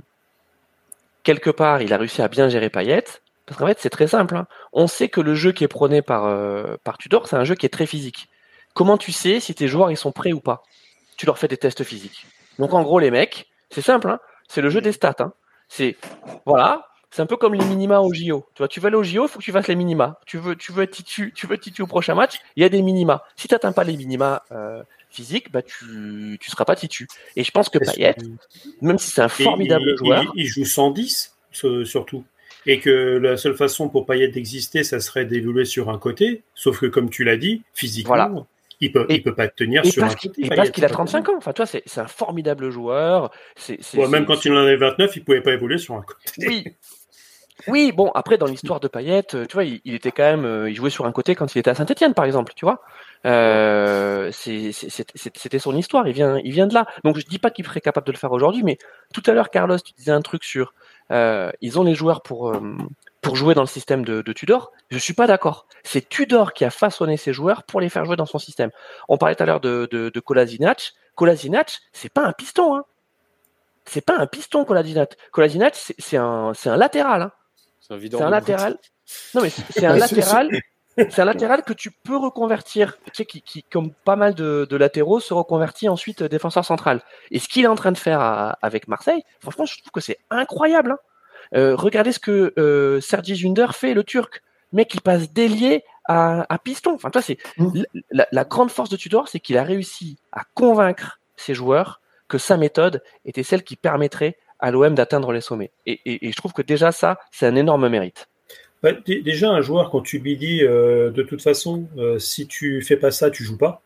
quelque 1.25 1.49
part, 1.49 1.81
il 1.81 1.91
a 1.91 1.97
réussi 1.97 2.21
à 2.21 2.29
bien 2.29 2.47
gérer 2.47 2.69
Payet. 2.69 3.03
Parce 3.45 3.59
qu'en 3.59 3.67
fait, 3.67 3.77
c'est 3.79 3.89
très 3.89 4.07
simple. 4.07 4.37
Hein. 4.37 4.47
On 4.71 4.87
sait 4.87 5.09
que 5.09 5.21
le 5.21 5.35
jeu 5.35 5.51
qui 5.51 5.63
est 5.65 5.67
prôné 5.67 6.01
par, 6.01 6.25
euh, 6.25 6.77
par 6.83 6.97
Tudor, 6.97 7.27
c'est 7.27 7.35
un 7.35 7.43
jeu 7.43 7.55
qui 7.55 7.65
est 7.65 7.69
très 7.69 7.85
physique. 7.85 8.29
Comment 8.73 8.97
tu 8.97 9.11
sais 9.11 9.39
si 9.39 9.53
tes 9.53 9.67
joueurs 9.67 9.91
ils 9.91 9.97
sont 9.97 10.11
prêts 10.11 10.33
ou 10.33 10.39
pas? 10.39 10.63
Tu 11.17 11.25
leur 11.25 11.37
fais 11.37 11.47
des 11.47 11.57
tests 11.57 11.83
physiques. 11.83 12.25
Donc 12.59 12.73
en 12.73 12.81
gros, 12.81 12.99
les 12.99 13.11
mecs, 13.11 13.47
c'est 13.69 13.81
simple. 13.81 14.09
Hein. 14.09 14.19
c'est 14.47 14.61
le 14.61 14.69
jeu 14.69 14.81
des 14.81 14.91
stats. 14.91 15.15
Hein. 15.19 15.33
C'est 15.67 15.95
voilà, 16.45 16.87
c'est 17.11 17.21
un 17.21 17.25
peu 17.25 17.37
comme 17.37 17.53
les 17.53 17.63
minima 17.63 17.99
au 17.99 18.13
JO. 18.13 18.45
Tu 18.53 18.59
vois, 18.59 18.67
tu 18.67 18.79
veux 18.79 18.87
aller 18.87 18.97
au 18.97 19.03
JO, 19.03 19.23
il 19.23 19.29
faut 19.29 19.39
que 19.39 19.43
tu 19.43 19.51
fasses 19.51 19.67
les 19.67 19.75
minima. 19.75 20.19
Tu 20.25 20.37
veux, 20.37 20.55
tu 20.55 20.71
veux 20.71 20.87
titu, 20.87 21.31
tu 21.33 21.47
veux 21.47 21.57
titu 21.57 21.81
au 21.81 21.87
prochain 21.87 22.15
match, 22.15 22.39
il 22.55 22.63
y 22.63 22.65
a 22.65 22.69
des 22.69 22.81
minima. 22.81 23.23
Si 23.35 23.47
tu 23.47 23.53
n'atteins 23.53 23.71
pas 23.71 23.83
les 23.83 23.95
minima 23.95 24.43
euh, 24.51 24.83
physiques, 25.09 25.51
bah 25.51 25.61
tu, 25.61 25.85
ne 25.85 26.37
seras 26.41 26.65
pas 26.65 26.75
titu. 26.75 27.07
Et 27.35 27.43
je 27.43 27.51
pense 27.51 27.69
que 27.69 27.77
Payet, 27.79 28.15
même 28.81 28.97
si 28.97 29.11
c'est 29.11 29.21
un 29.21 29.29
formidable 29.29 29.97
joueur, 29.97 30.31
il, 30.35 30.47
joue 30.47 30.65
110 30.65 31.35
surtout. 31.51 32.25
Et 32.67 32.79
que 32.79 33.17
la 33.17 33.37
seule 33.37 33.55
façon 33.55 33.89
pour 33.89 34.05
Payet 34.05 34.27
d'exister, 34.29 34.83
ça 34.83 34.99
serait 34.99 35.25
d'évoluer 35.25 35.65
sur 35.65 35.89
un 35.89 35.99
côté. 35.99 36.43
Sauf 36.55 36.79
que 36.79 36.87
comme 36.87 37.09
tu 37.09 37.23
l'as 37.23 37.37
dit, 37.37 37.61
physiquement, 37.73 38.47
il 38.81 38.91
peut, 38.91 39.07
peut 39.07 39.35
pas 39.35 39.47
tenir 39.47 39.85
sur 39.85 40.03
un 40.03 40.09
côté. 40.09 40.45
Et 40.45 40.49
parce 40.49 40.71
qu'il 40.71 40.83
a 40.83 40.89
35 40.89 41.29
ans. 41.29 41.37
Enfin, 41.37 41.53
toi, 41.53 41.65
c'est 41.65 41.97
un 41.97 42.07
formidable 42.07 42.69
joueur. 42.69 43.31
C'est, 43.55 43.79
même 44.09 44.25
quand 44.25 44.45
il 44.45 44.51
en 44.53 44.57
avait 44.57 44.77
29, 44.77 45.15
il 45.15 45.23
pouvait 45.23 45.41
pas 45.41 45.53
évoluer 45.53 45.77
sur 45.77 45.95
un 45.95 46.01
côté. 46.01 46.47
Oui, 46.47 46.65
oui, 47.67 47.91
bon, 47.91 48.11
après, 48.13 48.37
dans 48.37 48.45
l'histoire 48.45 48.79
de 48.79 48.87
Payet, 48.87 49.23
euh, 49.33 49.45
tu 49.45 49.53
vois, 49.53 49.63
il, 49.63 49.81
était 49.85 50.11
quand 50.11 50.23
même, 50.23 50.45
euh, 50.45 50.69
il 50.69 50.75
jouait 50.75 50.89
sur 50.89 51.05
un 51.05 51.11
côté 51.11 51.35
quand 51.35 51.55
il 51.55 51.59
était 51.59 51.69
à 51.69 51.75
Saint-Etienne, 51.75 52.13
par 52.13 52.25
exemple, 52.25 52.53
tu 52.55 52.65
vois. 52.65 52.81
Euh, 53.25 54.31
c'était 54.31 55.59
son 55.59 55.75
histoire, 55.75 56.07
il 56.07 56.13
vient, 56.13 56.39
il 56.43 56.51
vient 56.51 56.67
de 56.67 56.73
là. 56.73 56.85
Donc, 57.03 57.17
je 57.17 57.25
dis 57.25 57.39
pas 57.39 57.49
qu'il 57.49 57.65
serait 57.65 57.81
capable 57.81 58.07
de 58.07 58.11
le 58.11 58.17
faire 58.17 58.31
aujourd'hui, 58.31 58.63
mais 58.63 58.77
tout 59.13 59.23
à 59.25 59.31
l'heure, 59.31 59.49
Carlos, 59.49 59.79
tu 59.79 59.93
disais 59.93 60.11
un 60.11 60.21
truc 60.21 60.43
sur, 60.43 60.73
ils 61.09 61.79
ont 61.79 61.83
les 61.83 61.95
joueurs 61.95 62.21
pour, 62.21 62.55
pour 63.25 63.35
jouer 63.35 63.55
dans 63.55 63.61
le 63.63 63.67
système 63.67 64.05
de, 64.05 64.21
Tudor. 64.33 64.71
Je 64.91 64.99
suis 64.99 65.13
pas 65.13 65.25
d'accord. 65.25 65.65
C'est 65.83 66.07
Tudor 66.07 66.53
qui 66.53 66.63
a 66.63 66.69
façonné 66.69 67.17
ses 67.17 67.33
joueurs 67.33 67.63
pour 67.63 67.81
les 67.81 67.89
faire 67.89 68.05
jouer 68.05 68.15
dans 68.15 68.27
son 68.27 68.37
système. 68.37 68.69
On 69.09 69.17
parlait 69.17 69.35
tout 69.35 69.41
à 69.41 69.47
l'heure 69.47 69.61
de, 69.61 69.87
de, 69.91 70.09
de 70.09 70.19
Kolasinac. 70.19 70.93
Kolasinac, 71.15 71.79
c'est 71.91 72.13
pas 72.13 72.23
un 72.23 72.33
piston, 72.33 72.75
hein. 72.75 72.85
C'est 73.85 74.05
pas 74.05 74.17
un 74.17 74.27
piston, 74.27 74.63
Kolasinac. 74.63 75.15
Kolasinac, 75.31 75.75
c'est 75.75 76.17
un, 76.17 76.51
un 76.65 76.77
latéral, 76.77 77.21
hein. 77.23 77.31
C'est 77.81 78.21
un, 78.21 78.29
latéral. 78.29 78.77
Non, 79.33 79.41
mais 79.41 79.49
c'est 79.49 79.85
un 79.85 79.95
latéral. 79.97 80.49
C'est 80.97 81.19
un 81.19 81.25
latéral 81.25 81.63
que 81.63 81.73
tu 81.73 81.91
peux 81.91 82.15
reconvertir, 82.15 82.97
tu 83.05 83.11
sais, 83.13 83.25
qui, 83.25 83.41
qui 83.41 83.63
comme 83.63 83.91
pas 83.91 84.15
mal 84.15 84.33
de, 84.33 84.65
de, 84.69 84.77
latéraux, 84.77 85.19
se 85.19 85.33
reconvertit 85.33 85.89
ensuite 85.89 86.23
défenseur 86.23 86.63
central. 86.63 87.01
Et 87.31 87.39
ce 87.39 87.47
qu'il 87.47 87.65
est 87.65 87.67
en 87.67 87.75
train 87.75 87.91
de 87.91 87.97
faire 87.97 88.55
avec 88.61 88.87
Marseille, 88.87 89.23
franchement, 89.39 89.65
je 89.65 89.77
trouve 89.79 89.91
que 89.91 90.01
c'est 90.01 90.19
incroyable. 90.29 90.91
Hein. 90.91 90.99
Euh, 91.55 91.75
regardez 91.75 92.11
ce 92.11 92.19
que 92.19 92.53
euh, 92.57 93.01
Sergi 93.01 93.35
Junder 93.35 93.67
fait, 93.73 93.93
le 93.93 94.03
Turc. 94.03 94.41
Mec, 94.71 94.93
il 94.93 95.01
passe 95.01 95.31
délié 95.31 95.83
à, 96.05 96.45
à 96.53 96.57
piston. 96.59 96.93
Enfin, 96.95 97.09
toi, 97.09 97.21
c'est 97.21 97.37
mmh. 97.57 97.83
la, 98.11 98.27
la, 98.31 98.43
grande 98.43 98.71
force 98.71 98.89
de 98.89 98.97
Tudor, 98.97 99.27
c'est 99.27 99.39
qu'il 99.39 99.57
a 99.57 99.63
réussi 99.63 100.17
à 100.31 100.43
convaincre 100.53 101.19
ses 101.35 101.53
joueurs 101.53 102.01
que 102.27 102.37
sa 102.37 102.57
méthode 102.57 103.03
était 103.25 103.43
celle 103.43 103.63
qui 103.63 103.75
permettrait 103.75 104.37
à 104.59 104.71
l'OM 104.71 104.95
d'atteindre 104.95 105.31
les 105.31 105.41
sommets. 105.41 105.71
Et, 105.85 105.99
je 106.21 106.35
trouve 106.35 106.53
que 106.53 106.61
déjà 106.61 106.91
ça, 106.91 107.19
c'est 107.31 107.45
un 107.45 107.55
énorme 107.55 107.87
mérite. 107.89 108.27
Bah, 108.85 108.91
déjà, 109.07 109.49
un 109.49 109.61
joueur, 109.61 109.89
quand 109.89 110.01
tu 110.01 110.19
lui 110.19 110.37
dis 110.37 110.61
euh, 110.61 111.09
de 111.09 111.23
toute 111.23 111.41
façon, 111.41 111.87
euh, 111.97 112.19
si 112.19 112.45
tu 112.45 112.83
fais 112.83 112.97
pas 112.97 113.09
ça, 113.09 113.31
tu 113.31 113.43
joues 113.43 113.57
pas. 113.57 113.81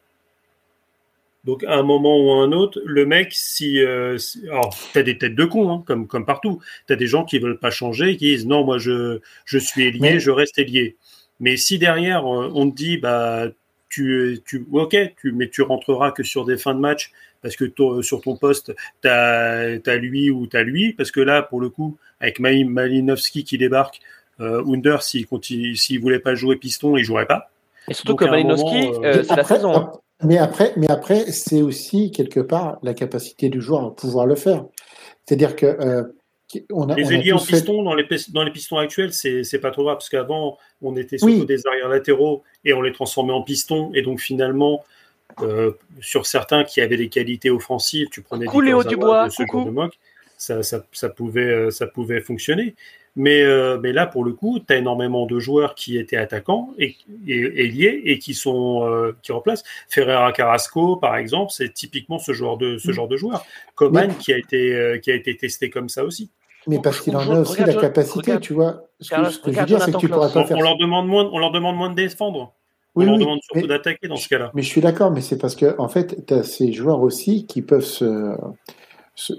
Donc, 1.45 1.63
à 1.63 1.75
un 1.75 1.83
moment 1.83 2.19
ou 2.19 2.31
à 2.33 2.43
un 2.43 2.51
autre, 2.51 2.81
le 2.83 3.05
mec, 3.05 3.29
si. 3.31 3.79
Euh, 3.81 4.17
alors, 4.49 4.75
tu 4.91 4.99
as 4.99 5.03
des 5.03 5.17
têtes 5.17 5.35
de 5.35 5.45
con, 5.45 5.71
hein, 5.71 5.83
comme, 5.87 6.05
comme 6.05 6.25
partout. 6.25 6.59
Tu 6.85 6.91
as 6.91 6.97
des 6.97 7.07
gens 7.07 7.23
qui 7.23 7.39
veulent 7.39 7.59
pas 7.59 7.69
changer, 7.71 8.17
qui 8.17 8.25
disent 8.25 8.45
non, 8.45 8.65
moi, 8.65 8.77
je, 8.77 9.21
je 9.45 9.57
suis 9.57 9.87
ailier, 9.87 10.19
je 10.19 10.31
reste 10.31 10.59
ailier. 10.59 10.97
Mais 11.39 11.55
si 11.55 11.79
derrière, 11.79 12.25
on 12.25 12.69
te 12.69 12.75
dit, 12.75 12.97
bah, 12.97 13.47
tu, 13.87 14.41
tu, 14.45 14.65
ok, 14.69 14.97
tu, 15.21 15.31
mais 15.31 15.47
tu 15.47 15.61
rentreras 15.61 16.11
que 16.11 16.23
sur 16.23 16.43
des 16.43 16.57
fins 16.57 16.75
de 16.75 16.81
match 16.81 17.13
parce 17.41 17.55
que 17.55 17.71
sur 18.01 18.21
ton 18.21 18.35
poste, 18.35 18.75
tu 19.01 19.07
as, 19.07 19.97
lui 19.97 20.29
ou 20.29 20.45
tu 20.47 20.57
as 20.57 20.63
lui. 20.63 20.91
Parce 20.91 21.11
que 21.11 21.21
là, 21.21 21.41
pour 21.41 21.61
le 21.61 21.69
coup, 21.69 21.97
avec 22.19 22.39
Malinowski 22.39 23.45
qui 23.45 23.57
débarque, 23.57 24.01
euh, 24.39 24.63
Under, 24.65 25.01
s'il 25.03 25.27
ne 25.31 25.99
voulait 25.99 26.19
pas 26.19 26.35
jouer 26.35 26.55
piston, 26.55 26.97
il 26.97 27.03
jouerait 27.03 27.27
pas. 27.27 27.51
Et 27.87 27.93
surtout 27.93 28.15
que 28.15 28.25
Malinowski, 28.25 28.87
euh, 28.87 28.99
euh, 29.03 29.23
c'est 29.23 29.35
la 29.35 29.43
saison. 29.43 29.75
Hein. 29.75 29.91
Mais 30.23 30.37
après, 30.37 30.73
mais 30.75 30.89
après 30.91 31.31
c'est 31.31 31.61
aussi 31.61 32.11
quelque 32.11 32.41
part 32.41 32.77
la 32.83 32.93
capacité 32.93 33.49
du 33.49 33.61
joueur 33.61 33.85
à 33.85 33.95
pouvoir 33.95 34.25
le 34.25 34.35
faire. 34.35 34.65
C'est-à-dire 35.25 35.55
que 35.55 35.65
euh, 35.65 36.03
on 36.71 36.89
a, 36.89 36.95
les 36.95 37.13
ailiers 37.13 37.31
en 37.31 37.39
piston 37.39 37.83
dans 37.83 37.93
les, 37.93 38.05
dans 38.33 38.43
les 38.43 38.51
pistons 38.51 38.77
actuels, 38.77 39.13
c'est 39.13 39.59
pas 39.61 39.71
trop 39.71 39.83
grave 39.83 39.95
parce 39.95 40.09
qu'avant 40.09 40.57
on 40.81 40.97
était 40.97 41.17
surtout 41.17 41.45
des 41.45 41.65
arrières 41.67 41.87
latéraux 41.87 42.43
et 42.65 42.73
on 42.73 42.81
les 42.81 42.91
transformait 42.91 43.33
en 43.33 43.43
pistons 43.43 43.91
et 43.93 44.01
donc 44.01 44.19
finalement 44.19 44.83
euh, 45.41 45.71
sur 46.01 46.25
certains 46.25 46.63
qui 46.63 46.81
avaient 46.81 46.97
des 46.97 47.09
qualités 47.09 47.49
offensives, 47.49 48.09
tu 48.09 48.21
prenais 48.21 48.45
du 48.45 48.87
Dubois, 48.87 49.27
de 49.27 49.31
ce 49.31 49.43
de 49.43 49.91
ça, 50.37 50.63
ça, 50.63 50.83
ça, 50.91 51.09
pouvait, 51.09 51.41
euh, 51.41 51.69
ça 51.69 51.85
pouvait 51.85 52.21
fonctionner. 52.21 52.75
Mais, 53.15 53.41
euh, 53.41 53.77
mais 53.81 53.91
là, 53.91 54.05
pour 54.05 54.23
le 54.23 54.33
coup, 54.33 54.59
tu 54.59 54.73
as 54.73 54.77
énormément 54.77 55.25
de 55.25 55.39
joueurs 55.39 55.75
qui 55.75 55.97
étaient 55.97 56.17
attaquants 56.17 56.73
et, 56.77 56.95
et, 57.27 57.67
liés 57.67 58.01
et 58.05 58.19
qui 58.19 58.33
sont 58.33 59.13
qui 59.21 59.31
remplacent. 59.31 59.63
Ferreira 59.89 60.31
Carrasco, 60.31 60.95
par 60.95 61.17
exemple, 61.17 61.51
c'est 61.51 61.73
typiquement 61.73 62.19
ce 62.19 62.33
genre 62.33 62.57
de 62.57 62.77
ce 62.77 62.91
mm. 62.91 62.93
genre 62.93 63.07
de 63.07 63.17
joueur. 63.17 63.45
Coman 63.75 64.15
qui 64.15 64.33
a 64.33 64.37
été 64.37 64.99
qui 65.03 65.11
a 65.11 65.15
été 65.15 65.35
testé 65.35 65.69
comme 65.69 65.89
ça 65.89 66.03
aussi. 66.03 66.29
Mais 66.67 66.79
parce 66.79 67.01
qu'il 67.01 67.15
en 67.15 67.21
a 67.21 67.39
aussi 67.39 67.61
la 67.63 67.73
capacité, 67.73 68.39
tu 68.39 68.53
vois. 68.53 68.83
Ce 68.99 69.09
que, 69.09 69.51
je 69.51 69.59
veux 69.59 69.65
dire, 69.65 69.81
c'est 69.81 69.91
que 69.91 69.97
tu 69.97 70.09
pourras 70.09 70.29
pas 70.29 70.45
faire. 70.45 70.57
On 70.57 70.61
leur 70.61 70.77
demande 70.77 71.07
moins, 71.07 71.29
on 71.31 71.39
leur 71.39 71.51
demande 71.51 71.75
moins 71.75 71.89
de 71.89 71.95
défendre. 71.95 72.53
On 72.95 73.03
leur 73.03 73.17
demande 73.17 73.39
surtout 73.41 73.67
d'attaquer 73.67 74.07
dans 74.07 74.17
ce 74.17 74.27
cas-là. 74.27 74.51
Mais 74.53 74.61
je 74.61 74.67
suis 74.67 74.81
d'accord, 74.81 75.11
mais 75.11 75.21
c'est 75.21 75.37
parce 75.37 75.55
que 75.55 75.75
en 75.79 75.87
fait, 75.87 76.25
tu 76.25 76.33
as 76.33 76.43
ces 76.43 76.73
joueurs 76.73 77.01
aussi 77.01 77.45
qui 77.45 77.61
peuvent 77.61 77.85
se, 77.85 78.35
se, 79.19 79.33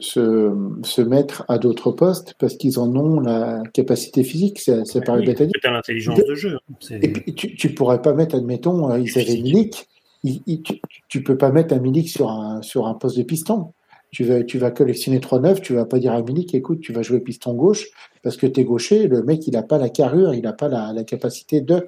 se, 0.82 1.00
mettre 1.00 1.44
à 1.48 1.58
d'autres 1.58 1.90
postes 1.90 2.34
parce 2.38 2.56
qu'ils 2.56 2.78
en 2.78 2.94
ont 2.94 3.20
la 3.20 3.62
capacité 3.72 4.24
physique. 4.24 4.60
Ça, 4.60 4.84
ça 4.84 5.00
paraît 5.00 5.24
bête 5.24 5.40
à 5.64 5.70
l'intelligence 5.70 6.20
de 6.22 6.34
jeu. 6.34 6.56
Hein. 6.56 6.98
Et 7.00 7.08
puis, 7.08 7.34
tu, 7.34 7.54
tu 7.54 7.74
pourrais 7.74 8.02
pas 8.02 8.12
mettre, 8.12 8.34
admettons, 8.34 8.90
euh, 8.90 8.98
ils 8.98 9.18
avaient 9.18 9.40
Milik. 9.40 9.88
tu, 10.22 10.80
tu 11.08 11.22
peux 11.22 11.38
pas 11.38 11.50
mettre 11.50 11.72
un 11.74 11.78
Milik 11.78 12.10
sur 12.10 12.30
un, 12.30 12.60
sur 12.60 12.86
un 12.86 12.94
poste 12.94 13.16
de 13.16 13.22
piston 13.22 13.72
tu 14.10 14.24
vas, 14.24 14.42
tu 14.42 14.58
vas 14.58 14.70
collectionner 14.70 15.18
3-9, 15.18 15.60
tu 15.60 15.74
vas 15.74 15.84
pas 15.84 15.98
dire 15.98 16.12
à 16.12 16.22
Milik, 16.22 16.54
écoute, 16.54 16.80
tu 16.80 16.92
vas 16.92 17.02
jouer 17.02 17.20
piston 17.20 17.54
gauche 17.54 17.86
parce 18.22 18.36
que 18.36 18.46
tu 18.46 18.60
es 18.60 18.64
gaucher, 18.64 19.06
le 19.06 19.22
mec, 19.22 19.46
il 19.46 19.52
n'a 19.52 19.62
pas 19.62 19.78
la 19.78 19.88
carrure, 19.88 20.34
il 20.34 20.42
n'a 20.42 20.52
pas 20.52 20.68
la, 20.68 20.92
la, 20.92 21.04
capacité 21.04 21.60
de. 21.60 21.86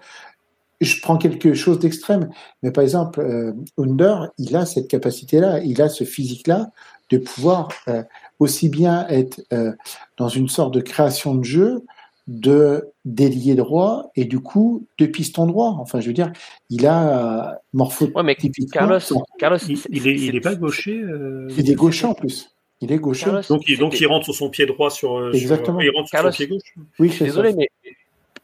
Je 0.81 1.01
prends 1.01 1.17
quelque 1.17 1.55
chose 1.55 1.79
d'extrême, 1.79 2.31
mais 2.63 2.71
par 2.71 2.85
exemple, 2.85 3.21
euh, 3.21 3.53
Under, 3.77 4.31
il 4.39 4.57
a 4.57 4.67
cette 4.67 4.89
capacité-là, 4.89 5.61
il 5.65 5.83
a 5.83 5.89
ce 5.89 6.05
physique-là 6.05 6.71
de 7.13 7.19
pouvoir 7.19 7.69
euh, 7.89 8.03
aussi 8.39 8.69
bien 8.71 9.07
être 9.09 9.41
euh, 9.53 9.73
dans 10.17 10.29
une 10.29 10.49
sorte 10.49 10.73
de 10.75 10.81
création 10.81 11.35
de 11.35 11.45
jeu 11.45 11.85
de 12.27 12.89
délier 13.05 13.55
droit 13.55 14.11
et 14.17 14.25
du 14.25 14.41
coup 14.41 14.87
de 14.99 15.07
piston 15.07 15.47
droit. 15.47 15.77
Enfin, 15.79 16.01
je 16.01 16.07
veux 16.07 16.13
dire, 16.15 16.33
il 16.71 16.87
a 16.87 17.61
morpho 17.73 18.07
ouais, 18.15 18.23
mais 18.23 18.37
Carlos, 18.73 18.99
Carlos, 19.39 19.59
il, 19.91 20.09
est, 20.09 20.15
il 20.15 20.37
est 20.37 20.41
pas 20.41 20.55
gaucher. 20.55 20.99
Euh, 20.99 21.49
il 21.59 21.71
est 21.71 21.75
gaucher 21.75 22.07
en 22.07 22.15
plus. 22.15 22.55
Il 22.81 22.91
est 22.91 22.99
gaucher. 22.99 23.31
donc, 23.49 23.63
il, 23.69 23.79
donc 23.79 24.01
il 24.01 24.07
rentre 24.07 24.25
sur 24.25 24.35
son 24.35 24.51
pied 24.51 24.67
droit 24.67 24.91
sur. 24.91 25.19
Euh, 25.19 25.33
Exactement. 25.33 25.81
il 25.81 25.91
rentre 25.91 26.09
sur 26.09 26.23
son 26.23 26.31
pied 26.31 26.47
gauche. 26.47 26.75
Oui, 26.99 27.15
désolé, 27.21 27.53
mais 27.55 27.69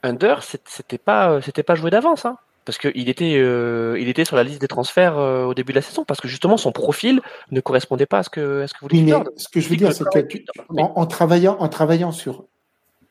Under, 0.03 0.43
c'était 0.43 0.99
pas, 0.99 1.41
c'était 1.41 1.63
pas 1.63 1.75
joué 1.75 1.91
d'avance, 1.91 2.25
hein, 2.27 2.37
parce 2.69 2.77
qu'il 2.77 3.09
était, 3.09 3.39
euh, 3.39 3.97
il 3.99 4.11
était 4.11 4.27
sur 4.27 4.37
la 4.37 4.45
liste 4.45 4.61
des 4.61 4.69
transferts 4.69 5.17
au 5.17 5.55
début 5.55 5.73
de 5.73 5.79
la 5.79 5.83
saison, 5.83 6.05
parce 6.05 6.21
que 6.21 6.29
justement 6.29 6.59
son 6.59 6.71
profil 6.71 7.23
ne 7.51 7.63
correspondait 7.63 8.05
pas 8.05 8.19
à 8.19 8.23
ce 8.23 8.29
que, 8.29 8.61
à 8.61 8.67
ce 8.67 8.75
que 8.75 8.81
vous 8.83 8.89
voulez 8.91 9.15
Ce 9.37 9.49
que 9.49 9.59
je 9.59 9.71
veux 9.71 9.77
dire, 9.77 9.91
c'est 9.95 10.05
que 10.05 10.39
en, 10.77 11.07
travaillant, 11.07 11.57
en 11.61 11.69
travaillant 11.71 12.13
sur 12.13 12.45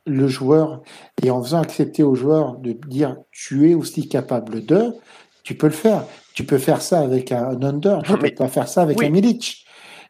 le 0.06 0.28
joueur 0.28 0.84
et 1.24 1.32
en 1.32 1.42
faisant 1.42 1.60
accepter 1.60 2.04
au 2.04 2.14
joueur 2.14 2.58
de 2.58 2.74
dire 2.74 3.18
tu 3.32 3.72
es 3.72 3.74
aussi 3.74 4.08
capable 4.08 4.64
de, 4.64 4.94
tu 5.42 5.56
peux 5.56 5.68
le 5.68 5.74
faire. 5.74 6.06
Tu 6.36 6.44
peux 6.44 6.60
faire 6.60 6.84
ça 6.84 7.00
avec 7.00 7.32
un 7.32 7.60
under, 7.64 8.04
tu 8.04 8.12
ne 8.14 8.18
peux 8.18 8.30
pas 8.30 8.48
faire 8.48 8.68
ça 8.68 8.84
avec 8.84 9.02
un 9.02 9.10
Milic. 9.10 9.66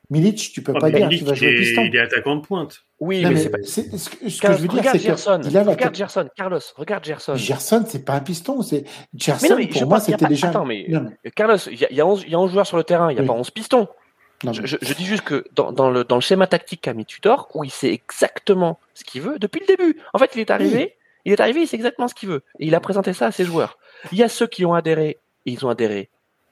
Milic, 0.10 0.51
tu 0.53 0.62
peux 0.62 0.74
pas 0.74 0.89
dire 0.89 1.10
tu 1.10 1.26
vas 1.26 1.34
jouer 1.34 1.55
piston. 1.55 1.84
Il 1.86 1.95
est 1.95 1.99
attaquant 1.99 2.38
de 2.38 2.41
pointe. 2.41 2.84
Oui, 2.99 3.26
mais, 3.26 3.36
c'est 3.36 3.49
pas. 3.49 3.58
Ce 3.62 3.82
que, 3.82 4.53
je 4.53 4.58
veux 4.58 4.68
dire, 4.68 4.84
c'est 4.91 4.99
Gerson. 4.99 5.41
Il 5.43 5.58
a 5.58 5.64
la... 5.64 5.72
Regarde 5.72 5.95
Gerson, 5.95 6.30
Carlos, 6.36 6.60
regarde 6.76 7.03
Gerson. 7.03 7.36
Gerson, 7.36 7.84
c'est 7.88 8.05
pas 8.05 8.14
un 8.14 8.22
piston. 8.22 8.62
C'est 8.62 8.86
Gerson. 9.14 9.55
Mais 9.58 9.68
pour 9.68 9.86
moi, 9.88 9.99
c'était 9.99 10.26
déjà. 10.26 10.49
Attends, 10.49 10.66
mais 10.66 10.88
Carlos, 11.36 11.58
il 11.70 11.80
y, 11.80 11.86
a, 11.86 11.91
y, 11.91 12.01
a 12.01 12.05
11, 12.05 12.26
y 12.28 12.36
a 12.36 12.39
11 12.39 12.51
joueurs 12.51 12.68
sur 12.68 12.78
le 12.78 12.84
terrain, 12.84 13.12
il 13.12 13.16
n'y 13.16 13.22
a 13.22 13.24
pas 13.24 13.34
11 13.34 13.51
pistons. 13.51 13.88
Je, 14.43 14.93
dis 14.93 15.05
juste 15.05 15.24
que 15.24 15.45
dans, 15.55 15.89
le, 15.89 16.03
dans 16.03 16.16
le 16.16 16.22
schéma 16.22 16.45
tactique 16.45 16.82
qu'a 16.82 16.93
mis 16.93 17.05
Tudor, 17.05 17.49
où 17.55 17.64
il 17.64 17.72
sait 17.72 17.91
exactement 17.91 18.80
ce 18.93 19.03
qu'il 19.03 19.22
veut 19.22 19.39
depuis 19.39 19.62
le 19.62 19.66
début. 19.66 19.99
En 20.14 20.20
fait, 20.20 20.32
il 20.36 20.41
est 20.41 20.51
arrivé, 20.51 20.95
il 21.26 21.34
est 21.34 21.39
arrivé, 21.39 21.62
il 21.62 21.68
sait 21.68 21.76
exactement 21.76 22.08
ce 22.08 22.14
qu'il 22.14 22.30
veut. 22.30 22.43
Et 22.60 22.68
il 22.68 22.76
a 22.76 22.80
présenté 22.80 23.14
ça 23.14 23.28
à 23.28 23.32
ses 23.32 23.45
joueurs. 23.45 23.78
Il 24.12 24.18
y 24.18 24.24
a 24.24 24.30
ceux 24.30 24.45
qui 24.45 24.64
ont 24.64 24.76
adhéré, 24.76 25.18
et 25.45 25.51
ils 25.51 25.66
ont 25.66 25.70
adhéré. 25.70 26.10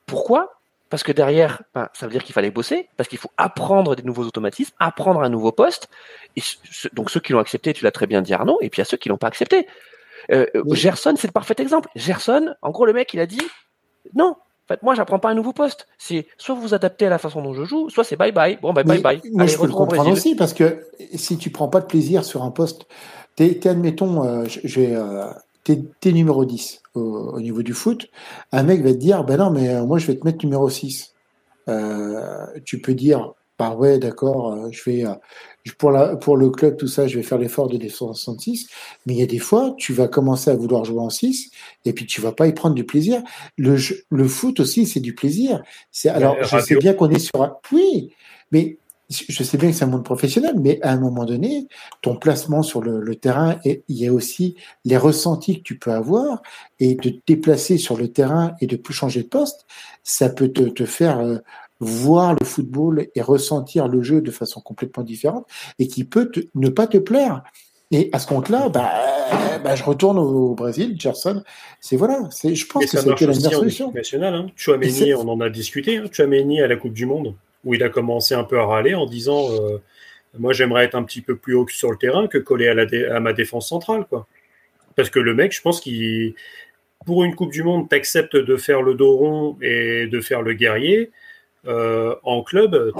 Pourquoi? 0.08 0.55
Parce 0.90 1.04
que 1.04 1.12
derrière, 1.12 1.64
ben, 1.74 1.90
ça 1.94 2.06
veut 2.06 2.12
dire 2.12 2.24
qu'il 2.24 2.34
fallait 2.34 2.52
bosser, 2.52 2.90
parce 2.98 3.10
qu'il 3.10 3.18
faut 3.18 3.32
apprendre 3.38 3.96
des 3.96 4.04
nouveaux 4.04 4.24
automatismes, 4.24 4.74
apprendre 4.80 5.22
un 5.22 5.30
nouveau 5.30 5.52
poste. 5.52 5.90
Et 6.36 6.42
donc 6.94 7.10
ceux 7.10 7.20
qui 7.20 7.34
l'ont 7.34 7.40
accepté, 7.40 7.74
tu 7.74 7.84
l'as 7.84 7.92
très 7.92 8.08
bien 8.08 8.22
dit 8.22 8.34
Arnaud, 8.34 8.60
et 8.62 8.70
puis 8.70 8.80
il 8.80 8.82
y 8.82 8.84
a 8.84 8.86
ceux 8.86 8.98
qui 8.98 9.10
l'ont 9.10 9.18
pas 9.18 9.28
accepté. 9.28 9.68
Euh, 10.32 10.46
Gerson, 10.72 11.16
c'est 11.18 11.28
le 11.28 11.34
parfait 11.34 11.56
exemple. 11.60 11.90
Gerson, 11.96 12.56
en 12.62 12.72
gros, 12.72 12.86
le 12.86 12.94
mec, 12.94 13.14
il 13.14 13.20
a 13.20 13.26
dit 13.26 13.42
non. 14.14 14.36
En 14.66 14.74
fait, 14.74 14.82
moi, 14.82 14.96
j'apprends 14.96 15.20
pas 15.20 15.30
un 15.30 15.36
nouveau 15.36 15.54
poste. 15.54 15.88
C'est 16.00 16.26
soit 16.38 16.56
vous 16.56 16.62
vous 16.62 16.74
adaptez 16.74 17.06
à 17.06 17.10
la 17.10 17.20
façon 17.20 17.42
dont 17.44 17.54
je 17.54 17.66
joue, 17.66 17.90
soit 17.92 18.04
c'est 18.04 18.16
bye 18.16 18.32
bye. 18.32 18.58
Bon, 18.62 18.74
bye 18.74 18.84
bye 18.84 19.00
bye. 19.00 19.22
Moi, 19.32 19.46
je 19.46 19.58
peux 19.58 19.68
le 19.68 19.74
comprendre 19.74 20.12
aussi 20.12 20.36
parce 20.36 20.54
que 20.54 20.88
si 21.14 21.38
tu 21.38 21.52
prends 21.52 21.68
pas 21.68 21.82
de 21.82 21.86
plaisir 21.86 22.26
sur 22.26 22.44
un 22.44 22.50
poste, 22.50 22.88
t'es, 23.36 23.68
admettons, 23.68 24.24
euh, 24.24 24.46
j'ai, 24.48 24.96
euh, 24.96 25.26
t'es, 25.66 26.12
numéro 26.12 26.46
10 26.46 26.82
au, 26.94 27.40
niveau 27.42 27.64
du 27.64 27.74
foot. 27.74 28.08
Un 28.52 28.64
mec 28.64 28.82
va 28.84 28.92
te 28.92 28.98
dire, 28.98 29.24
ben 29.24 29.38
non, 29.38 29.50
mais 29.50 29.70
euh, 29.70 29.86
moi, 29.86 29.98
je 29.98 30.08
vais 30.08 30.16
te 30.16 30.26
mettre 30.26 30.46
numéro 30.46 30.70
6. 30.70 31.14
Euh, 31.68 32.46
tu 32.64 32.80
peux 32.80 32.94
dire, 32.94 33.34
bah 33.58 33.76
ouais, 33.76 33.98
d'accord, 33.98 34.54
euh, 34.54 34.68
je 34.72 34.90
vais, 34.90 35.04
pour, 35.78 35.92
la, 35.92 36.16
pour 36.16 36.38
le 36.38 36.50
club, 36.50 36.78
tout 36.78 36.88
ça, 36.88 37.08
je 37.08 37.18
vais 37.18 37.24
faire 37.24 37.38
l'effort 37.38 37.68
de 37.68 37.78
descendre 37.78 38.16
66. 38.16 38.68
Mais 39.06 39.14
il 39.14 39.20
y 39.20 39.24
a 39.24 39.28
des 39.28 39.40
fois, 39.40 39.74
tu 39.78 39.92
vas 39.94 40.08
commencer 40.08 40.52
à 40.52 40.56
vouloir 40.56 40.86
jouer 40.86 41.02
en 41.02 41.10
6 41.10 41.50
et 41.86 41.94
puis 41.94 42.06
tu 42.06 42.22
vas 42.22 42.32
pas 42.32 42.48
y 42.48 42.54
prendre 42.54 42.76
du 42.76 42.86
plaisir. 42.86 43.24
Le, 43.58 43.78
le 44.10 44.28
foot 44.28 44.60
aussi, 44.60 44.86
c'est 44.86 45.00
du 45.00 45.16
plaisir. 45.16 45.64
C'est, 45.92 46.10
alors, 46.10 46.38
je 46.42 46.60
sais 46.60 46.76
bien 46.76 46.94
qu'on 46.94 47.10
est 47.10 47.20
sur 47.20 47.42
un, 47.42 47.58
oui, 47.72 48.14
mais 48.52 48.78
je 49.10 49.44
sais 49.44 49.58
bien 49.58 49.70
que 49.70 49.76
c'est 49.76 49.84
un 49.84 49.90
monde 49.90 50.04
professionnel, 50.04 50.56
mais 50.60 50.80
à 50.82 50.92
un 50.92 51.00
moment 51.00 51.26
donné, 51.26 51.68
ton 52.02 52.16
placement 52.16 52.64
sur 52.64 52.82
le, 52.82 53.16
terrain, 53.16 53.60
et 53.64 53.84
il 53.88 53.98
y 53.98 54.08
a 54.08 54.14
aussi 54.14 54.56
les 54.84 54.98
ressentis 54.98 55.60
que 55.60 55.64
tu 55.64 55.78
peux 55.78 55.92
avoir 55.92 56.42
et 56.80 56.96
de 56.96 57.10
te 57.10 57.20
déplacer 57.28 57.78
sur 57.78 57.98
le 57.98 58.08
terrain 58.08 58.56
et 58.62 58.68
de 58.68 58.76
plus 58.76 58.94
changer 58.94 59.24
de 59.24 59.28
poste, 59.28 59.66
ça 60.04 60.30
peut 60.30 60.50
te, 60.50 60.64
te 60.64 60.86
faire 60.86 61.20
euh, 61.20 61.38
voir 61.80 62.34
le 62.34 62.46
football 62.46 63.08
et 63.16 63.22
ressentir 63.22 63.88
le 63.88 64.02
jeu 64.02 64.22
de 64.22 64.32
façon 64.32 64.62
complètement 64.62 65.04
différente 65.04 65.46
et 65.80 65.88
qui 65.88 66.04
peut 66.04 66.32
ne 66.56 66.70
pas 66.70 66.88
te 66.88 66.98
plaire. 66.98 67.44
Et 67.92 68.10
à 68.14 68.20
ce 68.20 68.28
compte-là, 68.28 68.70
bah, 68.70 68.92
bah, 69.64 69.76
je 69.76 69.84
retourne 69.84 70.18
au, 70.18 70.56
Brésil, 70.56 70.96
Gerson. 71.00 71.44
C'est 71.80 71.96
voilà, 71.96 72.28
c'est, 72.32 72.56
je 72.56 72.66
pense 72.66 72.86
que 72.86 72.98
c'était 72.98 73.28
la 73.28 73.34
meilleure 73.34 73.54
solution. 73.54 73.92
National, 73.92 74.34
hein. 74.34 74.48
Chouameni, 74.56 75.14
on 75.14 75.28
en 75.30 75.40
a 75.40 75.50
discuté. 75.50 75.98
Hein. 75.98 76.06
Chouameni 76.12 76.62
à 76.62 76.68
la 76.68 76.78
Coupe 76.78 76.94
du 76.94 77.06
Monde, 77.06 77.36
où 77.66 77.74
il 77.74 77.84
a 77.84 77.90
commencé 77.90 78.36
un 78.36 78.44
peu 78.44 78.60
à 78.60 78.66
râler 78.66 78.96
en 78.96 79.06
disant, 79.06 79.52
euh, 79.52 79.82
moi 80.38 80.54
j'aimerais 80.54 80.86
être 80.86 80.96
un 80.96 81.04
petit 81.04 81.22
peu 81.22 81.36
plus 81.36 81.56
haut 81.56 81.68
sur 81.68 81.92
le 81.92 81.98
terrain 81.98 82.28
que 82.28 82.38
coller 82.38 82.68
à, 82.68 83.20
ma 83.20 83.34
défense 83.34 83.68
centrale, 83.68 84.06
quoi. 84.08 84.28
Parce 84.96 85.10
que 85.10 85.20
le 85.20 85.34
mec, 85.34 85.52
je 85.52 85.62
pense 85.62 85.82
qu'il, 85.82 86.36
pour 87.06 87.26
une 87.26 87.36
Coupe 87.36 87.52
du 87.52 87.64
Monde, 87.64 87.90
t'acceptes 87.90 88.38
de 88.38 88.56
faire 88.56 88.82
le 88.82 88.94
dos 88.94 89.18
rond 89.18 89.58
et 89.62 90.08
de 90.08 90.22
faire 90.22 90.42
le 90.42 90.54
guerrier. 90.54 91.12
Euh, 91.68 92.16
en 92.24 92.44
club, 92.44 92.94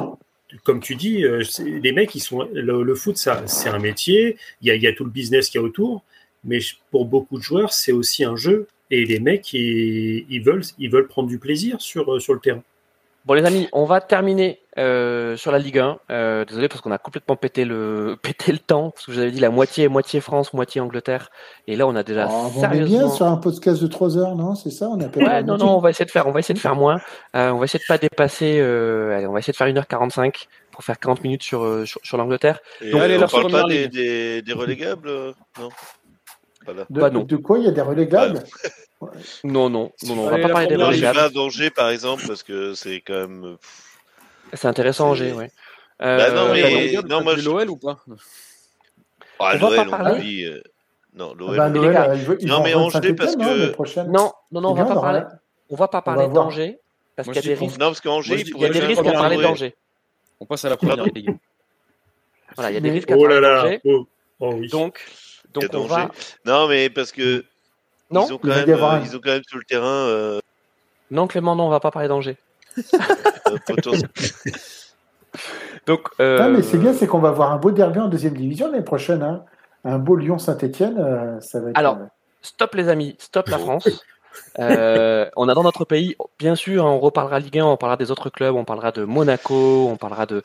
comme 0.64 0.82
tu 0.82 0.96
dis, 0.96 1.24
euh, 1.24 1.42
les 1.60 1.94
mecs, 1.94 2.14
ils 2.16 2.20
sont, 2.20 2.50
le, 2.52 2.96
foot, 2.96 3.18
c'est 3.18 3.70
un 3.70 3.80
métier. 3.80 4.38
Il 4.62 4.76
y, 4.76 4.88
a, 4.88 4.94
tout 4.94 5.06
le 5.06 5.10
business 5.10 5.50
qui 5.50 5.58
y 5.58 5.62
a 5.62 5.64
autour, 5.64 6.04
mais 6.44 6.60
pour 6.92 7.06
beaucoup 7.06 7.38
de 7.38 7.44
joueurs, 7.44 7.72
c'est 7.72 7.94
aussi 7.94 8.26
un 8.26 8.36
jeu. 8.36 8.68
Et 8.92 9.06
les 9.06 9.20
mecs, 9.20 9.54
ils, 9.54 10.42
veulent, 10.42 11.08
prendre 11.08 11.30
du 11.30 11.40
plaisir 11.40 11.80
sur 11.80 12.14
le 12.14 12.40
terrain. 12.40 12.64
Bon 13.26 13.34
les 13.34 13.44
amis, 13.44 13.68
on 13.74 13.86
va 13.86 14.02
terminer 14.02 14.60
euh, 14.78 15.36
sur 15.36 15.52
la 15.52 15.58
Ligue 15.58 15.80
1. 15.80 15.98
Euh, 16.12 16.46
désolé 16.46 16.68
parce 16.68 16.82
qu'on 16.82 16.92
a 16.92 17.00
complètement 17.00 17.36
pété 17.36 17.66
le 17.66 18.18
pété 18.22 18.52
le 18.52 18.60
temps 18.60 18.92
parce 18.92 19.08
que 19.08 19.12
vous 19.12 19.18
avez 19.18 19.32
dit 19.32 19.40
la 19.40 19.50
moitié 19.50 19.88
moitié 19.88 20.22
France, 20.22 20.54
moitié 20.54 20.80
Angleterre 20.80 21.32
et 21.68 21.76
là 21.76 21.88
on 21.88 21.96
a 21.96 22.04
déjà 22.04 22.28
oh, 22.30 22.52
on 22.56 22.72
est 22.72 22.82
bien 22.82 23.10
sur 23.10 23.26
un 23.26 23.38
podcast 23.38 23.82
de 23.82 23.88
3 23.88 24.20
heures, 24.20 24.36
non? 24.36 24.54
C'est 24.54 24.70
ça? 24.70 24.90
On 24.90 25.02
a 25.02 25.08
ouais, 25.08 25.42
non 25.42 25.58
non, 25.58 25.76
on 25.76 25.80
va 25.80 25.90
essayer 25.90 26.06
de 26.06 26.12
faire 26.12 26.28
on 26.28 26.32
va 26.32 26.40
essayer 26.40 26.54
de 26.54 26.60
faire 26.60 26.76
moins. 26.76 27.02
Euh, 27.36 27.50
on 27.50 27.58
va 27.58 27.66
essayer 27.66 27.80
de 27.80 27.88
pas 27.88 27.98
dépasser 27.98 28.60
euh, 28.60 29.18
allez, 29.18 29.26
on 29.26 29.34
va 29.34 29.40
essayer 29.40 29.54
de 29.54 29.58
faire 29.58 29.68
1h45 29.68 30.46
pour 30.70 30.84
faire 30.84 31.00
40 31.00 31.24
minutes 31.24 31.42
sur 31.42 31.64
euh, 31.64 31.86
sur, 31.86 32.18
l'Angleterre. 32.18 32.60
Donc 32.92 33.02
allez, 33.02 33.18
on 33.18 33.28
parle 33.28 33.52
pas 33.52 33.64
des, 33.64 33.88
des, 33.88 34.44
des, 34.44 34.54
relégables 34.54 35.10
non? 35.60 35.70
De, 36.68 37.00
bah, 37.02 37.10
non. 37.10 37.24
de 37.24 37.36
quoi 37.36 37.60
il 37.60 37.66
y 37.66 37.68
a 37.68 37.72
des 37.72 37.82
relégables 37.82 38.44
non, 39.44 39.70
non, 39.70 39.92
non, 40.04 40.16
non, 40.16 40.24
on 40.24 40.30
va 40.30 40.40
pas 40.40 40.50
parler 40.50 40.68
des 40.68 40.76
relégables. 40.76 41.20
à 41.20 41.30
Angers, 41.40 41.70
par 41.70 41.90
exemple, 41.90 42.24
parce 42.28 42.44
que 42.44 42.74
c'est 42.74 43.02
quand 43.02 43.28
même. 43.28 43.58
C'est 44.54 44.68
intéressant, 44.68 45.10
Angers, 45.10 45.34
oui. 45.34 45.46
Euh, 46.02 46.18
bah 46.18 46.32
non, 46.32 46.54
mais. 46.54 46.94
non, 47.08 47.24
moi, 47.24 47.36
je... 47.36 47.46
l'OL 47.46 47.70
ou 47.70 47.78
pas? 47.78 48.00
Ah, 49.40 49.56
l'OL, 49.58 49.80
on 49.80 50.20
dit. 50.20 50.46
Euh... 50.46 50.62
Non, 51.14 51.34
l'OL. 51.34 51.56
Bah, 51.56 51.68
euh, 51.68 52.38
non, 52.44 52.62
mais 52.64 52.74
Angers, 52.74 53.14
parce 53.14 53.36
que. 53.36 54.02
Non, 54.10 54.32
non, 54.52 54.62
non, 54.62 54.72
on 54.72 54.74
va 54.74 54.86
pas 54.86 54.96
parler. 54.96 55.22
On 55.70 55.76
va 55.76 55.88
pas 55.88 56.02
parler 56.02 56.28
d'Angers. 56.28 56.80
Parce 57.16 57.28
qu'il 57.30 57.38
y 57.38 57.40
a 57.40 57.42
des 57.42 57.54
risques. 57.54 57.80
Non, 57.80 57.88
parce 57.88 58.02
qu'Angers, 58.02 58.42
il 58.42 58.58
y 58.58 58.66
a 58.66 58.70
des 58.70 58.80
risques 58.80 59.06
à 59.06 59.12
parler 59.12 59.42
d'Angers. 59.42 59.76
On 60.40 60.46
passe 60.46 60.66
à 60.66 60.70
la 60.70 60.78
première 60.78 61.06
ligue. 61.06 61.36
Voilà, 62.56 62.72
il 62.72 62.74
y 62.76 62.78
a 62.78 62.82
des 62.82 62.92
risques 62.92 63.12
à 63.12 63.18
parler 63.18 63.42
d'Angers. 63.42 63.82
Donc, 64.70 65.06
donc 65.56 65.70
on 65.74 65.88
va. 65.88 66.12
Non, 66.46 66.68
mais 66.68 66.90
parce 66.90 67.12
que 67.12 67.46
non, 68.12 68.26
ils 68.28 68.34
ont 68.34 68.38
quand, 68.38 68.48
même, 68.50 68.70
euh, 68.70 69.00
ils 69.04 69.16
ont 69.16 69.20
quand 69.24 69.32
même 69.32 69.44
sur 69.48 69.58
le 69.58 69.64
terrain. 69.64 69.88
Euh... 69.88 70.40
Non, 71.12 71.28
Clément, 71.28 71.56
non, 71.56 71.66
on 71.66 71.70
va 71.70 71.80
pas 71.80 71.92
parler 71.92 72.08
d'Angers. 72.08 72.38
Donc, 75.86 76.10
euh... 76.20 76.40
ah, 76.42 76.50
mais 76.50 76.64
c'est 76.64 76.78
bien, 76.78 76.94
c'est 76.94 77.08
qu'on 77.08 77.20
va 77.20 77.30
avoir 77.30 77.52
un 77.52 77.58
beau 77.58 77.72
derby 77.72 78.00
en 78.00 78.08
deuxième 78.08 78.36
division 78.36 78.72
l'année 78.72 78.84
prochaine. 78.84 79.22
Hein. 79.22 79.44
Un 79.84 80.00
beau 80.00 80.16
Lyon-Saint-Etienne, 80.16 80.98
euh, 80.98 81.40
ça 81.42 81.60
va 81.60 81.70
être. 81.70 81.78
Alors, 81.78 81.98
euh, 81.98 82.06
stop 82.42 82.74
les 82.76 82.90
amis, 82.90 83.16
stop 83.20 83.48
la 83.50 83.58
France. 83.60 83.88
Euh, 84.60 85.30
on 85.36 85.50
a 85.50 85.54
dans 85.54 85.64
notre 85.64 85.86
pays, 85.86 86.16
bien 86.40 86.56
sûr, 86.56 86.86
on 86.86 87.00
reparlera 87.00 87.40
Ligue 87.40 87.60
1, 87.60 87.66
on 87.66 87.78
parlera 87.78 87.98
des 87.98 88.12
autres 88.12 88.30
clubs, 88.30 88.56
on 88.56 88.66
parlera 88.66 88.92
de 88.92 89.04
Monaco, 89.04 89.88
on 89.90 89.98
parlera 89.98 90.26
de 90.26 90.42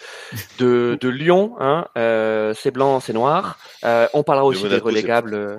de, 0.58 0.98
de 1.00 1.08
Lyon, 1.08 1.54
hein, 1.60 1.86
euh, 1.96 2.54
c'est 2.54 2.70
blanc, 2.70 3.00
c'est 3.00 3.12
noir. 3.12 3.58
Euh, 3.84 4.06
on 4.14 4.22
parlera 4.22 4.46
aussi 4.46 4.68
des 4.68 4.78
relégables. 4.78 5.58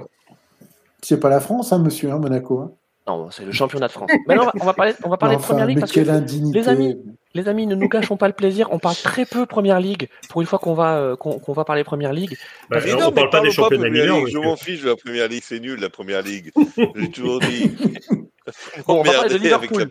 C'est 1.01 1.19
pas 1.19 1.29
la 1.29 1.39
France, 1.39 1.73
hein, 1.73 1.79
monsieur, 1.79 2.11
hein, 2.11 2.19
Monaco. 2.19 2.77
Non, 3.07 3.31
c'est 3.31 3.45
le 3.45 3.51
championnat 3.51 3.87
de 3.87 3.91
France. 3.91 4.11
Mais 4.27 4.35
on 4.37 4.65
va 4.65 4.73
parler, 4.73 4.93
on 5.03 5.09
va 5.09 5.17
parler 5.17 5.35
de 5.35 5.41
Première 5.41 5.65
Ligue 5.65 5.79
parce 5.79 5.91
que 5.91 6.01
les 6.01 6.09
amis, 6.69 6.97
les 7.33 7.47
amis, 7.47 7.65
ne 7.65 7.75
nous 7.75 7.89
gâchons 7.89 8.15
pas 8.15 8.27
le 8.27 8.33
plaisir. 8.33 8.67
On 8.71 8.79
parle 8.79 8.95
très 8.95 9.25
peu 9.25 9.45
Première 9.45 9.79
Ligue 9.79 10.07
pour 10.29 10.41
une 10.41 10.47
fois 10.47 10.59
qu'on 10.59 10.75
va 10.75 10.97
euh, 10.97 11.15
qu'on 11.15 11.53
va 11.53 11.65
parler 11.65 11.83
Première 11.83 12.13
Ligue. 12.13 12.37
Bah, 12.69 12.77
non, 12.85 13.07
on 13.07 13.11
parle 13.11 13.29
pas 13.31 13.41
des 13.41 13.51
championnats 13.51 13.87
Ligue. 13.87 14.27
Je 14.27 14.37
m'en 14.37 14.55
fiche 14.55 14.83
de 14.83 14.89
la 14.89 14.95
Première 14.95 15.27
Ligue, 15.27 15.43
c'est 15.43 15.59
nul 15.59 15.79
la 15.79 15.89
Première 15.89 16.21
Ligue. 16.21 16.51
J'ai 16.95 17.11
toujours 17.11 17.39
dit. 17.39 17.71
on 18.87 19.01
va 19.01 19.11
parler 19.11 19.29
de 19.29 19.37
Liverpool. 19.37 19.89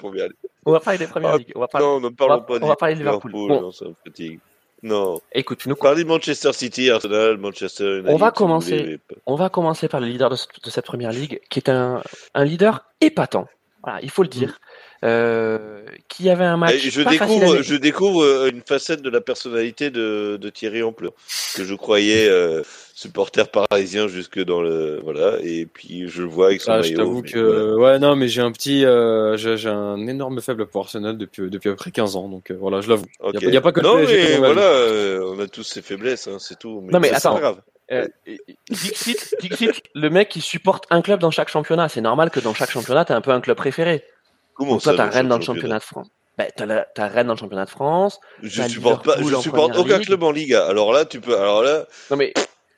On 0.65 0.73
va 0.73 0.81
parler 0.81 0.99
des 0.99 1.07
Premières 1.07 1.31
ah, 1.35 1.39
Ligues. 1.39 1.53
On 1.57 1.61
va 1.61 1.69
parler, 1.69 1.87
non, 1.87 2.01
ne 2.01 2.09
parlons 2.11 2.43
pas 2.43 2.59
on 2.63 2.69
va 2.69 2.77
parler 2.77 2.95
de 2.95 3.01
Liverpool. 3.01 3.33
Non, 3.33 3.73
ça 3.73 3.87
me 3.87 3.95
fatigue. 4.05 4.39
Non. 4.83 5.21
Écoute, 5.33 5.67
nous 5.67 5.77
parlez 5.77 6.05
de 6.05 6.09
Manchester 6.09 6.53
City, 6.53 6.91
Arsenal, 6.91 7.37
Manchester 7.37 7.99
United. 7.99 8.11
On 8.11 8.17
va 8.17 8.31
commencer. 8.31 8.99
On 9.27 9.35
va 9.35 9.49
commencer 9.51 9.89
par 9.89 10.01
le 10.01 10.07
leader 10.07 10.31
de, 10.31 10.37
cette 10.37 10.87
première 10.87 11.13
ligue, 11.13 11.41
qui 11.51 11.59
est 11.59 11.69
un, 11.69 12.03
un 12.35 12.45
leader 12.45 12.85
épatant. 13.01 13.47
Voilà, 13.83 14.01
il 14.03 14.11
faut 14.11 14.23
le 14.23 14.29
dire. 14.29 14.59
Euh, 15.03 15.81
qui 16.09 16.29
avait 16.29 16.45
un 16.45 16.59
match. 16.59 16.77
je 16.77 17.01
découvre, 17.01 17.63
je 17.63 17.75
découvre 17.75 18.23
euh, 18.23 18.51
une 18.51 18.61
facette 18.61 19.01
de 19.01 19.09
la 19.09 19.23
personnalité 19.23 19.89
de, 19.89 20.37
de 20.39 20.51
Thierry 20.51 20.83
Ampleur 20.83 21.13
que 21.57 21.65
je 21.65 21.75
croyais 21.75 22.29
euh, 22.29 22.63
supporter 23.01 23.49
parisien 23.49 24.09
jusque 24.09 24.45
dans 24.45 24.61
le 24.61 25.01
voilà 25.03 25.39
et 25.43 25.65
puis 25.65 26.09
je 26.09 26.21
le 26.21 26.29
vois 26.29 26.49
avec 26.49 26.61
son 26.61 26.73
ah, 26.73 26.81
maillot. 26.81 26.93
Je 26.93 26.97
t'avoue 26.97 27.23
que 27.23 27.75
ouais 27.77 27.99
non 27.99 28.15
mais 28.15 28.29
j'ai 28.29 28.43
un 28.43 28.53
petit 28.53 28.85
euh, 28.85 29.39
j'ai 29.39 29.71
un 29.71 30.07
énorme 30.07 30.43
faible 30.43 30.67
pour 30.67 30.83
Arsenal 30.83 31.17
depuis 31.17 31.49
depuis 31.49 31.71
à 31.71 31.73
peu 31.73 31.77
près 31.77 31.93
15 31.93 32.17
ans 32.17 32.29
donc 32.29 32.51
euh, 32.51 32.57
voilà 32.61 32.83
je 32.83 32.91
l'avoue. 32.91 33.07
Il 33.41 33.49
n'y 33.49 33.57
a, 33.57 33.63
pas 33.63 33.73
que 33.73 33.81
non, 33.81 33.97
mais 34.05 34.37
voilà 34.37 34.61
euh, 34.61 35.33
on 35.35 35.41
a 35.41 35.47
tous 35.47 35.63
ses 35.63 35.81
faiblesses 35.81 36.29
hein, 36.29 36.37
c'est 36.39 36.59
tout. 36.59 36.83
Mais 36.85 36.93
non 36.93 37.01
mais 37.01 37.11
attends. 37.11 37.35
Pas 37.35 37.41
grave. 37.41 37.61
Dixit, 38.69 39.35
Dixit, 39.41 39.83
le 39.95 40.11
mec 40.11 40.29
qui 40.29 40.43
supporte 40.43 40.85
un 40.91 41.01
club 41.01 41.21
dans 41.21 41.31
chaque 41.31 41.49
championnat, 41.49 41.89
c'est 41.89 42.03
normal 42.03 42.31
que 42.31 42.39
dans 42.39 42.55
chaque 42.55 42.71
championnat, 42.71 43.05
tu 43.05 43.13
as 43.13 43.17
un 43.17 43.21
peu 43.21 43.33
un 43.33 43.41
club 43.41 43.57
préféré. 43.57 44.05
Comment 44.55 44.79
ça 44.79 44.95
Toi, 44.95 45.05
t'as 45.05 45.11
Rennes 45.11 45.29
dans 45.29 45.39
le 45.39 45.45
championnat 45.45 45.79
de 45.79 45.85
France. 45.85 46.09
Bah, 46.39 46.45
t'as, 46.55 47.07
Rennes 47.09 47.27
dans 47.27 47.35
le 47.35 47.39
championnat 47.39 47.65
de 47.65 47.71
France. 47.71 48.21
Je 48.43 48.63
supporte 48.63 49.05
pas, 49.05 49.17
je 49.21 49.37
supporte 49.37 49.77
aucun 49.77 50.01
club 50.01 50.23
en 50.23 50.31
Liga. 50.31 50.67
Alors 50.67 50.93
là, 50.93 51.05
tu 51.05 51.21
peux, 51.21 51.37
alors 51.37 51.63
là. 51.63 51.87
Non 52.11 52.17
mais 52.17 52.33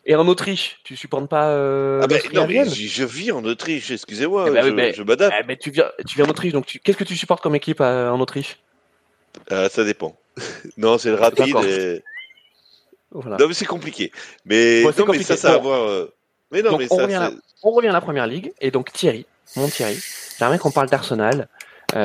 et 0.04 0.16
en 0.16 0.26
Autriche, 0.26 0.80
tu 0.82 0.96
supportes 0.96 1.28
pas 1.28 1.50
euh, 1.50 2.00
Ah 2.02 2.08
ben 2.08 2.20
non, 2.34 2.46
mais 2.48 2.64
je 2.64 3.04
vis 3.04 3.30
en 3.30 3.44
Autriche, 3.44 3.92
excusez-moi, 3.92 4.46
eh 4.48 4.50
ben 4.50 4.92
je, 4.92 5.02
m'adapte. 5.02 5.34
Eh 5.38 5.44
ben, 5.44 5.56
tu 5.56 5.70
viens, 5.70 5.90
tu 6.08 6.16
viens 6.16 6.24
en 6.24 6.28
Autriche, 6.28 6.52
donc 6.52 6.80
qu'est-ce 6.82 6.96
que 6.96 7.04
tu 7.04 7.16
supportes 7.16 7.40
comme 7.40 7.54
équipe 7.54 7.80
euh, 7.80 8.10
en 8.10 8.18
Autriche? 8.18 8.58
Euh, 9.52 9.68
Ça 9.68 9.84
dépend. 9.84 10.16
non, 10.76 10.98
c'est 10.98 11.10
le 11.10 11.14
rapide. 11.14 11.56
Et... 11.64 12.02
Voilà. 13.12 13.36
Non, 13.36 13.46
mais 13.46 13.54
c'est 13.54 13.66
compliqué. 13.66 14.10
Mais, 14.44 14.82
non, 14.82 15.06
mais 15.08 15.22
ça, 15.22 15.36
ça 15.36 15.50
va 15.50 15.54
avoir. 15.54 15.82
Euh, 15.82 16.12
mais 16.50 16.62
non, 16.62 16.76
mais 16.78 16.88
on 16.90 16.96
ça. 16.96 17.02
Revient 17.02 17.14
à, 17.14 17.30
on 17.62 17.70
revient 17.70 17.88
à 17.88 17.92
la 17.92 18.00
première 18.00 18.26
ligue, 18.26 18.52
et 18.60 18.72
donc 18.72 18.92
Thierry, 18.92 19.24
mon 19.54 19.68
Thierry, 19.68 19.98
j'aimerais 20.36 20.58
qu'on 20.58 20.72
parle 20.72 20.88
d'Arsenal, 20.88 21.48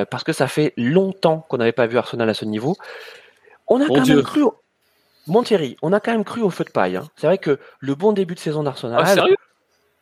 parce 0.09 0.23
que 0.23 0.33
ça 0.33 0.47
fait 0.47 0.73
longtemps 0.77 1.45
qu'on 1.49 1.57
n'avait 1.57 1.71
pas 1.71 1.87
vu 1.87 1.97
Arsenal 1.97 2.29
à 2.29 2.33
ce 2.33 2.45
niveau. 2.45 2.75
On 3.67 3.81
a 3.81 3.87
quand 3.87 4.05
même 4.05 4.23
cru. 4.23 4.43
Thierry, 5.43 5.77
on 5.81 5.93
a 5.93 5.99
quand 5.99 6.11
même 6.11 6.23
cru 6.23 6.41
au 6.41 6.49
feu 6.49 6.63
de 6.63 6.69
paille. 6.69 6.95
Hein. 6.95 7.07
C'est 7.15 7.27
vrai 7.27 7.37
que 7.37 7.59
le 7.79 7.95
bon 7.95 8.13
début 8.13 8.33
de 8.33 8.39
saison 8.39 8.63
d'Arsenal. 8.63 9.01
Ah, 9.01 9.13
sérieux? 9.13 9.35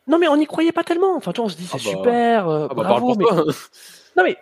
Non, 0.06 0.18
mais 0.18 0.28
on 0.28 0.36
n'y 0.36 0.46
croyait 0.46 0.72
pas 0.72 0.84
tellement. 0.84 1.16
Enfin, 1.16 1.32
tu 1.32 1.40
on 1.40 1.48
se 1.48 1.56
dit, 1.56 1.66
c'est 1.66 1.78
ah 1.80 1.84
bah. 1.84 1.90
super, 1.90 2.48
euh, 2.48 2.68
ah 2.70 2.74
bah, 2.74 2.84
bravo. 2.84 3.14
Mais... 3.16 3.24
non, 4.16 4.24
mais 4.24 4.36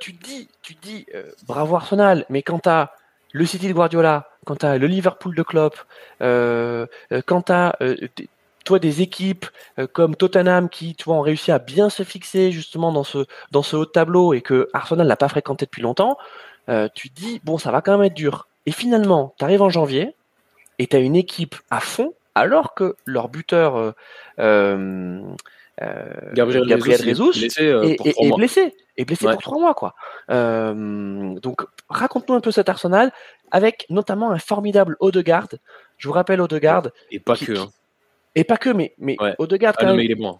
tu 0.00 0.12
dis, 0.12 0.48
tu 0.62 0.74
dis, 0.74 1.06
euh, 1.14 1.30
bravo 1.46 1.76
Arsenal, 1.76 2.26
mais 2.28 2.42
quand 2.42 2.60
t'as 2.60 2.90
le 3.32 3.46
City 3.46 3.68
de 3.68 3.72
Guardiola, 3.72 4.28
quand 4.44 4.56
t'as 4.56 4.78
le 4.78 4.86
Liverpool 4.86 5.34
de 5.34 5.42
Klopp, 5.42 5.76
euh, 6.22 6.86
euh 7.12 7.22
quand 7.24 7.42
t'as 7.42 7.74
toi 8.66 8.78
des 8.78 9.00
équipes 9.00 9.46
comme 9.92 10.16
Tottenham 10.16 10.68
qui, 10.68 10.94
tu 10.94 11.04
vois, 11.04 11.16
ont 11.16 11.22
réussi 11.22 11.52
à 11.52 11.58
bien 11.58 11.88
se 11.88 12.02
fixer 12.02 12.52
justement 12.52 12.92
dans 12.92 13.04
ce 13.04 13.26
dans 13.50 13.62
ce 13.62 13.76
haut 13.76 13.86
tableau 13.86 14.34
et 14.34 14.42
que 14.42 14.68
Arsenal 14.74 15.06
n'a 15.06 15.16
pas 15.16 15.28
fréquenté 15.28 15.64
depuis 15.64 15.82
longtemps, 15.82 16.18
tu 16.94 17.08
dis 17.08 17.40
bon, 17.44 17.58
ça 17.58 17.70
va 17.70 17.80
quand 17.80 17.92
même 17.92 18.06
être 18.06 18.14
dur. 18.14 18.48
Et 18.66 18.72
finalement, 18.72 19.34
tu 19.38 19.44
arrives 19.44 19.62
en 19.62 19.70
janvier 19.70 20.14
et 20.78 20.86
tu 20.86 20.96
as 20.96 20.98
une 20.98 21.16
équipe 21.16 21.54
à 21.70 21.80
fond 21.80 22.12
alors 22.34 22.74
que 22.74 22.96
leur 23.06 23.28
buteur 23.28 23.94
euh, 25.82 26.00
Gabriel, 26.32 26.66
Gabriel 26.66 27.00
euh, 27.02 27.02
est, 27.02 28.34
blessé, 28.34 28.74
est, 28.96 29.04
blessé, 29.04 29.26
pour 29.26 29.42
trois 29.42 29.58
mois 29.58 29.74
quoi. 29.74 29.94
Euh, 30.30 31.38
donc 31.40 31.66
raconte-nous 31.90 32.34
un 32.34 32.40
peu 32.40 32.50
cet 32.50 32.70
Arsenal 32.70 33.12
avec 33.50 33.86
notamment 33.90 34.30
un 34.30 34.38
formidable 34.38 34.96
Odegaard. 35.00 35.48
Je 35.98 36.08
vous 36.08 36.14
rappelle 36.14 36.40
Odegaard. 36.40 36.88
Et 37.10 37.20
pas 37.20 37.36
que. 37.36 37.58
Hein. 37.58 37.68
Et 38.36 38.44
pas 38.44 38.56
que, 38.56 38.70
mais 38.70 38.94
mais 38.98 39.16
Odegaard 39.38 39.74
ah, 39.78 39.94
il 39.94 40.10
est 40.10 40.14
bon. 40.14 40.38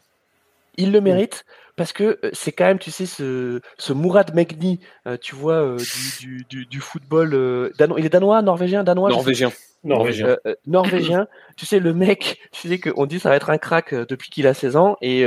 Il 0.77 0.93
le 0.93 1.01
mérite 1.01 1.45
parce 1.75 1.93
que 1.93 2.19
c'est 2.33 2.53
quand 2.53 2.67
même, 2.67 2.79
tu 2.79 2.91
sais, 2.91 3.07
ce, 3.07 3.61
ce 3.77 3.93
Mourad 3.93 4.35
Megni, 4.35 4.81
tu 5.21 5.35
vois, 5.35 5.77
du, 6.21 6.47
du, 6.49 6.67
du, 6.67 6.81
football 6.81 7.73
danois. 7.79 7.99
Il 7.99 8.07
est 8.07 8.11
danois, 8.11 8.41
norvégien, 8.43 8.85
danois. 8.85 9.11
Norvégien. 9.11 9.51
Norvégien. 9.87 10.27
Euh, 10.27 10.37
euh, 10.47 10.55
norvégien. 10.67 11.29
tu 11.57 11.67
sais, 11.67 11.79
le 11.79 11.95
mec, 11.95 12.41
tu 12.53 12.69
sais 12.69 12.79
qu'on 12.79 13.07
dit 13.07 13.21
ça 13.21 13.31
va 13.31 13.37
être 13.37 13.51
un 13.51 13.59
crack 13.59 13.93
euh, 13.93 14.07
depuis 14.09 14.31
qu'il 14.31 14.47
a 14.47 14.55
16 14.55 14.77
ans 14.77 14.97
et, 15.01 15.25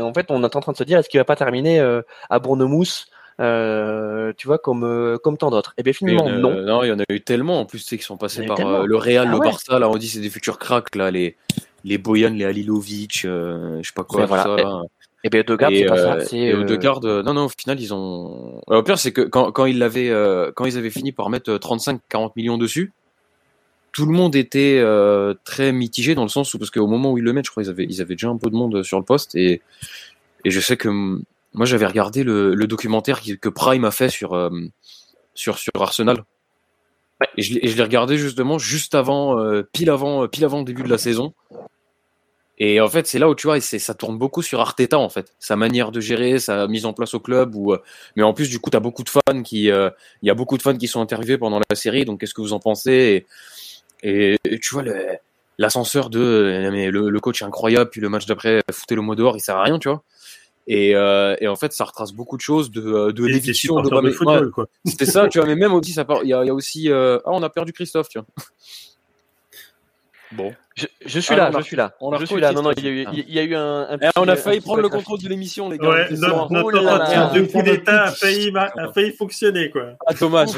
en 0.00 0.12
fait, 0.12 0.26
on 0.30 0.42
est 0.42 0.56
en 0.56 0.60
train 0.60 0.72
de 0.72 0.76
se 0.76 0.84
dire 0.84 0.98
est-ce 0.98 1.08
qu'il 1.08 1.20
va 1.20 1.24
pas 1.24 1.36
terminer 1.36 1.80
à 2.30 2.38
Bournemouth 2.38 3.06
tu 3.38 4.46
vois, 4.46 4.58
comme 4.58 5.18
comme 5.22 5.36
tant 5.38 5.50
d'autres. 5.50 5.74
Et 5.76 5.80
eh 5.80 5.82
bien 5.82 5.92
finalement, 5.92 6.28
non. 6.30 6.62
Non, 6.62 6.82
il 6.82 6.88
y 6.88 6.92
en 6.92 6.98
a 6.98 7.04
eu 7.08 7.20
tellement. 7.20 7.60
En 7.60 7.64
plus, 7.64 7.80
tu 7.80 7.88
sais, 7.88 7.98
qui 7.98 8.04
sont 8.04 8.16
passés 8.16 8.44
par 8.46 8.86
le 8.86 8.96
Real, 8.96 9.28
ah 9.28 9.32
le 9.32 9.38
Barça. 9.38 9.78
Là, 9.78 9.88
on 9.88 9.96
dit 9.96 10.08
c'est 10.08 10.20
des 10.20 10.30
futurs 10.30 10.58
cracks 10.58 10.94
là, 10.94 11.10
les 11.10 11.36
les 11.84 11.98
Boyan, 11.98 12.30
les 12.30 12.44
Alilovic, 12.44 13.20
je 13.22 13.80
sais 13.82 13.92
pas 13.94 14.04
quoi. 14.04 14.26
voilà. 14.26 14.42
ça, 14.42 14.82
Et, 15.24 15.28
et 15.28 15.30
bien 15.30 15.40
Odegaard, 15.40 15.70
c'est 15.72 15.84
pas 15.84 16.20
ça. 16.20 16.36
Et 16.36 16.54
Odegaard, 16.54 17.00
non, 17.02 17.34
non, 17.34 17.44
au 17.44 17.48
final, 17.48 17.80
ils 17.80 17.94
ont. 17.94 18.60
Alors, 18.68 18.80
le 18.80 18.84
pire, 18.84 18.98
c'est 18.98 19.12
que 19.12 19.22
quand, 19.22 19.52
quand 19.52 19.66
ils 19.66 19.78
l'avaient, 19.78 20.12
quand 20.54 20.64
ils 20.64 20.76
avaient 20.76 20.90
fini 20.90 21.12
par 21.12 21.30
mettre 21.30 21.52
35-40 21.52 22.32
millions 22.36 22.58
dessus, 22.58 22.92
tout 23.92 24.06
le 24.06 24.12
monde 24.12 24.36
était 24.36 24.78
euh, 24.80 25.34
très 25.44 25.72
mitigé 25.72 26.14
dans 26.14 26.22
le 26.22 26.28
sens 26.28 26.54
où 26.54 26.58
parce 26.58 26.70
qu'au 26.70 26.86
moment 26.86 27.12
où 27.12 27.18
ils 27.18 27.24
le 27.24 27.32
mettent, 27.32 27.46
je 27.46 27.50
crois 27.50 27.64
qu'ils 27.64 27.70
avaient 27.70 27.84
ils 27.84 28.00
avaient 28.00 28.14
déjà 28.14 28.28
un 28.28 28.36
peu 28.36 28.50
de 28.50 28.54
monde 28.54 28.82
sur 28.84 28.98
le 28.98 29.04
poste 29.04 29.34
et 29.34 29.60
et 30.44 30.50
je 30.50 30.60
sais 30.60 30.76
que 30.76 31.18
moi 31.58 31.66
j'avais 31.66 31.86
regardé 31.86 32.24
le, 32.24 32.54
documentaire 32.66 33.20
que 33.40 33.48
Prime 33.48 33.84
a 33.84 33.90
fait 33.90 34.08
sur 34.08 34.32
euh, 34.32 34.50
sur 35.34 35.58
sur 35.58 35.72
Arsenal. 35.78 36.24
Et 37.36 37.42
je, 37.42 37.54
l'ai 37.58 37.82
regardé 37.82 38.16
justement 38.16 38.58
juste 38.58 38.94
avant 38.94 39.40
euh, 39.40 39.68
pile 39.72 39.90
avant 39.90 40.26
pile 40.28 40.44
avant 40.44 40.58
le 40.58 40.64
début 40.64 40.84
de 40.84 40.88
la 40.88 40.98
saison. 40.98 41.34
Et 42.58 42.80
en 42.80 42.88
fait 42.88 43.06
c'est 43.06 43.18
là 43.18 43.28
où 43.28 43.34
tu 43.34 43.46
vois 43.46 43.60
ça 43.60 43.94
tourne 43.94 44.18
beaucoup 44.18 44.42
sur 44.42 44.60
Arteta 44.60 44.98
en 44.98 45.08
fait. 45.08 45.34
Sa 45.38 45.56
manière 45.56 45.90
de 45.92 46.00
gérer 46.00 46.38
sa 46.38 46.68
mise 46.68 46.86
en 46.86 46.92
place 46.92 47.14
au 47.14 47.20
club 47.20 47.54
ou 47.54 47.74
mais 48.16 48.22
en 48.22 48.32
plus 48.32 48.48
du 48.48 48.60
coup 48.60 48.70
tu 48.70 48.76
as 48.76 48.80
beaucoup 48.80 49.02
de 49.02 49.10
fans 49.10 49.42
qui 49.42 49.64
il 49.64 49.92
y 50.22 50.30
a 50.30 50.34
beaucoup 50.34 50.56
de 50.56 50.62
fans 50.62 50.76
qui 50.76 50.88
sont 50.88 51.00
interviewés 51.00 51.38
pendant 51.38 51.60
la 51.68 51.76
série 51.76 52.04
donc 52.04 52.20
qu'est-ce 52.20 52.34
que 52.34 52.40
vous 52.40 52.52
en 52.52 52.60
pensez? 52.60 53.26
Et, 54.02 54.36
et, 54.44 54.58
tu 54.60 54.74
vois, 54.74 54.84
l'ascenseur 55.58 56.08
de 56.10 56.20
euh, 56.20 56.70
mais 56.70 56.90
le, 56.90 57.20
coach 57.20 57.42
est 57.42 57.44
incroyable, 57.44 57.90
puis 57.90 58.00
le 58.00 58.08
match 58.08 58.26
d'après, 58.26 58.62
foutez 58.70 58.94
le 58.94 59.02
mot 59.02 59.14
dehors, 59.14 59.36
il 59.36 59.40
sert 59.40 59.56
à 59.56 59.64
rien, 59.64 59.78
tu 59.78 59.88
vois. 59.88 60.02
Et, 60.70 60.94
euh, 60.94 61.34
et, 61.40 61.48
en 61.48 61.56
fait, 61.56 61.72
ça 61.72 61.84
retrace 61.84 62.12
beaucoup 62.12 62.36
de 62.36 62.42
choses, 62.42 62.70
de, 62.70 62.82
euh, 62.82 63.12
de 63.12 63.24
l'éviction 63.24 63.80
de, 63.80 63.88
de 63.88 64.10
football, 64.10 64.50
quoi. 64.50 64.66
C'était 64.84 65.06
ça, 65.06 65.26
tu 65.26 65.38
vois. 65.38 65.48
Mais 65.48 65.56
même 65.56 65.72
aussi, 65.72 65.92
ça 65.92 66.06
il 66.22 66.28
y, 66.28 66.34
a, 66.34 66.44
y 66.44 66.50
a 66.50 66.54
aussi, 66.54 66.90
ah, 66.92 67.20
on 67.24 67.42
a 67.42 67.48
perdu 67.48 67.72
Christophe, 67.72 68.08
tu 68.08 68.18
vois. 68.18 68.26
Bon. 70.32 70.54
Je, 70.76 70.86
je, 71.06 71.20
suis 71.20 71.34
là, 71.34 71.50
je 71.56 71.62
suis 71.62 71.76
là. 71.76 71.94
On 72.00 72.14
je 72.18 72.24
suis 72.26 72.40
là. 72.40 72.52
Non, 72.52 72.62
non, 72.62 72.72
il 72.76 72.84
y 72.84 72.88
a 72.88 72.90
eu, 72.90 73.06
il 73.12 73.34
y 73.34 73.38
a 73.38 73.42
eu 73.42 73.54
un. 73.54 73.88
un 73.88 73.98
petit, 73.98 74.10
on 74.16 74.28
a 74.28 74.36
failli 74.36 74.60
prendre 74.60 74.82
le 74.82 74.88
contrôle 74.88 75.18
de 75.20 75.28
l'émission, 75.28 75.70
les 75.70 75.78
gars. 75.78 75.88
Ouais, 75.88 76.08
notre, 76.10 76.52
notre 76.52 77.32
de 77.32 77.40
coup 77.50 77.62
d'État 77.62 78.04
a 78.04 78.10
failli, 78.12 78.52
a 78.54 78.92
failli 78.92 79.12
fonctionner, 79.12 79.70
quoi. 79.70 79.94
Ah, 80.06 80.12
dommage. 80.14 80.50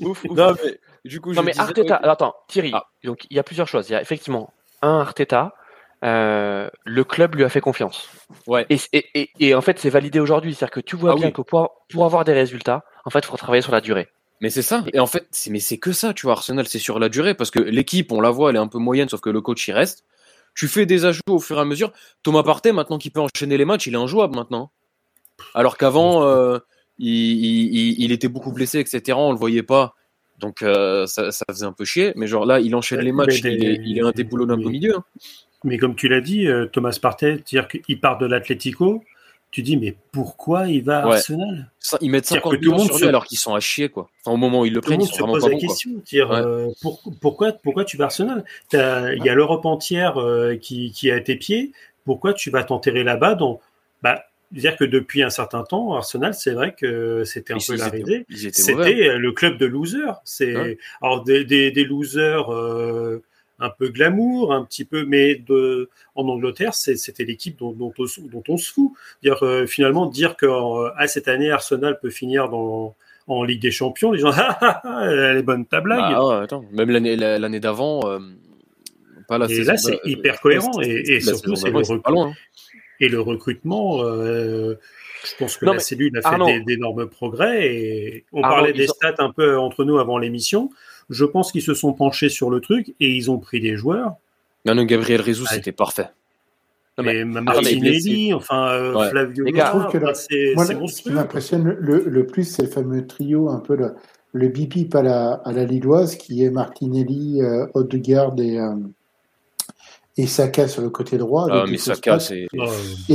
ouf, 0.00 0.24
ouf. 0.24 0.24
Non, 0.24 0.54
mais 0.64 0.78
du 1.04 1.20
coup, 1.20 1.32
non, 1.32 1.42
mais 1.42 1.58
Arteta, 1.58 1.96
attends, 1.96 2.34
Thierry, 2.46 2.70
ah. 2.72 2.86
donc 3.04 3.26
il 3.28 3.36
y 3.36 3.40
a 3.40 3.42
plusieurs 3.42 3.66
choses. 3.66 3.88
Il 3.88 3.92
y 3.92 3.96
a 3.96 4.00
effectivement 4.00 4.52
un 4.82 5.00
Arteta, 5.00 5.52
euh, 6.04 6.68
le 6.84 7.04
club 7.04 7.34
lui 7.34 7.44
a 7.44 7.48
fait 7.48 7.60
confiance. 7.60 8.08
Ouais. 8.46 8.66
Et, 8.70 8.78
et, 8.92 9.30
et, 9.40 9.54
en 9.54 9.60
fait, 9.60 9.78
c'est 9.78 9.90
validé 9.90 10.20
aujourd'hui. 10.20 10.54
C'est-à-dire 10.54 10.74
que 10.74 10.80
tu 10.80 10.96
vois 10.96 11.12
ah 11.12 11.16
bien 11.16 11.30
que 11.30 11.42
pour, 11.42 11.84
pour 11.90 12.04
avoir 12.04 12.24
des 12.24 12.32
résultats, 12.32 12.84
en 13.04 13.10
fait, 13.10 13.20
il 13.20 13.26
faut 13.26 13.36
travailler 13.36 13.62
sur 13.62 13.72
la 13.72 13.80
durée. 13.80 14.08
Mais 14.40 14.50
c'est 14.50 14.62
ça. 14.62 14.84
Et 14.92 15.00
en 15.00 15.06
fait, 15.06 15.26
c'est, 15.30 15.50
mais 15.50 15.58
c'est 15.58 15.78
que 15.78 15.92
ça, 15.92 16.14
tu 16.14 16.26
vois. 16.26 16.34
Arsenal, 16.34 16.68
c'est 16.68 16.78
sur 16.78 16.98
la 16.98 17.08
durée 17.08 17.34
parce 17.34 17.50
que 17.50 17.58
l'équipe, 17.58 18.12
on 18.12 18.20
la 18.20 18.30
voit, 18.30 18.50
elle 18.50 18.56
est 18.56 18.60
un 18.60 18.68
peu 18.68 18.78
moyenne, 18.78 19.08
sauf 19.08 19.20
que 19.20 19.30
le 19.30 19.40
coach 19.40 19.66
y 19.66 19.72
reste. 19.72 20.04
Tu 20.54 20.68
fais 20.68 20.86
des 20.86 21.04
ajouts 21.04 21.22
au 21.28 21.38
fur 21.40 21.58
et 21.58 21.60
à 21.60 21.64
mesure. 21.64 21.92
Thomas 22.22 22.42
Partey, 22.42 22.72
maintenant 22.72 22.98
qu'il 22.98 23.10
peut 23.10 23.20
enchaîner 23.20 23.56
les 23.56 23.64
matchs, 23.64 23.86
il 23.86 23.94
est 23.94 23.98
injouable 23.98 24.36
maintenant. 24.36 24.70
Alors 25.54 25.76
qu'avant, 25.76 26.24
euh, 26.24 26.58
il, 26.98 27.08
il, 27.08 28.00
il, 28.02 28.12
était 28.12 28.28
beaucoup 28.28 28.52
blessé, 28.52 28.78
etc. 28.80 29.16
On 29.20 29.32
le 29.32 29.38
voyait 29.38 29.62
pas. 29.62 29.94
Donc 30.38 30.62
euh, 30.62 31.06
ça, 31.06 31.32
ça, 31.32 31.44
faisait 31.50 31.66
un 31.66 31.72
peu 31.72 31.84
chier, 31.84 32.12
mais 32.16 32.26
genre 32.26 32.46
là, 32.46 32.60
il 32.60 32.74
enchaîne 32.76 33.00
les 33.00 33.12
matchs, 33.12 33.40
il, 33.40 33.64
est, 33.64 33.80
il 33.84 33.98
est 33.98 34.02
un 34.02 34.12
déboulonnable 34.12 34.66
au 34.66 34.70
milieu. 34.70 34.96
Hein. 34.96 35.04
Mais 35.64 35.78
comme 35.78 35.94
tu 35.94 36.08
l'as 36.08 36.20
dit, 36.20 36.46
euh, 36.46 36.66
Thomas 36.66 36.98
Partey, 37.00 37.42
dire 37.46 37.68
qu'il 37.68 38.00
part 38.00 38.18
de 38.18 38.26
l'Atlético, 38.26 39.02
tu 39.50 39.62
dis 39.62 39.76
mais 39.76 39.96
pourquoi 40.12 40.68
il 40.68 40.84
va 40.84 41.00
à 41.00 41.14
Arsenal? 41.14 41.70
Ils 42.00 42.10
mettent 42.10 42.26
50 42.26 42.60
millions 42.60 42.78
sur 42.78 42.98
lui 42.98 43.06
alors 43.06 43.24
qu'ils 43.24 43.38
sont 43.38 43.54
à 43.54 43.60
chier 43.60 43.88
quoi. 43.88 44.10
Enfin 44.20 44.34
au 44.34 44.36
moment 44.36 44.60
où 44.60 44.66
ils 44.66 44.74
le 44.74 44.80
prennent, 44.80 45.00
ils 45.00 45.06
sont 45.06 45.26
vraiment 45.26 45.40
pas 45.40 45.48
la 45.48 45.58
question, 45.58 45.90
dire, 46.04 46.30
euh, 46.30 46.68
pourquoi 47.20 47.52
pourquoi 47.52 47.84
tu 47.84 47.96
vas 47.96 48.04
à 48.04 48.06
Arsenal? 48.06 48.44
Il 48.72 49.22
y 49.24 49.28
a 49.28 49.34
l'Europe 49.34 49.64
entière 49.64 50.18
qui, 50.60 50.92
qui 50.92 51.08
est 51.08 51.12
à 51.12 51.20
tes 51.20 51.36
pieds. 51.36 51.72
Pourquoi 52.04 52.34
tu 52.34 52.50
vas 52.50 52.62
t'enterrer 52.62 53.04
là-bas 53.04 53.34
dans 53.34 53.60
bah, 54.02 54.24
dire 54.52 54.76
que 54.76 54.84
depuis 54.84 55.22
un 55.22 55.30
certain 55.30 55.62
temps, 55.62 55.94
Arsenal, 55.94 56.34
c'est 56.34 56.52
vrai 56.52 56.74
que 56.74 57.24
c'était 57.24 57.52
un 57.52 57.58
peu 57.58 57.76
la 57.76 57.90
C'était 58.34 59.18
le 59.18 59.32
club 59.32 59.58
de 59.58 59.66
losers. 59.66 60.20
C'est 60.24 60.78
alors 61.02 61.24
des, 61.24 61.44
des, 61.44 61.70
des 61.70 61.84
losers 61.84 62.52
euh, 62.52 63.22
un 63.58 63.70
peu 63.70 63.88
glamour, 63.88 64.52
un 64.52 64.64
petit 64.64 64.84
peu, 64.84 65.04
mais 65.04 65.34
de, 65.34 65.90
en 66.14 66.28
Angleterre, 66.28 66.74
c'était 66.74 67.24
l'équipe 67.24 67.58
dont, 67.58 67.72
dont, 67.72 67.92
dont, 67.96 68.42
on 68.48 68.56
se 68.56 68.72
fout. 68.72 68.92
Dire 69.22 69.42
euh, 69.42 69.66
finalement 69.66 70.06
dire 70.06 70.36
que 70.36 70.46
ah, 70.96 71.06
cette 71.06 71.28
année 71.28 71.50
Arsenal 71.50 71.98
peut 72.00 72.10
finir 72.10 72.48
dans 72.48 72.94
en 73.28 73.44
Ligue 73.44 73.60
des 73.60 73.70
Champions, 73.70 74.10
les 74.10 74.20
gens, 74.20 74.30
ah, 74.34 74.58
ah, 74.60 74.80
ah, 74.84 75.06
elle 75.06 75.38
est 75.38 75.42
bonne 75.42 75.66
ta 75.66 75.80
blague. 75.80 76.00
Bah, 76.00 76.42
attends. 76.42 76.64
Même 76.72 76.90
l'année 76.90 77.60
d'avant. 77.60 78.00
Euh, 78.08 78.18
pas 79.28 79.36
et 79.48 79.62
là, 79.62 79.76
c'est 79.76 80.00
hyper 80.04 80.40
cohérent 80.40 80.80
et, 80.80 81.16
et 81.16 81.20
surtout, 81.20 81.54
c'est 81.54 81.70
le 81.70 81.76
recrutement. 81.76 82.32
Et 83.00 83.08
le 83.08 83.20
recrutement, 83.20 84.02
euh, 84.02 84.74
je 85.24 85.36
pense 85.38 85.56
que 85.58 85.66
la 85.66 85.78
cellule 85.78 86.18
a 86.18 86.46
fait 86.46 86.60
d'énormes 86.60 87.08
progrès. 87.08 87.66
Et 87.66 88.24
on 88.32 88.40
parlait 88.40 88.72
des 88.72 88.86
stats 88.86 89.16
un 89.18 89.30
peu 89.30 89.58
entre 89.58 89.84
nous 89.84 89.98
avant 89.98 90.18
l'émission. 90.18 90.70
Je 91.10 91.24
pense 91.24 91.52
qu'ils 91.52 91.62
se 91.62 91.74
sont 91.74 91.92
penchés 91.92 92.28
sur 92.28 92.50
le 92.50 92.60
truc 92.60 92.94
et 93.00 93.10
ils 93.10 93.30
ont 93.30 93.38
pris 93.38 93.60
des 93.60 93.76
joueurs. 93.76 94.16
Non, 94.64 94.74
non, 94.74 94.84
Gabriel 94.84 95.20
Rezou, 95.20 95.46
c'était 95.46 95.72
parfait. 95.72 96.10
mais 96.98 97.24
Martinelli, 97.24 98.34
enfin 98.34 98.70
euh, 98.72 99.08
Flavio, 99.10 99.46
je 99.46 99.60
trouve 99.62 99.86
que 99.88 100.14
ce 100.14 101.02
qui 101.02 101.10
m'impressionne 101.10 101.64
le, 101.64 102.26
plus, 102.26 102.44
c'est 102.44 102.62
le 102.62 102.68
fameux 102.68 103.06
trio, 103.06 103.48
un 103.48 103.60
peu 103.60 103.76
le, 103.76 103.94
le 104.32 104.48
bipip 104.48 104.94
à 104.94 105.02
la, 105.02 105.32
à 105.44 105.52
la 105.52 105.64
Lilloise, 105.64 106.16
qui 106.16 106.44
est 106.44 106.50
Martinelli, 106.50 107.40
euh, 107.42 107.66
Odegaard 107.74 108.34
et, 108.38 108.58
euh, 108.58 108.74
et 110.16 110.26
Saka 110.26 110.68
sur 110.68 110.82
le 110.82 110.90
côté 110.90 111.16
droit. 111.16 111.46
Ah, 111.50 111.64
mais 111.70 111.78
Saka, 111.78 112.18
c'est. 112.18 112.40
Et, 112.42 112.48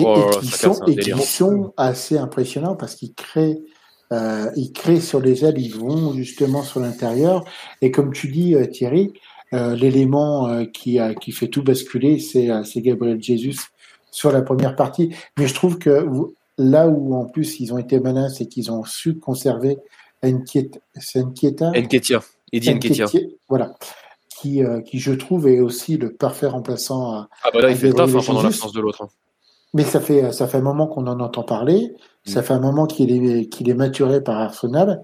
oh, 0.03 0.29
qui 0.39 0.47
sont, 0.47 0.85
et 0.85 0.95
qui 0.95 1.21
sont 1.21 1.73
assez 1.77 2.17
impressionnants 2.17 2.75
parce 2.75 2.95
qu'ils 2.95 3.13
créent. 3.13 3.61
Euh, 4.11 4.51
ils 4.55 4.71
créent 4.71 5.01
sur 5.01 5.19
les 5.19 5.45
ailes, 5.45 5.57
ils 5.57 5.75
vont 5.75 6.13
justement 6.13 6.63
sur 6.63 6.79
l'intérieur. 6.79 7.43
Et 7.81 7.91
comme 7.91 8.13
tu 8.13 8.27
dis, 8.27 8.55
euh, 8.55 8.65
Thierry, 8.65 9.13
euh, 9.53 9.75
l'élément 9.75 10.65
qui, 10.67 10.99
fait 11.31 11.47
tout 11.47 11.63
basculer, 11.63 12.19
c'est 12.19 12.81
Gabriel 12.81 13.21
Jesus 13.21 13.69
sur 14.11 14.31
la 14.31 14.41
première 14.41 14.75
partie. 14.75 15.13
Mais 15.37 15.47
je 15.47 15.53
trouve 15.53 15.77
que 15.79 16.07
là 16.57 16.87
où 16.87 17.15
en 17.15 17.25
plus 17.25 17.59
ils 17.59 17.73
ont 17.73 17.77
été 17.77 17.99
malins, 17.99 18.29
c'est 18.29 18.47
qu'ils 18.47 18.71
ont 18.71 18.83
su 18.83 19.17
conserver 19.17 19.77
Nkieta. 20.23 20.79
Nketia. 21.71 22.23
Eddie 22.51 22.75
Nketia. 22.75 23.07
Voilà. 23.49 23.75
Euh, 24.45 24.81
qui, 24.81 24.99
je 24.99 25.11
trouve, 25.13 25.47
est 25.47 25.59
aussi 25.59 25.97
le 25.97 26.13
parfait 26.13 26.47
remplaçant 26.47 27.11
à. 27.11 27.29
Ah 27.43 27.49
bah 27.53 27.61
là, 27.61 27.69
il 27.69 27.77
fait 27.77 27.87
le 27.87 27.93
taf 27.93 28.13
hein, 28.13 28.19
pendant 28.25 28.41
l'absence 28.41 28.73
de 28.73 28.81
l'autre. 28.81 29.07
Mais 29.73 29.83
ça 29.83 29.99
fait, 29.99 30.31
ça 30.31 30.47
fait 30.47 30.57
un 30.57 30.61
moment 30.61 30.87
qu'on 30.87 31.07
en 31.07 31.19
entend 31.19 31.43
parler. 31.43 31.95
Ça 32.25 32.41
mm. 32.41 32.43
fait 32.43 32.53
un 32.53 32.59
moment 32.59 32.85
qu'il 32.85 33.11
est, 33.11 33.47
qu'il 33.47 33.69
est 33.69 33.73
maturé 33.73 34.21
par 34.21 34.39
Arsenal. 34.39 35.03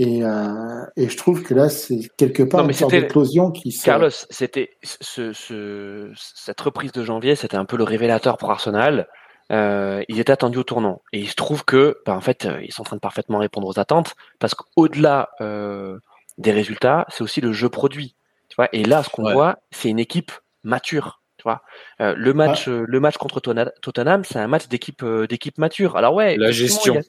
Et, 0.00 0.24
euh, 0.24 0.84
et 0.96 1.08
je 1.08 1.16
trouve 1.16 1.42
que 1.42 1.54
là, 1.54 1.68
c'est 1.68 2.00
quelque 2.16 2.44
part 2.44 2.64
une 2.64 2.72
sorte 2.72 2.92
d'éclosion 2.92 3.50
qui 3.50 3.76
Carlos, 3.76 4.10
c'était 4.10 4.70
ce, 4.82 5.32
ce, 5.32 6.12
cette 6.14 6.60
reprise 6.60 6.92
de 6.92 7.02
janvier, 7.02 7.34
c'était 7.34 7.56
un 7.56 7.64
peu 7.64 7.76
le 7.76 7.84
révélateur 7.84 8.36
pour 8.36 8.50
Arsenal. 8.50 9.08
euh, 9.50 10.02
ils 10.08 10.20
étaient 10.20 10.32
attendus 10.32 10.58
au 10.58 10.62
tournant. 10.62 11.02
Et 11.12 11.20
il 11.20 11.28
se 11.28 11.34
trouve 11.34 11.64
que, 11.64 11.98
bah, 12.06 12.14
en 12.14 12.20
fait, 12.20 12.44
euh, 12.44 12.60
ils 12.62 12.72
sont 12.72 12.82
en 12.82 12.84
train 12.84 12.96
de 12.96 13.00
parfaitement 13.00 13.38
répondre 13.38 13.66
aux 13.66 13.78
attentes, 13.78 14.14
parce 14.38 14.54
qu'au-delà 14.54 15.30
euh, 15.40 15.98
des 16.36 16.52
résultats, 16.52 17.06
c'est 17.08 17.22
aussi 17.22 17.40
le 17.40 17.52
jeu 17.52 17.68
produit. 17.68 18.14
Tu 18.48 18.56
vois 18.56 18.68
et 18.72 18.84
là, 18.84 19.02
ce 19.02 19.10
qu'on 19.10 19.32
voit, 19.32 19.58
c'est 19.70 19.88
une 19.88 19.98
équipe 19.98 20.32
mature. 20.62 21.17
Tu 21.38 21.44
vois 21.44 21.62
le 21.98 22.32
match, 22.32 22.68
le 22.68 23.00
match 23.00 23.16
contre 23.16 23.40
Tottenham, 23.40 24.24
c'est 24.24 24.38
un 24.38 24.48
match 24.48 24.68
d'équipe 24.68 25.04
d'équipe 25.28 25.58
mature. 25.58 25.96
Alors 25.96 26.14
ouais, 26.14 26.36
la 26.36 26.50
gestion, 26.50 27.00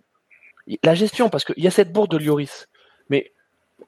la 0.83 0.95
gestion, 0.95 1.29
parce 1.29 1.43
qu'il 1.43 1.63
y 1.63 1.67
a 1.67 1.71
cette 1.71 1.91
bourde 1.91 2.11
de 2.11 2.17
Lloris, 2.17 2.67
mais 3.09 3.33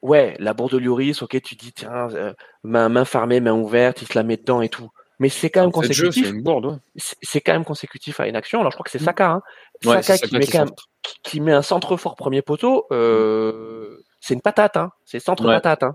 ouais, 0.02 0.34
la 0.38 0.52
bourde 0.52 0.72
de 0.72 0.78
Lloris, 0.78 1.22
ok, 1.22 1.40
tu 1.42 1.54
dis 1.54 1.72
tiens, 1.72 2.08
main, 2.64 2.88
main 2.88 3.04
fermée, 3.04 3.40
main 3.40 3.52
ouverte, 3.52 4.02
il 4.02 4.08
se 4.08 4.18
la 4.18 4.24
met 4.24 4.36
dedans 4.36 4.62
et 4.62 4.68
tout 4.68 4.90
mais 5.22 5.28
c'est 5.28 5.50
quand 5.50 5.60
même 5.60 5.70
consécutif. 5.70 6.32
C'est 7.22 7.40
quand 7.40 7.52
même 7.52 7.64
consécutif 7.64 8.18
à 8.18 8.26
une 8.26 8.34
action. 8.34 8.58
Alors 8.58 8.72
je 8.72 8.76
crois 8.76 8.82
que 8.82 8.90
c'est 8.90 9.00
mm. 9.00 9.04
Saka, 9.04 9.30
hein. 9.30 9.42
Saka, 10.02 10.18
qui, 10.18 10.36
met 10.36 10.46
qui, 11.22 11.40
met 11.40 11.52
un 11.52 11.62
centre 11.62 11.96
fort 11.96 12.16
premier 12.16 12.42
poteau. 12.42 12.86
Euh, 12.90 14.02
c'est 14.18 14.34
une 14.34 14.40
patate, 14.40 14.76
hein. 14.76 14.90
C'est 15.04 15.20
centre 15.20 15.44
patate. 15.44 15.84
Hein. 15.84 15.94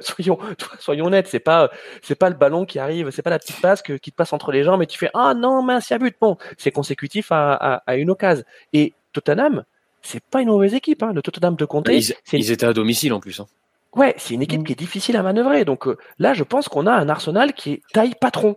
Soyons, 0.00 0.38
soyons 0.78 1.06
honnêtes, 1.06 1.28
c'est 1.28 1.40
pas, 1.40 1.70
c'est 2.02 2.14
pas 2.14 2.30
le 2.30 2.36
ballon 2.36 2.64
qui 2.64 2.78
arrive, 2.78 3.10
c'est 3.10 3.22
pas 3.22 3.30
la 3.30 3.38
petite 3.38 3.60
passe 3.60 3.82
qui 3.82 3.98
te 3.98 4.16
passe 4.16 4.32
entre 4.32 4.52
les 4.52 4.62
jambes 4.62 4.82
et 4.82 4.86
tu 4.86 4.98
fais 4.98 5.10
ah 5.14 5.34
non 5.34 5.62
mince 5.62 5.90
il 5.90 5.94
y 5.94 5.96
a 5.96 5.98
but. 5.98 6.16
Bon, 6.20 6.36
c'est 6.56 6.70
consécutif 6.70 7.28
à, 7.30 7.82
une 7.96 8.10
occasion. 8.10 8.44
Et 8.72 8.94
Tottenham, 9.12 9.64
c'est 10.02 10.22
pas 10.24 10.42
une 10.42 10.48
mauvaise 10.48 10.74
équipe. 10.74 11.02
Hein. 11.02 11.12
Le 11.12 11.22
Tottenham 11.22 11.56
de 11.56 11.64
Conte. 11.64 11.88
Ils, 11.90 12.14
ils 12.32 12.50
étaient 12.50 12.66
à 12.66 12.72
domicile 12.72 13.12
en 13.12 13.20
plus. 13.20 13.40
Hein. 13.40 13.46
Ouais, 13.94 14.14
c'est 14.18 14.34
une 14.34 14.42
équipe 14.42 14.60
mm. 14.60 14.64
qui 14.64 14.72
est 14.72 14.78
difficile 14.78 15.16
à 15.16 15.22
manœuvrer. 15.22 15.64
Donc 15.64 15.88
euh, 15.88 15.96
là, 16.18 16.34
je 16.34 16.44
pense 16.44 16.68
qu'on 16.68 16.86
a 16.86 16.92
un 16.92 17.08
Arsenal 17.08 17.54
qui 17.54 17.72
est 17.72 17.82
taille 17.92 18.14
patron. 18.20 18.56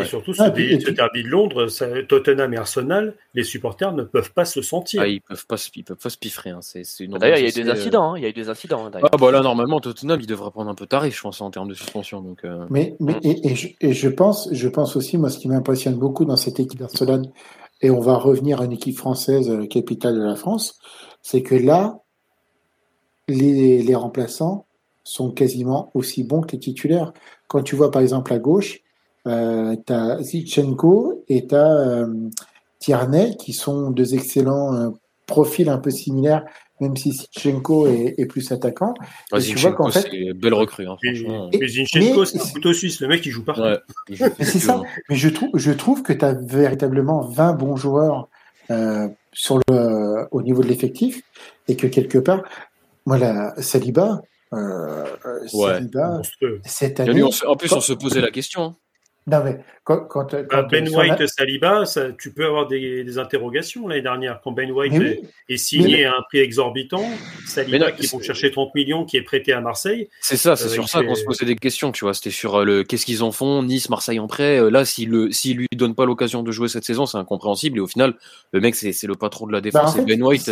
Et 0.00 0.04
surtout, 0.04 0.32
ce, 0.32 0.42
ah, 0.42 0.50
derby 0.50 1.22
de 1.22 1.28
Londres, 1.28 1.68
Tottenham 2.08 2.52
et 2.54 2.56
Arsenal, 2.56 3.14
les 3.34 3.44
supporters 3.44 3.92
ne 3.92 4.02
peuvent 4.02 4.32
pas 4.32 4.44
se 4.44 4.62
sentir. 4.62 5.02
Ah, 5.02 5.08
ils 5.08 5.20
peuvent 5.20 5.46
pas, 5.46 5.56
ils 5.74 5.84
peuvent 5.84 5.96
pas 5.96 6.10
se 6.10 6.18
piffrer. 6.18 6.50
Hein. 6.50 6.60
D'ailleurs, 7.18 7.38
il 7.38 7.42
y 7.42 7.46
a 7.46 7.48
eu 7.48 7.64
des 7.64 7.70
incidents. 7.70 8.12
Hein. 8.12 8.18
Il 8.18 8.22
y 8.22 8.26
a 8.26 8.28
eu 8.28 8.32
des 8.32 8.48
incidents. 8.48 8.90
Ah, 8.94 9.16
bah 9.16 9.30
là, 9.30 9.40
normalement, 9.40 9.80
Tottenham, 9.80 10.20
il 10.20 10.26
devrait 10.26 10.50
prendre 10.50 10.70
un 10.70 10.74
peu 10.74 10.86
tarif, 10.86 11.16
je 11.16 11.22
pense, 11.22 11.40
en 11.40 11.50
termes 11.50 11.68
de 11.68 11.74
suspension. 11.74 12.20
Donc, 12.20 12.44
euh. 12.44 12.66
Mais, 12.70 12.96
mais 13.00 13.16
et, 13.22 13.54
je, 13.54 14.08
pense, 14.08 14.48
je 14.52 14.68
pense 14.68 14.96
aussi, 14.96 15.18
moi, 15.18 15.30
ce 15.30 15.38
qui 15.38 15.48
m'impressionne 15.48 15.96
beaucoup 15.96 16.24
dans 16.24 16.36
cette 16.36 16.60
équipe 16.60 16.78
d'Arsenal, 16.78 17.22
et 17.80 17.90
on 17.90 18.00
va 18.00 18.16
revenir 18.16 18.60
à 18.60 18.64
une 18.64 18.72
équipe 18.72 18.96
française, 18.96 19.50
euh, 19.50 19.66
capitale 19.66 20.16
de 20.16 20.22
la 20.22 20.34
France, 20.34 20.78
c'est 21.22 21.42
que 21.42 21.54
là, 21.54 22.00
les, 23.28 23.82
les 23.82 23.94
remplaçants 23.94 24.66
sont 25.04 25.30
quasiment 25.30 25.90
aussi 25.94 26.22
bons 26.22 26.42
que 26.42 26.52
les 26.52 26.58
titulaires. 26.58 27.12
Quand 27.46 27.62
tu 27.62 27.76
vois, 27.76 27.90
par 27.90 28.02
exemple, 28.02 28.32
à 28.32 28.38
gauche, 28.38 28.80
euh, 29.28 29.76
tu 29.86 29.92
as 29.92 30.22
Zichenko 30.22 31.24
et 31.28 31.46
tu 31.46 31.54
as 31.54 31.70
euh, 31.70 32.06
Tierney, 32.78 33.36
qui 33.38 33.52
sont 33.52 33.90
deux 33.90 34.14
excellents 34.14 34.74
euh, 34.74 34.90
profils 35.26 35.68
un 35.68 35.78
peu 35.78 35.90
similaires, 35.90 36.44
même 36.80 36.96
si 36.96 37.12
Zichenko 37.12 37.86
est, 37.88 38.26
plus 38.26 38.50
attaquant. 38.52 38.94
Ah, 39.32 39.40
tu 39.40 39.54
vois 39.56 39.72
qu'en 39.72 39.90
fait, 39.90 40.08
c'est 40.10 40.32
belle 40.32 40.54
recrue. 40.54 40.86
Hein, 40.86 40.96
mais 41.58 41.68
Zichenko, 41.68 42.24
c'est 42.24 42.40
un 42.40 42.52
couteau 42.52 42.72
suisse. 42.72 43.00
Le 43.00 43.08
mec, 43.08 43.24
il 43.26 43.30
joue 43.30 43.44
pas. 43.44 43.80
c'est 44.08 44.58
ça. 44.58 44.80
Mais 45.08 45.16
je 45.16 45.28
trouve, 45.28 45.50
je 45.54 45.72
trouve 45.72 46.02
que 46.02 46.12
tu 46.12 46.24
as 46.24 46.32
véritablement 46.32 47.20
20 47.20 47.52
bons 47.54 47.76
joueurs 47.76 48.28
sur 49.32 49.58
le, 49.68 50.26
au 50.30 50.42
niveau 50.42 50.62
de 50.62 50.68
l'effectif 50.68 51.22
et 51.68 51.76
que 51.76 51.86
quelque 51.86 52.18
part, 52.18 52.42
moi, 53.06 53.18
la 53.18 53.54
Saliba, 53.62 54.22
euh, 54.52 55.04
Saliba 55.46 56.20
cette 56.64 57.00
année, 57.00 57.22
en 57.22 57.56
plus, 57.56 57.72
on 57.72 57.80
se 57.80 57.92
posait 57.92 58.20
la 58.20 58.30
question. 58.30 58.76
Non, 59.28 59.44
mais 59.44 59.58
quand, 59.84 60.06
quand, 60.06 60.34
bah, 60.50 60.62
ben 60.62 60.88
White, 60.88 61.26
Saliba, 61.26 61.84
tu 62.18 62.32
peux 62.32 62.46
avoir 62.46 62.66
des, 62.66 63.18
interrogations 63.18 63.86
l'année 63.86 64.02
dernière. 64.02 64.40
Quand 64.42 64.52
Ben 64.52 64.70
White 64.70 65.20
est, 65.48 65.56
signé 65.56 66.06
à 66.06 66.12
un 66.12 66.22
prix 66.22 66.38
exorbitant, 66.38 67.04
Saliba 67.46 67.92
qui 67.92 68.06
vont 68.06 68.20
chercher 68.20 68.50
30 68.50 68.74
millions, 68.74 69.04
qui 69.04 69.18
est 69.18 69.22
prêté 69.22 69.52
à 69.52 69.60
Marseille. 69.60 70.08
C'est 70.20 70.36
ça, 70.36 70.56
c'est 70.56 70.66
euh, 70.66 70.72
sur 70.72 70.88
ça 70.88 71.02
qu'on 71.02 71.14
se 71.14 71.24
posait 71.24 71.44
des 71.44 71.56
questions, 71.56 71.92
tu 71.92 72.04
vois. 72.04 72.14
C'était 72.14 72.30
sur 72.30 72.56
euh, 72.56 72.64
le 72.64 72.84
qu'est-ce 72.84 73.04
qu'ils 73.04 73.22
en 73.22 73.32
font, 73.32 73.62
Nice, 73.62 73.90
Marseille 73.90 74.18
en 74.18 74.28
prêt. 74.28 74.58
Euh, 74.58 74.70
là, 74.70 74.84
s'il 74.86 75.10
ne 75.10 75.26
lui 75.52 75.68
donne 75.76 75.94
pas 75.94 76.06
l'occasion 76.06 76.42
de 76.42 76.50
jouer 76.50 76.68
cette 76.68 76.84
saison, 76.84 77.04
c'est 77.04 77.18
incompréhensible. 77.18 77.78
Et 77.78 77.80
au 77.80 77.86
final, 77.86 78.14
le 78.52 78.60
mec, 78.60 78.76
c'est 78.76 79.06
le 79.06 79.14
patron 79.14 79.46
de 79.46 79.52
la 79.52 79.60
bah, 79.60 79.62
défense. 79.62 79.96
et 79.98 80.02
Ben 80.02 80.22
White, 80.22 80.50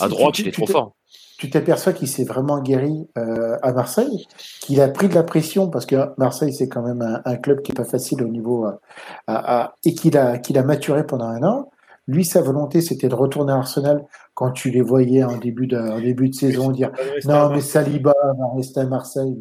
à 0.00 0.08
droite, 0.08 0.38
il 0.40 0.48
est 0.48 0.52
trop 0.52 0.66
fort 0.66 0.94
tu 1.38 1.48
t'aperçois 1.48 1.92
qu'il 1.92 2.08
s'est 2.08 2.24
vraiment 2.24 2.60
guéri 2.60 3.08
euh, 3.16 3.56
à 3.62 3.72
Marseille, 3.72 4.26
qu'il 4.60 4.80
a 4.80 4.88
pris 4.88 5.08
de 5.08 5.14
la 5.14 5.22
pression 5.22 5.70
parce 5.70 5.86
que 5.86 5.96
Marseille 6.18 6.52
c'est 6.52 6.68
quand 6.68 6.82
même 6.82 7.20
un, 7.24 7.36
club 7.36 7.62
qui 7.62 7.70
est 7.70 7.74
pas 7.76 7.84
facile 7.84 8.22
au 8.24 8.28
niveau 8.28 8.66
euh, 8.66 9.64
et 9.84 9.94
qu'il 9.94 10.18
a 10.18 10.38
qu'il 10.38 10.58
a 10.58 10.64
maturé 10.64 11.06
pendant 11.06 11.26
un 11.26 11.42
an. 11.44 11.70
Lui, 12.08 12.24
sa 12.24 12.40
volonté, 12.40 12.80
c'était 12.80 13.08
de 13.08 13.14
retourner 13.14 13.52
à 13.52 13.56
Arsenal 13.56 14.04
quand 14.34 14.50
tu 14.50 14.70
les 14.70 14.80
voyais 14.80 15.22
en 15.22 15.36
début 15.36 15.66
de, 15.66 15.76
en 15.76 16.00
début 16.00 16.28
de 16.28 16.34
saison 16.34 16.70
dire 16.72 16.90
non 17.24 17.50
mais 17.50 17.60
Saliba 17.60 18.14
va 18.20 18.56
rester 18.56 18.80
à 18.80 18.86
Marseille. 18.86 19.38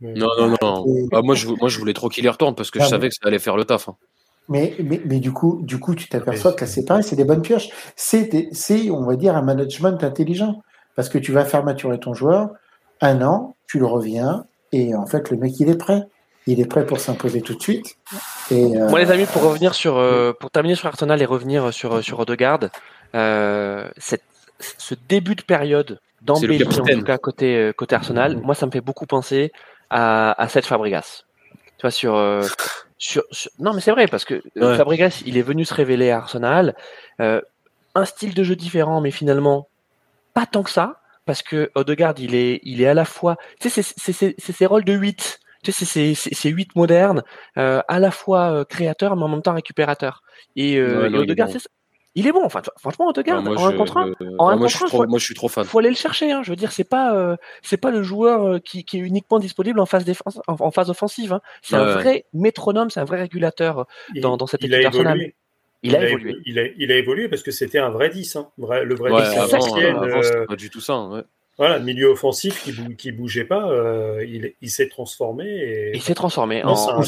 Non 0.00 0.28
non 0.38 0.54
non. 0.62 0.84
Bah, 1.10 1.20
moi 1.22 1.34
je 1.34 1.48
moi 1.48 1.68
je 1.68 1.78
voulais 1.80 1.94
trop 1.94 2.08
qu'il 2.08 2.24
y 2.24 2.28
retourne 2.28 2.54
parce 2.54 2.70
que 2.70 2.80
je 2.80 2.86
savais 2.86 3.08
que 3.08 3.14
ça 3.14 3.26
allait 3.26 3.40
faire 3.40 3.56
le 3.56 3.64
taf. 3.64 3.88
Hein. 3.88 3.96
Mais, 4.48 4.74
mais, 4.82 5.00
mais, 5.04 5.20
du 5.20 5.30
coup, 5.30 5.60
du 5.62 5.78
coup, 5.78 5.94
tu 5.94 6.08
t'aperçois 6.08 6.52
que 6.52 6.66
c'est 6.66 6.84
pareil, 6.84 7.04
c'est 7.04 7.14
des 7.14 7.24
bonnes 7.24 7.40
pioches. 7.40 7.68
C'est, 7.94 8.48
c'est, 8.50 8.90
on 8.90 9.04
va 9.04 9.14
dire, 9.14 9.36
un 9.36 9.42
management 9.42 10.02
intelligent. 10.02 10.60
Parce 10.96 11.08
que 11.08 11.18
tu 11.18 11.32
vas 11.32 11.44
faire 11.44 11.64
maturer 11.64 11.98
ton 11.98 12.14
joueur, 12.14 12.50
un 13.00 13.22
an, 13.22 13.56
tu 13.66 13.78
le 13.78 13.86
reviens, 13.86 14.44
et 14.72 14.94
en 14.94 15.06
fait, 15.06 15.30
le 15.30 15.36
mec, 15.36 15.58
il 15.60 15.68
est 15.68 15.78
prêt. 15.78 16.06
Il 16.46 16.60
est 16.60 16.66
prêt 16.66 16.86
pour 16.86 17.00
s'imposer 17.00 17.42
tout 17.42 17.54
de 17.54 17.62
suite. 17.62 17.96
Et, 18.50 18.76
euh, 18.76 18.88
Moi, 18.88 19.00
les 19.00 19.10
amis, 19.10 19.26
pour 19.26 19.42
revenir 19.42 19.74
sur, 19.74 19.98
euh, 19.98 20.32
pour 20.32 20.50
terminer 20.50 20.74
sur 20.74 20.86
Arsenal 20.86 21.20
et 21.20 21.24
revenir 21.26 21.72
sur 21.72 22.02
sur 22.02 22.18
Odegaard, 22.18 22.60
euh, 23.14 23.88
cette, 23.98 24.24
ce 24.58 24.94
début 25.08 25.34
de 25.34 25.42
période 25.42 26.00
d'embellie 26.22 26.64
en 26.64 26.68
tout 26.68 27.02
cas 27.02 27.18
côté 27.18 27.72
côté 27.76 27.94
Arsenal, 27.94 28.36
moi, 28.38 28.54
ça 28.54 28.66
me 28.66 28.70
fait 28.70 28.80
beaucoup 28.80 29.06
penser 29.06 29.52
à, 29.90 30.40
à 30.42 30.48
Seth 30.48 30.66
Fabregas. 30.66 31.24
Tu 31.76 31.82
vois 31.82 31.90
sur, 31.90 32.42
sur, 32.98 33.22
non, 33.58 33.72
mais 33.72 33.80
c'est 33.80 33.92
vrai 33.92 34.06
parce 34.06 34.24
que 34.24 34.42
Fabregas, 34.58 35.22
il 35.26 35.36
est 35.36 35.42
venu 35.42 35.64
se 35.64 35.74
révéler 35.74 36.10
à 36.10 36.18
Arsenal, 36.18 36.74
un 37.18 38.04
style 38.04 38.34
de 38.34 38.42
jeu 38.42 38.56
différent, 38.56 39.00
mais 39.00 39.10
finalement 39.10 39.68
pas 40.40 40.46
tant 40.46 40.62
que 40.62 40.70
ça, 40.70 41.00
parce 41.26 41.42
que 41.42 41.70
Odegaard, 41.74 42.14
il 42.18 42.34
est, 42.34 42.60
il 42.62 42.80
est 42.80 42.86
à 42.86 42.94
la 42.94 43.04
fois, 43.04 43.36
tu 43.60 43.68
sais, 43.68 43.82
c'est 43.82 44.40
ses 44.40 44.66
rôles 44.66 44.84
de 44.84 44.94
8. 44.94 45.40
Tu 45.62 45.72
sais, 45.72 46.14
c'est 46.14 46.48
8 46.48 46.74
modernes, 46.74 47.22
euh, 47.58 47.82
à 47.86 47.98
la 47.98 48.10
fois 48.10 48.50
euh, 48.50 48.64
créateur, 48.64 49.14
mais 49.14 49.24
en 49.24 49.28
même 49.28 49.42
temps 49.42 49.52
récupérateur. 49.52 50.22
Et, 50.56 50.78
euh, 50.78 51.10
Odegaard, 51.12 51.50
il 52.14 52.26
est 52.26 52.32
bon. 52.32 52.42
Enfin, 52.42 52.62
franchement, 52.78 53.08
Odegaard, 53.08 53.46
en 53.46 53.66
un 53.66 53.76
contre 53.76 53.98
un, 53.98 54.12
en 54.38 54.48
un 54.48 54.56
moi, 54.56 54.68
je 54.68 54.76
suis 54.76 54.86
trop, 54.86 55.06
moi, 55.06 55.18
je 55.18 55.24
suis 55.24 55.34
trop 55.34 55.48
fan. 55.48 55.64
Faut 55.64 55.78
aller 55.78 55.90
le 55.90 55.96
chercher. 55.96 56.32
Hein. 56.32 56.42
Je 56.42 56.50
veux 56.50 56.56
dire, 56.56 56.72
c'est 56.72 56.88
pas, 56.88 57.14
euh, 57.14 57.36
c'est 57.60 57.76
pas 57.76 57.90
le 57.90 58.02
joueur 58.02 58.46
euh, 58.46 58.58
qui, 58.58 58.84
qui, 58.84 58.96
est 58.96 59.00
uniquement 59.00 59.38
disponible 59.38 59.78
en 59.78 59.86
phase 59.86 60.06
défense, 60.06 60.40
en, 60.48 60.70
phase 60.70 60.88
offensive. 60.88 61.34
Hein. 61.34 61.40
C'est 61.60 61.76
un 61.76 61.84
vrai 61.84 62.24
métronome, 62.32 62.88
c'est 62.88 63.00
un 63.00 63.04
vrai 63.04 63.18
régulateur 63.18 63.86
dans, 64.16 64.38
dans 64.38 64.46
cette 64.46 64.64
équipe 64.64 64.80
personnelle. 64.80 65.34
Il, 65.82 65.96
a, 65.96 66.08
évolué. 66.08 66.36
Il 66.44 66.58
a, 66.58 66.64
il 66.76 66.92
a, 66.92 66.96
évolué 66.96 67.28
parce 67.28 67.42
que 67.42 67.50
c'était 67.50 67.78
un 67.78 67.90
vrai 67.90 68.10
10. 68.10 68.36
Hein. 68.36 68.48
le 68.58 68.94
vrai 68.94 69.10
10 69.10 69.38
avant, 69.38 69.78
euh, 69.78 70.46
pas 70.46 70.56
du 70.56 70.68
tout 70.68 70.80
ça. 70.80 71.00
Ouais. 71.08 71.22
Voilà, 71.60 71.78
milieu 71.78 72.08
offensif 72.08 72.64
qui, 72.64 72.72
bou 72.72 72.94
qui 72.96 73.12
bougeait 73.12 73.44
pas, 73.44 73.70
euh, 73.70 74.24
il, 74.26 74.54
il 74.62 74.70
s'est 74.70 74.88
transformé. 74.88 75.44
Et... 75.46 75.90
Il 75.94 76.00
s'est 76.00 76.14
transformé 76.14 76.64
en, 76.64 76.72
en 76.72 77.02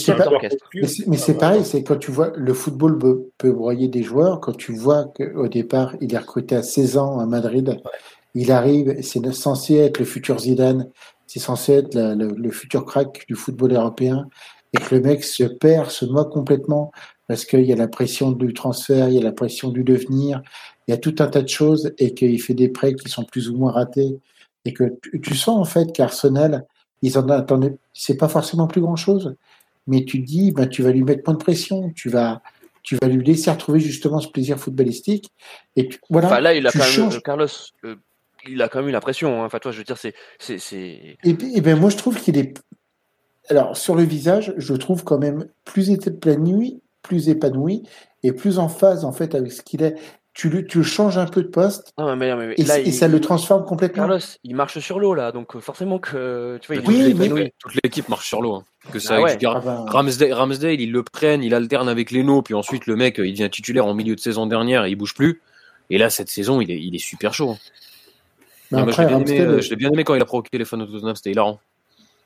Mais 1.07 1.16
c'est 1.16 1.39
pareil, 1.39 1.65
c'est 1.65 1.82
quand 1.82 1.97
tu 1.97 2.11
vois 2.11 2.32
le 2.36 2.53
football 2.53 2.99
peut, 3.39 3.53
broyer 3.53 3.89
des 3.89 4.03
joueurs. 4.03 4.40
Quand 4.40 4.55
tu 4.55 4.73
vois 4.73 5.07
qu'au 5.16 5.49
départ, 5.49 5.97
il 6.03 6.12
est 6.12 6.19
recruté 6.19 6.55
à 6.55 6.62
16 6.62 6.99
ans 6.99 7.19
à 7.19 7.24
Madrid, 7.24 7.81
il 8.35 8.53
arrive, 8.53 9.01
c'est 9.01 9.24
censé 9.32 9.77
être 9.77 9.99
le 9.99 10.05
futur 10.05 10.39
Zidane, 10.39 10.90
c'est 11.27 11.40
censé 11.40 11.73
être 11.73 11.94
le, 11.94 12.35
le, 12.36 12.51
futur 12.51 12.85
crack 12.85 13.24
du 13.28 13.35
football 13.35 13.73
européen, 13.73 14.28
et 14.73 14.78
que 14.78 14.94
le 14.94 15.01
mec 15.01 15.24
se 15.24 15.44
perd, 15.44 15.90
se 15.90 16.05
moque 16.05 16.32
complètement 16.32 16.93
parce 17.28 17.44
qu'il 17.44 17.65
y 17.65 17.73
a 17.73 17.77
la 17.77 17.89
pression 17.89 18.32
du 18.32 18.53
transfert, 18.53 19.09
il 19.09 19.15
y 19.15 19.19
a 19.19 19.23
la 19.23 19.32
pression 19.32 19.70
du 19.70 19.85
devenir, 19.85 20.43
il 20.86 20.90
y 20.90 20.94
a 20.94 20.99
tout 20.99 21.15
un 21.19 21.27
tas 21.27 21.43
de 21.43 21.49
choses 21.49 21.93
et 21.99 22.15
qu'il 22.15 22.40
fait 22.40 22.55
des 22.55 22.69
prêts 22.69 22.94
qui 22.94 23.09
sont 23.09 23.24
plus 23.24 23.49
ou 23.49 23.57
moins 23.57 23.73
ratés 23.73 24.19
et 24.65 24.73
que 24.73 24.85
tu, 25.23 25.35
sens 25.35 25.59
en 25.59 25.65
fait 25.65 25.93
qu'Arsenal, 25.93 26.66
ils 27.03 27.19
en 27.19 27.28
attendaient, 27.28 27.77
c'est 27.93 28.16
pas 28.16 28.28
forcément 28.28 28.66
plus 28.66 28.81
grand 28.81 28.97
chose, 28.97 29.35
mais 29.86 30.05
tu 30.05 30.20
dis, 30.20 30.53
ben, 30.53 30.69
tu 30.69 30.82
vas 30.82 30.93
lui 30.93 31.03
mettre 31.03 31.23
moins 31.27 31.36
de 31.36 31.43
pression, 31.43 31.90
tu 31.94 32.09
vas, 32.09 32.43
tu 32.82 32.97
vas 33.01 33.09
lui 33.09 33.24
laisser 33.24 33.51
retrouver 33.51 33.81
justement 33.81 34.20
ce 34.20 34.28
plaisir 34.28 34.59
footballistique. 34.59 35.31
Et 35.77 35.89
voilà. 36.11 36.28
Enfin, 36.28 36.40
là, 36.40 36.55
il 36.55 36.66
a 36.66 36.70
quand 36.70 36.78
même, 36.78 37.20
Carlos, 37.23 37.47
euh, 37.85 37.97
il 38.49 38.62
a 38.62 38.69
quand 38.69 38.81
même 38.81 38.89
eu 38.90 38.93
la 38.93 39.01
pression. 39.01 39.43
Hein. 39.43 39.47
Enfin, 39.47 39.59
toi, 39.59 39.73
je 39.73 39.78
veux 39.78 39.85
dire, 39.85 39.99
c'est, 39.99 40.15
c'est, 40.39 40.77
Et, 40.77 41.16
et 41.24 41.61
ben, 41.61 41.78
moi, 41.78 41.90
je 41.90 41.97
trouve 41.97 42.20
qu'il 42.20 42.39
est, 42.39 42.55
alors, 43.48 43.77
sur 43.77 43.94
le 43.94 44.05
visage, 44.05 44.55
je 44.56 44.74
trouve 44.74 45.05
quand 45.05 45.19
même 45.19 45.48
plus 45.64 45.90
épanoui, 45.90 46.81
plus 47.02 47.28
épanoui 47.28 47.82
et 48.23 48.32
plus 48.32 48.59
en 48.59 48.69
phase 48.69 49.05
en 49.05 49.12
fait 49.12 49.35
avec 49.35 49.52
ce 49.52 49.62
qu'il 49.62 49.82
est. 49.82 49.97
tu 50.32 50.48
le, 50.48 50.64
tu 50.64 50.85
changes 50.85 51.19
un 51.19 51.27
peu 51.27 51.43
de 51.43 51.48
poste 51.48 51.93
et, 52.56 52.93
ça 52.93 53.09
le 53.09 53.20
transforme 53.20 53.64
complètement. 53.64 54.05
Carlos, 54.05 54.20
il 54.44 54.55
marche 54.55 54.78
sur 54.78 55.01
l'eau 55.01 55.14
là, 55.14 55.32
donc 55.32 55.56
euh, 55.56 55.60
forcément 55.60 55.98
que 55.98 56.59
tu 56.62 56.73
vois, 56.73 56.82
oui, 56.86 57.14
mais... 57.14 57.52
toute 57.59 57.74
l'équipe 57.82 58.09
marche 58.09 58.28
sur 58.28 58.40
l'eau. 58.40 58.55
Hein. 58.55 58.64
Que 58.93 58.98
ça, 58.98 59.19
ah 59.20 59.36
ah 59.47 59.60
ben. 59.60 59.85
Ramsdale, 59.89 60.81
il 60.81 60.93
le 60.93 61.02
prenne, 61.02 61.43
il 61.43 61.55
alterne 61.55 61.89
avec 61.89 62.10
Leno, 62.10 62.43
puis 62.43 62.55
ensuite 62.55 62.86
le 62.86 62.97
mec, 62.97 63.19
il 63.19 63.32
devient 63.32 63.51
titulaire 63.51 63.86
en 63.86 63.94
milieu 63.94 64.14
de 64.14 64.20
saison 64.20 64.47
dernière, 64.47 64.85
et 64.85 64.90
il 64.90 64.97
bouge 64.97 65.14
plus. 65.14 65.40
Et 65.90 65.98
là, 65.98 66.10
cette 66.10 66.31
saison, 66.31 66.60
il 66.60 66.70
est, 66.70 66.81
il 66.81 66.94
est 66.94 66.98
super 66.98 67.35
chaud. 67.35 67.51
Hein. 68.73 68.86
je 68.90 69.69
l'ai 69.70 69.77
bien, 69.77 69.90
aimé 69.93 70.05
quand 70.05 70.14
il 70.14 70.23
a 70.23 70.24
provoqué 70.24 70.56
les 70.59 70.64
fans 70.64 70.78
de 70.78 70.86
Tottenham, 70.86 71.14
c'était 71.14 71.31
hilarant. 71.31 71.60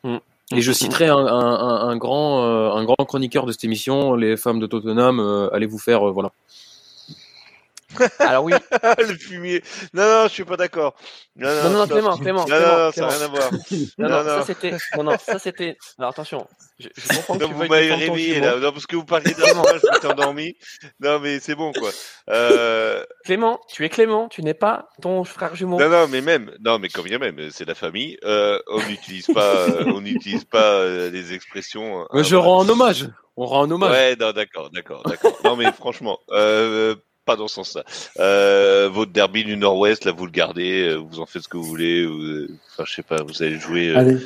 Mm. 0.05 0.16
Et 0.55 0.60
je 0.60 0.70
citerai 0.70 1.09
un, 1.09 1.97
grand, 1.97 2.44
euh, 2.44 2.70
un 2.70 2.85
grand 2.85 3.05
chroniqueur 3.05 3.47
de 3.47 3.52
cette 3.52 3.64
émission, 3.64 4.14
les 4.14 4.36
femmes 4.36 4.60
de 4.60 4.66
Tottenham, 4.66 5.18
euh, 5.18 5.48
allez 5.52 5.66
vous 5.66 5.78
faire, 5.78 6.12
voilà. 6.12 6.31
Alors 8.18 8.44
oui. 8.44 8.52
le 8.98 9.14
fumier. 9.16 9.62
Non, 9.94 10.02
non, 10.02 10.22
je 10.24 10.32
suis 10.32 10.44
pas 10.44 10.56
d'accord. 10.56 10.94
Non, 11.36 11.48
non, 11.62 11.70
non, 11.70 11.86
Clément, 11.86 12.16
Clément. 12.16 12.46
Non, 12.46 12.60
non, 12.60 12.92
ça 12.92 13.00
n'a 13.02 13.08
rien 13.08 13.22
à 13.22 13.28
voir. 13.28 13.50
Non, 13.98 14.08
non, 14.08 14.24
ça 14.24 14.44
c'était. 14.44 14.76
Non, 14.96 15.04
non, 15.04 15.16
ça 15.18 15.38
c'était. 15.38 15.76
Alors 15.98 16.10
attention. 16.10 16.46
Je, 16.78 16.88
je 16.94 17.08
comprends 17.16 17.34
non, 17.34 17.48
que 17.48 17.54
vous 17.54 17.64
m'avez 17.66 17.94
réveillé 17.94 18.40
là. 18.40 18.56
Non, 18.56 18.72
parce 18.72 18.86
que 18.86 18.96
vous 18.96 19.04
parliez 19.04 19.32
d'un 19.32 19.46
je 19.46 19.92
m'étais 19.92 20.06
endormi. 20.06 20.56
Non, 21.00 21.20
mais 21.20 21.40
c'est 21.40 21.54
bon 21.54 21.72
quoi. 21.72 21.90
Euh... 22.28 23.04
Clément, 23.24 23.60
tu 23.68 23.84
es 23.84 23.88
Clément, 23.88 24.28
tu 24.28 24.42
n'es 24.42 24.54
pas 24.54 24.88
ton 25.00 25.24
frère 25.24 25.54
jumeau. 25.54 25.78
Non, 25.78 25.88
non, 25.88 26.08
mais 26.08 26.20
même. 26.20 26.52
Non, 26.60 26.78
mais 26.78 26.88
bien 27.04 27.18
même, 27.18 27.50
c'est 27.50 27.66
la 27.66 27.74
famille. 27.74 28.18
Euh, 28.24 28.58
on 28.68 28.82
n'utilise 28.86 29.26
pas, 29.26 29.66
on 29.86 30.00
n'utilise 30.00 30.44
pas 30.44 30.80
euh, 30.80 31.10
les 31.10 31.32
expressions. 31.32 32.06
Mais 32.12 32.24
je 32.24 32.36
rends 32.36 32.64
un 32.64 32.68
hommage. 32.68 33.08
On 33.36 33.46
rend 33.46 33.64
un 33.64 33.70
hommage. 33.70 33.90
Ouais, 33.90 34.16
non, 34.16 34.32
d'accord, 34.32 34.70
d'accord, 34.70 35.02
d'accord. 35.04 35.38
non, 35.44 35.56
mais 35.56 35.70
franchement, 35.72 36.18
euh, 36.30 36.94
pas 37.27 37.36
dans 37.36 37.48
ce 37.48 37.57
sens-là. 37.57 37.85
Euh, 38.19 38.89
votre 38.89 39.12
derby 39.12 39.44
du 39.44 39.57
Nord-Ouest, 39.57 40.07
là, 40.07 40.12
vous 40.12 40.24
le 40.24 40.32
gardez, 40.32 40.89
euh, 40.89 40.94
vous 40.94 41.20
en 41.20 41.27
faites 41.27 41.43
ce 41.43 41.48
que 41.48 41.59
vous 41.59 41.65
voulez. 41.65 42.07
enfin, 42.07 42.85
je 42.86 42.94
sais 42.94 43.03
pas, 43.03 43.23
vous 43.23 43.43
allez 43.43 43.59
jouer. 43.59 43.94
Euh, 43.94 44.19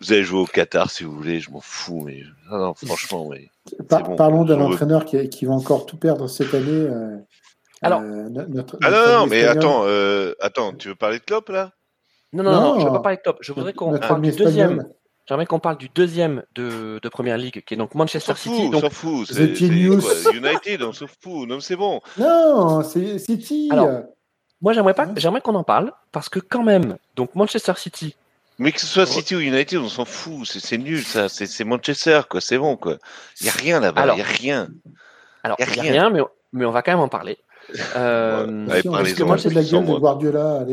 vous 0.00 0.12
allez 0.12 0.22
jouer 0.22 0.40
au 0.40 0.46
Qatar 0.46 0.90
si 0.90 1.02
vous 1.02 1.12
voulez, 1.12 1.40
je 1.40 1.50
m'en 1.50 1.60
fous, 1.60 2.04
mais 2.06 2.22
non, 2.52 2.72
franchement, 2.74 3.26
oui. 3.26 3.50
parlons 3.88 4.44
d'un 4.44 4.60
entraîneur 4.60 5.04
qui, 5.04 5.28
qui, 5.28 5.44
va 5.44 5.54
encore 5.54 5.86
tout 5.86 5.96
perdre 5.96 6.28
cette 6.28 6.54
année. 6.54 6.88
Alors, 7.82 8.02
notre, 8.02 8.78
ah 8.82 8.90
non, 8.90 9.20
non, 9.20 9.26
mais 9.26 9.42
attends, 9.44 9.84
attends, 10.38 10.72
tu 10.74 10.88
veux 10.88 10.94
parler 10.94 11.18
de 11.18 11.24
Klopp 11.24 11.48
là? 11.48 11.72
Non 12.34 12.42
non, 12.42 12.52
non, 12.52 12.78
je 12.78 12.84
veux 12.84 12.92
pas 12.92 13.00
parler 13.00 13.16
de 13.16 13.22
Klopp. 13.22 13.38
Je 13.40 13.52
voudrais 13.52 13.72
qu'on 13.72 13.98
parle 13.98 14.20
du 14.20 14.30
deuxième. 14.32 14.86
J'aimerais 15.28 15.44
qu'on 15.44 15.58
parle 15.58 15.76
du 15.76 15.90
deuxième 15.90 16.42
de, 16.54 17.00
de 17.02 17.08
Première 17.10 17.36
Ligue, 17.36 17.62
qui 17.66 17.74
est 17.74 17.76
donc 17.76 17.94
Manchester 17.94 18.34
City. 18.34 18.70
On 18.72 18.80
s'en 18.80 18.88
fout, 18.88 19.28
c'est 19.30 19.60
United, 19.60 20.82
on 20.82 20.92
s'en 20.94 21.06
fout. 21.06 21.46
Non, 21.46 21.60
c'est 21.60 21.76
bon. 21.76 22.00
Non, 22.16 22.82
c'est 22.82 23.18
City. 23.18 23.68
Alors, 23.70 24.04
moi, 24.62 24.72
j'aimerais 24.72 24.94
pas, 24.94 25.06
j'aimerais 25.16 25.42
qu'on 25.42 25.54
en 25.54 25.64
parle, 25.64 25.92
parce 26.12 26.30
que 26.30 26.40
quand 26.40 26.62
même, 26.62 26.96
donc 27.14 27.34
Manchester 27.34 27.74
City. 27.76 28.16
Mais 28.58 28.72
que 28.72 28.80
ce 28.80 28.86
soit 28.86 29.04
City 29.04 29.36
ou 29.36 29.40
United, 29.40 29.78
on 29.78 29.88
s'en 29.88 30.06
fout. 30.06 30.46
C'est 30.46 30.78
nul, 30.78 31.04
ça. 31.04 31.28
C'est 31.28 31.64
Manchester, 31.64 32.22
quoi. 32.28 32.40
C'est 32.40 32.58
bon, 32.58 32.76
quoi. 32.76 32.96
Il 33.40 33.44
n'y 33.44 33.50
a 33.50 33.52
rien 33.52 33.80
là-bas. 33.80 34.06
Il 34.08 34.14
n'y 34.14 34.22
a 34.22 34.24
rien. 34.24 34.68
Alors, 35.42 35.58
il 35.60 35.66
n'y 35.66 35.88
a, 35.88 35.92
rien, 35.92 36.10
mais, 36.10 36.20
mais 36.54 36.64
on 36.64 36.70
va 36.70 36.80
quand 36.80 36.92
même 36.92 37.00
en 37.00 37.08
parler. 37.08 37.38
Euh, 37.96 38.66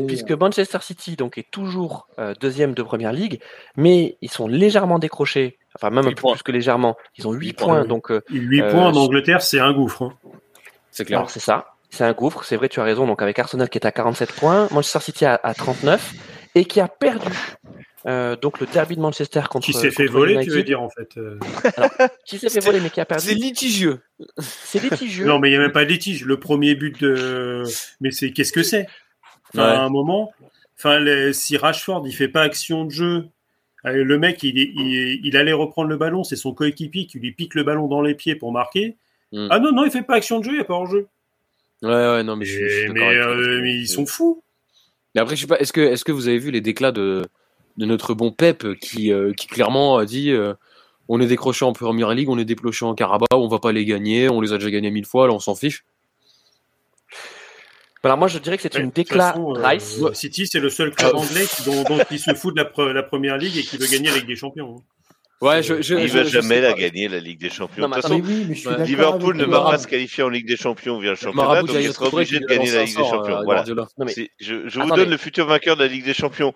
puisque, 0.06 0.30
Manchester 0.30 0.78
City 0.80 1.16
donc 1.16 1.38
est 1.38 1.50
toujours 1.50 2.08
euh, 2.18 2.34
deuxième 2.40 2.74
de 2.74 2.82
première 2.82 3.12
ligue, 3.12 3.40
mais 3.76 4.16
ils 4.22 4.30
sont 4.30 4.46
légèrement 4.46 4.98
décrochés, 4.98 5.58
enfin 5.74 5.90
même 5.90 6.06
un 6.06 6.12
peu 6.12 6.32
plus 6.32 6.42
que 6.42 6.52
légèrement. 6.52 6.96
Ils 7.18 7.28
ont 7.28 7.32
8, 7.32 7.52
points, 7.54 7.84
donc 7.84 8.10
8 8.30 8.62
euh, 8.62 8.70
points 8.70 8.86
en 8.86 8.96
Angleterre, 8.96 9.42
c'est 9.42 9.60
un 9.60 9.72
gouffre. 9.72 10.02
Hein. 10.02 10.12
C'est 10.90 11.04
clair. 11.04 11.28
C'est 11.28 11.40
ça, 11.40 11.74
c'est 11.90 12.04
un 12.04 12.12
gouffre. 12.12 12.44
C'est 12.44 12.56
vrai, 12.56 12.68
tu 12.68 12.80
as 12.80 12.84
raison. 12.84 13.06
Donc 13.06 13.20
avec 13.20 13.38
Arsenal 13.38 13.68
qui 13.68 13.78
est 13.78 13.86
à 13.86 13.92
47 13.92 14.32
points, 14.32 14.68
Manchester 14.70 15.00
City 15.00 15.24
à, 15.26 15.38
à 15.42 15.54
39 15.54 16.14
et 16.54 16.64
qui 16.64 16.80
a 16.80 16.88
perdu 16.88 17.30
euh, 18.06 18.36
donc 18.36 18.60
le 18.60 18.66
derby 18.66 18.94
de 18.94 19.00
Manchester 19.00 19.42
contre. 19.50 19.66
Qui 19.66 19.72
s'est 19.72 19.90
fait 19.90 20.06
voler, 20.06 20.44
tu 20.44 20.50
veux 20.50 20.62
dire 20.62 20.80
en 20.80 20.88
fait. 20.88 21.16
Euh. 21.16 21.38
qui 22.24 22.38
s'est 22.38 22.48
fait 22.50 22.60
voler 22.60 22.80
mais 22.80 22.90
qui 22.90 23.00
a 23.00 23.04
perdu. 23.04 23.24
C'est 23.26 23.34
litigieux. 23.34 24.00
C'est 24.38 24.80
litigieux. 24.80 25.26
non 25.26 25.40
mais 25.40 25.48
il 25.48 25.52
n'y 25.52 25.56
a 25.56 25.60
même 25.60 25.72
pas 25.72 25.84
de 25.84 25.90
litige. 25.90 26.24
Le 26.24 26.38
premier 26.38 26.76
but 26.76 27.00
de. 27.00 27.64
Mais 28.00 28.12
c'est 28.12 28.30
qu'est-ce 28.30 28.52
que 28.52 28.62
c'est? 28.62 28.86
Enfin, 29.52 29.64
À 29.64 29.80
un 29.80 29.88
moment, 29.88 30.32
enfin 30.78 31.04
si 31.32 31.56
Rashford 31.56 32.06
il 32.06 32.12
fait 32.12 32.28
pas 32.28 32.42
action 32.42 32.84
de 32.84 32.90
jeu, 32.90 33.24
euh, 33.86 34.04
le 34.04 34.18
mec 34.18 34.40
il, 34.44 34.56
il, 34.56 35.36
allait 35.36 35.52
reprendre 35.52 35.88
le 35.88 35.96
ballon, 35.96 36.22
c'est 36.22 36.36
son 36.36 36.54
coéquipier 36.54 37.06
qui 37.06 37.18
lui 37.18 37.32
pique 37.32 37.56
le 37.56 37.64
ballon 37.64 37.88
dans 37.88 38.02
les 38.02 38.14
pieds 38.14 38.36
pour 38.36 38.52
marquer. 38.52 38.96
Hmm. 39.32 39.48
Ah 39.50 39.58
non 39.58 39.72
non 39.72 39.84
il 39.84 39.90
fait 39.90 40.02
pas 40.02 40.14
action 40.14 40.38
de 40.38 40.44
jeu, 40.44 40.52
il 40.52 40.56
n'y 40.56 40.60
a 40.60 40.64
pas 40.64 40.74
hors 40.74 40.86
jeu. 40.86 41.08
Ouais 41.82 41.88
ouais 41.88 42.22
non 42.22 42.36
mais. 42.36 42.44
Je, 42.44 42.92
mais, 42.92 43.74
ils 43.74 43.88
sont 43.88 44.06
fous. 44.06 44.44
Mais 45.14 45.20
après 45.20 45.34
je 45.34 45.40
sais 45.40 45.46
pas, 45.48 45.58
est-ce 45.58 45.72
que 45.72 45.80
est-ce 45.80 46.04
que 46.04 46.12
vous 46.12 46.28
avez 46.28 46.38
vu 46.38 46.52
les 46.52 46.60
déclats 46.60 46.92
de 46.92 47.24
de 47.76 47.86
notre 47.86 48.14
bon 48.14 48.32
Pep 48.32 48.66
qui, 48.80 49.12
euh, 49.12 49.32
qui 49.32 49.46
clairement 49.46 49.98
a 49.98 50.04
dit 50.04 50.30
euh, 50.30 50.54
on 51.08 51.20
est 51.20 51.26
décroché 51.26 51.64
en 51.64 51.72
Première 51.72 52.14
Ligue, 52.14 52.28
on 52.28 52.38
est 52.38 52.44
déploché 52.44 52.84
en 52.84 52.94
Carabao, 52.94 53.26
on 53.32 53.48
va 53.48 53.58
pas 53.58 53.72
les 53.72 53.84
gagner, 53.84 54.28
on 54.28 54.40
les 54.40 54.52
a 54.52 54.58
déjà 54.58 54.70
gagnés 54.70 54.90
mille 54.90 55.06
fois, 55.06 55.26
là 55.26 55.34
on 55.34 55.40
s'en 55.40 55.54
fiche. 55.54 55.84
Alors 58.02 58.18
moi 58.18 58.28
je 58.28 58.38
dirais 58.38 58.56
que 58.56 58.62
c'est 58.62 58.76
une 58.76 58.90
déclat 58.90 59.36
euh. 59.36 60.12
City 60.12 60.46
c'est 60.46 60.60
le 60.60 60.70
seul 60.70 60.94
club 60.94 61.16
anglais 61.16 61.44
dont, 61.64 61.82
dont, 61.82 62.04
qui 62.04 62.20
se 62.20 62.34
fout 62.34 62.54
de 62.54 62.62
la, 62.62 62.92
la, 62.92 63.02
Première 63.02 63.36
Ligue 63.36 63.56
et 63.56 63.62
qui 63.62 63.78
veut 63.78 63.88
gagner 63.88 64.10
avec 64.10 64.26
des 64.26 64.36
champions. 64.36 64.76
Hein. 64.78 64.95
Ouais, 65.42 65.62
je, 65.62 65.82
je, 65.82 65.94
il 65.94 66.08
va 66.08 66.24
jamais 66.24 66.62
la 66.62 66.72
gagner 66.72 67.08
la 67.08 67.18
Ligue 67.18 67.38
des 67.38 67.50
Champions. 67.50 67.86
de 67.88 67.94
toute 67.94 68.02
façon, 68.02 68.22
Liverpool 68.84 69.36
ne 69.36 69.44
va 69.44 69.62
pas 69.62 69.78
se 69.78 69.86
qualifier 69.86 70.24
en 70.24 70.30
Ligue 70.30 70.48
des 70.48 70.56
Champions 70.56 70.98
via 70.98 71.10
le 71.10 71.16
championnat, 71.16 71.62
donc 71.62 71.76
il 71.78 71.92
sera 71.92 72.08
obligé 72.08 72.40
de 72.40 72.46
gagner 72.46 72.70
la 72.70 72.84
Ligue 72.84 72.96
des 72.96 73.04
Champions. 73.04 73.42
Voilà. 73.44 73.64
je, 73.66 74.68
je 74.68 74.80
vous 74.80 74.90
donne 74.90 75.10
le 75.10 75.16
futur 75.18 75.46
vainqueur 75.46 75.76
de 75.76 75.82
la 75.82 75.88
Ligue 75.88 76.06
des 76.06 76.14
Champions, 76.14 76.54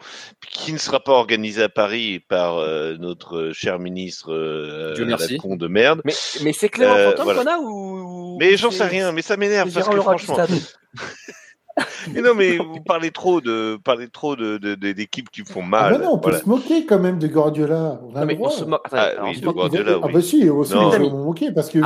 qui 0.50 0.72
ne 0.72 0.78
sera 0.78 1.00
pas 1.00 1.12
organisé 1.12 1.62
à 1.62 1.68
Paris 1.68 2.20
par 2.20 2.56
euh, 2.58 2.96
notre 2.98 3.52
cher 3.52 3.78
ministre 3.78 4.32
euh, 4.32 4.94
Dieu 4.94 5.04
merci. 5.04 5.36
con 5.36 5.56
de 5.56 5.66
merde. 5.66 6.00
Mais, 6.04 6.14
mais 6.42 6.52
c'est 6.54 6.70
Clément 6.70 6.94
euh, 6.94 7.10
Fantôme 7.10 7.24
voilà. 7.24 7.42
qu'on 7.42 7.50
a 7.50 7.58
ou 7.58 8.38
Mais 8.40 8.56
j'en 8.56 8.70
sais 8.70 8.86
rien, 8.86 9.12
mais 9.12 9.22
ça 9.22 9.36
m'énerve 9.36 9.70
parce 9.72 9.88
que 9.88 10.00
franchement. 10.00 10.38
mais 12.14 12.20
non, 12.20 12.34
mais 12.34 12.56
vous 12.56 12.80
parlez 12.84 13.10
trop 13.10 13.40
de 13.40 13.78
parlez 13.82 14.08
trop 14.08 14.36
de 14.36 14.58
d'équipes 14.74 15.30
qui 15.30 15.42
font 15.44 15.62
mal. 15.62 15.94
Ah 15.94 15.98
non, 15.98 16.14
on 16.14 16.18
peut 16.18 16.36
se 16.36 16.48
moquer 16.48 16.86
quand 16.86 16.98
même 16.98 17.18
de 17.18 17.26
Guardiola. 17.26 18.00
On 18.02 18.24
mais 18.24 18.38
on 18.40 18.50
se 18.50 18.64
moque. 18.64 18.86
Ah, 18.92 19.10
oui, 19.24 19.40
de 19.40 19.48
Guardiola, 19.48 19.98
Ah 20.02 20.08
bah 20.12 20.20
si, 20.20 20.48
aussi, 20.48 20.74
on 20.74 20.92
se 20.92 20.98
moquer 20.98 21.52
parce 21.52 21.70
que 21.70 21.78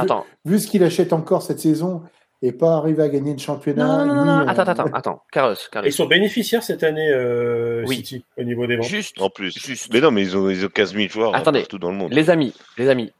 vu, 0.45 0.59
ce 0.59 0.67
qu'il 0.67 0.83
achète 0.85 1.13
encore 1.13 1.43
cette 1.43 1.61
saison 1.61 2.03
et 2.43 2.53
pas 2.53 2.77
arriver 2.77 3.03
à 3.03 3.09
gagner 3.09 3.33
le 3.33 3.39
championnat. 3.39 3.87
Non, 3.87 4.05
non, 4.05 4.15
non, 4.15 4.25
non. 4.25 4.49
attends, 4.49 4.63
attends, 4.63 4.85
attends, 4.93 5.23
Carlos, 5.33 5.55
Carlos. 5.73 5.89
Ils 5.89 5.93
sont 5.93 6.05
bénéficiaires 6.07 6.63
cette 6.63 6.83
année, 6.83 7.09
euh, 7.09 7.87
City, 7.87 8.23
au 8.37 8.43
niveau 8.43 8.67
des 8.67 8.77
ventes. 8.77 8.87
Juste. 8.87 9.21
En 9.21 9.31
plus. 9.31 9.59
Juste. 9.59 9.91
Mais 9.93 10.01
non, 10.01 10.11
mais 10.11 10.23
ils 10.23 10.37
ont, 10.37 10.51
ils 10.51 10.65
ont 10.65 10.69
15 10.69 10.95
000 10.95 11.09
joueurs 11.09 11.35
Attendez, 11.35 11.61
partout 11.61 11.79
dans 11.79 11.91
le 11.91 11.97
monde. 11.97 12.13
Les 12.13 12.29
amis, 12.29 12.53
les 12.77 12.91
amis, 12.91 13.13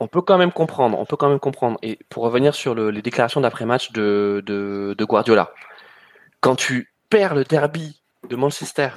on 0.00 0.06
peut 0.06 0.22
quand 0.22 0.38
même 0.38 0.50
comprendre, 0.50 0.98
on 0.98 1.04
peut 1.04 1.16
quand 1.16 1.28
même 1.28 1.40
comprendre. 1.40 1.78
Et 1.82 1.98
pour 2.08 2.22
revenir 2.24 2.54
sur 2.54 2.74
le, 2.74 2.90
les 2.90 3.02
déclarations 3.02 3.42
d'après-match 3.42 3.92
de, 3.92 4.42
de, 4.46 4.94
de 4.96 5.04
Guardiola, 5.04 5.52
quand 6.40 6.56
tu 6.56 6.92
perds 7.08 7.34
le 7.34 7.44
derby 7.44 8.00
de 8.28 8.36
Manchester 8.36 8.90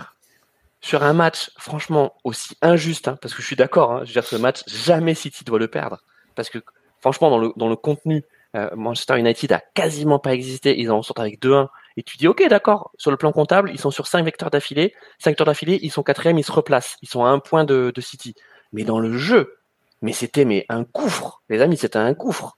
sur 0.81 1.03
un 1.03 1.13
match, 1.13 1.49
franchement, 1.57 2.15
aussi 2.23 2.57
injuste, 2.61 3.07
hein, 3.07 3.17
parce 3.21 3.33
que 3.33 3.41
je 3.41 3.47
suis 3.47 3.55
d'accord, 3.55 3.91
hein, 3.93 3.99
je 4.03 4.09
veux 4.09 4.13
dire, 4.13 4.25
ce 4.25 4.35
match, 4.35 4.63
jamais 4.67 5.15
City 5.15 5.45
doit 5.45 5.57
le 5.57 5.69
perdre. 5.69 6.03
Parce 6.35 6.49
que, 6.49 6.59
franchement, 6.99 7.29
dans 7.55 7.69
le, 7.69 7.75
contenu, 7.77 8.23
euh, 8.55 8.69
Manchester 8.75 9.17
United 9.17 9.53
a 9.53 9.61
quasiment 9.73 10.19
pas 10.19 10.33
existé, 10.33 10.77
ils 10.77 10.91
en 10.91 11.01
sortent 11.01 11.21
avec 11.21 11.41
2-1. 11.41 11.69
Et 11.95 12.03
tu 12.03 12.17
dis, 12.17 12.27
ok, 12.27 12.45
d'accord, 12.49 12.91
sur 12.97 13.11
le 13.11 13.17
plan 13.17 13.31
comptable, 13.31 13.71
ils 13.71 13.79
sont 13.79 13.91
sur 13.91 14.07
5 14.07 14.25
vecteurs 14.25 14.49
d'affilée, 14.49 14.93
5 15.19 15.31
vecteurs 15.31 15.47
d'affilée, 15.47 15.79
ils 15.81 15.91
sont 15.91 16.03
quatrième, 16.03 16.37
ils 16.37 16.43
se 16.43 16.51
replacent, 16.51 16.97
ils 17.01 17.07
sont 17.07 17.23
à 17.23 17.29
un 17.29 17.39
point 17.39 17.63
de, 17.63 17.93
City. 17.99 18.35
Mais 18.73 18.83
dans 18.83 18.99
le 18.99 19.17
jeu, 19.17 19.57
mais 20.01 20.11
c'était 20.11 20.65
un 20.67 20.81
gouffre, 20.81 21.41
les 21.47 21.61
amis, 21.61 21.77
c'était 21.77 21.97
un 21.97 22.11
gouffre. 22.11 22.57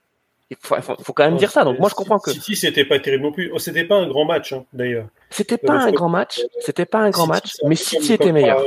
Il 0.50 0.56
faut, 0.60 0.76
faut, 0.80 1.12
quand 1.12 1.24
même 1.24 1.38
dire 1.38 1.50
ça. 1.50 1.64
Donc 1.64 1.80
moi 1.80 1.88
je 1.88 1.94
comprends 1.94 2.20
que 2.20 2.30
City 2.30 2.54
c'était 2.54 2.84
pas 2.84 3.00
terrible 3.00 3.24
non 3.24 3.32
plus. 3.32 3.50
Oh, 3.52 3.58
c'était 3.58 3.84
pas 3.84 3.96
un 3.96 4.06
grand 4.06 4.24
match 4.24 4.52
hein, 4.52 4.64
d'ailleurs. 4.72 5.08
C'était 5.30 5.58
pas 5.58 5.74
un 5.74 5.90
grand 5.90 6.08
match. 6.08 6.40
C'était 6.60 6.86
pas 6.86 7.00
un 7.00 7.10
grand 7.10 7.26
match, 7.26 7.54
mais 7.64 7.74
City 7.74 8.12
était 8.12 8.32
meilleur. 8.32 8.62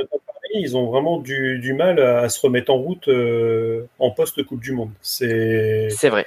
Ils 0.54 0.76
ont 0.76 0.88
vraiment 0.88 1.20
du, 1.20 1.60
du, 1.60 1.74
mal 1.74 2.00
à 2.00 2.28
se 2.28 2.42
remettre 2.42 2.72
en 2.72 2.78
route 2.78 3.08
euh, 3.08 3.86
en 4.00 4.10
post 4.10 4.42
Coupe 4.44 4.62
du 4.62 4.72
Monde. 4.72 4.90
C'est. 5.00 5.90
C'est 5.92 6.10
vrai. 6.10 6.26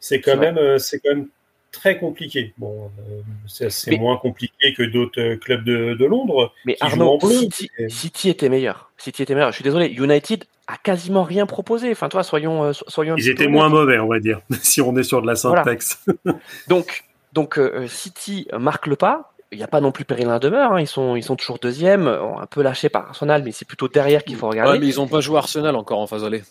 C'est 0.00 0.20
quand 0.20 0.36
même, 0.36 0.56
euh, 0.56 0.78
c'est 0.78 1.00
quand 1.00 1.14
même 1.14 1.28
très 1.78 1.98
compliqué. 1.98 2.52
Bon, 2.58 2.90
euh, 3.00 3.68
c'est 3.70 3.96
moins 3.96 4.16
compliqué 4.16 4.74
que 4.74 4.82
d'autres 4.82 5.34
clubs 5.34 5.64
de, 5.64 5.94
de, 5.94 6.04
Londres. 6.04 6.52
Mais 6.64 6.76
Arnaud, 6.80 7.18
City, 7.20 7.70
City, 7.88 8.28
était 8.28 8.48
meilleur. 8.48 8.90
City 8.98 9.22
était 9.22 9.34
meilleur. 9.34 9.50
Je 9.50 9.56
suis 9.56 9.64
désolé. 9.64 9.86
United 9.86 10.44
a 10.66 10.76
quasiment 10.76 11.22
rien 11.22 11.46
proposé. 11.46 11.90
Enfin, 11.90 12.08
toi, 12.08 12.22
soyons, 12.22 12.64
euh, 12.64 12.72
soyons. 12.72 13.14
Ils 13.16 13.28
étaient 13.28 13.46
moins 13.46 13.68
mauvais, 13.68 13.98
on 13.98 14.08
va 14.08 14.18
dire, 14.18 14.40
si 14.62 14.80
on 14.80 14.96
est 14.96 15.04
sur 15.04 15.22
de 15.22 15.26
la 15.26 15.36
syntaxe. 15.36 16.04
donc, 16.68 17.04
donc 17.32 17.58
euh, 17.58 17.86
City 17.86 18.48
marque 18.58 18.86
le 18.86 18.96
pas. 18.96 19.32
Il 19.52 19.58
n'y 19.58 19.64
a 19.64 19.68
pas 19.68 19.80
non 19.80 19.92
plus 19.92 20.04
péril 20.04 20.28
à 20.28 20.40
demeure. 20.40 20.72
Hein. 20.72 20.80
Ils 20.80 20.88
sont, 20.88 21.14
ils 21.14 21.22
sont 21.22 21.36
toujours 21.36 21.58
deuxième, 21.60 22.08
un 22.08 22.46
peu 22.46 22.62
lâchés 22.62 22.88
par 22.88 23.06
Arsenal, 23.06 23.42
mais 23.44 23.52
c'est 23.52 23.64
plutôt 23.64 23.86
derrière 23.86 24.24
qu'il 24.24 24.36
faut 24.36 24.48
regarder. 24.48 24.72
Ouais, 24.72 24.78
mais 24.80 24.88
ils 24.88 24.96
n'ont 24.96 25.06
pas 25.06 25.20
joué 25.20 25.38
Arsenal 25.38 25.76
encore 25.76 26.00
en 26.00 26.08
phase 26.08 26.24
aller. 26.24 26.42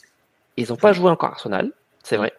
Ils 0.55 0.69
n'ont 0.69 0.77
pas 0.77 0.93
joué 0.93 1.11
encore 1.11 1.31
Arsenal, 1.31 1.71
c'est 2.03 2.15
vrai. 2.15 2.31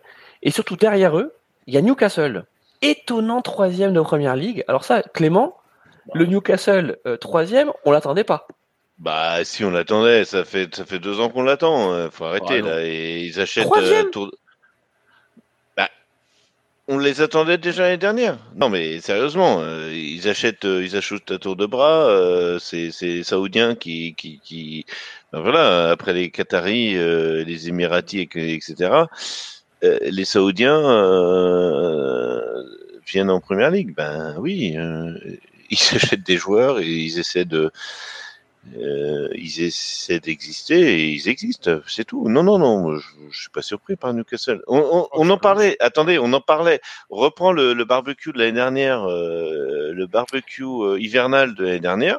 Et 0.43 0.51
surtout 0.51 0.77
derrière 0.77 1.19
eux, 1.19 1.35
il 1.67 1.75
y 1.75 1.77
a 1.77 1.83
Newcastle 1.83 2.45
étonnant 2.83 3.43
troisième 3.43 3.93
de 3.93 4.01
Première 4.01 4.37
Ligue. 4.37 4.65
Alors 4.69 4.85
ça, 4.85 5.03
Clément, 5.03 5.57
le 6.15 6.27
Newcastle 6.27 6.99
troisième, 7.21 7.73
on 7.85 7.91
l'attendait 7.91 8.25
pas. 8.25 8.47
Bah 8.99 9.45
si 9.45 9.63
on 9.63 9.71
l'attendait, 9.71 10.25
ça 10.25 10.45
fait 10.45 10.75
ça 10.75 10.87
fait 10.87 10.99
deux 10.99 11.21
ans 11.21 11.29
qu'on 11.29 11.43
l'attend. 11.43 11.93
Hein. 11.93 12.11
Faut 12.11 12.25
arrêter 12.25 12.63
là. 12.63 12.83
Et 12.83 13.21
ils 13.25 13.39
achètent. 13.41 13.69
Bah, 15.77 15.91
on 16.89 16.97
les 16.97 17.21
attendait 17.21 17.59
déjà 17.59 17.83
l'année 17.83 17.99
dernière. 17.99 18.39
Non 18.55 18.71
mais 18.71 19.01
sérieusement, 19.01 19.63
ils 19.91 20.27
achètent 20.29 20.65
ils 20.65 20.97
achètent 20.97 21.31
à 21.31 21.39
tour 21.39 21.57
de 21.57 21.67
bras. 21.67 22.59
c'est 22.59 22.91
c'est 22.91 23.23
saoudiens 23.23 23.75
qui 23.75 24.15
qui 24.15 24.41
qui. 24.43 24.87
Ben 25.31 25.41
voilà 25.41 25.91
après 25.91 26.15
les 26.15 26.31
Qataris, 26.31 26.95
les 26.95 27.69
Émiratis 27.69 28.29
etc. 28.35 29.05
les 30.03 30.25
Saoudiens 30.25 30.81
viennent 33.07 33.31
en 33.31 33.41
première 33.41 33.71
ligue. 33.71 33.95
Ben 33.95 34.37
oui, 34.39 34.77
ils 35.71 35.79
achètent 35.95 36.27
des 36.27 36.37
joueurs 36.37 36.81
et 36.81 36.89
ils 36.89 37.19
essaient 37.19 37.45
de 37.45 37.71
euh, 38.77 39.29
ils 39.35 39.63
essaient 39.63 40.19
d'exister 40.19 40.81
et 40.81 41.09
ils 41.09 41.29
existent, 41.29 41.81
c'est 41.87 42.05
tout. 42.05 42.29
Non, 42.29 42.43
non, 42.43 42.59
non, 42.59 42.97
je, 42.97 43.09
je, 43.31 43.41
suis 43.43 43.51
pas 43.51 43.63
surpris 43.63 43.97
par 43.97 44.13
Newcastle. 44.13 44.63
On, 44.67 44.79
on, 44.79 45.09
on, 45.13 45.31
en 45.31 45.39
parlait, 45.39 45.77
attendez, 45.81 46.19
on 46.19 46.33
en 46.33 46.41
parlait. 46.41 46.81
reprend 47.09 47.53
le, 47.53 47.75
le 47.75 47.85
barbecue 47.85 48.33
de 48.33 48.39
l'année 48.39 48.53
dernière, 48.53 49.05
euh, 49.05 49.93
le 49.93 50.07
barbecue 50.07 50.65
euh, 50.65 50.99
hivernal 51.01 51.55
de 51.55 51.65
l'année 51.65 51.81
dernière. 51.81 52.19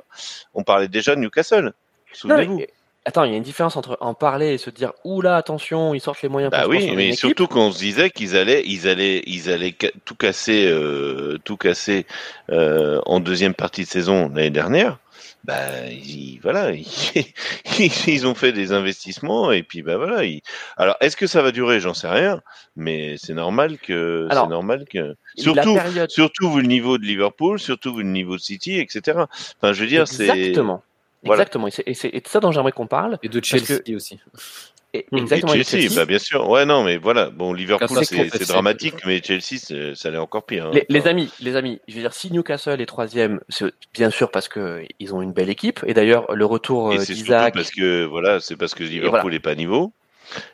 On 0.54 0.64
parlait 0.64 0.88
déjà 0.88 1.16
de 1.16 1.22
Newcastle. 1.22 1.74
Souvenez-vous. 2.14 2.62
Attends, 3.08 3.24
il 3.24 3.32
y 3.32 3.34
a 3.36 3.38
une 3.38 3.44
différence 3.44 3.78
entre 3.78 3.98
en 4.02 4.14
parler 4.14 4.56
et 4.56 4.58
se 4.58 4.70
dire 4.70 4.92
oula 5.06 5.38
attention, 5.38 5.94
ils 5.94 6.02
sortent 6.02 6.22
les 6.24 6.28
moyens. 6.28 6.52
Bah 6.52 6.66
oui, 6.68 6.92
mais 6.94 7.14
surtout 7.14 7.48
qu'on 7.48 7.72
se 7.72 7.80
disait 7.80 8.10
qu'ils 8.10 8.36
allaient, 8.36 8.64
ils 8.66 8.86
allaient, 8.86 9.24
ils 9.26 9.50
allaient 9.50 9.74
tout 10.04 10.16
casser, 10.16 10.68
euh, 10.68 11.38
tout 11.46 11.56
casser 11.56 12.06
euh, 12.52 13.00
en 13.06 13.22
deuxième 13.22 13.54
partie 13.54 13.84
de 13.84 13.88
saison 13.88 14.28
l'année 14.28 14.50
dernière 14.50 15.00
bah 15.46 15.88
ils, 15.90 16.40
voilà, 16.44 16.72
ils, 17.80 18.28
ont 18.28 18.36
fait 18.36 18.52
des 18.52 18.74
investissements 18.74 19.54
et 19.54 19.64
puis 19.64 19.82
bah 19.82 19.96
voilà. 19.96 20.22
alors 20.76 20.98
est-ce 21.00 21.16
que 21.16 21.28
ça 21.28 21.42
va 21.42 21.54
durer? 21.54 21.80
J'en 21.80 21.94
sais 21.94 22.10
rien, 22.10 22.42
mais 22.76 23.16
c'est 23.18 23.34
normal 23.34 23.78
que 23.78 24.28
c'est 24.30 24.48
normal 24.48 24.86
que 24.90 25.16
surtout 25.38 25.78
surtout 26.10 26.52
vu 26.52 26.62
le 26.62 26.68
niveau 26.68 26.98
de 26.98 27.06
Liverpool, 27.06 27.60
surtout 27.60 27.96
vu 27.96 28.04
le 28.04 28.10
niveau 28.10 28.36
de 28.36 28.42
City, 28.42 28.78
etc. 28.80 29.20
Enfin, 29.62 29.72
je 29.72 29.82
veux 29.82 29.88
dire, 29.88 30.08
c'est 30.10 30.28
exactement. 30.28 30.84
Exactement, 31.32 31.68
et 31.68 31.94
c'est 31.94 32.12
de 32.12 32.28
ça 32.28 32.40
dont 32.40 32.52
j'aimerais 32.52 32.72
qu'on 32.72 32.88
parle. 32.88 33.18
Et 33.24 33.30
de 33.30 33.44
Chelsea 33.44 33.82
aussi. 33.96 34.20
Mmh. 35.12 35.18
exactement. 35.18 35.54
Chelsea, 35.54 35.94
bah 35.96 36.06
bien 36.06 36.18
sûr. 36.18 36.50
Ouais, 36.50 36.66
non, 36.66 36.84
mais 36.84 36.98
voilà. 36.98 37.30
Bon, 37.30 37.54
Liverpool, 37.54 38.06
c'est 38.06 38.48
dramatique, 38.48 38.96
mais 39.06 39.22
Chelsea, 39.22 39.96
ça 39.96 40.10
l'est 40.10 40.18
encore 40.18 40.46
pire. 40.46 40.68
Hein. 40.68 40.80
Les, 40.90 41.08
amis, 41.08 41.32
les 41.40 41.56
amis, 41.56 41.80
je 41.88 41.96
veux 41.96 42.02
dire, 42.02 42.14
si 42.14 42.32
Newcastle 42.32 42.82
est 42.82 42.86
troisième, 42.86 43.40
c'est 43.50 43.72
bien 43.94 44.10
sûr 44.10 44.32
parce 44.32 44.48
que 44.48 44.84
ils 45.00 45.14
ont 45.14 45.22
une 45.22 45.34
belle 45.34 45.50
équipe. 45.50 45.82
Et 45.86 45.94
d'ailleurs, 45.94 46.34
le 46.34 46.46
retour 46.46 46.92
euh, 46.92 46.98
d'Isaac. 46.98 47.54
parce 47.54 47.72
que 47.72 48.06
voilà, 48.06 48.40
c'est 48.40 48.56
parce 48.56 48.74
que 48.74 48.84
Liverpool 48.84 49.32
n'est 49.32 49.40
pas 49.40 49.52
à 49.52 49.56
niveau. 49.56 49.92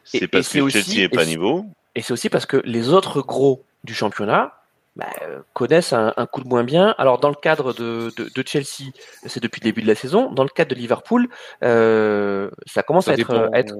C'est 0.04 0.28
parce 0.28 0.50
que 0.50 0.70
Chelsea 0.70 0.98
n'est 0.98 1.10
pas 1.10 1.22
à 1.22 1.26
niveau. 1.26 1.66
Et 1.96 2.02
c'est 2.02 2.14
aussi 2.14 2.30
parce 2.30 2.46
que 2.46 2.58
les 2.66 2.90
autres 2.90 3.22
gros 3.22 3.64
du 3.84 3.94
championnat 3.94 4.54
bah, 4.96 5.10
connaissent 5.54 5.94
un, 5.94 6.12
coup 6.32 6.44
de 6.44 6.48
moins 6.48 6.64
bien. 6.64 6.94
Alors 6.98 7.20
dans 7.20 7.30
le 7.30 7.36
cadre 7.36 7.74
de, 7.74 8.12
de, 8.16 8.44
Chelsea, 8.46 8.92
c'est 9.26 9.42
depuis 9.42 9.60
le 9.60 9.66
début 9.66 9.82
de 9.82 9.88
la 9.88 9.96
saison. 9.96 10.32
Dans 10.32 10.44
le 10.44 10.50
cadre 10.50 10.70
de 10.70 10.76
Liverpool, 10.76 11.28
euh, 11.64 12.50
ça 12.66 12.84
commence 12.84 13.08
à 13.08 13.14
être, 13.14 13.50
être 13.54 13.76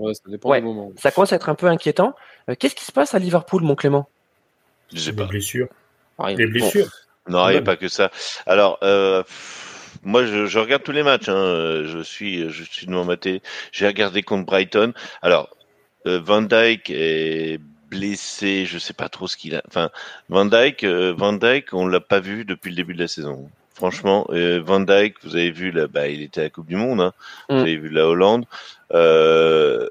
ça, 0.98 1.12
commence 1.12 1.34
à 1.34 1.36
être 1.36 1.50
un 1.50 1.56
peu 1.56 1.68
inquiétant. 1.68 2.16
Euh, 2.50 2.56
qu'est-ce 2.58 2.76
qui 2.76 2.86
se 2.86 2.92
passe 2.92 3.14
à 3.14 3.20
Liverpool, 3.20 3.64
mon 3.64 3.76
Clément? 3.76 4.10
Je 4.94 5.00
sais 5.00 5.14
pas. 5.14 5.24
Des 5.24 5.30
blessures. 5.30 5.68
Des 6.36 6.48
blessures. 6.48 6.90
Non, 7.28 7.48
il 7.50 7.54
n'y 7.54 7.58
a 7.58 7.62
pas 7.62 7.78
que 7.78 7.88
ça. 7.88 8.12
Alors. 8.46 8.80
Euh, 8.84 9.24
moi, 10.06 10.26
je, 10.26 10.48
je, 10.48 10.60
regarde 10.60 10.84
tous 10.84 10.92
les 10.92 11.04
matchs. 11.04 11.30
Hein. 11.30 11.84
Je 11.86 12.02
suis, 12.04 12.50
je 12.50 12.64
suis 12.64 12.88
devant 12.88 13.06
ma 13.06 13.16
télé. 13.16 13.42
J'ai 13.72 13.88
regardé 13.88 14.22
contre 14.22 14.46
Brighton. 14.46 14.92
Alors, 15.22 15.50
euh, 16.06 16.20
Van 16.20 16.42
Dyke 16.42 16.90
est 16.90 17.62
blessé, 17.94 18.66
je 18.66 18.80
sais 18.80 18.94
pas 18.94 19.10
trop 19.10 19.28
ce 19.28 19.38
qu'il 19.38 19.56
a. 19.56 19.62
Enfin, 19.68 19.90
Van 20.30 20.46
Dyke, 20.46 20.84
euh, 20.84 21.14
Van 21.16 21.34
Dyke, 21.34 21.74
on 21.74 21.86
l'a 21.88 22.00
pas 22.00 22.20
vu 22.20 22.44
depuis 22.44 22.70
le 22.70 22.76
début 22.76 22.94
de 22.94 23.00
la 23.00 23.08
saison. 23.08 23.50
Franchement, 23.76 24.28
euh, 24.32 24.62
Van 24.64 24.80
Dyke, 24.80 25.16
vous 25.24 25.36
avez 25.36 25.52
vu 25.52 25.72
là, 25.72 25.88
bah, 25.88 26.08
il 26.08 26.22
était 26.22 26.42
à 26.42 26.44
la 26.46 26.50
Coupe 26.50 26.68
du 26.68 26.76
Monde. 26.76 27.02
Hein. 27.02 27.14
Vous 27.50 27.56
mm. 27.56 27.60
avez 27.60 27.78
vu 27.78 27.90
la 27.90 28.08
Hollande. 28.08 28.46
Euh, 28.94 29.90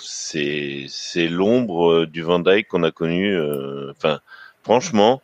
c'est 0.00 0.86
c'est 0.88 1.28
l'ombre 1.28 2.06
du 2.06 2.22
Van 2.22 2.40
Dyke 2.40 2.68
qu'on 2.68 2.82
a 2.82 2.90
connu. 2.90 3.38
Enfin, 3.90 4.20
franchement, 4.62 5.22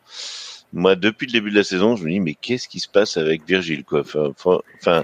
moi 0.73 0.95
depuis 0.95 1.27
le 1.27 1.33
début 1.33 1.51
de 1.51 1.55
la 1.55 1.63
saison, 1.63 1.95
je 1.95 2.03
me 2.03 2.09
dis 2.09 2.19
mais 2.19 2.33
qu'est-ce 2.33 2.67
qui 2.67 2.79
se 2.79 2.87
passe 2.87 3.17
avec 3.17 3.45
Virgile 3.45 3.83
quoi? 3.83 4.03
Enfin, 4.03 5.03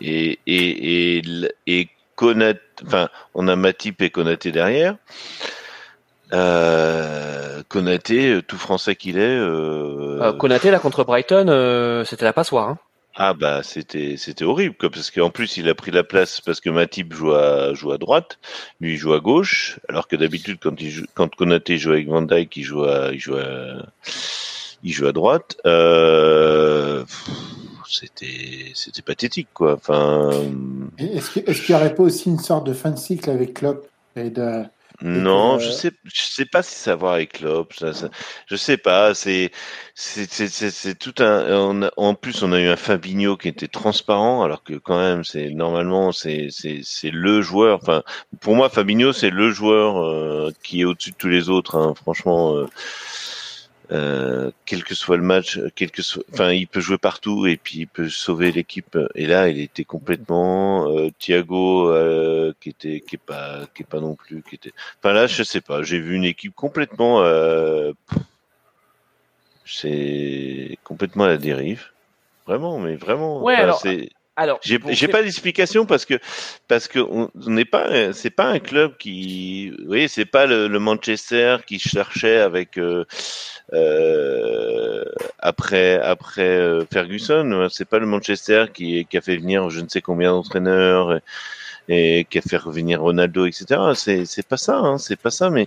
et 0.00 0.38
et 0.46 1.18
et, 1.18 1.22
et 1.66 1.88
enfin, 2.84 3.08
on 3.34 3.48
a 3.48 3.56
Matip 3.56 4.02
et 4.02 4.10
Konaté 4.10 4.52
derrière. 4.52 4.96
Euh, 6.32 7.62
Konaté, 7.68 8.40
tout 8.46 8.58
français 8.58 8.96
qu'il 8.96 9.18
est. 9.18 9.38
Euh... 9.38 10.20
euh 10.20 10.32
Konaté 10.32 10.70
là 10.70 10.78
contre 10.78 11.04
Brighton, 11.04 11.46
euh, 11.48 12.04
c'était 12.04 12.24
la 12.24 12.32
passoire. 12.32 12.68
Hein. 12.68 12.78
Ah 13.18 13.32
bah 13.32 13.62
c'était 13.62 14.16
c'était 14.18 14.44
horrible 14.44 14.74
quoi, 14.78 14.90
parce 14.90 15.10
qu'en 15.10 15.30
plus 15.30 15.56
il 15.56 15.70
a 15.70 15.74
pris 15.74 15.90
la 15.90 16.04
place 16.04 16.42
parce 16.42 16.60
que 16.60 16.68
Matip 16.68 17.14
joue 17.14 17.32
à 17.32 17.72
joue 17.72 17.90
à 17.90 17.96
droite, 17.96 18.38
lui 18.78 18.92
il 18.92 18.96
joue 18.98 19.14
à 19.14 19.20
gauche, 19.20 19.80
alors 19.88 20.06
que 20.06 20.16
d'habitude 20.16 20.58
quand 20.60 20.78
il 20.82 20.90
joue, 20.90 21.06
quand 21.14 21.34
Konaté 21.34 21.78
joue 21.78 21.92
avec 21.92 22.08
Van 22.08 22.20
Dijk, 22.20 22.54
il 22.58 22.62
joue 22.62 22.84
à 22.84 23.12
il 23.12 23.18
joue 23.18 23.36
à 23.36 23.86
il 24.82 24.92
joue 24.92 25.06
à 25.06 25.12
droite. 25.12 25.56
Euh, 25.64 27.04
c'était 27.88 28.72
c'était 28.74 29.02
pathétique 29.02 29.48
quoi. 29.52 29.74
Enfin. 29.74 30.30
Est-ce 30.98 31.30
qu'il 31.30 31.42
est 31.48 31.68
n'y 31.68 31.74
aurait 31.74 31.94
pas 31.94 32.02
aussi 32.02 32.28
une 32.28 32.38
sorte 32.38 32.66
de 32.66 32.72
fin 32.72 32.90
de 32.90 32.98
cycle 32.98 33.30
avec 33.30 33.54
Klopp 33.54 33.86
et 34.16 34.30
de 34.30 34.64
non, 35.02 35.58
je 35.58 35.70
sais, 35.70 35.90
je 36.04 36.22
sais 36.22 36.46
pas 36.46 36.62
si 36.62 36.74
ça 36.74 36.96
va 36.96 37.12
avec 37.12 37.34
Klopp. 37.34 37.74
Ça, 37.74 37.92
je 38.46 38.56
sais 38.56 38.78
pas. 38.78 39.14
C'est, 39.14 39.50
c'est, 39.94 40.98
tout 40.98 41.14
un. 41.18 41.90
en 41.96 42.14
plus, 42.14 42.42
on 42.42 42.52
a 42.52 42.60
eu 42.60 42.68
un 42.68 42.76
Fabinho 42.76 43.36
qui 43.36 43.48
était 43.48 43.68
transparent, 43.68 44.42
alors 44.42 44.62
que 44.62 44.74
quand 44.74 44.98
même, 44.98 45.22
c'est 45.22 45.50
normalement, 45.50 46.12
c'est, 46.12 46.48
c'est, 46.50 47.10
le 47.10 47.42
joueur. 47.42 47.78
Enfin, 47.82 48.02
pour 48.40 48.54
moi, 48.54 48.70
Fabinho, 48.70 49.12
c'est 49.12 49.30
le 49.30 49.50
joueur 49.50 50.02
euh, 50.02 50.50
qui 50.62 50.80
est 50.80 50.84
au-dessus 50.84 51.10
de 51.10 51.16
tous 51.16 51.28
les 51.28 51.50
autres. 51.50 51.76
Hein, 51.76 51.94
franchement. 51.94 52.56
Euh, 52.56 52.66
euh, 53.92 54.50
quel 54.64 54.82
que 54.82 54.94
soit 54.94 55.16
le 55.16 55.22
match, 55.22 55.60
quel 55.74 55.90
que 55.90 56.02
soit, 56.02 56.24
enfin, 56.32 56.52
il 56.52 56.66
peut 56.66 56.80
jouer 56.80 56.98
partout 56.98 57.46
et 57.46 57.56
puis 57.56 57.80
il 57.80 57.86
peut 57.86 58.08
sauver 58.08 58.50
l'équipe. 58.50 58.98
Et 59.14 59.26
là, 59.26 59.48
il 59.48 59.60
était 59.60 59.84
complètement 59.84 60.90
euh, 60.90 61.10
Thiago, 61.18 61.90
euh, 61.90 62.52
qui 62.60 62.70
était, 62.70 63.00
qui 63.00 63.16
est 63.16 63.24
pas, 63.24 63.66
qui 63.74 63.82
est 63.82 63.86
pas 63.86 64.00
non 64.00 64.14
plus, 64.14 64.42
qui 64.42 64.56
était. 64.56 64.72
Enfin 64.98 65.12
là, 65.12 65.26
je 65.26 65.42
sais 65.42 65.60
pas. 65.60 65.82
J'ai 65.82 66.00
vu 66.00 66.14
une 66.14 66.24
équipe 66.24 66.54
complètement, 66.54 67.22
euh, 67.22 67.92
c'est 69.64 70.78
complètement 70.84 71.24
à 71.24 71.28
la 71.28 71.36
dérive. 71.36 71.86
Vraiment, 72.46 72.78
mais 72.78 72.96
vraiment. 72.96 73.42
Ouais, 73.42 73.56
alors. 73.56 73.82
Alors, 74.38 74.60
j'ai 74.62 74.78
pas 75.08 75.22
d'explication 75.22 75.86
parce 75.86 76.04
que 76.04 76.20
parce 76.68 76.88
que 76.88 76.98
on 76.98 77.30
n'est 77.46 77.64
pas 77.64 78.12
c'est 78.12 78.30
pas 78.30 78.44
un 78.44 78.58
club 78.58 78.98
qui 78.98 79.70
vous 79.70 79.86
voyez 79.86 80.08
c'est 80.08 80.26
pas 80.26 80.44
le, 80.44 80.68
le, 80.68 80.78
Manchester 80.78 81.56
qui 81.66 81.78
cherchait 81.78 82.38
avec 82.40 82.76
euh, 82.76 83.06
euh, 83.72 85.04
après 85.38 85.98
après 85.98 86.42
euh, 86.42 86.84
Ferguson. 86.92 87.68
C'est 87.70 87.86
pas 87.88 87.98
le 87.98 88.04
Manchester 88.04 88.66
qui 88.74 89.06
qui 89.06 89.16
a 89.16 89.22
fait 89.22 89.38
venir 89.38 89.70
je 89.70 89.80
ne 89.80 89.88
sais 89.88 90.02
combien 90.02 90.32
d'entraîneurs 90.32 91.14
et, 91.14 92.18
et, 92.18 92.24
qui 92.26 92.36
a 92.36 92.42
fait 92.42 92.58
revenir 92.58 93.00
Ronaldo 93.00 93.46
etc 93.46 93.80
c'est 93.94 94.26
c'est 94.26 94.46
pas 94.46 94.58
ça 94.58 94.76
hein, 94.76 94.98
c'est 94.98 95.16
pas 95.16 95.30
ça 95.30 95.48
mais 95.48 95.66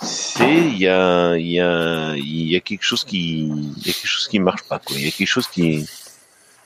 c'est 0.00 0.56
il 0.56 0.78
y 0.78 0.88
a 0.88 1.36
il 1.36 1.52
y 1.52 1.60
a 1.60 2.14
il 2.16 2.50
y 2.50 2.56
a 2.56 2.60
quelque 2.60 2.82
chose 2.82 3.04
qui 3.04 3.42
il 3.76 3.86
y 3.86 3.90
a 3.90 3.92
quelque 3.92 4.08
chose 4.08 4.26
qui 4.26 4.40
marche 4.40 4.64
pas 4.64 4.80
quoi. 4.80 4.96
Il 4.96 5.04
y 5.04 5.08
a 5.08 5.12
quelque 5.12 5.28
chose 5.28 5.46
qui 5.46 5.86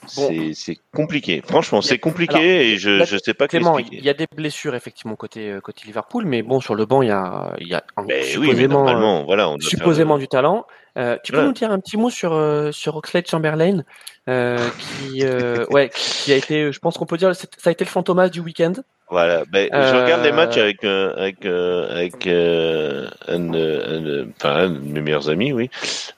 c'est 0.07 0.77
compliqué. 0.93 1.41
Franchement, 1.45 1.81
c'est 1.81 1.99
compliqué 1.99 2.71
et 2.71 2.77
je 2.77 3.01
ne 3.01 3.17
sais 3.17 3.33
pas 3.33 3.47
Clément, 3.47 3.77
il 3.79 4.03
y 4.03 4.09
a 4.09 4.13
des 4.13 4.27
blessures 4.33 4.75
effectivement 4.75 5.15
côté 5.15 5.51
euh, 5.51 5.61
côté 5.61 5.83
Liverpool, 5.85 6.25
mais 6.25 6.41
bon 6.41 6.59
sur 6.59 6.75
le 6.75 6.85
banc 6.85 7.01
il 7.01 7.09
y 7.09 7.11
a 7.11 7.53
il 7.59 7.67
y 7.67 7.73
a 7.73 7.83
supposément, 8.23 8.87
euh, 8.87 9.23
voilà, 9.23 9.49
on 9.49 9.59
supposément 9.59 10.17
du 10.17 10.27
talent. 10.27 10.65
Euh, 10.97 11.17
tu 11.23 11.33
peux 11.33 11.43
nous 11.43 11.51
dire 11.51 11.71
un 11.71 11.79
petit 11.79 11.97
mot 11.97 12.09
sur 12.09 12.33
euh, 12.33 12.71
sur 12.71 12.95
Oxlade 12.95 13.27
Chamberlain, 13.27 13.83
euh, 14.29 14.57
qui 14.79 15.25
euh, 15.25 15.65
ouais, 15.69 15.91
qui 15.93 16.31
a 16.31 16.37
été, 16.37 16.71
je 16.71 16.79
pense 16.79 16.97
qu'on 16.97 17.05
peut 17.05 17.17
dire, 17.17 17.35
ça 17.35 17.47
a 17.65 17.71
été 17.71 17.83
le 17.83 17.89
fantomas 17.89 18.29
du 18.29 18.39
week-end. 18.39 18.73
Voilà, 19.09 19.43
ben, 19.45 19.69
je 19.71 20.03
regarde 20.03 20.23
les 20.23 20.31
matchs 20.31 20.57
avec 20.57 20.83
avec 20.83 21.45
avec 21.45 22.27
un, 22.27 23.09
un, 23.27 24.27
enfin 24.35 24.55
un 24.55 24.69
de 24.69 24.79
mes 24.79 25.01
meilleurs 25.01 25.29
amis, 25.29 25.53
oui. 25.53 25.69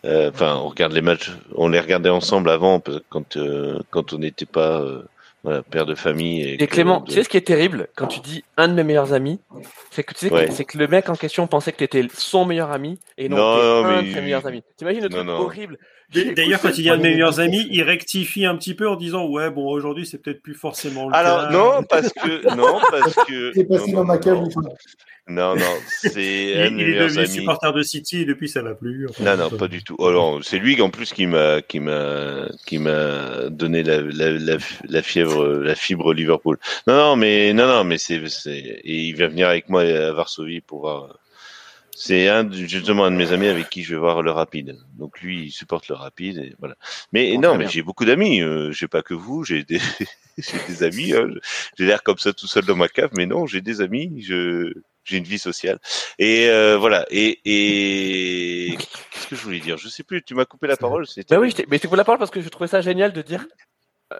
Enfin, 0.05 0.55
on 0.63 0.69
regarde 0.69 0.93
les 0.93 1.01
matchs, 1.01 1.31
on 1.55 1.67
les 1.67 1.79
regardait 1.79 2.09
ensemble 2.09 2.49
avant 2.49 2.81
quand 3.09 3.37
quand 3.89 4.13
on 4.13 4.17
n'était 4.17 4.45
pas 4.45 4.83
voilà, 5.43 5.63
père 5.63 5.85
de 5.85 5.95
famille. 5.95 6.43
Et, 6.43 6.67
Clément, 6.67 7.01
tu 7.01 7.13
sais 7.13 7.23
ce 7.23 7.29
qui 7.29 7.37
est 7.37 7.41
terrible 7.41 7.87
quand 7.95 8.07
tu 8.07 8.19
dis 8.19 8.43
un 8.57 8.67
de 8.67 8.73
mes 8.73 8.83
meilleurs 8.83 9.13
amis, 9.13 9.39
c'est 9.91 10.03
que 10.03 10.13
tu 10.13 10.27
sais 10.27 10.51
c'est 10.51 10.65
que 10.65 10.77
le 10.77 10.87
mec 10.87 11.09
en 11.09 11.15
question 11.15 11.47
pensait 11.47 11.71
que 11.71 11.77
tu 11.77 11.83
étais 11.83 12.05
son 12.13 12.45
meilleur 12.45 12.71
ami 12.71 12.99
et 13.17 13.29
non, 13.29 13.37
un 13.85 14.01
de 14.01 14.13
ses 14.13 14.21
meilleurs 14.21 14.45
amis. 14.47 14.63
T'imagines 14.77 15.03
le 15.03 15.09
truc 15.09 15.27
horrible 15.27 15.77
D'ailleurs, 16.13 16.61
quand 16.61 16.77
il 16.77 16.85
y 16.85 16.89
a 16.89 16.95
de 16.95 17.01
mes 17.01 17.11
meilleurs 17.11 17.39
amis, 17.39 17.67
il 17.69 17.83
rectifie 17.83 18.45
un 18.45 18.55
petit 18.55 18.73
peu 18.73 18.87
en 18.87 18.95
disant 18.95 19.27
ouais 19.27 19.49
bon 19.49 19.67
aujourd'hui 19.67 20.05
c'est 20.05 20.17
peut-être 20.17 20.41
plus 20.41 20.53
forcément 20.53 21.09
le 21.09 21.15
Alors 21.15 21.51
non 21.51 21.83
parce 21.83 22.13
que 22.13 22.55
non 22.55 22.79
parce 22.89 23.15
que. 23.27 23.51
C'est 23.55 23.65
passé 23.65 23.91
dans 23.91 24.05
ma 24.05 24.17
cave. 24.17 24.43
Non, 25.29 25.57
non, 25.57 25.65
c'est 25.89 26.69
il, 26.69 26.79
il 26.79 26.89
est 26.89 26.99
devenu 26.99 27.27
supporter 27.27 27.73
de 27.73 27.81
City 27.81 28.21
et 28.21 28.25
depuis 28.25 28.47
ça 28.47 28.61
va 28.61 28.75
plus. 28.75 29.07
non, 29.19 29.35
non, 29.35 29.49
pas 29.49 29.67
du 29.67 29.83
tout. 29.83 29.95
Oh, 29.99 30.39
c'est 30.41 30.57
lui 30.57 30.81
en 30.81 30.89
plus 30.89 31.11
qui 31.11 31.27
m'a 31.27 31.61
qui 31.61 31.81
m'a 31.81 32.47
qui 32.65 32.77
m'a 32.77 33.49
donné 33.49 33.83
la, 33.83 34.01
la, 34.01 34.57
la, 34.87 35.01
fièvre, 35.01 35.45
la 35.45 35.75
fibre 35.75 36.13
Liverpool. 36.13 36.57
Non, 36.87 36.95
non, 36.95 37.15
mais 37.17 37.51
non, 37.51 37.67
non, 37.67 37.83
mais 37.83 37.97
c'est 37.97 38.21
et 38.47 39.01
il 39.01 39.17
va 39.17 39.27
venir 39.27 39.49
avec 39.49 39.67
moi 39.67 39.81
à 39.81 40.13
Varsovie 40.13 40.61
pour 40.61 40.79
voir. 40.81 41.19
C'est 41.99 42.27
un 42.27 42.47
justement 42.51 43.05
un 43.05 43.11
de 43.11 43.15
mes 43.15 43.31
amis 43.31 43.47
avec 43.47 43.71
qui 43.71 43.81
je 43.81 43.95
vais 43.95 43.99
voir 43.99 44.21
le 44.21 44.29
rapide. 44.29 44.77
Donc 44.99 45.19
lui, 45.19 45.45
il 45.45 45.51
supporte 45.51 45.87
le 45.87 45.95
rapide 45.95 46.37
et 46.37 46.53
voilà. 46.59 46.75
Mais 47.11 47.35
non, 47.37 47.55
mais 47.57 47.67
j'ai 47.67 47.81
beaucoup 47.81 48.05
d'amis. 48.05 48.39
Euh, 48.39 48.71
j'ai 48.71 48.87
pas 48.87 49.01
que 49.01 49.15
vous. 49.15 49.43
J'ai 49.43 49.63
des 49.63 49.81
des 50.67 50.83
amis. 50.83 51.13
Hein. 51.13 51.29
J'ai 51.75 51.87
l'air 51.87 52.03
comme 52.03 52.19
ça 52.19 52.33
tout 52.33 52.45
seul 52.45 52.65
dans 52.65 52.75
ma 52.75 52.87
cave, 52.87 53.09
mais 53.17 53.25
non, 53.25 53.47
j'ai 53.47 53.61
des 53.61 53.81
amis. 53.81 54.21
Je 54.21 54.73
j'ai 55.05 55.17
une 55.17 55.23
vie 55.23 55.39
sociale. 55.39 55.79
Et 56.19 56.47
euh, 56.49 56.77
voilà. 56.77 57.07
Et, 57.09 57.39
et... 57.45 58.77
qu'est-ce 58.77 59.27
que 59.29 59.35
je 59.35 59.41
voulais 59.41 59.59
dire? 59.59 59.77
Je 59.79 59.89
sais 59.89 60.03
plus. 60.03 60.21
Tu 60.21 60.35
m'as 60.35 60.45
coupé 60.45 60.67
la 60.67 60.77
parole. 60.77 61.07
Bah 61.27 61.39
oui, 61.39 61.51
mais 61.67 61.79
tu 61.79 61.87
coupé 61.87 61.97
la 61.97 62.03
parole 62.03 62.19
parce 62.19 62.29
que 62.29 62.41
je 62.41 62.49
trouvais 62.49 62.67
ça 62.67 62.81
génial 62.81 63.11
de 63.11 63.23
dire 63.23 63.47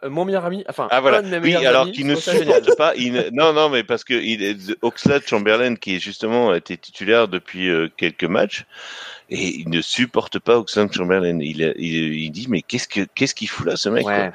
euh, 0.04 0.10
mon 0.10 0.26
meilleur 0.26 0.44
ami, 0.44 0.66
enfin, 0.68 0.88
ah 0.92 1.00
voilà, 1.00 1.22
oui, 1.40 1.56
alors 1.56 1.90
qu'il 1.90 2.08
ne 2.08 2.16
supporte 2.16 2.76
pas, 2.78 2.94
il 2.96 3.30
non, 3.32 3.54
non, 3.54 3.70
mais 3.70 3.84
parce 3.84 4.04
que 4.04 4.14
il 4.14 4.76
Oxlade 4.82 5.26
Chamberlain, 5.26 5.76
qui 5.76 5.96
est 5.96 6.00
justement 6.00 6.54
été 6.54 6.76
titulaire 6.76 7.30
depuis 7.30 7.70
euh, 7.70 7.88
quelques 7.96 8.26
matchs, 8.26 8.66
et 9.30 9.60
il 9.60 9.70
ne 9.70 9.82
supporte 9.82 10.40
pas 10.40 10.58
Oxlade 10.58 10.92
Chamberlain. 10.92 11.40
Il, 11.40 11.62
il, 11.78 12.14
il, 12.16 12.32
dit, 12.32 12.48
mais 12.50 12.62
qu'est-ce 12.62 12.88
que, 12.88 13.08
qu'est-ce 13.16 13.34
qu'il 13.34 13.48
fout 13.48 13.66
là, 13.66 13.78
ce 13.78 13.88
mec 13.88 14.04
quoi? 14.04 14.32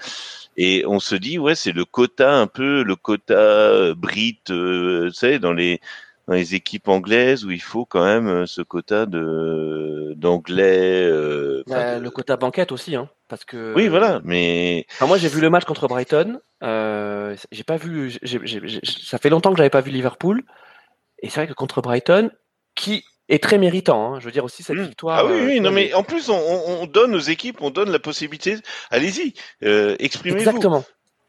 Et 0.57 0.85
on 0.87 1.01
se 1.01 1.15
dit, 1.15 1.39
ouais, 1.39 1.55
c'est 1.55 1.73
le 1.73 1.85
quota 1.85 2.35
un 2.35 2.47
peu, 2.47 2.83
le 2.83 2.97
quota 2.97 3.95
Brit, 3.95 4.41
euh, 4.51 5.09
tu 5.09 5.15
sais, 5.15 5.39
dans 5.39 5.53
les 5.53 5.81
dans 6.29 6.35
les 6.35 6.55
équipes 6.55 6.89
anglaises 6.89 7.45
où 7.45 7.51
il 7.51 7.63
faut 7.63 7.85
quand 7.85 8.05
même 8.05 8.29
euh, 8.29 8.47
ce 8.47 8.63
quota 8.63 9.07
de 9.07 10.15
d'anglais. 10.17 11.05
Euh, 11.05 11.63
bah, 11.67 11.99
le 11.99 12.11
quota 12.11 12.37
banquette 12.37 12.73
aussi, 12.73 12.95
hein, 12.95 13.09
parce 13.29 13.45
que. 13.45 13.75
Oui, 13.75 13.89
voilà, 13.89 14.21
mais. 14.25 14.87
moi, 15.01 15.19
j'ai 15.19 15.29
vu 15.29 15.41
le 15.41 15.51
match 15.51 15.65
contre 15.65 15.89
Brighton. 15.89 16.41
Euh, 16.63 17.37
j'ai 17.51 17.65
pas 17.65 17.77
vu. 17.77 18.13
ça 18.85 19.19
fait 19.19 19.31
longtemps 19.31 19.51
que 19.51 19.57
j'avais 19.57 19.71
pas 19.71 19.81
vu 19.81 19.91
Liverpool, 19.91 20.43
et 21.21 21.29
c'est 21.29 21.41
vrai 21.41 21.49
que 21.49 21.55
contre 21.55 21.83
Brighton, 21.83 22.31
qui 22.75 23.05
est 23.29 23.43
très 23.43 23.59
méritant. 23.59 24.15
Hein, 24.15 24.21
je 24.21 24.27
veux 24.27 24.33
dire 24.33 24.45
aussi 24.45 24.63
cette 24.63 24.77
mmh. 24.77 24.83
victoire. 24.83 25.19
Ah 25.19 25.27
oui, 25.27 25.41
oui, 25.45 25.61
non, 25.61 25.73
mais 25.73 25.93
en 25.95 26.05
plus, 26.05 26.29
on, 26.31 26.39
on, 26.39 26.87
donne 26.87 27.15
aux 27.15 27.21
équipes, 27.21 27.59
on 27.63 27.71
donne 27.71 27.91
la 27.91 27.99
possibilité. 27.99 28.59
Allez-y, 28.91 29.35
exprimez-vous. 29.61 30.39
Exactement. 30.39 30.85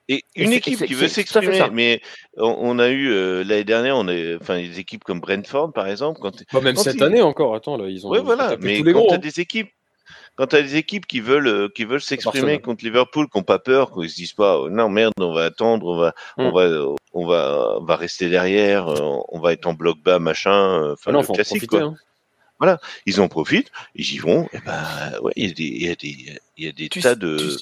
Et 0.10 0.24
une 0.36 0.52
équipe 0.52 0.84
qui 0.86 0.94
veut 0.94 1.08
s'exprimer, 1.08 1.62
mais 1.72 2.02
on, 2.38 2.78
a 2.78 2.90
eu 2.90 3.10
euh, 3.10 3.44
l'année 3.44 3.64
dernière, 3.64 3.96
on 3.96 4.08
a, 4.10 4.36
enfin, 4.36 4.58
des 4.60 4.80
équipes 4.80 5.04
comme 5.04 5.22
Brentford, 5.22 5.72
par 5.72 5.88
exemple. 5.88 6.20
Quand 6.22 6.44
bah, 6.52 6.60
même 6.60 6.76
cette 6.76 7.02
année 7.02 7.22
encore, 7.22 7.56
attends, 7.56 7.78
là, 7.78 7.88
ils 7.88 8.06
ont. 8.06 8.10
Oui, 8.10 8.20
voilà, 8.22 8.58
mais 8.60 8.80
tous 8.80 8.84
les 8.84 8.94
quand 8.94 9.06
tu 9.06 9.14
as 9.14 9.16
hein. 9.16 9.20
des 9.20 9.40
équipes, 9.40 9.70
quand 10.36 10.48
tu 10.48 10.56
as 10.58 10.62
des 10.62 10.76
équipes 10.76 11.06
qui 11.06 11.22
veulent, 11.22 11.48
euh, 11.48 11.70
qui 11.74 11.86
veulent 11.86 12.02
s'exprimer 12.02 12.60
contre 12.60 12.84
Liverpool, 12.84 13.28
qui 13.30 13.38
n'ont 13.38 13.44
pas 13.44 13.60
peur, 13.60 13.94
qui 13.94 14.10
se 14.10 14.16
disent 14.16 14.34
pas, 14.34 14.60
oh, 14.60 14.70
non 14.70 14.90
merde, 14.90 15.14
on 15.20 15.34
va 15.34 15.46
attendre, 15.46 15.86
on 15.86 15.98
va, 15.98 16.14
on 16.38 16.50
mm. 16.50 16.54
va, 16.54 16.96
on 17.14 17.26
va, 17.26 17.78
on 17.80 17.86
va 17.86 17.96
rester 17.96 18.30
derrière, 18.30 18.90
euh, 18.90 19.20
on 19.30 19.40
va 19.40 19.54
être 19.54 19.68
en 19.68 19.74
bloc 19.74 20.00
bas, 20.04 20.20
machin, 20.20 20.92
enfin, 20.92 21.12
ah 21.16 21.22
le 21.22 21.34
classique, 21.34 21.68
quoi. 21.68 21.82
Hein. 21.82 21.96
Voilà, 22.60 22.80
ils 23.06 23.20
en 23.20 23.28
profitent, 23.30 23.72
ils 23.96 24.14
y 24.14 24.18
vont, 24.18 24.48
et 24.54 24.60
ben, 24.66 25.20
ouais, 25.22 25.34
il 25.36 25.48
y 25.48 25.52
a 25.52 25.54
des, 25.54 25.64
il 25.64 25.86
y 25.86 25.90
a 25.90 25.96
des, 25.96 26.40
il 26.58 26.66
y 26.66 26.68
a 26.68 26.72
des 26.72 26.90
tas 26.90 27.16
de. 27.16 27.58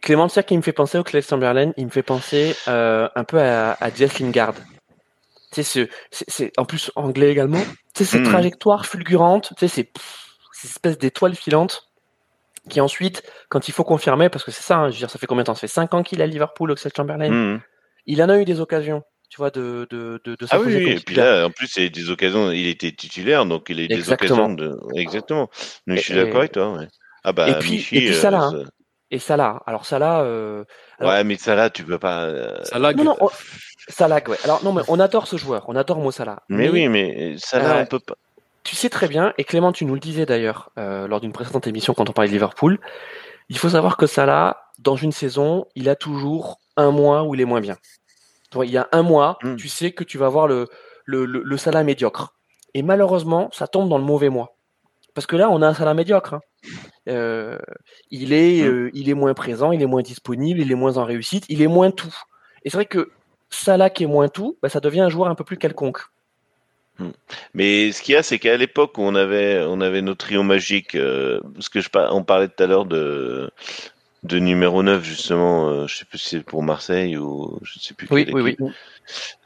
Clément 0.00 0.28
Tia 0.28 0.42
qui 0.42 0.56
me 0.56 0.62
fait 0.62 0.72
penser 0.72 0.98
au 0.98 1.02
Clay 1.02 1.22
Chamberlain, 1.22 1.72
il 1.76 1.86
me 1.86 1.90
fait 1.90 2.02
penser 2.02 2.54
euh, 2.68 3.08
un 3.14 3.24
peu 3.24 3.38
à, 3.40 3.72
à 3.72 3.90
Lingard. 4.20 4.54
C'est 5.50 5.88
c'est 6.10 6.52
en 6.56 6.64
plus 6.64 6.90
anglais 6.96 7.30
également. 7.30 7.62
C'est 7.94 8.04
cette 8.04 8.22
hmm. 8.22 8.30
trajectoire 8.30 8.86
fulgurante, 8.86 9.52
c'est 9.58 9.68
ces 9.68 9.90
espèces 10.64 10.98
d'étoiles 10.98 11.34
filantes 11.34 11.92
qui 12.70 12.80
ensuite, 12.80 13.22
quand 13.48 13.68
il 13.68 13.72
faut 13.72 13.84
confirmer, 13.84 14.28
parce 14.28 14.44
que 14.44 14.50
c'est 14.50 14.62
ça, 14.62 14.78
hein, 14.78 14.88
je 14.88 14.94
veux 14.94 14.98
dire, 14.98 15.10
ça 15.10 15.18
fait 15.18 15.26
combien 15.26 15.42
de 15.42 15.46
temps? 15.46 15.54
Ça 15.54 15.62
fait 15.62 15.66
5 15.66 15.94
ans 15.94 16.02
qu'il 16.02 16.20
est 16.20 16.24
à 16.24 16.26
Liverpool, 16.26 16.70
Oxlade 16.70 16.94
Chamberlain. 16.96 17.30
Hmm. 17.30 17.60
Il 18.06 18.22
en 18.22 18.28
a 18.28 18.38
eu 18.38 18.44
des 18.44 18.60
occasions, 18.60 19.02
tu 19.28 19.38
vois, 19.38 19.50
de, 19.50 19.86
de, 19.90 20.20
de, 20.24 20.36
Ah 20.50 20.60
oui, 20.60 20.74
et 20.74 21.00
puis 21.00 21.16
là, 21.16 21.46
en 21.46 21.50
plus, 21.50 21.66
c'est 21.66 21.90
des 21.90 22.10
occasions, 22.10 22.50
il 22.50 22.68
était 22.68 22.92
titulaire, 22.92 23.44
donc 23.46 23.66
il 23.68 23.80
a 23.80 23.82
eu 23.82 23.88
des 23.88 24.10
occasions 24.10 24.52
de. 24.54 24.76
Exactement. 24.94 25.50
Mais 25.86 25.96
je 25.96 26.02
suis 26.02 26.14
d'accord 26.14 26.38
avec 26.38 26.52
toi, 26.52 26.72
ouais. 26.72 26.86
Ah 27.24 27.32
bah, 27.32 27.48
et 27.48 27.58
puis, 27.58 27.86
et 27.92 28.06
puis 28.06 28.14
ça 28.14 28.30
là, 28.30 28.50
hein 28.52 28.64
et 29.12 29.18
Salah. 29.18 29.62
Alors 29.66 29.86
Salah. 29.86 30.22
Euh, 30.22 30.64
ouais, 31.00 31.22
mais 31.22 31.36
Salah, 31.36 31.70
tu 31.70 31.84
peux 31.84 31.98
pas. 31.98 32.24
Euh... 32.24 32.64
Salah, 32.64 32.92
non, 32.94 33.04
non, 33.04 33.16
Salah, 33.88 34.20
ouais. 34.26 34.38
Alors 34.42 34.64
non, 34.64 34.72
mais 34.72 34.82
on 34.88 34.98
adore 34.98 35.28
ce 35.28 35.36
joueur, 35.36 35.64
on 35.68 35.76
adore 35.76 35.98
Mo 36.00 36.10
Salah. 36.10 36.42
Mais, 36.48 36.68
oui, 36.68 36.88
mais 36.88 37.36
Salah, 37.38 37.76
euh, 37.76 37.82
on 37.82 37.86
peut 37.86 38.00
pas. 38.00 38.14
Tu 38.64 38.74
sais 38.74 38.88
très 38.88 39.08
bien, 39.08 39.34
et 39.38 39.44
Clément, 39.44 39.72
tu 39.72 39.84
nous 39.84 39.94
le 39.94 40.00
disais 40.00 40.24
d'ailleurs 40.24 40.70
euh, 40.78 41.06
lors 41.06 41.20
d'une 41.20 41.32
précédente 41.32 41.66
émission 41.66 41.94
quand 41.94 42.08
on 42.08 42.12
parlait 42.12 42.28
de 42.28 42.32
Liverpool. 42.32 42.80
Il 43.48 43.58
faut 43.58 43.68
savoir 43.68 43.96
que 43.96 44.06
Salah, 44.06 44.62
dans 44.78 44.96
une 44.96 45.12
saison, 45.12 45.66
il 45.74 45.88
a 45.88 45.96
toujours 45.96 46.58
un 46.76 46.90
mois 46.90 47.24
où 47.24 47.34
il 47.34 47.40
est 47.40 47.44
moins 47.44 47.60
bien. 47.60 47.76
il 48.54 48.70
y 48.70 48.78
a 48.78 48.88
un 48.92 49.02
mois, 49.02 49.36
hmm. 49.42 49.56
tu 49.56 49.68
sais 49.68 49.92
que 49.92 50.04
tu 50.04 50.16
vas 50.16 50.26
avoir 50.26 50.46
le, 50.46 50.68
le, 51.04 51.26
le, 51.26 51.42
le 51.44 51.56
Salah 51.56 51.82
médiocre. 51.82 52.34
Et 52.72 52.82
malheureusement, 52.82 53.50
ça 53.52 53.66
tombe 53.66 53.90
dans 53.90 53.98
le 53.98 54.04
mauvais 54.04 54.30
mois. 54.30 54.56
Parce 55.14 55.26
que 55.26 55.36
là, 55.36 55.50
on 55.50 55.62
a 55.62 55.68
un 55.68 55.74
Salah 55.74 55.94
médiocre. 55.94 56.34
Hein. 56.34 56.40
Euh, 57.08 57.58
il, 58.10 58.32
est, 58.32 58.62
mmh. 58.62 58.66
euh, 58.66 58.90
il 58.94 59.08
est 59.08 59.14
moins 59.14 59.34
présent, 59.34 59.72
il 59.72 59.82
est 59.82 59.86
moins 59.86 60.02
disponible, 60.02 60.60
il 60.60 60.70
est 60.70 60.76
moins 60.76 60.96
en 60.96 61.04
réussite, 61.04 61.44
il 61.48 61.62
est 61.62 61.66
moins 61.66 61.90
tout. 61.90 62.14
Et 62.64 62.70
c'est 62.70 62.76
vrai 62.76 62.86
que 62.86 63.10
Salah 63.50 63.90
qui 63.90 64.04
est 64.04 64.08
moins 64.08 64.28
tout, 64.28 64.56
bah, 64.62 64.68
ça 64.68 64.80
devient 64.80 65.00
un 65.00 65.10
joueur 65.10 65.28
un 65.28 65.34
peu 65.34 65.44
plus 65.44 65.58
quelconque. 65.58 66.00
Mmh. 66.98 67.08
Mais 67.54 67.92
ce 67.92 68.02
qu'il 68.02 68.14
y 68.14 68.16
a, 68.16 68.22
c'est 68.22 68.38
qu'à 68.38 68.56
l'époque 68.56 68.96
où 68.98 69.02
on 69.02 69.14
avait, 69.14 69.64
on 69.66 69.80
avait 69.80 70.02
nos 70.02 70.14
trios 70.14 70.42
magiques, 70.42 70.94
euh, 70.94 71.40
parce 71.54 71.68
que 71.68 71.80
je, 71.80 71.88
on 72.10 72.22
parlait 72.22 72.48
tout 72.48 72.62
à 72.62 72.66
l'heure 72.66 72.86
de, 72.86 73.50
de 74.22 74.38
numéro 74.38 74.82
9 74.82 75.02
justement, 75.02 75.68
euh, 75.68 75.86
je 75.86 75.96
sais 75.96 76.04
plus 76.04 76.18
si 76.18 76.28
c'est 76.30 76.44
pour 76.44 76.62
Marseille 76.62 77.16
ou 77.16 77.58
je 77.62 77.80
sais 77.80 77.94
plus 77.94 78.06
oui, 78.10 78.28
oui, 78.32 78.40
oui. 78.42 78.56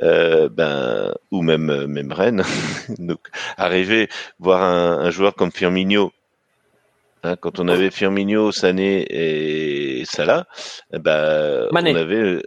Euh, 0.03 0.49
ben 0.51 1.15
ou 1.31 1.43
même 1.43 1.87
même 1.87 2.13
Rennes. 2.13 2.45
Donc 2.99 3.21
arriver 3.57 4.09
voir 4.39 4.63
un, 4.63 4.99
un, 4.99 5.11
joueur 5.11 5.35
comme 5.35 5.51
Firmino, 5.51 6.13
hein, 7.23 7.37
quand 7.37 7.59
on 7.59 7.69
avait 7.69 7.91
Firmino, 7.91 8.53
Sané 8.53 9.07
et 9.09 10.05
Salah, 10.05 10.47
eh 10.93 10.99
ben 10.99 11.69
on 11.73 11.77
avait 11.77 12.43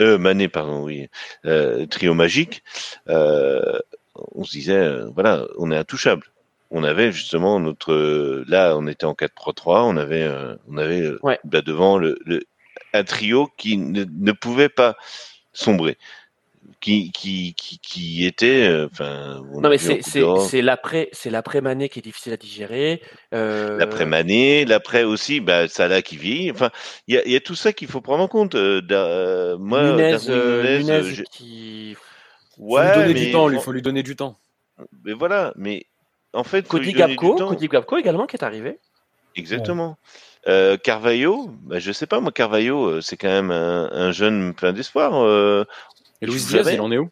euh, 0.00 0.18
Mané 0.18 0.48
pardon 0.48 0.84
oui 0.84 1.08
euh, 1.46 1.86
trio 1.86 2.14
magique. 2.14 2.62
Euh, 3.08 3.78
on 4.14 4.44
se 4.44 4.52
disait 4.52 4.88
voilà 5.14 5.46
on 5.58 5.72
est 5.72 5.76
intouchable 5.76 6.31
on 6.72 6.82
avait 6.84 7.12
justement 7.12 7.60
notre 7.60 8.44
là 8.48 8.74
on 8.76 8.86
était 8.86 9.04
en 9.04 9.12
4-3-3 9.12 9.82
on 9.84 9.96
avait 9.96 10.22
euh, 10.22 10.56
on 10.68 10.78
avait 10.78 11.02
euh, 11.02 11.18
là 11.22 11.60
devant 11.60 11.98
le, 11.98 12.18
un 12.92 13.04
trio 13.04 13.48
qui 13.56 13.76
ne, 13.76 14.04
ne, 14.04 14.32
pouvait 14.32 14.70
pas 14.70 14.96
sombrer 15.52 15.98
qui 16.80 17.12
qui 17.12 17.54
qui, 17.54 17.78
qui 17.78 18.26
était 18.26 18.66
euh, 18.66 18.88
enfin 18.90 19.42
non 19.60 19.68
mais 19.68 19.78
c'est 19.78 20.00
c'est 20.02 20.22
c'est 20.40 20.62
l'après 20.62 21.10
c'est 21.12 21.28
l'après 21.28 21.60
Mané 21.60 21.90
qui 21.90 21.98
est 21.98 22.02
difficile 22.02 22.32
à 22.32 22.36
digérer 22.38 23.02
euh... 23.34 23.76
l'après 23.76 24.06
Mané 24.06 24.64
l'après 24.64 25.04
aussi 25.04 25.40
bah 25.40 25.68
Salah 25.68 26.00
qui 26.00 26.16
vit 26.16 26.50
enfin 26.50 26.70
il 27.06 27.14
y 27.14 27.18
a, 27.18 27.28
y 27.28 27.36
a 27.36 27.40
tout 27.40 27.54
ça 27.54 27.74
qu'il 27.74 27.88
faut 27.88 28.00
prendre 28.00 28.24
en 28.24 28.28
compte 28.28 28.54
euh, 28.54 29.58
moi 29.58 29.92
Nunez, 29.92 30.16
Nunez, 30.26 31.22
qui 31.30 31.96
ouais 32.56 32.94
faut 32.94 33.00
lui 33.00 33.06
donner 33.06 33.26
du 33.26 33.32
temps 33.32 33.50
il 33.50 33.60
faut 33.60 33.72
lui 33.72 33.82
donner 33.82 34.02
du 34.02 34.16
temps. 34.16 34.38
Mais 35.04 35.12
voilà 35.12 35.52
mais 35.56 35.86
en 36.32 36.44
fait, 36.44 36.66
Cody 36.66 36.92
Gapco, 36.92 37.34
Cody 37.36 37.68
Gapco 37.68 37.96
également 37.96 38.26
qui 38.26 38.36
est 38.36 38.44
arrivé. 38.44 38.78
Exactement. 39.36 39.96
Euh, 40.48 40.76
Carvalho, 40.76 41.50
bah, 41.62 41.78
je 41.78 41.92
sais 41.92 42.06
pas 42.06 42.20
moi, 42.20 42.32
Carvalho, 42.32 42.84
euh, 42.86 43.00
c'est 43.00 43.16
quand 43.16 43.28
même 43.28 43.50
un, 43.50 44.10
jeune 44.12 44.54
plein 44.54 44.72
d'espoir. 44.72 45.14
Euh, 45.24 45.64
Et 46.20 46.26
Luis 46.26 46.44
Diaz, 46.48 46.68
il 46.72 46.80
en 46.80 46.90
est 46.90 46.98
où? 46.98 47.10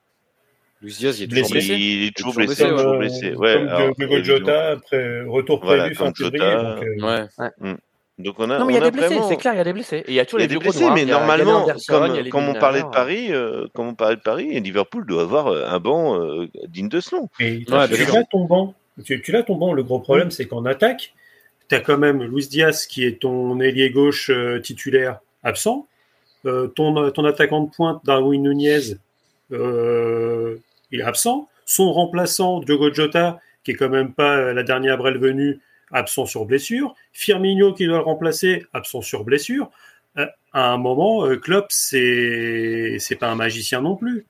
Luis 0.83 0.97
Diaz, 0.99 1.21
il 1.21 1.25
est 1.25 1.29
toujours 1.29 1.51
blessé. 1.51 1.75
Il 1.75 2.07
est 2.07 2.17
toujours 2.17 2.35
blessé, 2.35 2.69
toujours 2.69 2.99
blessé. 2.99 3.35
Ouais, 3.35 3.67
comme 3.69 3.93
Diego 3.97 4.25
Jota, 4.25 4.71
après 4.73 5.23
retour 5.23 5.61
prévu 5.61 5.95
fin 5.95 6.13
février. 6.13 6.39
Donc, 6.39 7.05
ouais. 7.05 7.51
Mm. 7.61 7.77
Donc 8.19 8.35
on 8.39 8.51
a, 8.51 8.59
non 8.59 8.67
mais 8.67 8.75
il 8.75 8.77
y 8.77 8.79
a 8.79 8.91
des 8.91 8.91
blessés, 8.91 9.19
c'est 9.29 9.37
clair, 9.37 9.55
il 9.55 9.57
y 9.57 9.61
a 9.61 9.65
des 9.65 9.73
blessés. 9.73 9.99
Et 9.99 10.09
il 10.09 10.15
y 10.15 10.21
a 10.21 10.27
toujours 10.27 10.41
les 10.41 10.47
des 10.47 10.59
blessés, 10.59 10.91
mais 10.95 11.07
normalement, 11.07 11.67
comme, 11.89 12.29
comme 12.29 12.49
on 12.49 12.55
parlait 12.55 12.83
de 12.83 12.89
Paris, 12.89 13.33
euh, 13.33 13.67
comme 13.75 13.89
on 13.89 13.95
parlait 13.95 14.17
de 14.17 14.21
Paris, 14.21 14.61
Liverpool 14.61 15.07
doit 15.07 15.23
avoir 15.23 15.49
un 15.49 15.81
banc 15.81 16.21
euh, 16.21 16.47
digne 16.69 16.89
de 16.89 17.01
ce 17.01 17.15
nom. 17.15 17.29
Et 17.39 17.65
tu 17.65 17.75
as 17.75 17.89
ton 18.31 18.45
banc 18.45 18.75
tu, 19.05 19.21
tu 19.23 19.33
l'as 19.33 19.43
ton 19.43 19.57
banc. 19.57 19.73
Le 19.73 19.83
gros 19.83 19.99
problème, 19.99 20.31
c'est 20.31 20.47
qu'en 20.47 20.65
attaque, 20.65 21.15
tu 21.69 21.75
as 21.75 21.81
quand 21.81 21.99
même 21.99 22.23
Luis 22.23 22.49
Diaz 22.49 22.87
qui 22.87 23.05
est 23.05 23.21
ton 23.21 23.61
ailier 23.61 23.91
gauche 23.91 24.31
euh, 24.31 24.61
titulaire 24.61 25.21
absent. 25.43 25.87
ton, 26.45 27.11
ton 27.11 27.25
attaquant 27.25 27.63
de 27.63 27.71
pointe, 27.71 28.01
Darwin 28.05 28.43
Nunez, 28.43 28.97
il 29.51 31.01
est 31.01 31.03
absent. 31.03 31.49
Son 31.67 31.93
remplaçant, 31.93 32.61
Diogo 32.61 32.93
Jota, 32.93 33.41
qui 33.65 33.73
est 33.73 33.75
quand 33.75 33.89
même 33.89 34.13
pas 34.13 34.53
la 34.53 34.63
dernière 34.63 34.99
brelle 34.99 35.19
venue, 35.19 35.61
absent 35.93 36.27
sur 36.27 36.45
blessure. 36.45 36.95
Firmino 37.13 37.73
qui 37.73 37.87
doit 37.87 37.99
le 37.99 38.03
remplacer, 38.03 38.65
absent 38.73 39.03
sur 39.03 39.25
blessure. 39.25 39.71
à 40.17 40.73
un 40.73 40.79
moment, 40.79 41.29
Klopp, 41.37 41.67
c'est 41.71 42.97
c'est 42.99 43.17
pas 43.17 43.29
un 43.29 43.37
magicien 43.37 43.81
non 43.81 43.97
plus. 43.97 44.27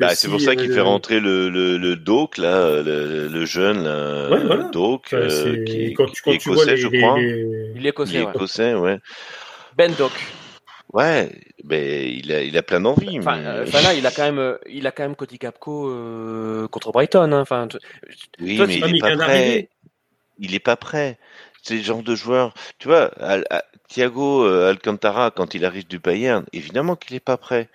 Bah, 0.00 0.14
c'est 0.14 0.28
pour 0.28 0.40
ça 0.40 0.56
qu'il 0.56 0.72
fait 0.72 0.80
rentrer 0.80 1.20
le, 1.20 1.48
le, 1.48 1.78
le 1.78 1.96
Doc, 1.96 2.36
là, 2.36 2.82
le, 2.82 3.28
le 3.28 3.44
jeune 3.44 3.84
là, 3.84 4.28
ouais, 4.28 4.44
voilà. 4.44 4.64
Doc, 4.72 5.12
euh, 5.12 5.64
qui, 5.64 5.94
quand 5.94 6.06
tu, 6.06 6.22
quand 6.22 6.32
tu 6.32 6.50
écossais, 6.50 6.76
je 6.76 6.88
crois. 6.88 7.20
Il 7.20 7.86
est 7.86 7.90
écossais, 7.90 8.14
il 8.14 8.20
est 8.20 8.22
écossais 8.22 8.74
ouais. 8.74 8.98
Ben 9.76 9.92
Doc. 9.96 10.12
Ouais, 10.92 11.30
ben 11.62 12.08
il 12.08 12.32
a, 12.32 12.42
il 12.42 12.56
a 12.56 12.62
plein 12.62 12.80
d'envie. 12.80 13.18
Enfin, 13.18 13.36
mais... 13.36 13.68
enfin, 13.68 13.82
là, 13.82 13.94
il 13.94 14.04
a 14.06 14.10
quand 14.10 14.32
même, 14.32 14.58
il 14.68 14.86
a 14.86 14.90
quand 14.90 15.04
même 15.04 15.14
Cody 15.14 15.38
Capco 15.38 15.90
euh, 15.90 16.66
contre 16.68 16.90
Brighton. 16.90 17.30
Hein. 17.32 17.40
Enfin, 17.40 17.68
oui, 18.40 18.56
toi, 18.56 18.66
mais 18.66 18.78
il 18.78 18.96
est 18.96 19.00
pas 19.00 19.16
prêt. 19.16 19.68
Il 20.38 20.54
est 20.54 20.60
pas 20.60 20.76
prêt. 20.76 21.18
C'est 21.62 21.74
le 21.76 21.82
genre 21.82 22.02
de 22.02 22.14
joueur, 22.14 22.54
tu 22.78 22.88
vois, 22.88 23.10
à, 23.20 23.40
à, 23.50 23.64
Thiago 23.88 24.44
euh, 24.44 24.70
Alcantara 24.70 25.30
quand 25.30 25.54
il 25.54 25.64
arrive 25.64 25.86
du 25.86 25.98
Bayern, 25.98 26.44
évidemment 26.52 26.96
qu'il 26.96 27.14
est 27.16 27.20
pas 27.20 27.36
prêt. 27.36 27.68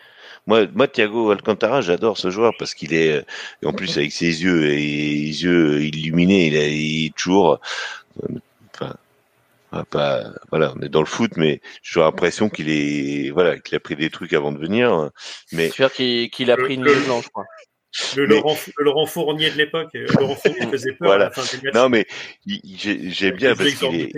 Moi, 0.45 0.67
moi, 0.73 0.87
Thiago 0.87 1.31
Alcantara, 1.31 1.81
j'adore 1.81 2.17
ce 2.17 2.29
joueur 2.29 2.53
parce 2.59 2.73
qu'il 2.73 2.93
est, 2.93 3.25
en 3.63 3.71
plus 3.71 3.97
avec 3.97 4.11
ses 4.11 4.43
yeux 4.43 4.65
et 4.65 4.75
les 4.75 5.43
yeux 5.43 5.81
illuminés, 5.83 6.47
il, 6.47 6.55
est 6.55 7.15
toujours, 7.15 7.59
enfin, 8.73 8.93
pas, 9.89 10.23
voilà, 10.49 10.73
on 10.75 10.81
est 10.81 10.89
dans 10.89 10.99
le 10.99 11.07
foot, 11.07 11.31
mais 11.37 11.61
j'ai 11.81 12.01
l'impression 12.01 12.49
qu'il 12.49 12.69
est, 12.69 13.31
voilà, 13.31 13.57
qu'il 13.57 13.75
a 13.75 13.79
pris 13.79 13.95
des 13.95 14.09
trucs 14.09 14.33
avant 14.33 14.51
de 14.51 14.59
venir. 14.59 15.09
Mais 15.51 15.69
c'est 15.69 15.75
sûr 15.75 15.91
qu'il 15.91 16.51
a 16.51 16.57
pris 16.57 16.75
une 16.75 16.83
nuit 16.83 17.05
blanche, 17.05 17.29
quoi. 17.29 17.45
Le, 18.15 18.25
mais... 18.25 18.35
Laurent, 18.35 18.57
le 18.77 18.83
Laurent 18.85 19.05
Fournier 19.05 19.51
de 19.51 19.57
l'époque, 19.57 19.89
Laurent 19.93 20.35
Fournier 20.35 20.65
faisait 20.71 20.93
peur. 20.93 21.09
Voilà. 21.09 21.25
À 21.25 21.29
la 21.29 21.31
fin 21.31 21.57
des 21.57 21.71
non, 21.71 21.89
mais 21.89 22.07
j'aime 22.45 23.35
bien 23.35 23.55
parce 23.55 23.73
qu'il 23.75 24.01
est, 24.01 24.11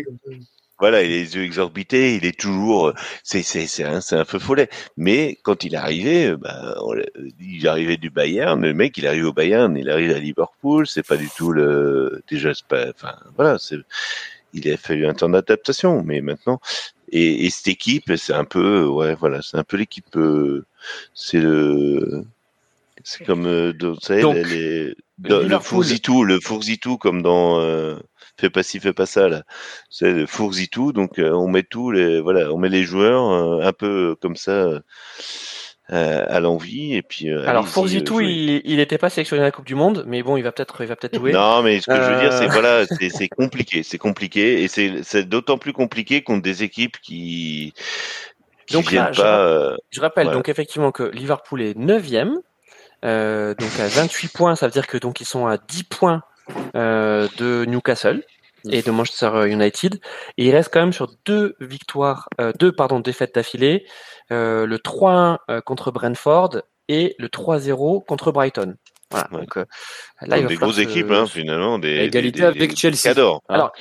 voilà, 0.79 1.03
il 1.03 1.05
a 1.05 1.15
les 1.15 1.35
yeux 1.35 1.43
exorbités, 1.43 2.15
il 2.15 2.25
est 2.25 2.37
toujours, 2.37 2.93
c'est 3.23 3.43
c'est 3.43 3.67
c'est 3.67 3.83
un 3.83 3.99
un 4.11 4.25
feu 4.25 4.39
follet. 4.39 4.69
Mais 4.97 5.37
quand 5.43 5.63
il 5.63 5.73
est 5.73 5.77
arrivé, 5.77 6.35
bah, 6.35 6.75
il 7.39 7.67
arrivait 7.67 7.97
du 7.97 8.09
Bayern, 8.09 8.61
le 8.61 8.73
mec 8.73 8.97
il 8.97 9.07
arrive 9.07 9.25
au 9.25 9.33
Bayern, 9.33 9.75
il 9.77 9.89
arrive 9.89 10.11
à 10.11 10.19
Liverpool, 10.19 10.87
c'est 10.87 11.05
pas 11.07 11.17
du 11.17 11.29
tout 11.37 11.51
le 11.51 12.21
déjà 12.29 12.53
c'est 12.53 12.67
pas, 12.67 12.89
enfin 12.89 13.15
voilà, 13.35 13.57
c'est 13.59 13.77
il 14.53 14.71
a 14.71 14.77
fallu 14.77 15.05
un 15.05 15.13
temps 15.13 15.29
d'adaptation, 15.29 16.03
mais 16.03 16.21
maintenant 16.21 16.59
et, 17.11 17.45
et 17.45 17.49
cette 17.49 17.67
équipe 17.67 18.11
c'est 18.15 18.33
un 18.33 18.45
peu 18.45 18.85
ouais 18.85 19.15
voilà 19.15 19.41
c'est 19.41 19.57
un 19.57 19.63
peu 19.63 19.77
l'équipe 19.77 20.15
euh, 20.15 20.65
c'est 21.13 21.39
le 21.39 22.25
c'est 23.03 23.25
comme 23.25 23.45
euh, 23.45 23.73
vous 23.79 23.99
savez 23.99 24.21
Donc, 24.21 24.35
les, 24.35 24.95
le, 25.23 25.43
le 25.43 25.59
Fourzitou 25.59 26.23
le 26.23 26.39
Fourzitou 26.39 26.97
comme 26.97 27.21
dans 27.21 27.59
euh, 27.59 27.95
fais 28.37 28.49
pas 28.49 28.63
ci, 28.63 28.79
fais 28.79 28.93
pas 28.93 29.05
ça 29.05 29.27
là. 29.27 29.43
C'est 29.89 30.11
le 30.11 30.67
tout. 30.67 30.93
Donc 30.93 31.19
euh, 31.19 31.31
on 31.31 31.47
met 31.47 31.63
tous 31.63 31.91
les 31.91 32.21
voilà, 32.21 32.51
on 32.51 32.57
met 32.57 32.69
les 32.69 32.83
joueurs 32.83 33.31
euh, 33.31 33.67
un 33.67 33.73
peu 33.73 34.15
comme 34.21 34.35
ça 34.35 34.51
euh, 34.51 34.79
à 35.89 36.39
l'envie 36.39 36.95
et 36.95 37.01
puis. 37.01 37.31
Alors 37.31 37.67
Fourzitou, 37.67 38.21
il, 38.21 38.61
il 38.65 38.79
était 38.79 38.97
pas 38.97 39.09
sélectionné 39.09 39.41
à 39.41 39.45
la 39.45 39.51
Coupe 39.51 39.65
du 39.65 39.75
Monde, 39.75 40.03
mais 40.07 40.23
bon, 40.23 40.37
il 40.37 40.43
va 40.43 40.51
peut-être, 40.51 40.81
il 40.81 40.87
va 40.87 40.95
peut-être 40.95 41.15
jouer. 41.15 41.31
Non, 41.31 41.61
mais 41.61 41.79
ce 41.79 41.87
que 41.87 41.95
je 41.95 42.01
veux 42.01 42.19
dire, 42.19 42.33
c'est 42.33 42.47
voilà, 42.47 42.85
c'est 42.85 43.29
compliqué, 43.29 43.83
c'est 43.83 43.97
compliqué 43.97 44.63
et 44.63 44.67
c'est 44.67 45.23
d'autant 45.23 45.57
plus 45.57 45.73
compliqué 45.73 46.23
contre 46.23 46.41
des 46.41 46.63
équipes 46.63 46.97
qui. 46.99 47.73
qui 48.65 48.73
donc 48.73 48.91
là, 48.91 49.11
pas, 49.15 49.75
je, 49.91 50.01
rappelle 50.01 50.25
voilà. 50.25 50.37
donc 50.37 50.49
effectivement 50.49 50.91
que 50.91 51.03
Liverpool 51.03 51.61
est 51.61 51.77
9 51.77 52.03
euh, 53.03 53.53
donc 53.53 53.69
à 53.79 53.87
28 53.87 54.29
points, 54.29 54.55
ça 54.55 54.65
veut 54.65 54.71
dire 54.71 54.87
que 54.87 54.97
donc 54.97 55.21
ils 55.21 55.25
sont 55.25 55.45
à 55.45 55.57
10 55.57 55.83
points 55.83 56.23
de 56.73 57.65
Newcastle 57.65 58.23
et 58.71 58.81
de 58.81 58.91
Manchester 58.91 59.47
United. 59.47 59.99
Et 60.37 60.45
il 60.45 60.51
reste 60.51 60.69
quand 60.71 60.79
même 60.79 60.93
sur 60.93 61.11
deux 61.25 61.55
victoires, 61.59 62.29
euh, 62.39 62.51
deux 62.57 62.71
pardon 62.71 62.99
défaites 62.99 63.35
d'affilée, 63.35 63.85
euh, 64.31 64.65
le 64.65 64.77
3-1 64.77 65.37
euh, 65.49 65.61
contre 65.61 65.91
Brentford 65.91 66.61
et 66.87 67.15
le 67.19 67.27
3-0 67.27 68.05
contre 68.05 68.31
Brighton. 68.31 68.75
Voilà, 69.11 69.27
ouais. 69.31 69.41
donc, 69.41 69.57
euh, 69.57 69.65
là, 70.21 70.39
il 70.39 70.47
des 70.47 70.55
grosses 70.55 70.79
équipes 70.79 71.11
hein, 71.11 71.27
finalement, 71.27 71.77
des 71.77 72.05
égalité 72.05 72.39
des, 72.39 72.45
avec 72.45 72.75
Chelsea. 72.75 73.07
Adore. 73.09 73.43
Alors 73.49 73.71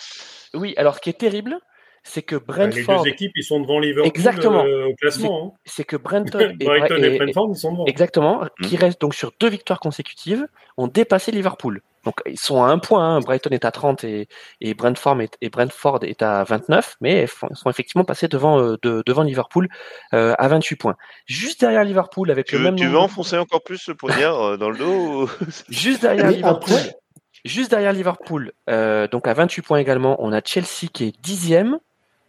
oui, 0.53 0.75
alors 0.77 0.97
ce 0.97 1.01
qui 1.01 1.11
est 1.11 1.19
terrible, 1.19 1.59
c'est 2.03 2.23
que 2.23 2.37
Brentford. 2.37 3.05
Les 3.05 3.11
deux 3.11 3.15
équipes, 3.15 3.33
ils 3.35 3.43
sont 3.43 3.61
devant 3.61 3.81
Liverpool 3.81 4.07
Exactement. 4.07 4.65
Euh, 4.65 4.89
au 4.89 4.95
classement. 4.95 5.57
C'est 5.65 5.83
hein. 5.83 5.85
que 5.89 5.97
Brenton 5.97 6.57
et, 6.61 6.65
Brighton 6.65 7.03
et, 7.03 7.15
et, 7.15 7.19
Brentford, 7.19 7.49
ils 7.51 7.59
sont 7.59 7.73
devant. 7.73 7.87
Exactement, 7.87 8.45
mmh. 8.45 8.67
qui 8.67 8.77
restent 8.77 9.01
donc 9.01 9.15
sur 9.15 9.33
deux 9.41 9.49
victoires 9.49 9.81
consécutives, 9.81 10.47
ont 10.77 10.89
dépassé 10.89 11.33
Liverpool. 11.33 11.81
Donc 12.05 12.21
ils 12.27 12.39
sont 12.39 12.63
à 12.63 12.69
un 12.69 12.79
point. 12.79 13.17
Hein. 13.17 13.21
Brighton 13.21 13.51
est 13.51 13.65
à 13.65 13.71
30 13.71 14.05
et, 14.05 14.29
et 14.61 14.75
Brentford 14.75 15.21
est, 15.21 15.37
et 15.41 15.51
Brentford 15.51 16.01
est 16.03 16.23
à 16.23 16.45
29, 16.45 16.97
mais 17.01 17.27
ils 17.51 17.57
sont 17.57 17.71
effectivement 17.71 18.05
passés 18.05 18.29
devant 18.29 18.61
euh, 18.61 18.77
de, 18.83 19.03
devant 19.05 19.23
Liverpool 19.23 19.69
euh, 20.13 20.35
à 20.39 20.49
28 20.49 20.77
points. 20.77 20.97
Juste 21.27 21.61
derrière 21.61 21.85
Liverpool 21.85 22.31
avec 22.31 22.47
tu 22.47 22.57
le 22.57 22.59
veux, 22.59 22.65
même. 22.67 22.77
Tu 22.77 22.87
veux 22.87 22.99
enfoncer 22.99 23.39
encore 23.39 23.63
plus 23.63 23.89
le 23.89 23.95
poignard 23.95 24.41
euh, 24.41 24.57
dans 24.57 24.71
le 24.71 24.79
dos 24.79 25.29
Juste 25.69 26.03
derrière 26.03 26.31
Liverpool. 26.31 26.75
Après... 26.75 26.97
Juste 27.45 27.71
derrière 27.71 27.93
Liverpool, 27.93 28.53
euh, 28.71 29.07
donc 29.07 29.29
à 29.29 29.35
28 29.35 29.61
points 29.61 29.79
également, 29.79 30.17
on 30.19 30.33
a 30.33 30.41
Chelsea 30.43 30.89
qui 30.91 31.05
est 31.05 31.21
dixième, 31.21 31.79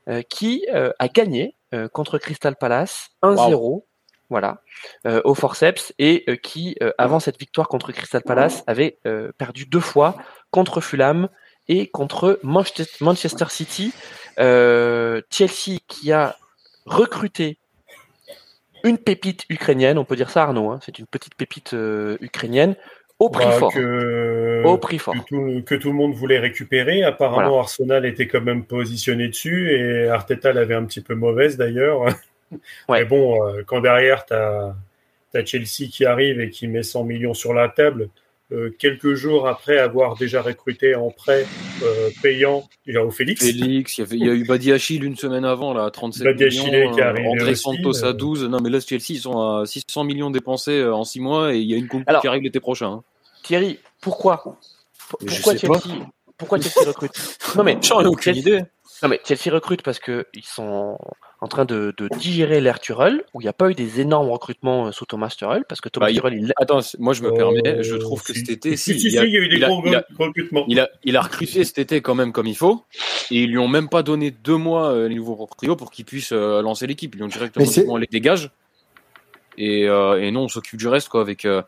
euh, 0.10 0.22
qui 0.30 0.68
euh, 0.74 0.92
a 1.00 1.08
gagné 1.08 1.56
contre 1.92 2.18
Crystal 2.20 2.56
Palace 2.56 3.10
1-0. 3.22 3.54
Wow 3.56 3.86
voilà, 4.30 4.62
euh, 5.06 5.22
au 5.24 5.36
forceps 5.36 5.94
et 6.00 6.24
euh, 6.28 6.36
qui, 6.36 6.76
euh, 6.82 6.92
avant 6.98 7.20
cette 7.20 7.40
victoire 7.40 7.68
contre 7.68 7.92
Crystal 7.92 8.22
Palace, 8.24 8.64
avait 8.68 8.98
perdu 9.38 9.66
deux 9.66 9.80
fois 9.80 10.16
contre 10.52 10.82
Fulham 10.82 11.30
et 11.68 11.88
contre 11.88 12.40
Manchester 12.44 13.46
City. 13.50 13.94
Chelsea 14.38 15.80
qui 15.88 16.12
a 16.12 16.36
recruté 16.86 17.58
une 18.84 18.98
pépite 18.98 19.46
ukrainienne, 19.50 19.98
on 19.98 20.06
peut 20.06 20.16
dire 20.16 20.30
ça 20.30 20.44
Arnaud, 20.44 20.70
hein, 20.70 20.80
c'est 20.86 21.00
une 21.00 21.08
petite 21.08 21.36
pépite 21.36 21.76
ukrainienne 22.22 22.76
au 23.18 23.30
prix 23.30 23.46
bah, 23.46 23.52
fort. 23.52 23.74
Que, 23.74 24.64
au 24.66 24.78
prix 24.78 25.00
fort. 25.00 25.14
Que 25.14 25.20
tout, 25.28 25.64
que 25.66 25.76
tout, 25.76 25.90
le 25.90 25.96
monde 25.96 26.14
voulait 26.14 26.38
récupérer. 26.38 27.04
Apparemment, 27.04 27.48
voilà. 27.48 27.60
Arsenal 27.62 28.06
était 28.06 28.28
quand 28.28 28.42
même 28.42 28.66
positionné 28.66 29.30
dessus 29.30 29.72
et 29.72 30.10
Arteta 30.10 30.52
l'avait 30.52 30.76
un 30.76 30.84
petit 30.84 31.02
peu 31.02 31.16
mauvaise 31.16 31.58
d'ailleurs. 31.58 32.06
Ouais. 32.52 33.00
Mais 33.00 33.06
bon, 33.06 33.46
euh, 33.46 33.64
quand 33.66 33.82
derrière, 33.82 34.26
tu 34.26 34.34
as, 34.34 34.76
as, 35.34 35.46
Chelsea 35.46 35.90
qui 35.92 36.06
arrive 36.06 36.40
et 36.40 36.50
qui 36.50 36.68
met 36.68 36.84
100 36.84 37.04
millions 37.04 37.34
sur 37.34 37.54
la 37.54 37.70
table, 37.70 38.10
euh, 38.52 38.70
quelques 38.78 39.16
jours 39.16 39.48
après 39.48 39.80
avoir 39.80 40.16
déjà 40.16 40.42
recruté 40.42 40.94
en 40.94 41.10
prêt 41.10 41.48
euh, 41.84 42.10
payant 42.22 42.68
au 42.88 43.10
Félix. 43.10 43.44
Félix, 43.44 43.98
il 43.98 44.02
y, 44.02 44.04
avait, 44.04 44.18
il 44.18 44.26
y 44.26 44.30
a 44.30 44.34
eu 44.34 44.46
Badiachil 44.46 45.04
une 45.04 45.16
semaine 45.16 45.46
avant, 45.46 45.74
là, 45.74 45.86
à 45.86 45.92
37 45.92 46.24
Badiachile 46.24 46.72
millions. 46.72 46.94
Qui 46.94 47.02
arrive 47.02 47.28
André 47.28 47.52
aussi, 47.52 47.62
Santos 47.64 48.06
à 48.06 48.14
12. 48.14 48.46
Non, 48.46 48.60
mais 48.62 48.70
là, 48.70 48.80
Chelsea, 48.80 49.06
ils 49.10 49.20
sont 49.20 49.40
à 49.40 49.66
600 49.66 50.04
millions 50.04 50.30
dépensés 50.30 50.84
en 50.86 51.04
6 51.04 51.20
mois 51.20 51.56
et 51.56 51.58
il 51.58 51.70
y 51.70 51.74
a 51.74 51.78
une 51.78 51.88
coupe 51.88 52.06
qui 52.22 52.28
arrive 52.28 52.44
l'été 52.44 52.60
prochain. 52.60 52.88
Hein. 52.88 53.04
Thierry, 53.44 53.80
pourquoi? 54.00 54.60
Pourquoi 55.10 55.56
Chelsea, 55.56 55.74
pourquoi 56.38 56.60
Chelsea 56.60 56.88
recrute? 56.88 57.12
Non, 57.56 57.64
mais 57.64 57.78
j'en 57.82 58.02
ai 58.02 58.06
aucune 58.06 58.34
Chelsea, 58.34 58.40
idée. 58.40 58.64
Non, 59.04 59.10
mais 59.10 59.20
Chelsea 59.24 59.54
recrute 59.54 59.82
parce 59.82 60.00
qu'ils 60.00 60.26
sont 60.44 60.98
en 61.42 61.48
train 61.48 61.66
de, 61.66 61.94
de 61.98 62.08
digérer 62.18 62.62
l'ère 62.62 62.80
Tuchel, 62.80 63.24
où 63.34 63.42
il 63.42 63.44
n'y 63.44 63.50
a 63.50 63.54
pas 63.54 63.70
eu 63.70 63.76
des 63.76 64.00
énormes 64.00 64.30
recrutements 64.30 64.92
sous 64.92 65.06
Thomas 65.06 65.30
Tuchel, 65.30 65.66
parce 65.68 65.82
que 65.82 65.90
Thomas 65.90 66.08
bah, 66.08 66.14
Tuchel, 66.14 66.34
il... 66.34 66.54
Attends, 66.58 66.80
moi 67.00 67.14
je 67.14 67.24
me 67.24 67.34
permets, 67.34 67.84
je 67.84 67.96
trouve 67.96 68.24
que 68.24 68.34
cet 68.34 68.50
été, 68.50 68.78
si, 68.78 69.00
si, 69.00 69.08
il, 69.08 69.20
a, 69.20 69.26
il 69.26 69.32
y 69.32 69.38
a 69.38 69.40
eu 69.42 69.50
des 69.50 69.60
gros 69.60 69.82
recrutements. 70.18 70.66
Il 70.68 70.80
a, 70.80 70.90
il 71.04 71.18
a 71.18 71.22
recruté 71.22 71.64
cet 71.64 71.78
été 71.78 72.02
quand 72.02 72.16
même 72.16 72.32
comme 72.32 72.48
il 72.48 72.58
faut, 72.58 72.84
et 73.32 73.44
ils 73.44 73.50
lui 73.50 73.58
ont 73.58 73.68
même 73.68 73.90
pas 73.90 74.04
donné 74.04 74.32
deux 74.32 74.58
mois 74.58 74.92
euh, 74.92 75.08
les 75.08 75.16
nouveaux 75.16 75.36
proprios 75.36 75.76
pour 75.76 75.92
qu'il 75.92 76.06
puisse 76.06 76.32
euh, 76.32 76.62
lancer 76.62 76.88
l'équipe. 76.88 77.14
Ils 77.16 77.18
lui 77.18 77.24
ont 77.26 77.28
directement 77.28 77.66
dit 77.66 77.84
on 77.88 77.98
les 77.98 78.08
dégage. 78.08 78.52
Et, 79.58 79.88
euh, 79.88 80.22
et 80.22 80.32
non, 80.32 80.42
on 80.44 80.48
s'occupe 80.50 80.78
du 80.78 80.88
reste, 80.90 81.08
quoi. 81.08 81.22
Avec, 81.22 81.46
euh, 81.46 81.62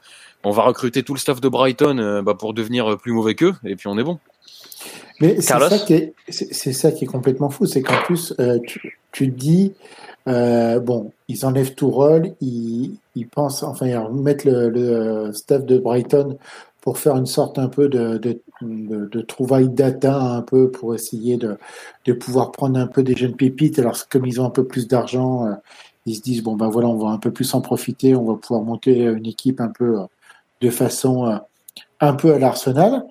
on 0.43 0.51
va 0.51 0.63
recruter 0.63 1.03
tout 1.03 1.13
le 1.13 1.19
staff 1.19 1.39
de 1.39 1.47
Brighton 1.47 1.97
euh, 1.99 2.21
bah, 2.21 2.33
pour 2.33 2.53
devenir 2.53 2.97
plus 2.97 3.13
mauvais 3.13 3.33
qu'eux, 3.33 3.53
et 3.63 3.77
puis 3.77 3.87
on 3.87 3.97
est 3.97 4.03
bon. 4.03 4.19
Mais 5.19 5.41
c'est 5.41 5.59
ça, 5.59 5.79
qui 5.79 5.93
est, 5.93 6.13
c'est 6.29 6.73
ça 6.73 6.91
qui 6.91 7.05
est 7.05 7.07
complètement 7.07 7.49
fou, 7.49 7.65
c'est 7.65 7.81
qu'en 7.81 8.01
plus, 8.03 8.33
euh, 8.39 8.59
tu, 8.65 8.99
tu 9.11 9.27
dis, 9.27 9.73
euh, 10.27 10.79
bon, 10.79 11.11
ils 11.27 11.45
enlèvent 11.45 11.73
tout 11.73 11.89
rôle, 11.89 12.33
ils, 12.39 12.91
ils 13.15 13.27
pensent, 13.27 13.63
enfin, 13.63 13.87
ils 13.87 13.97
remettent 13.97 14.45
le, 14.45 14.69
le, 14.69 15.33
staff 15.33 15.65
de 15.65 15.79
Brighton 15.79 16.37
pour 16.81 16.99
faire 16.99 17.17
une 17.17 17.25
sorte 17.25 17.57
un 17.57 17.67
peu 17.67 17.89
de, 17.89 18.17
de, 18.17 18.39
de, 18.61 19.05
de 19.07 19.21
trouvaille 19.21 19.69
data, 19.69 20.15
un 20.21 20.41
peu 20.41 20.69
pour 20.69 20.93
essayer 20.93 21.37
de, 21.37 21.57
de 22.05 22.13
pouvoir 22.13 22.51
prendre 22.51 22.79
un 22.79 22.87
peu 22.87 23.01
des 23.01 23.15
jeunes 23.15 23.35
pépites. 23.35 23.79
Alors, 23.79 23.97
comme 24.09 24.25
ils 24.25 24.39
ont 24.39 24.45
un 24.45 24.51
peu 24.51 24.65
plus 24.65 24.87
d'argent, 24.87 25.47
euh, 25.47 25.53
ils 26.05 26.15
se 26.15 26.21
disent, 26.21 26.43
bon, 26.43 26.55
ben 26.55 26.69
voilà, 26.69 26.87
on 26.89 26.97
va 26.97 27.09
un 27.09 27.17
peu 27.17 27.31
plus 27.31 27.53
en 27.55 27.61
profiter, 27.61 28.15
on 28.15 28.23
va 28.23 28.35
pouvoir 28.35 28.61
monter 28.61 29.01
une 29.01 29.25
équipe 29.25 29.59
un 29.59 29.67
peu 29.67 29.97
de 30.61 30.69
façon 30.69 31.39
un 31.99 32.13
peu 32.13 32.33
à 32.33 32.39
l'arsenal. 32.39 33.03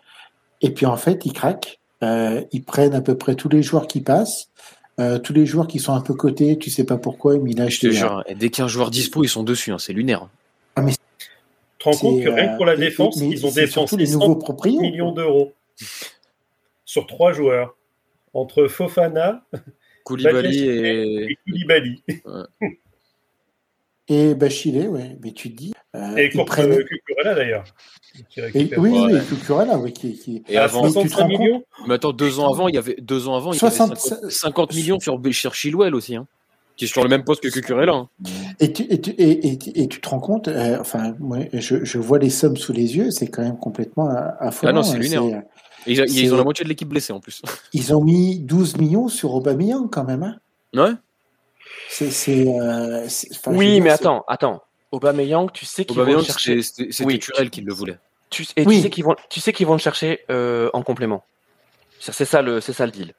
Et 0.63 0.71
puis, 0.71 0.87
en 0.87 0.97
fait, 0.97 1.25
ils 1.27 1.33
craquent. 1.33 1.79
Euh, 2.03 2.43
ils 2.53 2.63
prennent 2.63 2.95
à 2.95 3.01
peu 3.01 3.17
près 3.17 3.35
tous 3.35 3.49
les 3.49 3.63
joueurs 3.63 3.87
qui 3.87 4.01
passent. 4.01 4.51
Euh, 4.99 5.19
tous 5.19 5.33
les 5.33 5.45
joueurs 5.45 5.67
qui 5.67 5.79
sont 5.79 5.93
un 5.93 6.01
peu 6.01 6.15
cotés, 6.15 6.59
tu 6.59 6.71
sais 6.71 6.85
pas 6.85 6.97
pourquoi, 6.97 7.39
mais 7.39 7.51
il 7.51 7.61
a 7.61 7.65
acheté. 7.65 7.91
et 8.27 8.35
dès 8.35 8.49
qu'un 8.49 8.69
joueur 8.69 8.91
dispo, 8.91 9.25
ils 9.25 9.29
sont 9.29 9.43
dessus, 9.43 9.71
hein, 9.71 9.79
c'est 9.79 9.93
lunaire. 9.93 10.29
Ah, 10.75 10.83
mais 10.83 10.93
tu 10.93 10.99
te 11.79 11.85
rends 11.85 11.97
compte 11.97 12.23
que 12.23 12.29
rien 12.29 12.53
que 12.53 12.57
pour 12.57 12.65
la 12.65 12.77
défense, 12.77 13.17
ils 13.17 13.45
ont 13.45 13.51
dépensé 13.51 13.97
les 13.97 14.11
nouveaux 14.11 14.41
millions 14.81 15.13
d'euros 15.13 15.53
sur 16.87 17.07
trois 17.07 17.33
joueurs 17.33 17.77
entre 18.33 18.69
Fofana, 18.69 19.45
Koulibaly 20.05 20.65
et... 20.65 21.25
et 21.25 21.39
Koulibaly. 21.47 22.03
Et 24.09 24.35
Bachilé, 24.35 24.87
ouais, 24.87 25.17
mais 25.23 25.33
tu 25.33 25.51
te 25.51 25.57
dis. 25.57 25.73
Euh, 25.97 26.17
et 26.17 26.29
prennent... 26.29 26.85
Cucurella 26.85 27.35
d'ailleurs. 27.35 27.65
Oui, 28.37 28.71
oui, 28.79 29.19
Cucurella, 29.29 29.79
oui, 29.79 29.93
qui, 29.93 30.17
qui... 30.17 30.43
Et 30.49 30.57
avant, 30.57 30.89
65 30.89 31.29
millions. 31.29 31.63
Mais 31.89 31.95
attends, 31.95 32.13
deux 32.13 32.39
ans 32.39 32.53
avant, 32.53 32.69
il 32.69 32.75
y 32.77 32.79
avait 32.79 32.97
deux 33.01 33.27
ans 33.29 33.35
avant, 33.35 33.53
il 33.53 33.61
y 33.61 33.65
avait 33.65 33.75
50, 34.29 34.75
millions 34.75 35.01
sur, 35.01 35.21
sur 35.33 35.55
Chilwell 35.55 35.95
aussi, 35.95 36.15
hein, 36.15 36.27
qui 36.77 36.85
est 36.85 36.89
sur 36.89 37.03
le 37.03 37.09
même 37.09 37.25
poste 37.25 37.43
que 37.43 37.49
Cucurella. 37.49 37.95
Hein. 37.95 38.09
Et, 38.61 38.73
tu, 38.73 38.85
et, 38.85 39.01
tu, 39.01 39.11
et, 39.11 39.83
et, 39.83 39.89
tu 39.89 40.01
te 40.01 40.09
rends 40.09 40.21
compte, 40.21 40.47
euh, 40.49 40.79
enfin, 40.81 41.15
moi, 41.19 41.39
je, 41.53 41.85
je, 41.85 41.99
vois 41.99 42.19
les 42.19 42.31
sommes 42.31 42.57
sous 42.57 42.73
les 42.73 42.97
yeux, 42.97 43.11
c'est 43.11 43.27
quand 43.27 43.43
même 43.43 43.59
complètement 43.59 44.09
affolant. 44.39 44.71
Ah 44.71 44.73
non, 44.73 44.83
c'est 44.85 44.99
lunaire. 44.99 45.23
Hein. 45.23 45.43
Ils, 45.89 45.99
ils, 46.09 46.33
ont 46.33 46.37
la 46.37 46.45
moitié 46.45 46.65
de 46.65 46.69
l'équipe 46.69 46.89
blessée 46.89 47.13
en 47.13 47.21
plus. 47.21 47.43
Ils 47.73 47.95
ont 47.95 48.03
mis 48.03 48.39
12 48.39 48.77
millions 48.77 49.09
sur 49.09 49.35
Aubameyang 49.35 49.89
quand 49.91 50.05
même. 50.05 50.23
Hein. 50.23 50.37
Ouais. 50.75 50.93
C'est. 51.89 52.47
Euh, 52.49 53.09
oui, 53.47 53.81
mais 53.81 53.91
attends, 53.91 54.25
attends. 54.29 54.63
Aubameyang, 54.93 55.51
tu 55.53 55.65
sais 55.65 55.85
qu'ils 55.85 55.97
vont 55.97 56.05
le 56.05 56.23
chercher. 56.23 56.63
C'est 56.63 57.05
oui. 57.05 57.19
Turel 57.19 57.51
qui 57.51 57.61
le 57.61 57.73
voulait. 57.73 57.99
Tu, 58.31 58.45
et 58.57 58.65
tu 58.65 58.81
sais 58.81 58.91
qu'ils 58.91 59.05
vont, 59.05 59.15
tu 59.31 59.41
sais 59.41 59.53
qu'ils 59.53 59.67
vont 59.67 59.75
le 59.75 59.79
chercher 59.79 60.21
euh, 60.31 60.71
en 60.73 60.83
complément. 60.83 61.25
C'est 62.01 62.25
ça 62.25 62.43
le, 62.43 62.61
c'est 62.61 62.73
ça 62.73 62.87
le 62.87 62.93
deal. 62.93 63.15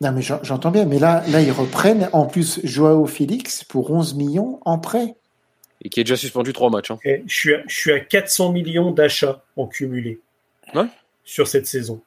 Non, 0.00 0.12
mais 0.12 0.22
j'entends 0.22 0.70
bien. 0.70 0.84
Mais 0.84 0.98
là, 0.98 1.24
là, 1.28 1.40
ils 1.40 1.50
reprennent 1.50 2.08
en 2.12 2.26
plus 2.26 2.60
Joao 2.64 3.06
Félix 3.06 3.64
pour 3.64 3.90
11 3.90 4.14
millions 4.14 4.60
en 4.64 4.78
prêt. 4.78 5.14
Et 5.82 5.88
qui 5.88 6.00
est 6.00 6.04
déjà 6.04 6.16
suspendu 6.16 6.52
trois 6.52 6.70
matchs. 6.70 6.90
Hein. 6.90 6.98
je, 7.04 7.34
suis 7.34 7.54
à, 7.54 7.62
je 7.66 7.74
suis 7.74 7.92
à 7.92 8.00
400 8.00 8.52
millions 8.52 8.90
d'achats 8.90 9.42
en 9.56 9.66
cumulé 9.66 10.20
ouais. 10.74 10.86
sur 11.24 11.46
cette 11.46 11.66
saison. 11.66 12.00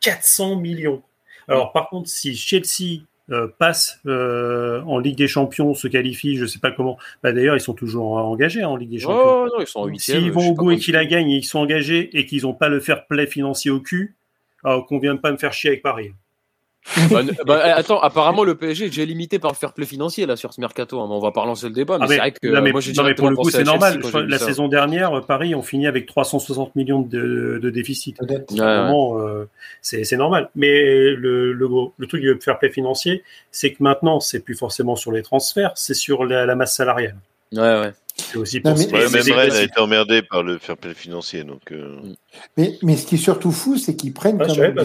400 0.00 0.56
millions. 0.56 1.02
Alors, 1.48 1.72
par 1.72 1.88
contre, 1.88 2.08
si 2.08 2.36
Chelsea 2.36 3.02
euh, 3.30 3.48
passe 3.58 4.00
euh, 4.06 4.82
en 4.82 4.98
Ligue 4.98 5.16
des 5.16 5.28
Champions, 5.28 5.74
se 5.74 5.88
qualifie, 5.88 6.36
je 6.36 6.44
sais 6.44 6.58
pas 6.58 6.70
comment. 6.70 6.98
Bah, 7.22 7.32
D'ailleurs, 7.32 7.56
ils 7.56 7.60
sont 7.60 7.74
toujours 7.74 8.12
engagés 8.12 8.64
en 8.64 8.76
Ligue 8.76 8.90
des 8.90 8.98
Champions. 8.98 9.44
Oh, 9.44 9.48
non, 9.52 9.60
ils 9.60 9.66
sont 9.66 9.80
en 9.80 9.94
S'ils 9.94 10.30
vont 10.30 10.50
au 10.50 10.54
bout 10.54 10.72
et 10.72 10.76
qu'ils 10.76 10.94
la 10.94 11.06
gagnent, 11.06 11.30
et 11.30 11.38
ils 11.38 11.44
sont 11.44 11.58
engagés 11.58 12.16
et 12.18 12.26
qu'ils 12.26 12.42
n'ont 12.42 12.54
pas 12.54 12.68
le 12.68 12.80
fair 12.80 13.06
play 13.06 13.26
financier 13.26 13.70
au 13.70 13.80
cul, 13.80 14.14
qu'on 14.62 14.98
vient 14.98 15.14
de 15.14 15.20
pas 15.20 15.32
me 15.32 15.36
faire 15.36 15.52
chier 15.52 15.70
avec 15.70 15.82
Paris. 15.82 16.12
bah, 17.10 17.22
bah, 17.46 17.76
attends, 17.76 18.00
apparemment 18.00 18.44
le 18.44 18.56
PSG 18.56 18.86
est 18.86 18.88
déjà 18.88 19.04
limité 19.04 19.38
par 19.38 19.50
le 19.50 19.56
fair 19.56 19.72
play 19.72 19.86
financier 19.86 20.26
là 20.26 20.36
sur 20.36 20.52
ce 20.52 20.60
mercato. 20.60 21.00
Hein. 21.00 21.08
On 21.10 21.18
va 21.18 21.32
pas 21.32 21.40
relancer 21.40 21.66
le 21.66 21.72
débat, 21.72 21.98
mais, 21.98 22.04
ah, 22.04 22.08
c'est 22.08 22.18
vrai 22.18 22.32
que 22.32 22.70
moi 22.70 22.80
j'ai 22.80 22.92
dit 22.92 23.14
pour 23.16 23.30
le 23.30 23.36
coup 23.36 23.50
c'est 23.50 23.64
normal. 23.64 24.00
la 24.28 24.38
saison 24.38 24.68
dernière, 24.68 25.22
Paris 25.26 25.54
ont 25.54 25.62
fini 25.62 25.86
avec 25.86 26.06
360 26.06 26.76
millions 26.76 27.00
de, 27.00 27.58
de 27.62 27.70
déficit. 27.70 28.18
Euh, 28.22 29.44
c'est 29.80 30.16
normal. 30.16 30.50
Mais 30.54 31.10
le, 31.10 31.52
le, 31.52 31.68
le, 31.96 32.06
truc 32.06 32.20
du 32.20 32.38
fair 32.40 32.58
play 32.58 32.70
financier, 32.70 33.24
c'est 33.50 33.72
que 33.72 33.82
maintenant 33.82 34.20
c'est 34.20 34.40
plus 34.40 34.54
forcément 34.54 34.96
sur 34.96 35.10
les 35.10 35.22
transferts, 35.22 35.72
c'est 35.76 35.94
sur 35.94 36.24
la, 36.24 36.54
masse 36.54 36.76
salariale. 36.76 37.16
Ouais, 37.52 37.80
ouais. 37.80 37.92
C'est 38.16 38.36
aussi 38.36 38.60
pour 38.60 38.76
mais, 38.76 38.92
ouais, 38.92 39.10
même 39.10 39.36
Rennes 39.36 39.52
a 39.52 39.62
été 39.62 39.80
emmerdé 39.80 40.22
par 40.22 40.42
le 40.42 40.58
fair 40.58 40.76
play 40.76 40.94
financier. 40.94 41.44
Donc, 41.44 41.72
euh. 41.72 41.98
mais, 42.56 42.78
mais 42.82 42.96
ce 42.96 43.06
qui 43.06 43.16
est 43.16 43.18
surtout 43.18 43.50
fou, 43.50 43.76
c'est 43.76 43.96
qu'ils 43.96 44.12
prennent 44.12 44.38
ah, 44.40 44.46
quand 44.46 44.56
même 44.56 44.76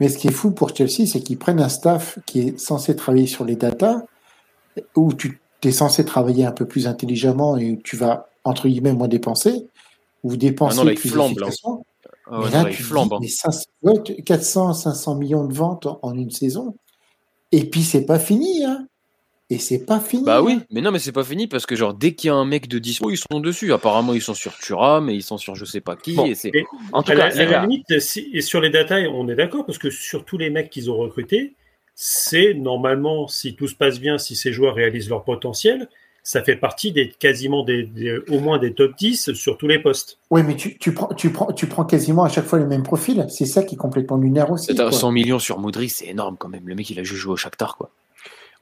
mais 0.00 0.08
ce 0.08 0.18
qui 0.18 0.28
est 0.28 0.32
fou 0.32 0.50
pour 0.50 0.74
Chelsea, 0.74 1.06
c'est 1.06 1.20
qu'ils 1.20 1.38
prennent 1.38 1.60
un 1.60 1.68
staff 1.68 2.18
qui 2.26 2.40
est 2.40 2.58
censé 2.58 2.96
travailler 2.96 3.26
sur 3.26 3.44
les 3.44 3.56
datas, 3.56 4.02
où 4.96 5.12
tu 5.12 5.40
es 5.62 5.72
censé 5.72 6.04
travailler 6.04 6.44
un 6.44 6.52
peu 6.52 6.66
plus 6.66 6.86
intelligemment 6.86 7.56
et 7.56 7.72
où 7.72 7.76
tu 7.76 7.96
vas, 7.96 8.28
entre 8.44 8.68
guillemets, 8.68 8.92
moins 8.92 9.08
dépenser, 9.08 9.66
ou 10.22 10.36
dépenser 10.36 10.78
ah 10.80 10.84
non, 10.84 10.94
plus 10.94 11.08
flambe, 11.08 11.32
efficacement. 11.32 11.86
Ah 12.26 12.40
mais 12.42 12.50
là, 12.50 12.64
tu 12.64 12.82
flambe, 12.82 13.20
dis, 13.20 13.34
hein. 13.44 13.94
400, 14.24 14.72
500 14.72 15.14
millions 15.16 15.44
de 15.44 15.54
ventes 15.54 15.86
en 16.02 16.14
une 16.14 16.30
saison. 16.30 16.74
Et 17.52 17.68
puis, 17.68 17.82
c'est 17.82 18.06
pas 18.06 18.18
fini. 18.18 18.64
Hein. 18.64 18.86
Et 19.50 19.58
c'est 19.58 19.84
pas 19.84 20.00
fini. 20.00 20.24
Bah 20.24 20.42
oui, 20.42 20.54
hein. 20.54 20.62
mais 20.70 20.80
non, 20.80 20.90
mais 20.90 20.98
c'est 20.98 21.12
pas 21.12 21.22
fini 21.22 21.46
parce 21.46 21.66
que 21.66 21.76
genre 21.76 21.92
dès 21.92 22.14
qu'il 22.14 22.28
y 22.28 22.30
a 22.30 22.34
un 22.34 22.46
mec 22.46 22.66
de 22.66 22.78
dispo, 22.78 23.10
ils 23.10 23.18
sont 23.18 23.40
dessus. 23.40 23.72
Apparemment, 23.72 24.14
ils 24.14 24.22
sont 24.22 24.34
sur 24.34 24.56
Thuram 24.56 25.04
mais 25.04 25.14
ils 25.14 25.22
sont 25.22 25.36
sur 25.36 25.54
je 25.54 25.64
sais 25.66 25.82
pas 25.82 25.96
qui. 25.96 26.18
et. 26.18 26.64
En 26.92 27.02
tout 27.02 27.12
cas, 27.12 27.28
la, 27.28 27.66
limite, 27.66 27.90
et 27.90 28.40
sur 28.40 28.60
les 28.60 28.70
data, 28.70 28.96
on 29.12 29.28
est 29.28 29.34
d'accord 29.34 29.66
parce 29.66 29.78
que 29.78 29.90
sur 29.90 30.24
tous 30.24 30.38
les 30.38 30.48
mecs 30.48 30.70
qu'ils 30.70 30.90
ont 30.90 30.96
recrutés, 30.96 31.52
c'est 31.94 32.54
normalement, 32.54 33.28
si 33.28 33.54
tout 33.54 33.68
se 33.68 33.74
passe 33.74 34.00
bien, 34.00 34.18
si 34.18 34.34
ces 34.34 34.52
joueurs 34.52 34.74
réalisent 34.74 35.10
leur 35.10 35.24
potentiel, 35.24 35.88
ça 36.22 36.42
fait 36.42 36.56
partie 36.56 36.90
des 36.90 37.10
quasiment 37.10 37.62
des, 37.64 37.86
au 38.28 38.40
moins 38.40 38.58
des 38.58 38.72
top 38.72 38.96
10 38.96 39.34
sur 39.34 39.58
tous 39.58 39.68
les 39.68 39.78
postes. 39.78 40.18
Oui, 40.30 40.42
mais 40.42 40.56
tu, 40.56 40.78
tu, 40.78 40.94
prends, 40.94 41.08
tu, 41.14 41.30
prends, 41.30 41.52
tu 41.52 41.66
prends 41.66 41.84
quasiment 41.84 42.24
à 42.24 42.30
chaque 42.30 42.46
fois 42.46 42.58
les 42.58 42.64
mêmes 42.64 42.82
profils. 42.82 43.26
C'est 43.28 43.44
ça 43.44 43.62
qui 43.62 43.74
est 43.74 43.78
complètement 43.78 44.16
lunaire 44.16 44.50
aussi. 44.50 44.74
100 44.74 45.12
millions 45.12 45.38
sur 45.38 45.58
Modric, 45.58 45.90
c'est 45.90 46.06
énorme 46.06 46.36
quand 46.38 46.48
même. 46.48 46.66
Le 46.66 46.74
mec, 46.74 46.88
il 46.88 46.98
a 46.98 47.02
juste 47.02 47.20
joué 47.20 47.34
au 47.34 47.36
Shakhtar, 47.36 47.76
quoi. 47.76 47.90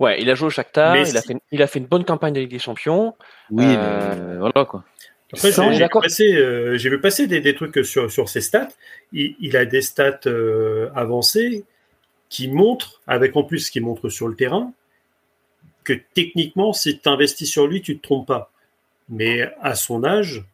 Ouais, 0.02 0.20
il 0.20 0.28
a 0.30 0.34
joué 0.34 0.48
au 0.48 0.50
Shakhtar, 0.50 0.96
il 0.96 1.16
a, 1.16 1.22
fait, 1.22 1.36
il 1.52 1.62
a 1.62 1.68
fait 1.68 1.78
une 1.78 1.86
bonne 1.86 2.04
campagne 2.04 2.32
de 2.32 2.40
Ligue 2.40 2.50
des 2.50 2.58
Champions. 2.58 3.14
Oui, 3.52 3.64
euh, 3.64 4.34
voilà 4.40 4.64
quoi. 4.64 4.82
Après, 5.32 5.52
j'ai 5.52 5.62
vu 5.62 5.88
passer, 5.88 6.34
euh, 6.34 6.76
vu 6.76 7.00
passer 7.00 7.28
des, 7.28 7.40
des, 7.40 7.54
trucs 7.54 7.86
sur, 7.86 8.10
sur 8.10 8.28
ses 8.28 8.40
stats. 8.40 8.66
Il, 9.12 9.36
il 9.38 9.56
a 9.56 9.64
des 9.64 9.80
stats 9.80 10.18
euh, 10.26 10.90
avancées 10.96 11.64
qui 12.28 12.48
montrent, 12.48 13.00
avec 13.06 13.36
en 13.36 13.44
plus 13.44 13.60
ce 13.60 13.70
qui 13.70 13.80
montre 13.80 14.08
sur 14.08 14.26
le 14.26 14.34
terrain, 14.34 14.72
que 15.84 15.92
techniquement, 16.14 16.72
si 16.72 16.98
tu 16.98 17.08
investis 17.08 17.48
sur 17.48 17.68
lui, 17.68 17.80
tu 17.80 17.96
te 17.96 18.02
trompes 18.02 18.26
pas. 18.26 18.50
Mais 19.08 19.54
à 19.60 19.76
son 19.76 20.02
âge. 20.02 20.44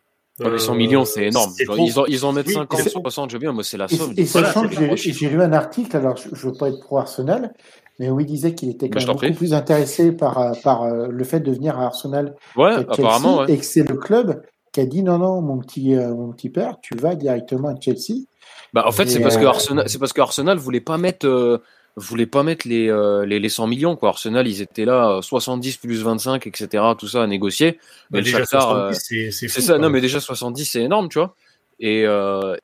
les 0.41 0.59
100 0.59 0.75
millions, 0.75 1.07
c'est 1.07 1.25
énorme. 1.25 1.55
ils, 1.59 1.99
en, 1.99 2.05
ils 2.05 2.25
en 2.27 2.33
mettent 2.33 2.51
50, 2.51 2.81
60, 3.01 3.31
je 3.31 3.37
veux 3.37 3.41
bien, 3.41 3.53
moi, 3.53 3.65
c'est 3.65 3.79
la 3.79 3.89
somme. 3.89 4.13
Et, 4.19 4.27
sachant 4.27 4.69
que 4.69 4.75
j'ai 4.95 5.29
lu 5.31 5.41
un 5.41 5.55
article, 5.55 5.97
alors 5.97 6.19
je 6.19 6.29
ne 6.29 6.35
veux 6.35 6.53
pas 6.53 6.69
être 6.69 6.81
pro 6.81 6.99
Arsenal, 6.99 7.55
mais 7.99 8.11
où 8.11 8.21
il 8.21 8.27
disait 8.27 8.55
qu'il 8.55 8.69
était 8.71 8.89
quand 8.89 9.01
même 9.01 9.09
beaucoup 9.09 9.33
plus 9.35 9.55
intéressé 9.55 10.13
par, 10.13 10.39
euh, 10.39 10.53
par 10.63 10.85
euh, 10.85 11.09
le 11.09 11.25
fait 11.25 11.41
de 11.41 11.53
venir 11.53 11.79
à 11.79 11.87
Arsenal 11.87 12.37
ouais, 12.57 12.75
apparemment, 12.75 13.47
et 13.47 13.59
que 13.59 13.65
c'est 13.65 13.89
le 13.89 13.97
club 13.97 14.43
qui 14.73 14.81
a 14.81 14.87
dit 14.87 15.03
non, 15.03 15.19
non, 15.19 15.41
mon 15.41 15.59
petit, 15.59 15.95
euh, 15.95 16.15
mon 16.15 16.33
petit 16.33 16.51
père, 16.51 16.77
tu 16.81 16.97
vas 16.97 17.15
directement 17.15 17.69
à 17.69 17.81
Chelsea. 17.81 18.25
Bah, 18.73 18.85
en 18.87 18.93
fait, 18.93 19.07
c'est 19.07 19.21
parce, 19.21 19.37
que 19.37 19.45
Arsenal, 19.45 19.89
c'est 19.89 19.99
parce 19.99 20.13
que 20.13 20.21
Arsenal 20.21 20.59
voulait 20.59 20.81
pas 20.81 20.99
mettre, 20.99 21.61
voulait 21.97 22.27
pas 22.27 22.43
mettre 22.43 22.69
les, 22.69 22.87
les, 23.27 23.41
les, 23.41 23.49
100 23.49 23.67
millions. 23.67 23.97
Quoi. 23.97 24.11
Arsenal, 24.11 24.47
ils 24.47 24.61
étaient 24.61 24.85
là, 24.85 25.21
70 25.23 25.79
plus 25.79 26.03
25, 26.03 26.47
etc., 26.47 26.85
tout 26.99 27.09
ça 27.09 27.23
à 27.23 27.27
négocier. 27.27 27.79
Mais, 28.11 28.21
déjà, 28.21 28.45
70, 28.45 29.31
c'est, 29.31 29.49
ça. 29.49 29.79
Non, 29.79 29.89
mais 29.89 30.03
déjà 30.03 30.21
70, 30.21 30.65
c'est 30.67 30.83
énorme, 30.83 31.09
tu 31.09 31.19
vois. 31.19 31.35
Et, 31.81 32.03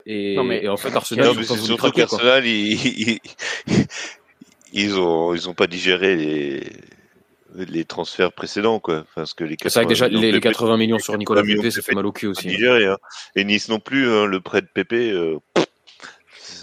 et, 0.07 0.35
et, 0.35 0.69
en 0.69 0.77
fait, 0.77 0.95
Arsenal, 0.95 1.27
non, 1.27 1.35
mais 1.35 1.45
c'est 1.45 1.57
surtout 1.57 1.91
qu'Arsenal, 1.91 2.47
il, 2.47 3.19
ils 4.75 4.99
ont 4.99 5.35
ils 5.35 5.49
ont 5.49 5.55
pas 5.55 5.67
digéré 5.67 6.17
les 6.17 6.73
les 7.55 7.85
transferts 7.85 8.33
précédents 8.33 8.81
quoi. 8.81 9.05
Parce 9.15 9.33
que 9.33 9.45
les 9.45 9.57
c'est 9.63 9.73
vrai 9.73 9.85
que 9.85 9.91
déjà 9.91 10.09
les, 10.09 10.41
80 10.41 10.77
millions 10.77 10.99
sur 10.99 11.17
Nicolas 11.17 11.43
Pepe 11.43 11.71
ça 11.71 11.83
fait 11.83 11.95
mal 11.95 12.05
au 12.05 12.13
cul 12.13 12.27
aussi 12.27 12.49
digéré, 12.49 12.87
hein. 12.87 12.99
et 13.37 13.45
Nice 13.45 13.69
non 13.69 13.79
plus 13.79 14.11
hein, 14.11 14.27
le 14.27 14.41
prêt 14.41 14.61
de 14.61 14.67
Pepe 14.67 14.93
euh, 14.93 15.39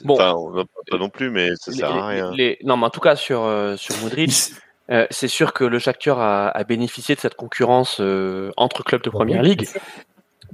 bon. 0.03 0.15
enfin, 0.15 0.65
pas 0.89 0.97
non 0.97 1.09
plus 1.09 1.31
mais 1.31 1.49
ça 1.55 1.71
sert 1.71 1.89
à 1.89 2.07
rien. 2.07 2.31
non 2.63 2.77
mais 2.77 2.85
en 2.85 2.89
tout 2.89 2.99
cas 2.99 3.15
sur 3.15 3.43
euh, 3.43 3.77
sur 3.77 3.95
Modric 3.99 4.51
euh, 4.89 5.07
c'est 5.09 5.29
sûr 5.29 5.53
que 5.53 5.63
le 5.63 5.79
Shakhtar 5.79 6.19
a, 6.19 6.49
a, 6.49 6.63
bénéficié 6.65 7.15
de 7.15 7.21
cette 7.21 7.35
concurrence 7.35 8.01
entre 8.57 8.83
clubs 8.83 9.01
de 9.01 9.09
première 9.09 9.41
ligue 9.41 9.65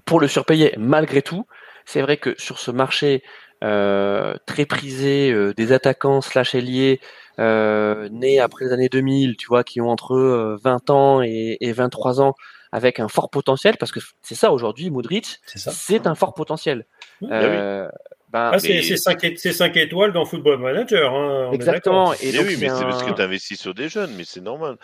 pour 0.06 0.20
le 0.20 0.28
surpayer. 0.28 0.76
Malgré 0.78 1.24
tout 1.24 1.48
c'est 1.86 2.02
vrai 2.02 2.18
que 2.18 2.36
sur 2.38 2.60
ce 2.60 2.70
marché 2.70 3.24
très 3.62 4.66
prisé 4.66 5.34
des 5.56 5.72
attaquants 5.72 6.22
slash 6.22 6.56
ailiers 6.56 7.00
euh, 7.40 8.10
nés 8.10 8.40
après 8.40 8.66
les 8.66 8.72
années 8.72 8.90
2000, 8.90 9.38
tu 9.38 9.48
vois, 9.48 9.64
qui 9.64 9.80
ont 9.80 9.90
entre 9.90 10.58
20 10.64 10.90
ans 10.90 11.22
et, 11.22 11.58
et 11.62 11.72
23 11.72 12.20
ans, 12.22 12.36
avec 12.72 13.00
un 13.00 13.08
fort 13.08 13.30
potentiel, 13.30 13.78
parce 13.78 13.92
que 13.92 14.00
c'est 14.22 14.36
ça 14.36 14.52
aujourd'hui, 14.52 14.90
Modric, 14.90 15.40
c'est 15.46 16.08
un 16.08 16.16
fort 16.16 16.34
potentiel. 16.34 16.86
Euh, 17.24 17.88
ben, 18.30 18.52
ah, 18.54 18.60
c'est 18.60 18.98
5, 18.98 19.78
étoiles 19.78 20.14
dans 20.14 20.26
Football 20.26 20.60
Manager. 20.60 21.14
Hein, 21.14 21.52
Exactement. 21.54 22.14
Et, 22.14 22.32
donc, 22.32 22.46
oui, 22.48 22.58
mais 22.60 22.70
c'est 22.70 22.84
parce 22.84 23.04
que 23.04 23.12
tu 23.12 23.22
investis 23.22 23.60
sur 23.60 23.74
des 23.74 23.88
jeunes, 23.88 24.12
mais 24.18 24.24
c'est 24.26 24.42
normal. 24.42 24.78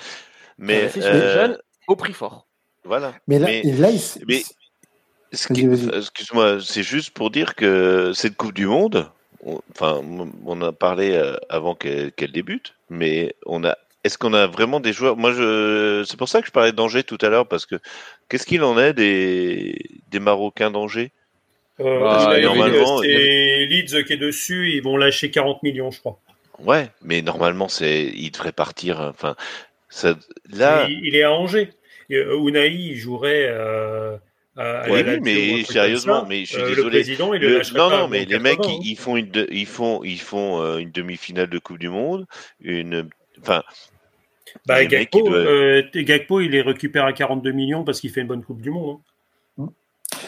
Mais 0.58 0.90
sur 0.90 1.02
des 1.02 1.08
euh, 1.08 1.34
jeunes 1.34 1.58
au 1.88 1.96
prix 1.96 2.14
fort. 2.14 2.48
Voilà. 2.86 3.14
Mais 3.28 3.40
là, 3.40 3.48
mais, 4.28 4.44
excuse-moi, 5.34 6.60
c'est 6.62 6.84
juste 6.84 7.12
pour 7.12 7.32
dire 7.32 7.56
que 7.56 8.12
cette 8.14 8.36
Coupe 8.36 8.54
du 8.54 8.68
Monde, 8.68 9.10
enfin, 9.72 10.02
on 10.46 10.62
a 10.62 10.72
parlé 10.72 11.12
euh, 11.12 11.36
avant 11.50 11.76
qu'elle 11.76 12.32
débute, 12.32 12.76
mais 12.90 13.36
on 13.46 13.64
a. 13.64 13.78
Est-ce 14.04 14.18
qu'on 14.18 14.34
a 14.34 14.48
vraiment 14.48 14.82
des 14.82 14.92
joueurs? 14.92 15.16
Moi, 15.16 15.32
je, 15.32 16.04
c'est 16.06 16.18
pour 16.18 16.28
ça 16.28 16.42
que 16.42 16.48
je 16.48 16.52
parlais 16.52 16.74
d'Angers 16.74 17.04
tout 17.04 17.18
à 17.22 17.30
l'heure, 17.30 17.48
parce 17.48 17.66
que 17.66 17.76
qu'est-ce 18.28 18.46
qu'il 18.46 18.64
en 18.64 18.78
est 18.78 18.94
des, 18.94 19.78
des 20.12 20.20
Marocains 20.20 20.72
d'Angers? 20.72 21.12
Euh, 21.80 22.00
bah, 22.02 22.40
Normalement, 22.42 23.02
c'est 23.02 23.66
Leeds 23.66 24.04
qui 24.06 24.14
est 24.14 24.18
dessus, 24.18 24.74
ils 24.74 24.84
vont 24.84 24.98
lâcher 24.98 25.32
40 25.32 25.64
millions, 25.64 25.90
je 25.90 26.00
crois. 26.00 26.20
Ouais, 26.60 26.90
mais 27.02 27.22
normalement, 27.22 27.70
c'est, 27.70 28.12
il 28.14 28.30
devrait 28.32 28.52
partir. 28.52 29.00
Enfin, 29.00 29.36
ça, 29.90 30.16
là. 30.52 30.86
Il, 30.90 31.16
est 31.16 31.24
à 31.24 31.32
Angers. 31.32 31.70
Unai, 32.10 32.72
il 32.72 32.96
jouerait. 32.98 33.48
Euh, 33.50 34.18
oui, 34.58 35.20
mais 35.22 35.64
sérieusement, 35.64 36.26
mais 36.28 36.46
je 36.46 36.54
suis 36.54 36.64
désolé. 36.64 36.84
Le 36.84 36.90
président, 36.90 37.34
il 37.34 37.42
le, 37.42 37.62
non, 37.76 37.90
non, 37.90 38.08
mais 38.08 38.26
les 38.26 38.40
mecs, 38.40 38.60
ils, 38.84 38.96
font 38.96 39.18
une, 39.18 39.32
ils 39.50 39.66
font, 39.66 40.04
ils 40.04 40.20
font 40.20 40.62
euh, 40.62 40.78
une 40.78 40.92
demi-finale 40.92 41.48
de 41.48 41.60
Coupe 41.60 41.80
du 41.80 41.90
Monde, 41.90 42.28
une, 42.62 43.10
enfin. 43.42 43.64
Bah, 44.68 44.86
Gagpo, 44.86 45.34
euh, 45.34 45.82
Gagpo, 45.96 46.40
il 46.40 46.52
les 46.52 46.62
récupère 46.62 47.06
à 47.06 47.14
42 47.14 47.52
millions 47.52 47.84
parce 47.84 48.00
qu'il 48.00 48.12
fait 48.12 48.22
une 48.22 48.28
bonne 48.28 48.44
Coupe 48.44 48.62
du 48.62 48.70
Monde. 48.70 49.00
Hein. 49.60 49.70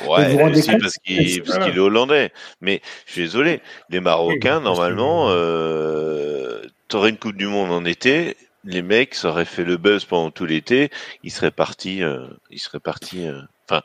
Ouais, 0.08 0.42
aussi 0.52 0.72
parce 0.78 0.96
qu'il 1.06 1.20
est 1.20 1.78
hollandais. 1.78 2.32
Mais 2.62 2.82
je 3.06 3.12
suis 3.12 3.22
désolé, 3.22 3.62
les 3.90 4.00
Marocains, 4.00 4.60
normalement, 4.60 5.28
euh, 5.30 6.64
t'aurais 6.88 7.12
une 7.12 7.18
Coupe 7.18 7.38
du 7.38 7.46
Monde 7.46 7.72
en 7.72 7.86
été, 7.86 8.36
les 8.64 8.82
mecs, 8.82 9.14
ça 9.14 9.30
aurait 9.30 9.46
fait 9.46 9.64
le 9.64 9.78
buzz 9.78 10.06
pendant 10.06 10.32
tout 10.32 10.46
l'été, 10.46 10.90
ils 11.24 11.32
seraient 11.32 11.52
partis, 11.52 12.02
euh, 12.02 12.26
ils 12.50 12.60
seraient 12.60 12.80
partis. 12.80 13.28
Enfin, 13.70 13.82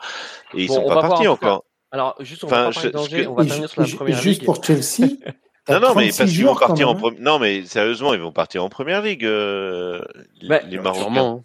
et 0.54 0.62
ils 0.62 0.68
sont 0.68 0.86
pas 0.86 1.00
partis 1.00 1.28
encore. 1.28 1.64
Alors, 1.92 2.14
juste, 2.20 2.44
on 2.44 2.46
va, 2.46 2.70
danger, 2.70 3.26
on 3.26 3.34
va 3.34 3.44
terminer 3.44 3.66
sur 3.66 3.82
la 3.82 3.88
première 3.88 4.20
Juste 4.20 4.44
pour 4.44 4.62
Chelsea. 4.62 5.08
non, 5.68 5.80
non, 5.80 5.94
mais 5.94 6.10
parce 6.16 6.30
qu'ils 6.30 6.44
vont 6.44 6.54
partir 6.54 6.88
en 6.88 6.94
première. 6.94 7.20
Non, 7.20 7.38
mais 7.38 7.64
sérieusement, 7.64 8.14
ils 8.14 8.20
vont 8.20 8.32
partir 8.32 8.62
en 8.64 8.68
première 8.68 9.02
ligue, 9.02 9.24
euh, 9.24 10.00
bah, 10.48 10.60
les 10.68 10.78
Marocains. 10.78 11.20
Hein. 11.20 11.42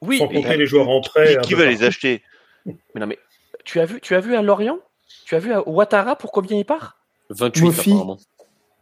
Oui. 0.00 0.18
Sans 0.18 0.28
compter 0.28 0.56
les 0.56 0.66
joueurs 0.66 0.88
en 0.88 1.00
prêt. 1.00 1.38
Qui, 1.42 1.54
va 1.54 1.66
les 1.66 1.84
acheter? 1.84 2.22
Mais 2.64 2.74
non, 3.00 3.06
mais 3.06 3.18
tu 3.64 3.80
as 3.80 3.84
vu, 3.84 4.00
tu 4.00 4.14
as 4.14 4.20
vu 4.20 4.34
à 4.34 4.42
Lorient? 4.42 4.78
Tu 5.26 5.34
as 5.34 5.38
vu 5.38 5.52
à 5.52 5.68
Ouattara 5.68 6.16
pour 6.16 6.32
combien 6.32 6.56
il 6.56 6.64
part? 6.64 6.98
28 7.30 7.68
apparemment. 7.68 8.18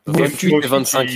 28 0.06 0.52
et 0.52 0.66
25. 0.66 1.10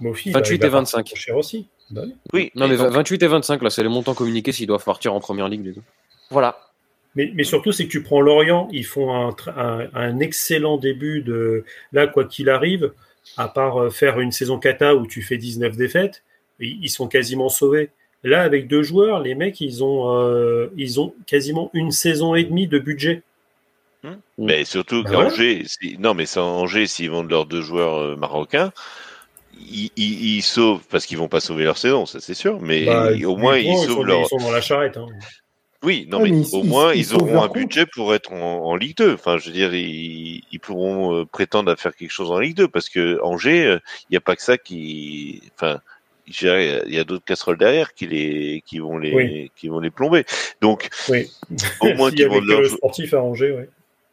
28 0.00 0.64
et 0.64 0.68
25. 0.68 1.12
Cher 1.14 1.36
aussi. 1.36 1.68
Bah 1.90 2.02
oui. 2.32 2.50
Non, 2.54 2.68
mais 2.68 2.76
28 2.76 3.22
et 3.22 3.26
25, 3.26 3.62
là, 3.62 3.70
c'est 3.70 3.82
les 3.82 3.88
montants 3.88 4.14
communiqués 4.14 4.52
s'ils 4.52 4.66
doivent 4.66 4.84
partir 4.84 5.12
en 5.14 5.20
première 5.20 5.48
ligue, 5.48 5.64
les 5.64 5.72
deux. 5.72 5.82
Voilà. 6.30 6.69
Mais, 7.16 7.32
mais 7.34 7.44
surtout, 7.44 7.72
c'est 7.72 7.86
que 7.86 7.90
tu 7.90 8.02
prends 8.02 8.20
Lorient, 8.20 8.68
ils 8.72 8.86
font 8.86 9.12
un, 9.12 9.88
un, 9.94 10.20
excellent 10.20 10.76
début 10.76 11.22
de. 11.22 11.64
Là, 11.92 12.06
quoi 12.06 12.24
qu'il 12.24 12.48
arrive, 12.48 12.92
à 13.36 13.48
part 13.48 13.78
euh, 13.78 13.90
faire 13.90 14.20
une 14.20 14.32
saison 14.32 14.58
kata 14.58 14.94
où 14.94 15.06
tu 15.06 15.22
fais 15.22 15.36
19 15.36 15.76
défaites, 15.76 16.22
ils 16.60 16.90
sont 16.90 17.08
quasiment 17.08 17.48
sauvés. 17.48 17.90
Là, 18.22 18.42
avec 18.42 18.68
deux 18.68 18.82
joueurs, 18.82 19.20
les 19.20 19.34
mecs, 19.34 19.60
ils 19.60 19.82
ont, 19.82 20.14
euh, 20.14 20.68
ils 20.76 21.00
ont 21.00 21.14
quasiment 21.26 21.70
une 21.72 21.90
saison 21.90 22.34
et 22.34 22.44
demie 22.44 22.68
de 22.68 22.78
budget. 22.78 23.22
Hmm. 24.02 24.16
Mais 24.38 24.64
surtout 24.64 25.02
bah 25.02 25.10
qu'Angers, 25.10 25.64
non, 25.98 26.14
mais 26.14 26.26
sans 26.26 26.60
Angers, 26.60 26.86
s'ils 26.86 27.10
vendent 27.10 27.30
leurs 27.30 27.46
deux 27.46 27.62
joueurs 27.62 27.96
euh, 27.96 28.16
marocains, 28.16 28.72
ils, 29.58 30.42
sauvent 30.42 30.82
parce 30.90 31.06
qu'ils 31.06 31.18
vont 31.18 31.28
pas 31.28 31.40
sauver 31.40 31.64
leur 31.64 31.76
saison, 31.76 32.06
ça 32.06 32.20
c'est 32.20 32.34
sûr, 32.34 32.60
mais 32.62 32.86
bah, 32.86 33.10
au 33.26 33.36
moins 33.36 33.58
ils, 33.58 33.76
sauvent 33.76 34.06
leur. 34.06 34.20
Ils 34.20 34.26
sont 34.26 34.38
dans 34.38 34.52
la 34.52 34.62
charrette. 34.62 34.96
Hein. 34.96 35.06
Oui, 35.82 36.06
non, 36.10 36.20
mais, 36.20 36.30
au 36.52 36.62
moins 36.62 36.92
ils, 36.92 37.14
auront 37.14 37.42
un 37.42 37.48
budget 37.48 37.86
pour 37.86 38.14
être 38.14 38.32
en, 38.32 38.76
Ligue 38.76 38.98
2. 38.98 39.14
Enfin, 39.14 39.38
je 39.38 39.46
veux 39.46 39.52
dire, 39.52 39.74
ils, 39.74 40.60
pourront 40.60 41.14
euh, 41.14 41.24
prétendre 41.24 41.72
à 41.72 41.76
faire 41.76 41.96
quelque 41.96 42.10
chose 42.10 42.30
en 42.30 42.38
Ligue 42.38 42.56
2 42.56 42.68
parce 42.68 42.88
que 42.88 43.18
Angers, 43.22 43.64
euh, 43.64 43.78
il 44.02 44.12
n'y 44.12 44.16
a 44.18 44.20
pas 44.20 44.36
que 44.36 44.42
ça 44.42 44.58
qui. 44.58 45.42
Enfin, 45.54 45.80
il 46.26 46.92
y 46.92 46.98
a 46.98 47.04
d'autres 47.04 47.24
casseroles 47.24 47.58
derrière 47.58 47.94
qui 47.94 48.06
les 48.06 48.62
qui 48.64 48.78
vont 48.78 48.98
les 48.98 49.50
qui 49.56 49.68
vont 49.68 49.80
les 49.80 49.90
plomber. 49.90 50.24
Donc, 50.60 50.88
au 51.80 51.94
moins 51.94 52.10
qu'ils 52.12 52.28
vont 52.28 52.40
le 52.40 52.68
sportif 52.68 53.14
à 53.14 53.22
Angers, 53.22 53.52
oui. 53.58 53.64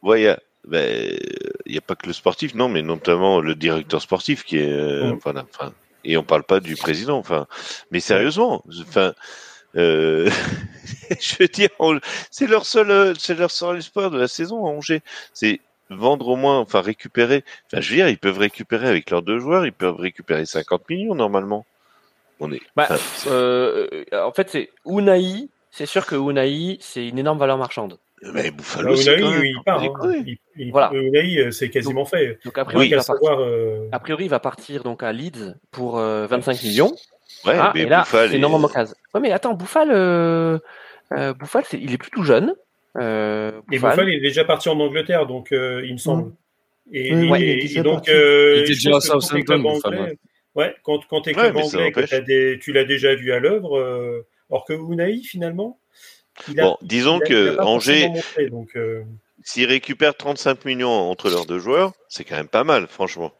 Ouais, 0.04 0.38
ben, 0.68 1.18
il 1.66 1.72
n'y 1.72 1.78
a 1.78 1.82
pas 1.82 1.96
que 1.96 2.08
le 2.08 2.14
sportif, 2.14 2.54
non, 2.54 2.68
mais 2.68 2.82
notamment 2.82 3.40
le 3.40 3.56
directeur 3.56 4.02
sportif 4.02 4.44
qui 4.44 4.58
est, 4.58 4.70
euh, 4.70 5.14
enfin, 5.14 5.34
et 6.04 6.18
on 6.18 6.24
parle 6.24 6.44
pas 6.44 6.60
du 6.60 6.76
président, 6.76 7.18
enfin, 7.18 7.48
mais 7.92 8.00
sérieusement, 8.00 8.64
enfin, 8.82 9.14
euh, 9.78 10.30
je 11.20 11.36
veux 11.40 11.48
dire, 11.48 11.70
c'est 12.32 12.48
leur 12.48 12.66
seul, 12.66 13.16
c'est 13.18 13.36
leur 13.36 13.52
seul 13.52 13.78
espoir 13.78 14.12
de 14.12 14.20
la 14.20 14.28
saison 14.28 14.66
à 14.66 14.70
Angers, 14.70 15.02
c'est 15.34 15.60
vendre 15.90 16.28
au 16.28 16.36
moins, 16.36 16.60
enfin 16.60 16.82
récupérer, 16.82 17.44
enfin, 17.68 17.82
je 17.82 17.90
veux 17.90 17.96
dire, 17.96 18.10
ils 18.10 18.18
peuvent 18.18 18.38
récupérer 18.38 18.88
avec 18.88 19.10
leurs 19.10 19.22
deux 19.22 19.40
joueurs, 19.40 19.66
ils 19.66 19.74
peuvent 19.74 19.96
récupérer 19.96 20.46
50 20.46 20.90
millions 20.90 21.16
normalement. 21.16 21.66
On 22.40 22.52
est. 22.52 22.62
Bah, 22.76 22.88
euh, 23.28 24.04
en 24.14 24.32
fait, 24.32 24.50
c'est 24.50 24.70
Unai. 24.86 25.50
C'est 25.72 25.86
sûr 25.86 26.06
que 26.06 26.16
Unai, 26.16 26.78
c'est 26.82 27.08
une 27.08 27.18
énorme 27.18 27.40
valeur 27.40 27.58
marchande. 27.58 27.98
Mais 28.22 28.50
Buffalo, 28.52 28.90
bah, 28.90 28.96
c'est 28.98 29.20
il 29.20 29.62
part. 29.64 29.84
Hein. 29.84 30.24
voilà. 30.72 30.92
Euh, 30.94 31.52
c'est 31.52 31.70
quasiment 31.70 32.06
fait. 32.06 32.40
Donc, 32.44 32.58
a 32.58 32.66
priori, 32.66 32.88
il 32.88 32.96
va 32.96 33.04
partir, 33.04 33.40
euh, 33.40 33.90
a 33.92 34.00
priori, 34.00 34.26
il 34.26 34.30
va 34.30 34.40
partir 34.40 34.84
donc 34.84 35.04
à 35.04 35.12
Leeds 35.14 35.54
pour 35.72 35.98
25 35.98 36.52
euh, 36.52 36.68
millions. 36.68 36.96
Ouais, 37.46 37.56
ah, 37.60 37.72
mais 37.76 37.82
et 37.82 37.86
là, 37.86 38.06
c'est 38.10 38.34
énormément 38.34 38.68
case. 38.68 38.96
Ouais, 39.18 39.22
mais 39.22 39.32
attends, 39.32 39.54
Bouffal, 39.54 39.90
euh, 39.92 40.60
Bouffal 41.34 41.64
il 41.74 41.94
est 41.94 41.98
plutôt 41.98 42.24
jeune. 42.24 42.54
Euh, 42.98 43.52
et 43.72 43.80
Bouffal, 43.80 44.10
il 44.10 44.16
est 44.16 44.22
déjà 44.22 44.44
parti 44.44 44.70
en 44.70 44.80
Angleterre, 44.80 45.26
donc 45.28 45.50
il 45.52 45.92
me 45.92 45.98
semble. 45.98 46.34
Et, 46.92 47.10
et, 47.10 47.82
donc, 47.82 48.08
il 48.08 48.60
était 48.60 48.68
déjà 48.68 48.98
à 48.98 49.02
Southampton, 49.02 49.60
Bouffal. 49.60 50.16
Ouais, 50.56 50.76
quand, 50.84 51.06
quand 51.08 51.22
tu 51.22 51.30
es 51.30 51.34
club 51.34 51.56
anglais, 51.58 51.92
des, 52.26 52.58
tu 52.60 52.74
l'as 52.74 52.86
déjà 52.86 53.14
vu 53.14 53.32
à 53.32 53.40
l'œuvre, 53.40 54.24
or 54.50 54.66
que 54.66 54.74
Unai, 54.74 55.22
finalement, 55.22 55.80
bon, 56.56 56.78
disons 56.82 57.20
que 57.20 57.60
Angers, 57.60 58.10
euh, 58.76 59.04
s'ils 59.44 59.66
récupèrent 59.66 60.16
35 60.16 60.66
millions 60.66 60.90
entre 60.90 61.30
leurs 61.30 61.46
deux 61.46 61.60
joueurs, 61.60 61.94
c'est 62.10 62.24
quand 62.24 62.36
même 62.36 62.48
pas 62.48 62.64
mal, 62.64 62.88
franchement. 62.88 63.32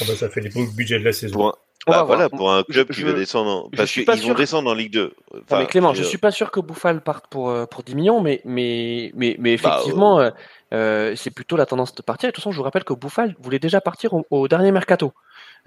Ah 0.00 0.04
bah, 0.08 0.16
ça 0.16 0.28
fait 0.28 0.40
les 0.40 0.50
beaux 0.50 0.66
budgets 0.66 0.98
de 0.98 1.04
la 1.04 1.12
saison. 1.12 1.34
Pour 1.34 1.48
un, 1.48 1.54
bah, 1.86 2.02
voilà, 2.04 2.28
pour 2.28 2.52
un 2.52 2.62
club 2.62 2.90
qui 2.90 3.02
veut 3.02 3.14
descendre, 3.14 3.68
parce 3.76 3.92
qu'ils 3.92 4.04
vont 4.04 4.34
descendre 4.34 4.70
en 4.70 4.74
Ligue 4.74 4.92
2. 4.92 5.14
mais 5.52 5.66
Clément, 5.66 5.94
je 5.94 6.02
suis 6.02 6.18
pas 6.18 6.30
sûr 6.30 6.50
que 6.50 6.60
Bouffal 6.60 7.02
parte 7.02 7.26
pour 7.28 7.50
euh, 7.50 7.66
pour 7.66 7.82
10 7.82 7.94
millions, 7.94 8.20
mais 8.20 8.40
mais 8.44 9.12
mais, 9.14 9.36
mais 9.38 9.56
bah, 9.56 9.70
effectivement, 9.70 10.30
euh, 10.72 11.14
c'est 11.16 11.30
plutôt 11.30 11.56
la 11.56 11.66
tendance 11.66 11.94
de 11.94 12.02
partir. 12.02 12.28
Et 12.28 12.32
de 12.32 12.34
toute 12.34 12.42
façon, 12.42 12.52
je 12.52 12.56
vous 12.56 12.62
rappelle 12.62 12.84
que 12.84 12.94
Bouffal 12.94 13.36
voulait 13.40 13.58
déjà 13.58 13.80
partir 13.80 14.12
au 14.30 14.48
dernier 14.48 14.72
mercato. 14.72 15.12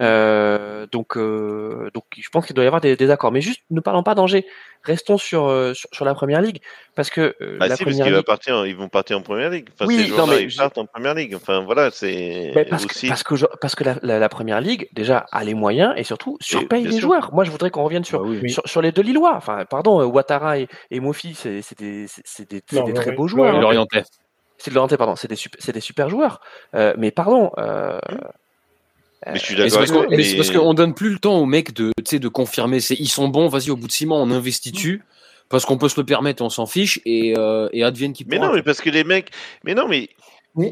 Euh, 0.00 0.86
donc, 0.90 1.16
euh, 1.16 1.90
donc, 1.92 2.04
je 2.16 2.28
pense 2.30 2.46
qu'il 2.46 2.54
doit 2.54 2.64
y 2.64 2.66
avoir 2.66 2.80
des, 2.80 2.96
des, 2.96 3.10
accords. 3.10 3.32
Mais 3.32 3.40
juste, 3.40 3.62
ne 3.70 3.80
parlons 3.80 4.02
pas 4.02 4.14
d'Angers. 4.14 4.46
Restons 4.84 5.18
sur, 5.18 5.48
euh, 5.48 5.74
sur, 5.74 5.88
sur 5.92 6.04
la 6.04 6.14
première 6.14 6.40
ligue, 6.40 6.60
parce 6.94 7.10
que 7.10 7.34
euh, 7.40 7.58
bah 7.58 7.66
la 7.66 7.76
si, 7.76 7.82
première 7.82 8.04
parce 8.04 8.16
ligue... 8.16 8.24
partir, 8.24 8.66
ils 8.66 8.76
vont 8.76 8.88
partir 8.88 9.18
en 9.18 9.22
première 9.22 9.50
ligue. 9.50 9.68
Enfin, 9.74 9.86
oui, 9.86 10.12
non, 10.16 10.28
mais 10.28 10.44
ils 10.44 10.54
partent 10.54 10.78
en 10.78 10.86
première 10.86 11.14
ligue. 11.14 11.34
Enfin, 11.34 11.60
voilà, 11.60 11.90
c'est 11.90 12.52
parce, 12.70 12.84
aussi... 12.84 13.06
que, 13.06 13.08
parce 13.08 13.24
que 13.24 13.34
parce 13.60 13.74
que 13.74 13.84
la, 13.84 13.96
la, 14.02 14.18
la, 14.20 14.28
première 14.28 14.60
ligue 14.60 14.88
déjà 14.92 15.26
a 15.32 15.42
les 15.42 15.54
moyens 15.54 15.94
et 15.96 16.04
surtout 16.04 16.38
surpaye 16.40 16.84
les 16.84 17.00
joueurs. 17.00 17.34
Moi, 17.34 17.42
je 17.42 17.50
voudrais 17.50 17.70
qu'on 17.70 17.82
revienne 17.82 18.04
sur, 18.04 18.24
bah 18.24 18.48
sur, 18.48 18.62
sur 18.66 18.80
les 18.80 18.92
deux 18.92 19.02
Lillois. 19.02 19.34
Enfin, 19.34 19.64
pardon, 19.68 20.04
Ouattara 20.04 20.60
et, 20.60 20.68
et 20.92 21.00
Mofi, 21.00 21.34
c'est 21.34 21.76
des, 21.76 22.06
c'est 22.06 22.48
des, 22.48 22.62
des 22.70 22.94
très 22.94 23.12
beaux 23.12 23.26
joueurs. 23.26 23.56
Hein. 23.56 23.60
L'Orientais. 23.60 24.04
C'est 24.58 24.70
de 24.70 24.74
l'Orientais, 24.74 24.96
pardon. 24.96 25.16
C'est 25.16 25.28
des, 25.28 25.36
c'est 25.36 25.72
des 25.72 25.80
super 25.80 26.08
joueurs. 26.08 26.40
Euh, 26.74 26.94
mais 26.98 27.10
pardon. 27.10 27.52
Euh, 27.58 27.98
mais 29.26 29.38
je 29.38 29.44
suis 29.44 29.56
d'accord. 29.56 29.84
C'est 29.84 30.36
parce 30.36 30.50
qu'on 30.50 30.74
donne 30.74 30.94
plus 30.94 31.10
le 31.10 31.18
temps 31.18 31.38
aux 31.38 31.46
mecs 31.46 31.72
de, 31.74 31.92
de 32.12 32.28
confirmer. 32.28 32.80
C'est 32.80 32.94
ils 32.94 33.08
sont 33.08 33.28
bons, 33.28 33.48
vas-y, 33.48 33.70
au 33.70 33.76
bout 33.76 33.86
de 33.86 33.92
six 33.92 34.06
mois, 34.06 34.18
on 34.18 34.30
investit 34.30 34.72
dessus. 34.72 35.02
Parce 35.48 35.64
qu'on 35.64 35.78
peut 35.78 35.88
se 35.88 35.98
le 35.98 36.04
permettre, 36.04 36.42
on 36.42 36.50
s'en 36.50 36.66
fiche, 36.66 37.00
et, 37.06 37.34
euh, 37.38 37.70
et 37.72 37.82
advienne 37.82 38.12
qui 38.12 38.26
Mais 38.26 38.38
non, 38.38 38.52
mais 38.52 38.62
parce 38.62 38.82
que 38.82 38.90
les 38.90 39.04
mecs. 39.04 39.30
Mais 39.64 39.74
non, 39.74 39.88
mais. 39.88 40.10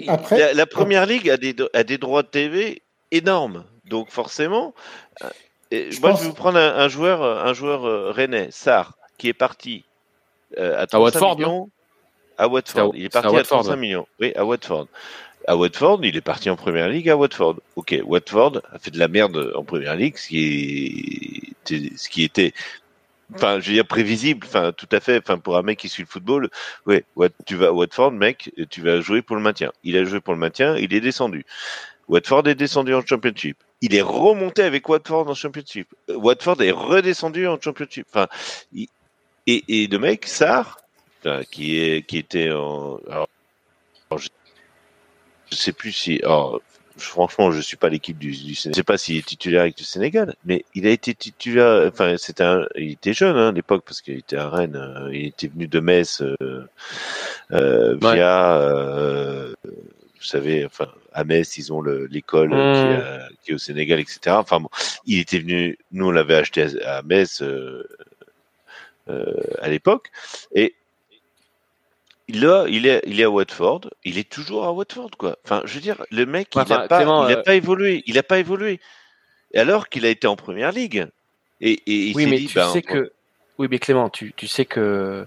après, 0.07 0.53
la, 0.53 0.67
première 0.67 1.07
ligue 1.07 1.31
a 1.31 1.39
des, 1.39 1.57
a 1.73 1.83
des 1.83 1.97
droits 1.97 2.23
de 2.23 2.29
TV 2.29 2.83
énormes. 3.11 3.65
Donc 3.87 4.11
forcément. 4.11 4.75
Euh, 5.23 5.91
je 5.91 6.01
moi, 6.01 6.13
je 6.13 6.23
vais 6.23 6.29
vous 6.29 6.35
prendre 6.35 6.59
un, 6.59 6.89
joueur, 6.89 7.23
un 7.23 7.53
joueur 7.53 7.85
euh, 7.85 8.11
rennais, 8.11 8.49
Sar, 8.51 8.95
qui 9.19 9.29
est 9.29 9.35
parti 9.35 9.85
euh, 10.59 10.85
à, 10.85 10.95
à 10.95 11.01
Watford, 11.01 11.39
millions. 11.39 11.71
À 12.39 12.49
Watford. 12.49 12.93
Il 12.95 13.05
est 13.05 13.09
parti 13.09 13.35
à, 13.35 13.41
à 13.41 13.43
35 13.43 13.77
millions. 13.77 14.07
Oui, 14.21 14.33
à 14.37 14.45
Watford 14.45 14.87
à 15.47 15.57
Watford, 15.57 16.01
il 16.05 16.17
est 16.17 16.21
parti 16.23 16.51
en 16.51 16.57
première 16.57 16.89
ligue 16.89 17.09
à 17.09 17.17
Watford. 17.17 17.57
Ok, 17.77 17.95
Watford 18.05 18.63
a 18.73 18.79
fait 18.79 18.91
de 18.91 18.99
la 18.99 19.09
merde 19.09 19.53
en 19.55 19.65
première 19.65 19.97
ligue, 19.97 20.17
ce 20.17 20.29
qui 20.29 21.55
était, 21.63 21.97
ce 21.97 22.09
qui 22.09 22.25
était, 22.25 22.53
enfin, 23.35 23.61
je 23.61 23.69
veux 23.69 23.75
dire 23.75 23.87
prévisible, 23.87 24.47
enfin, 24.47 24.73
tout 24.73 24.89
à 24.91 25.01
fait, 25.01 25.19
enfin, 25.19 25.39
pour 25.39 25.57
un 25.57 25.63
mec 25.63 25.79
qui 25.79 25.89
suit 25.89 26.03
le 26.03 26.09
football, 26.09 26.51
ouais, 26.87 27.05
tu 27.45 27.55
vas 27.55 27.69
à 27.69 27.73
Watford, 27.73 28.13
mec, 28.13 28.51
tu 28.71 28.81
vas 28.83 29.01
jouer 29.01 29.23
pour 29.23 29.37
le 29.37 29.43
maintien. 29.43 29.73
Il 29.85 29.97
a 29.97 30.05
joué 30.05 30.21
pour 30.21 30.35
le 30.35 30.41
maintien, 30.41 30.77
il 30.77 30.93
est 30.93 31.01
descendu. 31.01 31.45
Watford 32.09 32.49
est 32.49 32.55
descendu 32.55 32.95
en 32.95 33.05
Championship. 33.05 33.57
Il 33.81 33.95
est 33.95 34.03
remonté 34.03 34.63
avec 34.63 34.89
Watford 34.89 35.29
en 35.29 35.35
Championship. 35.35 35.89
Watford 36.09 36.63
est 36.63 36.71
redescendu 36.71 37.47
en 37.47 37.61
Championship. 37.61 38.07
Enfin, 38.11 38.27
et, 38.75 39.65
et 39.69 39.87
de 39.87 39.99
mec, 39.99 40.27
Sarr, 40.27 40.79
qui 41.51 41.79
est, 41.79 42.07
qui 42.07 42.19
était 42.19 42.51
en, 42.53 43.01
alors, 43.11 43.29
je 45.51 45.57
sais 45.57 45.73
plus 45.73 45.93
si. 45.93 46.21
Alors, 46.23 46.61
franchement, 46.97 47.51
je 47.51 47.61
suis 47.61 47.77
pas 47.77 47.89
l'équipe 47.89 48.19
du, 48.19 48.31
du 48.31 48.55
Sénégal. 48.55 48.75
Je 48.75 48.81
sais 48.81 48.85
pas 48.85 48.99
s'il 48.99 49.17
est 49.17 49.27
titulaire 49.27 49.63
avec 49.63 49.79
le 49.79 49.85
Sénégal, 49.85 50.35
mais 50.45 50.65
il 50.75 50.87
a 50.87 50.91
été 50.91 51.15
titulaire. 51.15 51.89
Enfin, 51.89 52.17
c'était 52.19 52.45
un, 52.45 52.67
il 52.77 52.93
était 52.93 53.13
jeune 53.13 53.37
hein, 53.37 53.49
à 53.49 53.53
l'époque 53.53 53.85
parce 53.85 54.01
qu'il 54.01 54.19
était 54.19 54.37
à 54.37 54.49
Rennes. 54.49 54.77
Euh, 54.77 55.11
il 55.13 55.27
était 55.27 55.49
venu 55.49 55.67
de 55.67 55.81
Metz 55.81 56.23
euh, 56.23 56.67
euh, 57.53 57.97
via, 58.01 58.59
vous 60.19 60.25
savez, 60.25 60.65
enfin, 60.65 60.89
à 61.13 61.25
Metz, 61.25 61.57
ils 61.59 61.73
ont 61.73 61.83
l'école 61.83 62.51
mmh. 62.51 63.29
qui, 63.43 63.53
est 63.53 63.55
au 63.55 63.59
Sénégal, 63.59 64.01
etc. 64.01 64.37
Enfin 64.39 64.61
bon, 64.61 64.69
il 65.05 65.21
était 65.21 65.39
venu, 65.39 65.79
nous 65.93 66.09
on 66.09 66.11
l'avait 66.11 66.35
acheté 66.35 66.67
à, 66.85 67.03
Metz 67.03 67.43
à 69.09 69.69
l'époque, 69.69 70.11
et 70.55 70.75
Là, 72.29 72.67
il 72.69 72.87
est, 72.87 73.03
il 73.07 73.21
est 73.21 73.25
à 73.25 73.31
Watford. 73.31 73.83
Il 74.05 74.19
est 74.19 74.29
toujours 74.29 74.65
à 74.65 74.73
Watford, 74.73 75.11
quoi. 75.17 75.37
Enfin, 75.45 75.63
je 75.65 75.75
veux 75.75 75.81
dire, 75.81 76.05
le 76.11 76.27
mec, 76.27 76.49
il 76.55 76.59
n'a 76.59 76.89
pas, 76.89 77.29
il 77.31 77.43
pas 77.43 77.55
évolué. 77.55 78.03
Il 78.07 78.15
n'a 78.15 78.23
pas 78.23 78.39
évolué. 78.39 78.81
Alors 79.55 79.89
qu'il 79.89 80.05
a 80.05 80.09
été 80.09 80.27
en 80.27 80.37
première 80.37 80.73
ligue. 80.73 81.07
Et, 81.61 81.83
et 81.87 82.13
oui, 82.15 82.27
mais 82.27 82.39
tu 82.41 82.55
ben, 82.55 82.69
sais 82.71 82.83
que, 82.83 83.13
oui, 83.59 83.69
mais 83.71 83.79
Clément, 83.79 84.11
tu, 84.11 84.33
tu 84.37 84.47
sais 84.47 84.65
que 84.65 85.27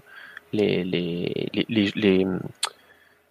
les, 0.52 0.84
les, 0.84 1.50
les, 1.68 1.92
les, 1.94 2.26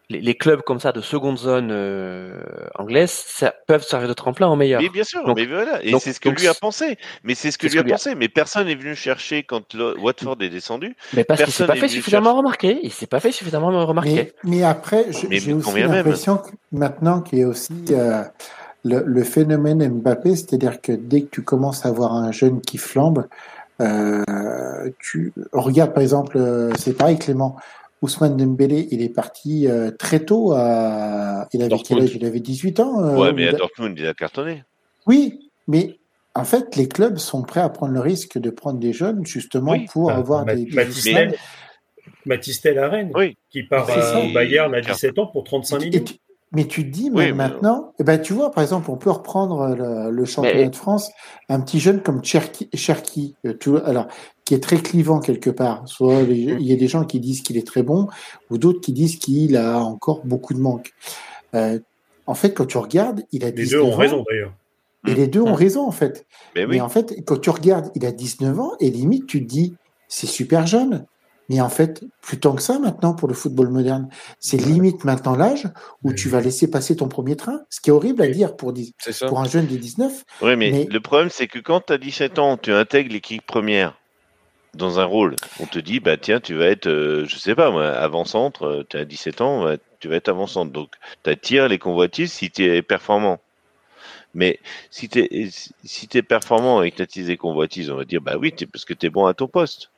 les, 0.09 0.35
clubs 0.35 0.61
comme 0.61 0.79
ça 0.79 0.91
de 0.91 1.01
seconde 1.01 1.37
zone 1.37 1.69
euh, 1.71 2.41
anglaise 2.75 3.11
ça, 3.11 3.53
peuvent 3.67 3.83
servir 3.83 4.07
de 4.07 4.13
tremplin 4.13 4.47
en 4.47 4.55
meilleur. 4.55 4.81
Mais 4.81 4.89
bien 4.89 5.03
sûr, 5.03 5.21
mais 5.35 5.45
voilà, 5.45 5.83
et 5.83 5.97
c'est 5.99 6.13
ce 6.13 6.19
que 6.19 6.29
lui 6.29 6.47
a 6.47 6.53
pensé. 6.53 6.97
Mais 7.23 7.35
c'est 7.35 7.51
ce 7.51 7.57
que 7.57 7.67
lui 7.67 7.79
a 7.79 7.83
pensé. 7.83 8.15
Mais 8.15 8.27
personne 8.27 8.67
n'est 8.67 8.75
venu 8.75 8.95
chercher 8.95 9.43
quand 9.43 9.75
Watford 9.75 10.37
est 10.41 10.49
descendu. 10.49 10.95
Mais 11.13 11.23
parce 11.23 11.43
qu'il 11.43 11.53
s'est 11.53 11.67
pas 11.67 11.75
fait 11.75 11.87
suffisamment 11.87 12.35
remarquer. 12.35 12.79
Il 12.83 12.91
s'est 12.91 13.07
pas 13.07 13.19
fait 13.19 13.31
suffisamment 13.31 13.69
remarquer. 13.85 14.33
Mais, 14.43 14.63
après, 14.63 15.05
j'ai 15.11 15.53
aussi 15.53 15.81
l'impression 15.81 16.37
que 16.37 16.49
maintenant 16.71 17.21
qu'il 17.21 17.39
y 17.39 17.43
a 17.43 17.47
aussi 17.47 17.73
euh, 17.91 18.23
le, 18.83 19.03
le, 19.05 19.23
phénomène 19.23 19.87
Mbappé, 19.87 20.35
c'est-à-dire 20.35 20.81
que 20.81 20.91
dès 20.91 21.21
que 21.21 21.29
tu 21.29 21.43
commences 21.43 21.85
à 21.85 21.89
avoir 21.89 22.13
un 22.13 22.31
jeune 22.31 22.61
qui 22.61 22.77
flambe, 22.77 23.25
euh, 23.81 24.89
tu 24.99 25.33
regardes 25.53 25.93
par 25.93 26.03
exemple, 26.03 26.37
euh, 26.37 26.71
c'est 26.77 26.97
pareil 26.97 27.17
Clément, 27.17 27.55
Ousmane 28.01 28.37
Dembélé, 28.37 28.87
il 28.91 29.01
est 29.01 29.09
parti 29.09 29.67
euh, 29.67 29.91
très 29.91 30.21
tôt. 30.21 30.53
À... 30.53 31.47
Il 31.53 31.61
avait 31.61 31.75
quel 31.83 32.01
âge? 32.01 32.15
Il 32.15 32.25
avait 32.25 32.39
18 32.39 32.79
ans. 32.79 33.03
Euh, 33.03 33.17
ouais, 33.17 33.33
mais 33.33 33.47
à 33.47 33.53
Dortmund, 33.53 33.97
il 33.97 34.07
a 34.07 34.13
cartonné. 34.13 34.63
Oui, 35.05 35.51
mais 35.67 35.99
en 36.35 36.45
fait, 36.45 36.75
les 36.75 36.87
clubs 36.87 37.17
sont 37.17 37.43
prêts 37.43 37.61
à 37.61 37.69
prendre 37.69 37.93
le 37.93 37.99
risque 37.99 38.37
de 38.37 38.49
prendre 38.49 38.79
des 38.79 38.93
jeunes 38.93 39.25
justement 39.25 39.77
pour 39.91 40.11
avoir 40.11 40.45
des. 40.45 40.65
Matistel, 40.67 41.35
Matistel 42.25 42.79
à 42.79 42.89
Rennes, 42.89 43.11
oui. 43.15 43.37
qui 43.49 43.63
part 43.63 43.87
au 43.89 44.33
Bayern 44.33 44.73
à 44.73 44.81
17 44.81 45.19
ans 45.19 45.27
pour 45.27 45.43
35 45.43 45.79
millions. 45.79 46.03
Mais 46.51 46.65
tu 46.65 46.83
te 46.83 46.89
dis, 46.89 47.11
mais 47.11 47.31
maintenant, 47.31 47.93
eh 47.99 48.03
ben, 48.03 48.19
tu 48.19 48.33
vois, 48.33 48.49
par 48.49 48.63
exemple, 48.63 48.89
on 48.89 48.97
peut 48.97 49.11
reprendre 49.11 49.75
le, 50.09 50.25
championnat 50.25 50.69
de 50.69 50.75
France, 50.75 51.11
un 51.47 51.61
petit 51.61 51.79
jeune 51.79 52.01
comme 52.01 52.23
Cherki, 52.23 52.69
Cherki 52.73 53.35
euh, 53.45 53.81
alors, 53.85 54.07
qui 54.49 54.55
est 54.55 54.63
très 54.63 54.77
clivant 54.77 55.19
quelque 55.19 55.51
part. 55.51 55.87
Soit 55.87 56.21
il 56.21 56.63
y 56.63 56.73
a 56.73 56.75
des 56.75 56.87
gens 56.87 57.05
qui 57.05 57.19
disent 57.19 57.43
qu'il 57.43 57.55
est 57.55 57.67
très 57.67 57.83
bon, 57.83 58.07
ou 58.49 58.57
d'autres 58.57 58.81
qui 58.81 58.93
disent 58.93 59.17
qu'il 59.17 59.55
a 59.55 59.77
encore 59.77 60.25
beaucoup 60.25 60.55
de 60.55 60.59
manques. 60.59 60.91
Euh, 61.53 61.77
en 62.25 62.33
fait, 62.33 62.55
quand 62.55 62.65
tu 62.65 62.79
regardes, 62.79 63.21
il 63.31 63.45
a 63.45 63.51
19 63.51 63.59
Les 63.59 63.77
deux 63.77 63.93
ont 63.93 63.95
raison 63.95 64.25
d'ailleurs. 64.27 64.53
Et 65.07 65.13
les 65.13 65.27
deux 65.27 65.41
ont 65.41 65.53
raison 65.53 65.85
en 65.85 65.91
fait. 65.91 66.25
Mais, 66.55 66.65
mais 66.65 66.81
en 66.81 66.89
fait, 66.89 67.23
quand 67.27 67.37
tu 67.37 67.51
regardes, 67.51 67.91
il 67.93 68.03
a 68.07 68.11
19 68.11 68.59
ans 68.59 68.71
et 68.79 68.89
limite, 68.89 69.27
tu 69.27 69.39
te 69.39 69.47
dis, 69.47 69.75
c'est 70.07 70.25
super 70.25 70.65
jeune. 70.65 71.05
Mais 71.47 71.61
en 71.61 71.69
fait, 71.69 72.03
plus 72.19 72.39
tant 72.39 72.55
que 72.55 72.63
ça 72.63 72.79
maintenant 72.79 73.13
pour 73.13 73.27
le 73.27 73.35
football 73.35 73.69
moderne. 73.69 74.09
C'est 74.39 74.57
limite 74.57 75.03
maintenant 75.03 75.35
l'âge 75.35 75.67
où 76.03 76.11
tu 76.11 76.27
vas 76.27 76.41
laisser 76.41 76.71
passer 76.71 76.95
ton 76.95 77.07
premier 77.07 77.35
train. 77.35 77.61
Ce 77.69 77.81
qui 77.81 77.91
est 77.91 77.93
horrible 77.93 78.23
à 78.23 78.27
dire 78.27 78.55
pour, 78.55 78.73
pour 79.27 79.39
un 79.39 79.47
jeune 79.47 79.67
de 79.67 79.75
19. 79.75 80.25
Oui, 80.41 80.55
mais, 80.55 80.87
le 80.89 80.99
problème, 81.01 81.29
c'est 81.29 81.47
que 81.47 81.59
quand 81.59 81.81
tu 81.85 81.93
as 81.93 81.99
17 81.99 82.39
ans, 82.39 82.57
tu 82.57 82.73
intègres 82.73 83.13
l'équipe 83.13 83.45
première 83.45 83.98
dans 84.73 84.99
un 84.99 85.05
rôle. 85.05 85.35
On 85.59 85.65
te 85.65 85.79
dit, 85.79 85.99
bah 85.99 86.17
tiens, 86.17 86.39
tu 86.39 86.55
vas 86.55 86.65
être, 86.65 86.87
euh, 86.87 87.25
je 87.27 87.35
sais 87.37 87.55
pas 87.55 87.71
moi, 87.71 87.87
avant-centre, 87.87 88.85
tu 88.89 88.97
as 88.97 89.05
17 89.05 89.41
ans, 89.41 89.75
tu 89.99 90.07
vas 90.07 90.15
être 90.15 90.29
avant-centre. 90.29 90.71
Donc, 90.71 90.89
tu 91.23 91.29
attires 91.29 91.67
les 91.67 91.79
convoitises 91.79 92.31
si 92.31 92.51
tu 92.51 92.63
es 92.63 92.81
performant. 92.81 93.39
Mais 94.33 94.59
si 94.91 95.09
tu 95.09 95.19
es, 95.19 95.49
si 95.83 96.09
es 96.13 96.21
performant 96.21 96.83
et 96.83 96.91
que 96.91 96.97
tu 96.97 97.01
attires 97.01 97.27
les 97.27 97.37
convoitises, 97.37 97.89
on 97.89 97.95
va 97.95 98.05
dire, 98.05 98.21
bah 98.21 98.37
oui, 98.37 98.53
parce 98.71 98.85
que 98.85 98.93
tu 98.93 99.07
es 99.07 99.09
bon 99.09 99.25
à 99.25 99.33
ton 99.33 99.47
poste. 99.47 99.89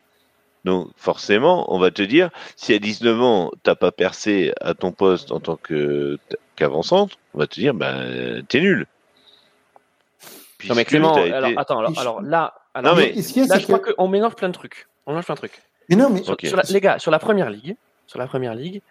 Donc 0.64 0.90
forcément, 0.96 1.74
on 1.74 1.80
va 1.80 1.92
te 1.92 2.02
dire, 2.02 2.30
si 2.56 2.74
à 2.74 2.80
19 2.80 3.22
ans, 3.22 3.52
t'as 3.64 3.76
pas 3.76 3.92
percé 3.92 4.54
à 4.62 4.74
ton 4.74 4.92
poste 4.92 5.32
en 5.32 5.40
tant 5.40 5.56
que 5.56 6.20
qu'avancante, 6.56 7.18
on 7.34 7.40
va 7.40 7.48
te 7.48 7.60
dire, 7.60 7.74
ben, 7.74 8.44
t'es 8.48 8.62
nul. 8.62 8.86
non 10.68 10.76
mais 10.76 10.86
Clément, 10.86 11.16
alors, 11.16 11.52
attends, 11.58 11.80
alors, 11.80 12.22
là, 12.22 12.61
alors, 12.74 12.96
mais, 12.96 13.14
là, 13.14 13.60
je 13.60 13.64
crois 13.64 13.80
qu'on 13.80 14.08
mélange 14.08 14.36
plein 14.36 14.50
de 14.50 14.54
trucs. 14.54 14.88
On 15.06 15.12
mélange 15.12 15.26
plein 15.26 15.36
de 15.36 15.40
trucs. 15.40 15.62
Mais 15.90 15.96
non, 15.96 16.10
mais 16.10 16.24
sur, 16.24 16.38
les 16.70 16.82
gars, 16.82 17.00
sur 17.00 17.12
la 17.12 17.20
première 17.20 17.50
ligue, 17.50 17.76
sur 18.08 18.20
la 18.20 18.28
première 18.28 18.56
ligue, 18.56 18.82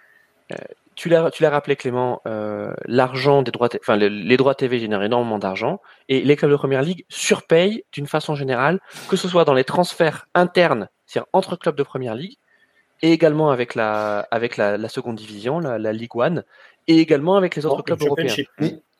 euh, 0.52 0.56
tu 0.96 1.08
l'as, 1.08 1.30
tu 1.30 1.42
l'as 1.42 1.50
rappelé 1.50 1.76
Clément, 1.76 2.20
euh, 2.26 2.74
l'argent 2.84 3.42
des 3.42 3.52
droits, 3.52 3.68
enfin 3.80 3.96
les, 3.96 4.36
droits 4.36 4.54
TV 4.54 4.80
génèrent 4.80 5.02
énormément 5.02 5.38
d'argent 5.38 5.80
et 6.08 6.20
les 6.20 6.36
clubs 6.36 6.50
de 6.50 6.56
première 6.56 6.82
ligue 6.82 7.06
surpayent 7.08 7.84
d'une 7.92 8.06
façon 8.06 8.34
générale, 8.34 8.80
que 9.08 9.16
ce 9.16 9.28
soit 9.28 9.44
dans 9.44 9.54
les 9.54 9.64
transferts 9.64 10.26
internes 10.34 10.88
c'est-à-dire 11.10 11.28
entre 11.32 11.56
clubs 11.56 11.74
de 11.74 11.82
première 11.82 12.14
ligue, 12.14 12.36
et 13.02 13.12
également 13.12 13.50
avec 13.50 13.74
la, 13.74 14.28
avec 14.30 14.56
la, 14.56 14.88
seconde 14.88 15.16
division, 15.16 15.58
la, 15.58 15.78
la, 15.78 15.92
Ligue 15.92 16.14
One, 16.14 16.44
et 16.86 16.98
également 16.98 17.36
avec 17.36 17.56
les 17.56 17.66
autres 17.66 17.82
clubs 17.82 18.00
européens. 18.00 18.34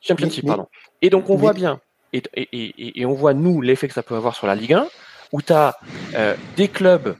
Championship, 0.01 0.45
pardon. 0.45 0.67
Et 1.01 1.09
donc 1.09 1.29
on 1.29 1.35
voit 1.35 1.53
bien, 1.53 1.79
et, 2.13 2.23
et, 2.35 3.01
et, 3.01 3.05
on 3.05 3.13
voit 3.13 3.33
nous 3.33 3.61
l'effet 3.61 3.87
que 3.87 3.93
ça 3.93 4.03
peut 4.03 4.15
avoir 4.15 4.35
sur 4.35 4.47
la 4.47 4.55
Ligue 4.55 4.73
1, 4.73 4.87
où 5.31 5.41
tu 5.41 5.53
as 5.53 5.77
euh, 6.15 6.35
des 6.55 6.67
clubs 6.67 7.15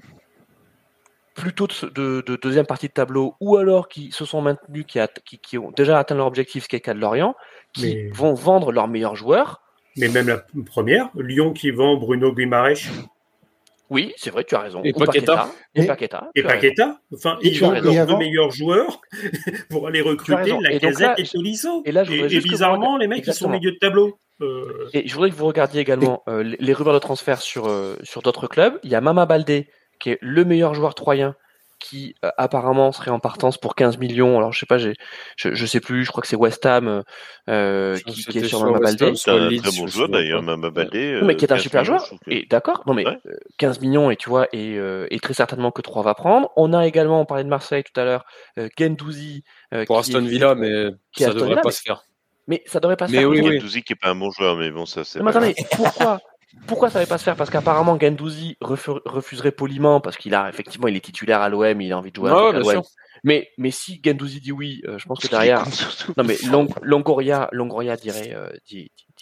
plutôt 1.34 1.68
de, 1.68 2.22
de, 2.22 2.36
deuxième 2.36 2.66
partie 2.66 2.88
de 2.88 2.94
tableau, 2.94 3.36
ou 3.40 3.58
alors 3.58 3.88
qui 3.88 4.12
se 4.12 4.26
sont 4.26 4.42
maintenus, 4.42 4.86
qui, 4.88 5.00
a, 5.00 5.08
qui, 5.08 5.40
qui 5.40 5.58
ont 5.58 5.72
déjà 5.72 5.98
atteint 5.98 6.16
leur 6.16 6.28
objectif, 6.28 6.64
ce 6.64 6.70
qui 6.70 6.76
est 6.76 6.80
le 6.80 6.84
cas 6.84 6.94
de 6.94 7.00
Lorient, 7.00 7.36
qui 7.74 8.10
vont 8.10 8.34
vendre 8.34 8.72
leurs 8.72 8.88
meilleurs 8.88 9.16
joueurs. 9.16 9.62
Mais 9.98 10.08
même 10.08 10.28
la 10.28 10.44
première, 10.66 11.10
Lyon 11.16 11.54
qui 11.54 11.72
vend 11.72 11.98
Bruno 11.98 12.34
Guimaraes 12.34 12.90
oui, 13.92 14.14
c'est 14.16 14.30
vrai, 14.30 14.46
tu 14.46 14.56
as 14.56 14.60
raison. 14.60 14.82
Et 14.86 14.94
Paqueta. 14.94 15.50
Et 15.76 15.86
Paqueta. 15.86 16.30
Et 16.34 16.44
Paqueta. 16.44 17.02
Enfin, 17.14 17.38
ils 17.42 17.62
ont 17.62 17.72
leurs 17.72 18.08
deux 18.08 18.18
meilleurs 18.18 18.50
joueurs 18.50 19.02
pour 19.70 19.86
aller 19.86 20.00
recruter 20.00 20.56
la 20.62 20.78
Gazette 20.78 21.20
et 21.20 21.24
Tolisso. 21.24 21.84
Et, 21.84 21.92
là, 21.92 22.06
et, 22.10 22.40
bizarrement, 22.40 22.96
les 22.96 23.08
mecs, 23.08 23.28
ils 23.28 23.34
sont 23.34 23.48
au 23.48 23.50
milieu 23.50 23.74
de 23.74 23.78
tableau. 23.78 24.18
Euh... 24.42 24.90
Et 24.94 25.08
je 25.08 25.14
voudrais 25.14 25.30
que 25.30 25.36
vous 25.36 25.46
regardiez 25.46 25.82
également 25.82 26.24
euh, 26.28 26.44
les 26.44 26.74
rumeurs 26.74 26.94
de 26.94 27.00
transfert 27.00 27.42
sur, 27.42 27.68
euh, 27.68 27.96
sur 28.04 28.22
d'autres 28.22 28.48
clubs. 28.48 28.80
Il 28.84 28.90
y 28.90 28.96
a 28.96 29.02
Mama 29.02 29.26
Baldé, 29.26 29.68
qui 30.00 30.12
est 30.12 30.18
le 30.22 30.46
meilleur 30.46 30.74
joueur 30.74 30.96
troyen 30.96 31.36
qui 31.82 32.16
euh, 32.24 32.30
apparemment 32.38 32.92
serait 32.92 33.12
en 33.12 33.20
partance 33.20 33.58
pour 33.58 33.76
15 33.76 33.98
millions. 33.98 34.38
Alors 34.38 34.54
je 34.54 34.60
sais 34.60 34.66
pas, 34.66 34.78
je, 34.78 34.94
je 35.36 35.66
sais 35.66 35.80
plus, 35.80 36.06
je 36.06 36.12
crois 36.12 36.22
que 36.22 36.28
c'est 36.28 36.36
West 36.36 36.66
Ham 36.66 37.04
euh, 37.50 37.98
qui, 37.98 38.24
qui, 38.24 38.38
est 38.38 38.44
sur 38.46 38.64
Mama 38.64 38.80
Baldé. 38.80 39.14
C'est 39.16 39.32
un 39.32 39.50
très 39.50 39.78
bon 39.78 39.88
joueur 39.88 40.08
d'ailleurs, 40.08 40.44
Mama 40.44 40.70
Baldé. 40.70 41.20
mais 41.24 41.36
qui 41.36 41.46
est 41.46 41.52
un 41.52 41.58
super 41.58 41.84
joueur. 41.84 42.10
Et 42.28 42.46
d'accord, 42.50 42.84
non 42.86 42.94
mais 42.94 43.04
15 43.58 43.78
euh, 43.78 43.82
millions 43.82 44.12
et 44.12 44.16
tu 44.16 44.30
vois, 44.30 44.48
et, 44.54 44.78
et, 45.10 45.20
très 45.20 45.34
certainement 45.34 45.72
que 45.72 45.82
3 45.82 46.04
va 46.04 46.14
prendre. 46.14 46.52
On 46.56 46.74
a 46.74 46.86
également, 46.88 47.20
on 47.20 47.26
parlait 47.26 47.44
de 47.44 47.50
Marseille 47.50 47.84
tout 47.84 48.00
à 48.00 48.06
l'heure, 48.06 48.26
Gendouzi. 48.78 49.44
pour 49.88 49.98
Aston 49.98 50.22
Villa, 50.22 50.56
mais 50.56 50.92
ça 51.18 51.34
devrait 51.34 51.62
pas 51.62 51.72
se 51.72 51.82
faire. 51.82 52.04
Mais 52.48 52.64
ça 52.66 52.80
devrait 52.80 52.98
pas 52.98 53.08
se 53.08 53.14
faire. 53.14 53.30
Oui, 53.30 53.44
Gendouzi 53.44 53.84
qui 53.84 53.94
est 53.94 53.96
pas 53.96 54.10
un 54.10 54.16
bon 54.16 54.32
joueur, 54.32 54.58
mais 54.58 54.72
bon 54.72 54.86
ça 54.86 55.04
c'est. 55.04 55.22
Mais 55.22 55.30
attendez, 55.30 55.56
pourquoi 55.72 56.20
pourquoi 56.68 56.90
ça 56.90 57.00
ne 57.00 57.06
va 57.06 57.10
pas 57.10 57.18
se 57.18 57.24
faire? 57.24 57.36
Parce 57.36 57.50
qu'apparemment 57.50 57.98
Gendouzi 58.00 58.58
refuserait 58.62 59.52
poliment 59.52 60.02
parce 60.02 60.18
qu'il 60.18 60.36
a 60.36 60.50
effectivement 60.50 60.88
il 60.88 60.96
est 60.96 61.06
titulaire 61.06 61.42
à 61.42 61.50
l'OM, 61.50 61.80
il 61.80 61.92
a 61.94 61.98
envie 61.98 62.12
de 62.12 62.16
jouer 62.16 62.30
à 62.30 62.52
l'OM. 62.52 62.82
Mais, 63.24 63.50
mais 63.58 63.72
si 63.72 64.02
Gendouzi 64.04 64.42
dit 64.42 64.52
oui, 64.52 64.82
euh, 64.88 64.98
je 64.98 65.06
pense 65.06 65.20
que 65.20 65.28
derrière. 65.28 65.64
non 66.18 66.24
mais 66.24 66.38
Longoria, 66.82 67.50
Longoria 67.52 67.96
dirait, 67.96 68.34
euh, 68.36 68.50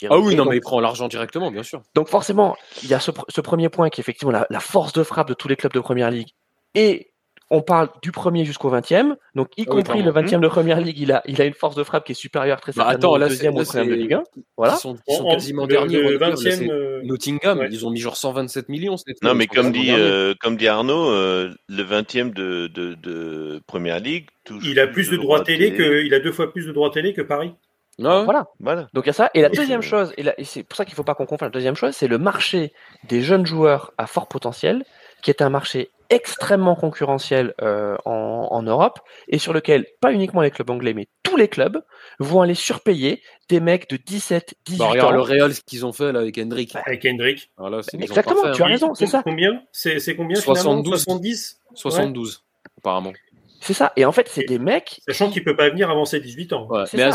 Ah 0.10 0.18
oui, 0.18 0.36
non 0.36 0.46
mais 0.46 0.58
il 0.58 0.62
prend 0.62 0.80
l'argent 0.80 1.08
directement, 1.08 1.52
bien 1.52 1.64
sûr. 1.64 1.82
Donc 1.96 2.08
forcément, 2.08 2.56
il 2.84 2.90
y 2.90 2.94
a 2.94 3.00
ce, 3.00 3.12
premier 3.42 3.70
point 3.70 3.90
qui 3.90 4.00
est 4.00 4.04
effectivement 4.04 4.32
la, 4.32 4.48
la, 4.50 4.60
force 4.60 4.94
de 4.94 5.04
frappe 5.04 5.28
de 5.28 5.34
tous 5.34 5.48
les 5.48 5.56
clubs 5.56 5.74
de 5.74 5.80
première 5.80 6.12
ligue 6.12 6.30
et 6.76 7.09
on 7.52 7.62
parle 7.62 7.90
du 8.02 8.12
premier 8.12 8.46
jusqu'au 8.46 8.70
20e, 8.70 9.16
donc 9.34 9.50
y 9.58 9.64
ah 9.64 9.72
compris 9.72 10.04
le 10.04 10.12
20e 10.12 10.40
de 10.40 10.48
première 10.48 10.80
ligue, 10.80 11.00
il 11.00 11.12
a, 11.12 11.24
il 11.26 11.42
a 11.42 11.46
une 11.46 11.54
force 11.54 11.76
de 11.76 11.84
frappe 11.84 12.06
qui 12.06 12.12
est 12.12 12.16
supérieure 12.16 12.62
très 12.62 12.74
bah, 12.74 12.88
certainement 12.90 13.14
au 13.14 13.20
deuxième 13.20 13.56
ou 13.56 13.60
au 13.60 13.64
troisième 13.64 13.90
de 13.90 13.96
Ligue 13.96 14.14
1. 14.14 14.24
Voilà. 14.56 14.76
Ils 14.76 14.80
sont, 14.80 14.98
quasiment 15.30 15.66
derniers. 15.66 15.98
Le 15.98 16.20
20e, 16.20 16.70
euh, 16.70 17.02
Nottingham, 17.04 17.68
ils 17.72 17.86
ont 17.88 17.90
mis 17.90 18.00
genre 18.00 18.18
127 18.18 18.70
millions. 18.70 18.96
Non, 19.24 19.34
mais 19.34 19.48
comme 19.48 19.72
dit, 19.72 19.90
euh, 19.90 20.36
comme 20.40 20.58
dit 20.58 20.68
Arnaud, 20.68 21.10
euh, 21.10 21.52
le 21.68 21.84
20e 21.84 22.34
de, 22.34 22.68
de, 22.68 22.94
de 22.94 23.62
première 23.66 24.00
ligue, 24.00 24.28
il 24.64 24.80
a 24.80 24.88
plus 24.88 25.10
de 25.10 25.18
droits 25.18 25.42
télé, 25.42 25.74
que, 25.74 26.04
il 26.04 26.14
a 26.14 26.20
deux 26.20 26.32
fois 26.32 26.52
plus 26.52 26.68
de 26.68 26.72
droits 26.72 26.92
télé 26.92 27.14
que 27.14 27.22
Paris. 27.22 27.54
Non. 27.98 28.24
Voilà. 28.24 28.48
voilà. 28.60 28.88
Donc 28.94 29.06
il 29.06 29.08
y 29.08 29.10
a 29.10 29.14
ça. 29.14 29.30
Et 29.34 29.42
la 29.42 29.50
deuxième 29.50 29.82
chose, 29.82 30.14
et, 30.18 30.24
et 30.38 30.44
c'est 30.44 30.64
pour 30.64 30.78
ça 30.78 30.86
qu'il 30.86 30.94
ne 30.94 30.96
faut 30.96 31.04
pas 31.04 31.16
qu'on 31.16 31.26
confonde, 31.26 31.48
la 31.48 31.54
deuxième 31.54 31.76
chose, 31.76 31.94
c'est 31.96 32.08
le 32.08 32.18
marché 32.18 32.72
des 33.04 33.22
jeunes 33.22 33.46
joueurs 33.46 33.92
à 33.98 34.08
fort 34.08 34.28
potentiel, 34.28 34.86
qui 35.22 35.32
est 35.32 35.42
un 35.42 35.50
marché 35.50 35.90
extrêmement 36.10 36.76
concurrentiel 36.76 37.54
euh, 37.62 37.96
en, 38.06 38.48
en, 38.52 38.64
Europe 38.64 39.00
et 39.28 39.38
sur 39.38 39.54
lequel 39.54 39.86
pas 40.02 40.12
uniquement 40.12 40.42
les 40.42 40.52
clubs 40.52 40.70
anglais 40.70 40.94
mais 40.94 41.08
tous 41.24 41.38
les 41.38 41.48
clubs 41.48 41.84
vont 42.20 42.42
aller 42.42 42.56
surpayer 42.56 43.22
des 43.48 43.60
mecs 43.60 43.90
de 43.90 43.98
17, 43.98 44.56
18 44.66 44.80
bah, 44.80 44.88
regarde 44.88 45.14
ans. 45.14 45.16
le 45.16 45.22
Real 45.22 45.54
ce 45.54 45.62
qu'ils 45.62 45.86
ont 45.86 45.94
fait 45.94 46.12
là 46.12 46.20
avec 46.20 46.38
Hendrick. 46.38 46.76
Avec 46.76 47.06
Hendrick. 47.06 47.52
Voilà, 47.58 47.82
Exactement, 47.94 48.52
tu 48.52 48.64
as 48.64 48.66
raison, 48.66 48.94
c'est 48.94 49.08
ça. 49.08 49.22
Combien? 49.24 49.62
C'est 49.72 50.16
combien 50.16 50.40
72 50.40 51.04
70 51.04 51.60
72 51.76 52.44
apparemment. 52.78 53.14
C'est 53.62 53.74
ça. 53.74 53.92
Et 53.98 54.06
en 54.06 54.12
fait, 54.12 54.30
c'est 54.30 54.46
des 54.46 54.60
mecs. 54.60 55.02
Sachant 55.08 55.30
qu'il 55.30 55.44
peut 55.44 55.56
pas 55.56 55.70
venir 55.70 55.90
avant 55.90 56.06
ses 56.06 56.20
18 56.20 56.54
ans. 56.54 56.68
Mais, 56.94 57.04
à 57.04 57.12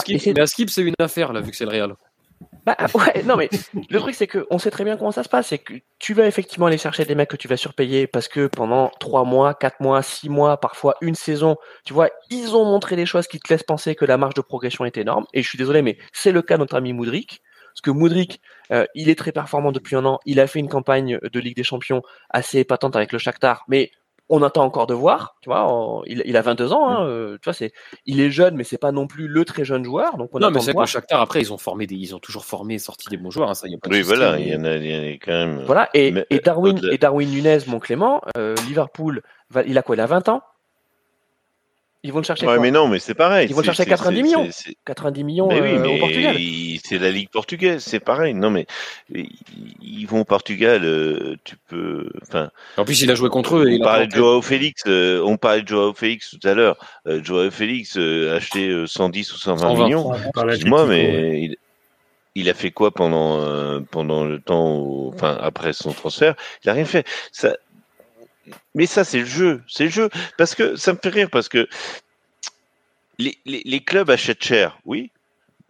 skip, 0.47 0.71
c'est 0.71 0.83
une 0.83 0.95
affaire, 0.99 1.33
là, 1.33 1.41
vu 1.41 1.51
que 1.51 1.57
c'est 1.57 1.65
le 1.65 1.71
Real. 1.71 1.95
Bah 2.65 2.77
ouais, 2.95 3.23
non 3.25 3.37
mais 3.37 3.51
le 3.91 3.99
truc 3.99 4.15
c'est 4.15 4.27
que 4.27 4.47
on 4.51 4.59
sait 4.59 4.71
très 4.71 4.85
bien 4.85 4.97
comment 4.97 5.13
ça 5.13 5.23
se 5.23 5.29
passe, 5.29 5.49
c'est 5.49 5.59
que 5.59 5.75
tu 5.99 6.15
vas 6.15 6.27
effectivement 6.27 6.67
aller 6.67 6.79
chercher 6.79 7.05
des 7.05 7.15
mecs 7.15 7.29
que 7.29 7.37
tu 7.37 7.47
vas 7.47 7.59
surpayer 7.59 8.07
parce 8.07 8.27
que 8.27 8.47
pendant 8.47 8.91
3 9.01 9.25
mois, 9.25 9.55
4 9.55 9.81
mois, 9.81 10.03
6 10.03 10.31
mois, 10.31 10.59
parfois 10.59 10.95
une 11.03 11.15
saison, 11.15 11.57
tu 11.85 11.93
vois, 11.93 12.09
ils 12.31 12.57
ont 12.57 12.65
montré 12.65 12.97
des 12.97 13.05
choses 13.07 13.27
qui 13.27 13.39
te 13.39 13.53
laissent 13.53 13.63
penser 13.63 13.95
que 13.95 14.07
la 14.07 14.17
marge 14.17 14.35
de 14.35 14.41
progression 14.41 14.85
est 14.87 14.97
énorme. 14.97 15.27
Et 15.35 15.43
je 15.43 15.49
suis 15.49 15.59
désolé, 15.59 15.83
mais 15.83 15.99
c'est 16.13 16.33
le 16.33 16.41
cas 16.43 16.55
de 16.55 16.61
notre 16.61 16.77
ami 16.77 16.93
Moudric. 16.93 17.43
Parce 17.75 17.81
que 17.83 17.91
Moudric, 17.91 18.41
euh, 18.71 18.87
il 18.95 19.09
est 19.11 19.19
très 19.19 19.33
performant 19.33 19.73
depuis 19.73 19.97
un 19.97 20.05
an. 20.05 20.21
Il 20.27 20.39
a 20.39 20.47
fait 20.47 20.61
une 20.61 20.69
campagne 20.69 21.19
de 21.23 21.41
Ligue 21.41 21.57
des 21.57 21.65
Champions 21.65 22.03
assez 22.31 22.61
épatante 22.61 22.95
avec 22.97 23.13
le 23.13 23.19
Shakhtar, 23.19 23.65
mais 23.69 23.91
on 24.29 24.43
attend 24.43 24.65
encore 24.65 24.87
de 24.87 24.95
voir, 24.95 25.37
tu 25.43 25.51
vois, 25.51 26.03
il, 26.07 26.37
a 26.37 26.43
22 26.43 26.73
ans, 26.73 26.89
hein, 26.89 27.07
euh, 27.07 27.37
tu 27.43 27.45
vois, 27.45 27.53
c'est, 27.53 27.73
il 28.07 28.21
est 28.21 28.31
jeune, 28.31 28.57
mais 28.57 28.65
c'est 28.65 28.79
pas 28.79 28.93
non 28.93 29.07
plus 29.07 29.29
le 29.29 29.45
très 29.45 29.65
jeune 29.65 29.85
joueur, 29.85 30.17
donc 30.17 30.31
on 30.33 30.39
non, 30.39 30.51
mais 30.51 30.61
c'est 30.61 30.73
que 30.73 30.87
Shakhtar 30.87 31.21
après 31.21 31.41
ils 31.41 31.53
ont 31.53 31.59
formé 31.59 31.87
des, 31.87 31.97
ils 31.97 32.15
ont 32.15 32.19
toujours 32.19 32.45
formé, 32.45 32.79
sorti 32.79 33.09
des 33.11 33.19
bons 33.19 33.31
joueurs, 33.31 33.51
hein, 33.51 33.55
ça 33.55 33.69
y 33.69 33.75
a 33.75 33.79
pas 33.79 33.91
Oui, 33.91 34.01
voilà, 34.03 34.39
il 34.39 34.49
y, 34.49 34.57
en 34.57 34.65
a, 34.65 34.77
il 34.77 34.87
y 34.87 34.97
en 34.97 35.03
a 35.03 35.13
quand 35.15 35.33
même. 35.33 35.65
Voilà, 35.67 35.91
et, 35.93 36.15
et 36.31 36.39
Darwin, 36.39 36.81
et 36.91 36.99
Darwin 36.99 37.31
Nunez, 37.31 37.59
mon 37.67 37.81
Clément, 37.81 38.23
euh, 38.39 38.55
Liverpool, 38.67 39.23
il 39.67 39.77
a 39.77 39.83
quoi, 39.83 39.97
il 39.97 40.01
a 40.01 40.07
20 40.07 40.29
ans? 40.31 40.43
Ils 42.05 42.13
vont 42.13 42.19
le 42.19 42.25
chercher. 42.25 42.47
Ouais, 42.47 42.59
mais 42.59 42.71
non, 42.71 42.87
mais 42.87 42.99
c'est 42.99 43.15
pareil. 43.15 43.47
Ils 43.49 43.55
vont 43.55 43.63
le 43.63 43.65
chercher 43.65 43.87
90 43.87 44.23
millions. 44.23 44.47
90 44.85 45.25
millions 45.25 45.49
mais 45.49 45.63
oui, 45.63 45.71
euh, 45.71 45.79
mais 45.79 45.97
au 45.97 45.99
Portugal. 45.99 46.37
C'est 46.85 46.99
la 46.99 47.11
Ligue 47.11 47.31
portugaise, 47.31 47.83
c'est 47.83 47.99
pareil. 47.99 48.35
Non, 48.35 48.51
mais 48.51 48.67
ils 49.09 50.05
vont 50.05 50.21
au 50.21 50.25
Portugal, 50.25 50.83
euh, 50.85 51.37
tu 51.45 51.57
peux. 51.67 52.11
Enfin. 52.21 52.51
En 52.77 52.85
plus, 52.85 53.01
il 53.01 53.11
a 53.11 53.15
joué 53.15 53.31
contre 53.31 53.57
eux. 53.57 53.67
On 53.81 53.83
parlait 53.83 54.07
de 54.07 54.13
Joao 54.13 54.43
Félix. 54.43 54.83
Euh, 54.87 55.23
on 55.25 55.39
parlait 55.39 55.63
de 55.63 55.69
Joao 55.69 55.95
Félix 55.95 56.37
tout 56.39 56.47
à 56.47 56.53
l'heure. 56.53 56.77
Joao 57.07 57.51
Félix 57.51 57.97
acheté 57.97 58.85
110 58.87 59.33
ou 59.33 59.37
120 59.39 59.85
millions. 59.85 60.13
Excuse-moi, 60.15 60.85
mais 60.85 61.41
il, 61.41 61.57
il, 62.35 62.51
a 62.51 62.55
fait 62.55 62.71
quoi 62.71 62.91
pendant 62.91 63.81
pendant 63.91 64.25
le 64.25 64.41
temps, 64.41 65.09
enfin 65.09 65.39
après 65.41 65.73
son 65.73 65.93
transfert? 65.93 66.35
Il 66.65 66.69
a 66.69 66.75
rien 66.75 66.85
fait. 66.85 67.07
Ça, 67.33 67.57
mais 68.75 68.87
ça, 68.87 69.05
c'est 69.05 69.21
le 69.21 69.25
jeu. 69.25 69.63
C'est 69.69 69.85
le 69.85 69.91
jeu. 69.91 70.09
Parce 70.37 70.55
que 70.55 70.77
ça 70.77 70.93
me 70.93 70.99
fait 71.03 71.09
rire, 71.09 71.29
parce 71.31 71.49
que 71.49 71.69
les, 73.19 73.39
les, 73.45 73.81
clubs 73.81 74.11
achètent 74.11 74.43
cher, 74.43 74.79
oui, 74.85 75.13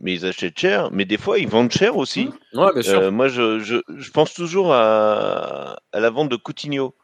mais 0.01 0.15
ils 0.15 0.27
achètent 0.27 0.59
cher, 0.59 0.91
mais 0.93 1.05
des 1.05 1.19
fois, 1.19 1.39
ils 1.39 1.49
vendent 1.49 1.73
cher 1.73 1.97
aussi. 1.97 2.31
Mmh. 2.53 2.59
Ouais, 2.59 2.73
bien 2.73 2.83
sûr. 2.83 2.99
Euh, 2.99 3.11
moi, 3.11 3.29
je, 3.29 3.59
je, 3.59 3.77
je, 3.95 4.11
pense 4.11 4.33
toujours 4.33 4.73
à, 4.73 5.77
à, 5.93 6.01
la 6.01 6.11
vente 6.11 6.31
de 6.31 6.37
Coutinho. 6.37 6.95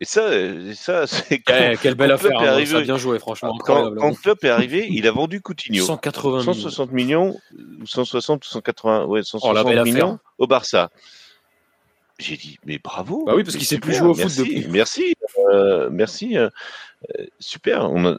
Et 0.00 0.06
ça, 0.06 0.30
ça 0.74 1.06
c'est 1.06 1.42
eh, 1.46 1.76
quelle 1.76 1.94
belle 1.94 2.12
affaire, 2.12 2.40
hein, 2.40 2.46
arrivé, 2.46 2.70
ça 2.72 2.78
a 2.78 2.80
bien 2.80 2.96
joué, 2.96 3.18
franchement. 3.18 3.58
Quand, 3.58 3.94
quand 3.94 4.14
Klopp 4.14 4.42
est 4.44 4.48
arrivé, 4.48 4.88
il 4.90 5.06
a 5.06 5.12
vendu 5.12 5.42
Coutinho. 5.42 5.84
180 5.84 6.44
160 6.44 6.92
millions, 6.92 7.38
160 7.84 8.46
ou 8.46 8.48
180, 8.48 9.04
ouais, 9.04 9.22
160 9.22 9.84
millions 9.84 10.18
au 10.38 10.46
Barça. 10.46 10.90
J'ai 12.20 12.36
dit, 12.36 12.58
mais 12.66 12.78
bravo. 12.78 13.24
Bah 13.24 13.32
oui, 13.34 13.44
parce 13.44 13.56
qu'il 13.56 13.66
sait 13.66 13.78
plus 13.78 13.94
jouer 13.94 14.08
au 14.08 14.14
foot 14.14 14.36
depuis. 14.36 14.66
Merci, 14.68 15.14
euh, 15.52 15.88
merci. 15.90 16.36
Euh, 16.36 16.50
euh, 17.18 17.24
super. 17.38 17.90
On 17.90 18.16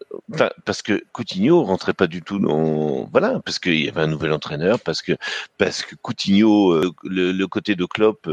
parce 0.66 0.82
que 0.82 1.04
Coutinho 1.14 1.64
rentrait 1.64 1.94
pas 1.94 2.08
du 2.08 2.24
tout 2.24 2.40
dans. 2.40 3.08
Voilà, 3.12 3.40
parce 3.46 3.60
qu'il 3.60 3.80
y 3.80 3.88
avait 3.88 4.02
un 4.02 4.08
nouvel 4.08 4.34
entraîneur, 4.34 4.80
parce 4.80 5.04
que 5.04 5.14
parce 5.60 5.84
que 5.84 5.96
Coutinho, 5.96 6.82
le, 7.04 7.32
le, 7.32 7.48
côté 7.48 7.76
de 7.76 7.86
Klopp 7.86 8.28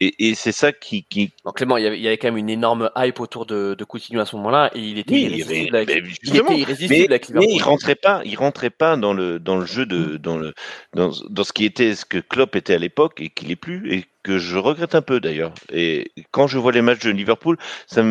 et, 0.00 0.28
et 0.28 0.34
c'est 0.34 0.52
ça 0.52 0.72
qui, 0.72 1.04
qui... 1.04 1.32
Clément, 1.54 1.76
il 1.76 1.84
y, 1.84 1.86
avait, 1.86 1.98
il 1.98 2.02
y, 2.02 2.06
avait, 2.06 2.18
quand 2.18 2.28
même 2.28 2.36
une 2.36 2.50
énorme 2.50 2.90
hype 2.96 3.20
autour 3.20 3.46
de, 3.46 3.74
de 3.74 3.84
Coutinho 3.84 4.20
à 4.20 4.26
ce 4.26 4.36
moment-là, 4.36 4.70
et 4.74 4.80
il 4.80 4.98
était 4.98 5.14
oui, 5.14 5.22
irrésistible. 5.22 5.76
avec, 5.76 6.02
il 6.22 6.36
était 6.36 6.58
irrésistible 6.58 7.06
mais, 7.10 7.20
mais 7.34 7.46
il 7.48 7.62
rentrait 7.62 7.94
pas, 7.94 8.20
il 8.24 8.36
rentrait 8.36 8.70
pas 8.70 8.96
dans 8.96 9.14
le 9.14 9.38
dans 9.38 9.56
le 9.56 9.66
jeu 9.66 9.86
de 9.86 10.16
dans 10.16 10.36
le 10.36 10.52
dans, 10.94 11.10
dans 11.30 11.44
ce 11.44 11.52
qui 11.52 11.64
était 11.64 11.94
ce 11.94 12.04
que 12.04 12.18
Klopp 12.18 12.56
était 12.56 12.74
à 12.74 12.78
l'époque 12.78 13.20
et 13.20 13.30
qu'il 13.30 13.50
est 13.50 13.56
plus 13.56 13.92
et 13.92 14.04
que 14.22 14.38
je 14.38 14.58
regrette 14.58 14.94
un 14.94 15.02
peu 15.02 15.20
d'ailleurs. 15.20 15.54
Et 15.72 16.12
quand 16.30 16.46
je 16.46 16.58
vois 16.58 16.72
les 16.72 16.82
matchs 16.82 17.04
de 17.04 17.10
Liverpool, 17.10 17.56
ça 17.86 18.02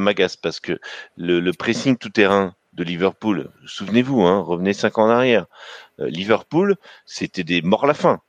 m'agace 0.00 0.36
parce 0.36 0.60
que 0.60 0.78
le, 1.16 1.40
le 1.40 1.52
pressing 1.52 1.96
tout 1.96 2.10
terrain 2.10 2.54
de 2.72 2.84
Liverpool, 2.84 3.50
souvenez-vous, 3.66 4.22
hein, 4.22 4.40
revenez 4.40 4.72
cinq 4.72 4.98
ans 4.98 5.04
en 5.04 5.10
arrière. 5.10 5.46
Euh, 6.00 6.08
Liverpool, 6.08 6.76
c'était 7.06 7.44
des 7.44 7.62
morts 7.62 7.86
la 7.86 7.94
fin. 7.94 8.20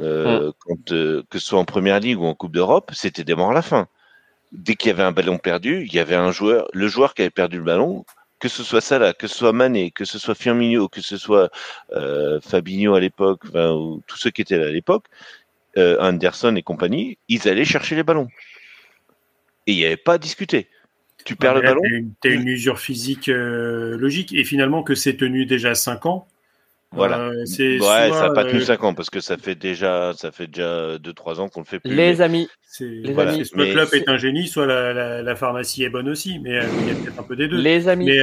Euh, 0.00 0.48
mm. 0.48 0.52
quand, 0.60 0.92
euh, 0.92 1.22
que 1.30 1.38
ce 1.38 1.46
soit 1.46 1.58
en 1.58 1.64
première 1.64 2.00
ligue 2.00 2.18
ou 2.18 2.24
en 2.24 2.34
Coupe 2.34 2.52
d'Europe, 2.52 2.90
c'était 2.94 3.24
des 3.24 3.34
morts 3.34 3.50
à 3.50 3.54
la 3.54 3.62
fin. 3.62 3.88
Dès 4.52 4.74
qu'il 4.74 4.88
y 4.88 4.92
avait 4.92 5.02
un 5.02 5.12
ballon 5.12 5.38
perdu, 5.38 5.84
il 5.86 5.94
y 5.94 5.98
avait 5.98 6.14
un 6.14 6.30
joueur, 6.30 6.68
le 6.72 6.88
joueur 6.88 7.14
qui 7.14 7.22
avait 7.22 7.30
perdu 7.30 7.58
le 7.58 7.64
ballon, 7.64 8.04
que 8.38 8.48
ce 8.48 8.62
soit 8.62 8.80
Salah, 8.80 9.12
que 9.12 9.26
ce 9.26 9.36
soit 9.36 9.52
Mané, 9.52 9.90
que 9.90 10.04
ce 10.04 10.18
soit 10.18 10.34
Firmino, 10.34 10.88
que 10.88 11.00
ce 11.00 11.16
soit 11.16 11.50
euh, 11.92 12.40
Fabinho 12.40 12.94
à 12.94 13.00
l'époque, 13.00 13.40
enfin, 13.48 13.72
ou 13.72 14.02
tous 14.06 14.16
ceux 14.16 14.30
qui 14.30 14.42
étaient 14.42 14.58
là 14.58 14.66
à 14.66 14.70
l'époque, 14.70 15.04
euh, 15.78 15.96
Anderson 16.00 16.54
et 16.56 16.62
compagnie, 16.62 17.18
ils 17.28 17.48
allaient 17.48 17.64
chercher 17.64 17.94
les 17.94 18.02
ballons. 18.02 18.28
Et 19.66 19.72
il 19.72 19.76
n'y 19.76 19.84
avait 19.84 19.96
pas 19.96 20.14
à 20.14 20.18
discuter. 20.18 20.66
Tu 21.24 21.36
perds 21.36 21.54
le 21.54 21.60
ballon. 21.62 21.80
Tu 22.20 22.28
as 22.28 22.32
une, 22.32 22.48
usure 22.48 22.80
physique 22.80 23.28
logique. 23.28 24.32
Et 24.32 24.42
finalement, 24.42 24.82
que 24.82 24.96
c'est 24.96 25.16
tenu 25.16 25.46
déjà 25.46 25.76
5 25.76 26.04
ans, 26.06 26.26
voilà. 26.92 27.18
Euh, 27.18 27.44
ouais, 27.58 27.78
ça 28.10 28.28
n'a 28.28 28.30
pas 28.30 28.44
tenu 28.44 28.60
5 28.60 28.80
euh, 28.82 28.86
ans 28.86 28.94
parce 28.94 29.10
que 29.10 29.20
ça 29.20 29.36
fait 29.36 29.54
déjà, 29.54 30.12
ça 30.16 30.30
fait 30.30 30.46
déjà 30.46 30.96
2-3 30.98 31.40
ans 31.40 31.48
qu'on 31.48 31.60
le 31.60 31.66
fait 31.66 31.80
plus. 31.80 31.94
Les 31.94 32.20
amis. 32.20 32.48
Les 32.80 33.18
amis. 33.18 33.44
Soit 33.46 33.64
le 33.64 33.72
club 33.72 33.88
est... 33.92 34.08
un 34.08 34.16
génie, 34.16 34.46
soit 34.46 34.66
la, 34.66 34.92
la, 34.92 35.22
la, 35.22 35.36
pharmacie 35.36 35.84
est 35.84 35.88
bonne 35.88 36.08
aussi, 36.08 36.38
mais 36.38 36.58
euh, 36.58 36.64
il 36.80 36.88
y 36.88 36.90
a 36.90 36.94
peut-être 36.94 37.20
un 37.20 37.22
peu 37.22 37.36
des 37.36 37.48
deux. 37.48 37.60
Les 37.60 37.88
amis, 37.88 38.06
mais, 38.06 38.18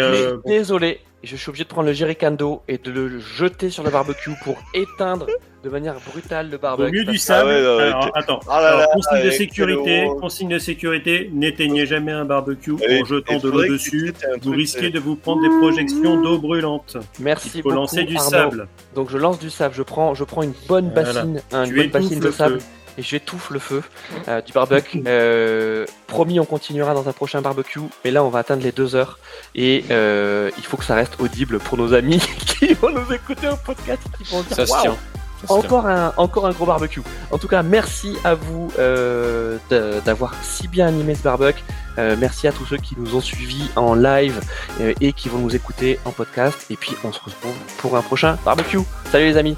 désolé, 0.46 1.00
je 1.24 1.36
suis 1.36 1.50
obligé 1.50 1.64
de 1.64 1.70
prendre 1.70 1.88
le 1.88 1.94
jerrycan 1.94 2.32
d'eau 2.32 2.62
et 2.68 2.78
de 2.78 2.92
le 2.92 3.20
jeter 3.20 3.70
sur 3.70 3.84
le 3.84 3.90
barbecue 3.90 4.32
pour 4.44 4.58
éteindre 4.74 5.28
de 5.64 5.70
manière 5.70 5.96
brutale 6.00 6.50
le 6.50 6.58
barbecue. 6.58 6.90
Au 6.90 6.92
mieux 6.92 7.04
du 7.04 7.18
sable. 7.18 7.50
Ah 7.50 7.76
ouais, 7.76 7.82
alors, 7.84 8.12
attends. 8.16 8.40
Ah 8.48 8.58
alors, 8.58 8.90
consigne 8.92 9.24
de 9.24 9.30
sécurité, 9.32 10.08
consigne 10.20 10.50
de 10.50 10.60
sécurité, 10.60 11.30
n'éteignez 11.34 11.86
jamais 11.86 12.12
un 12.12 12.26
barbecue 12.26 12.74
en 12.74 13.06
jetant 13.06 13.40
de 13.40 13.50
l'eau 13.50 13.68
dessus. 13.68 14.14
Vous 14.42 14.52
risquez 14.52 14.90
de 14.90 15.00
vous 15.00 15.16
prendre 15.16 15.42
des 15.42 15.50
projections 15.60 16.22
d'eau 16.22 16.40
brûlante. 16.40 16.98
Merci 17.20 17.52
Il 17.56 17.62
faut 17.64 17.72
lancer 17.72 18.04
du 18.04 18.18
sable. 18.18 18.68
Donc 18.96 19.10
je 19.10 19.18
lance 19.18 19.40
du 19.40 19.50
sable. 19.50 19.74
Je 19.76 19.84
prends, 19.84 20.14
je 20.14 20.24
prends 20.24 20.44
une 20.44 20.54
bonne 20.68 20.90
bassine, 20.90 21.42
une 21.54 21.76
bonne 21.76 21.90
bassine 21.90 22.20
de 22.20 22.32
sable. 22.32 22.60
Et 22.98 23.02
j'étouffe 23.02 23.50
le 23.52 23.60
feu 23.60 23.82
euh, 24.28 24.42
du 24.42 24.52
barbecue. 24.52 25.04
Euh, 25.08 25.86
promis, 26.08 26.40
on 26.40 26.46
continuera 26.46 26.94
dans 26.94 27.08
un 27.08 27.14
prochain 27.14 27.42
barbecue, 27.42 27.80
mais 28.04 28.12
là 28.12 28.24
on 28.24 28.30
va 28.30 28.40
atteindre 28.40 28.64
les 28.64 28.72
deux 28.72 28.96
heures 28.96 29.18
et 29.56 29.86
euh, 29.92 30.52
il 30.58 30.64
faut 30.64 30.78
que 30.78 30.84
ça 30.84 30.96
reste 30.96 31.20
audible 31.20 31.60
pour 31.60 31.78
nos 31.78 31.94
amis 31.94 32.20
qui 32.46 32.74
vont 32.74 32.90
nous 32.90 33.14
écouter 33.14 33.48
au 33.48 33.56
podcast, 33.56 34.02
qui 34.18 34.24
vont 34.32 34.42
dire 34.42 34.56
ça 34.56 34.66
se 34.66 34.82
tient 34.82 34.98
encore 35.48 35.88
un, 35.88 36.14
encore 36.18 36.46
un 36.46 36.52
gros 36.52 36.66
barbecue. 36.66 37.02
En 37.32 37.38
tout 37.38 37.48
cas, 37.48 37.64
merci 37.64 38.16
à 38.24 38.36
vous 38.36 38.72
euh, 38.78 39.58
d'avoir 40.06 40.34
si 40.44 40.68
bien 40.68 40.88
animé 40.88 41.16
ce 41.16 41.24
barbecue. 41.24 41.64
Euh, 41.98 42.16
merci 42.18 42.48
à 42.48 42.52
tous 42.52 42.66
ceux 42.66 42.78
qui 42.78 42.96
nous 42.98 43.16
ont 43.16 43.22
suivis 43.22 43.70
en 43.76 43.94
live 43.94 44.40
euh, 44.80 44.94
et 45.02 45.12
qui 45.12 45.28
vont 45.28 45.40
nous 45.40 45.56
écouter 45.56 46.00
en 46.06 46.12
podcast. 46.12 46.66
Et 46.70 46.76
puis, 46.76 46.96
on 47.04 47.12
se 47.12 47.20
retrouve 47.20 47.56
pour 47.78 47.98
un 47.98 48.02
prochain 48.02 48.38
barbecue. 48.46 48.80
Salut 49.12 49.26
les 49.26 49.38
amis. 49.38 49.58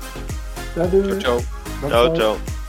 Salut. 0.76 1.20
Ciao, 1.20 1.40
ciao. 1.82 1.90
ciao, 1.90 2.16
ciao. 2.16 2.61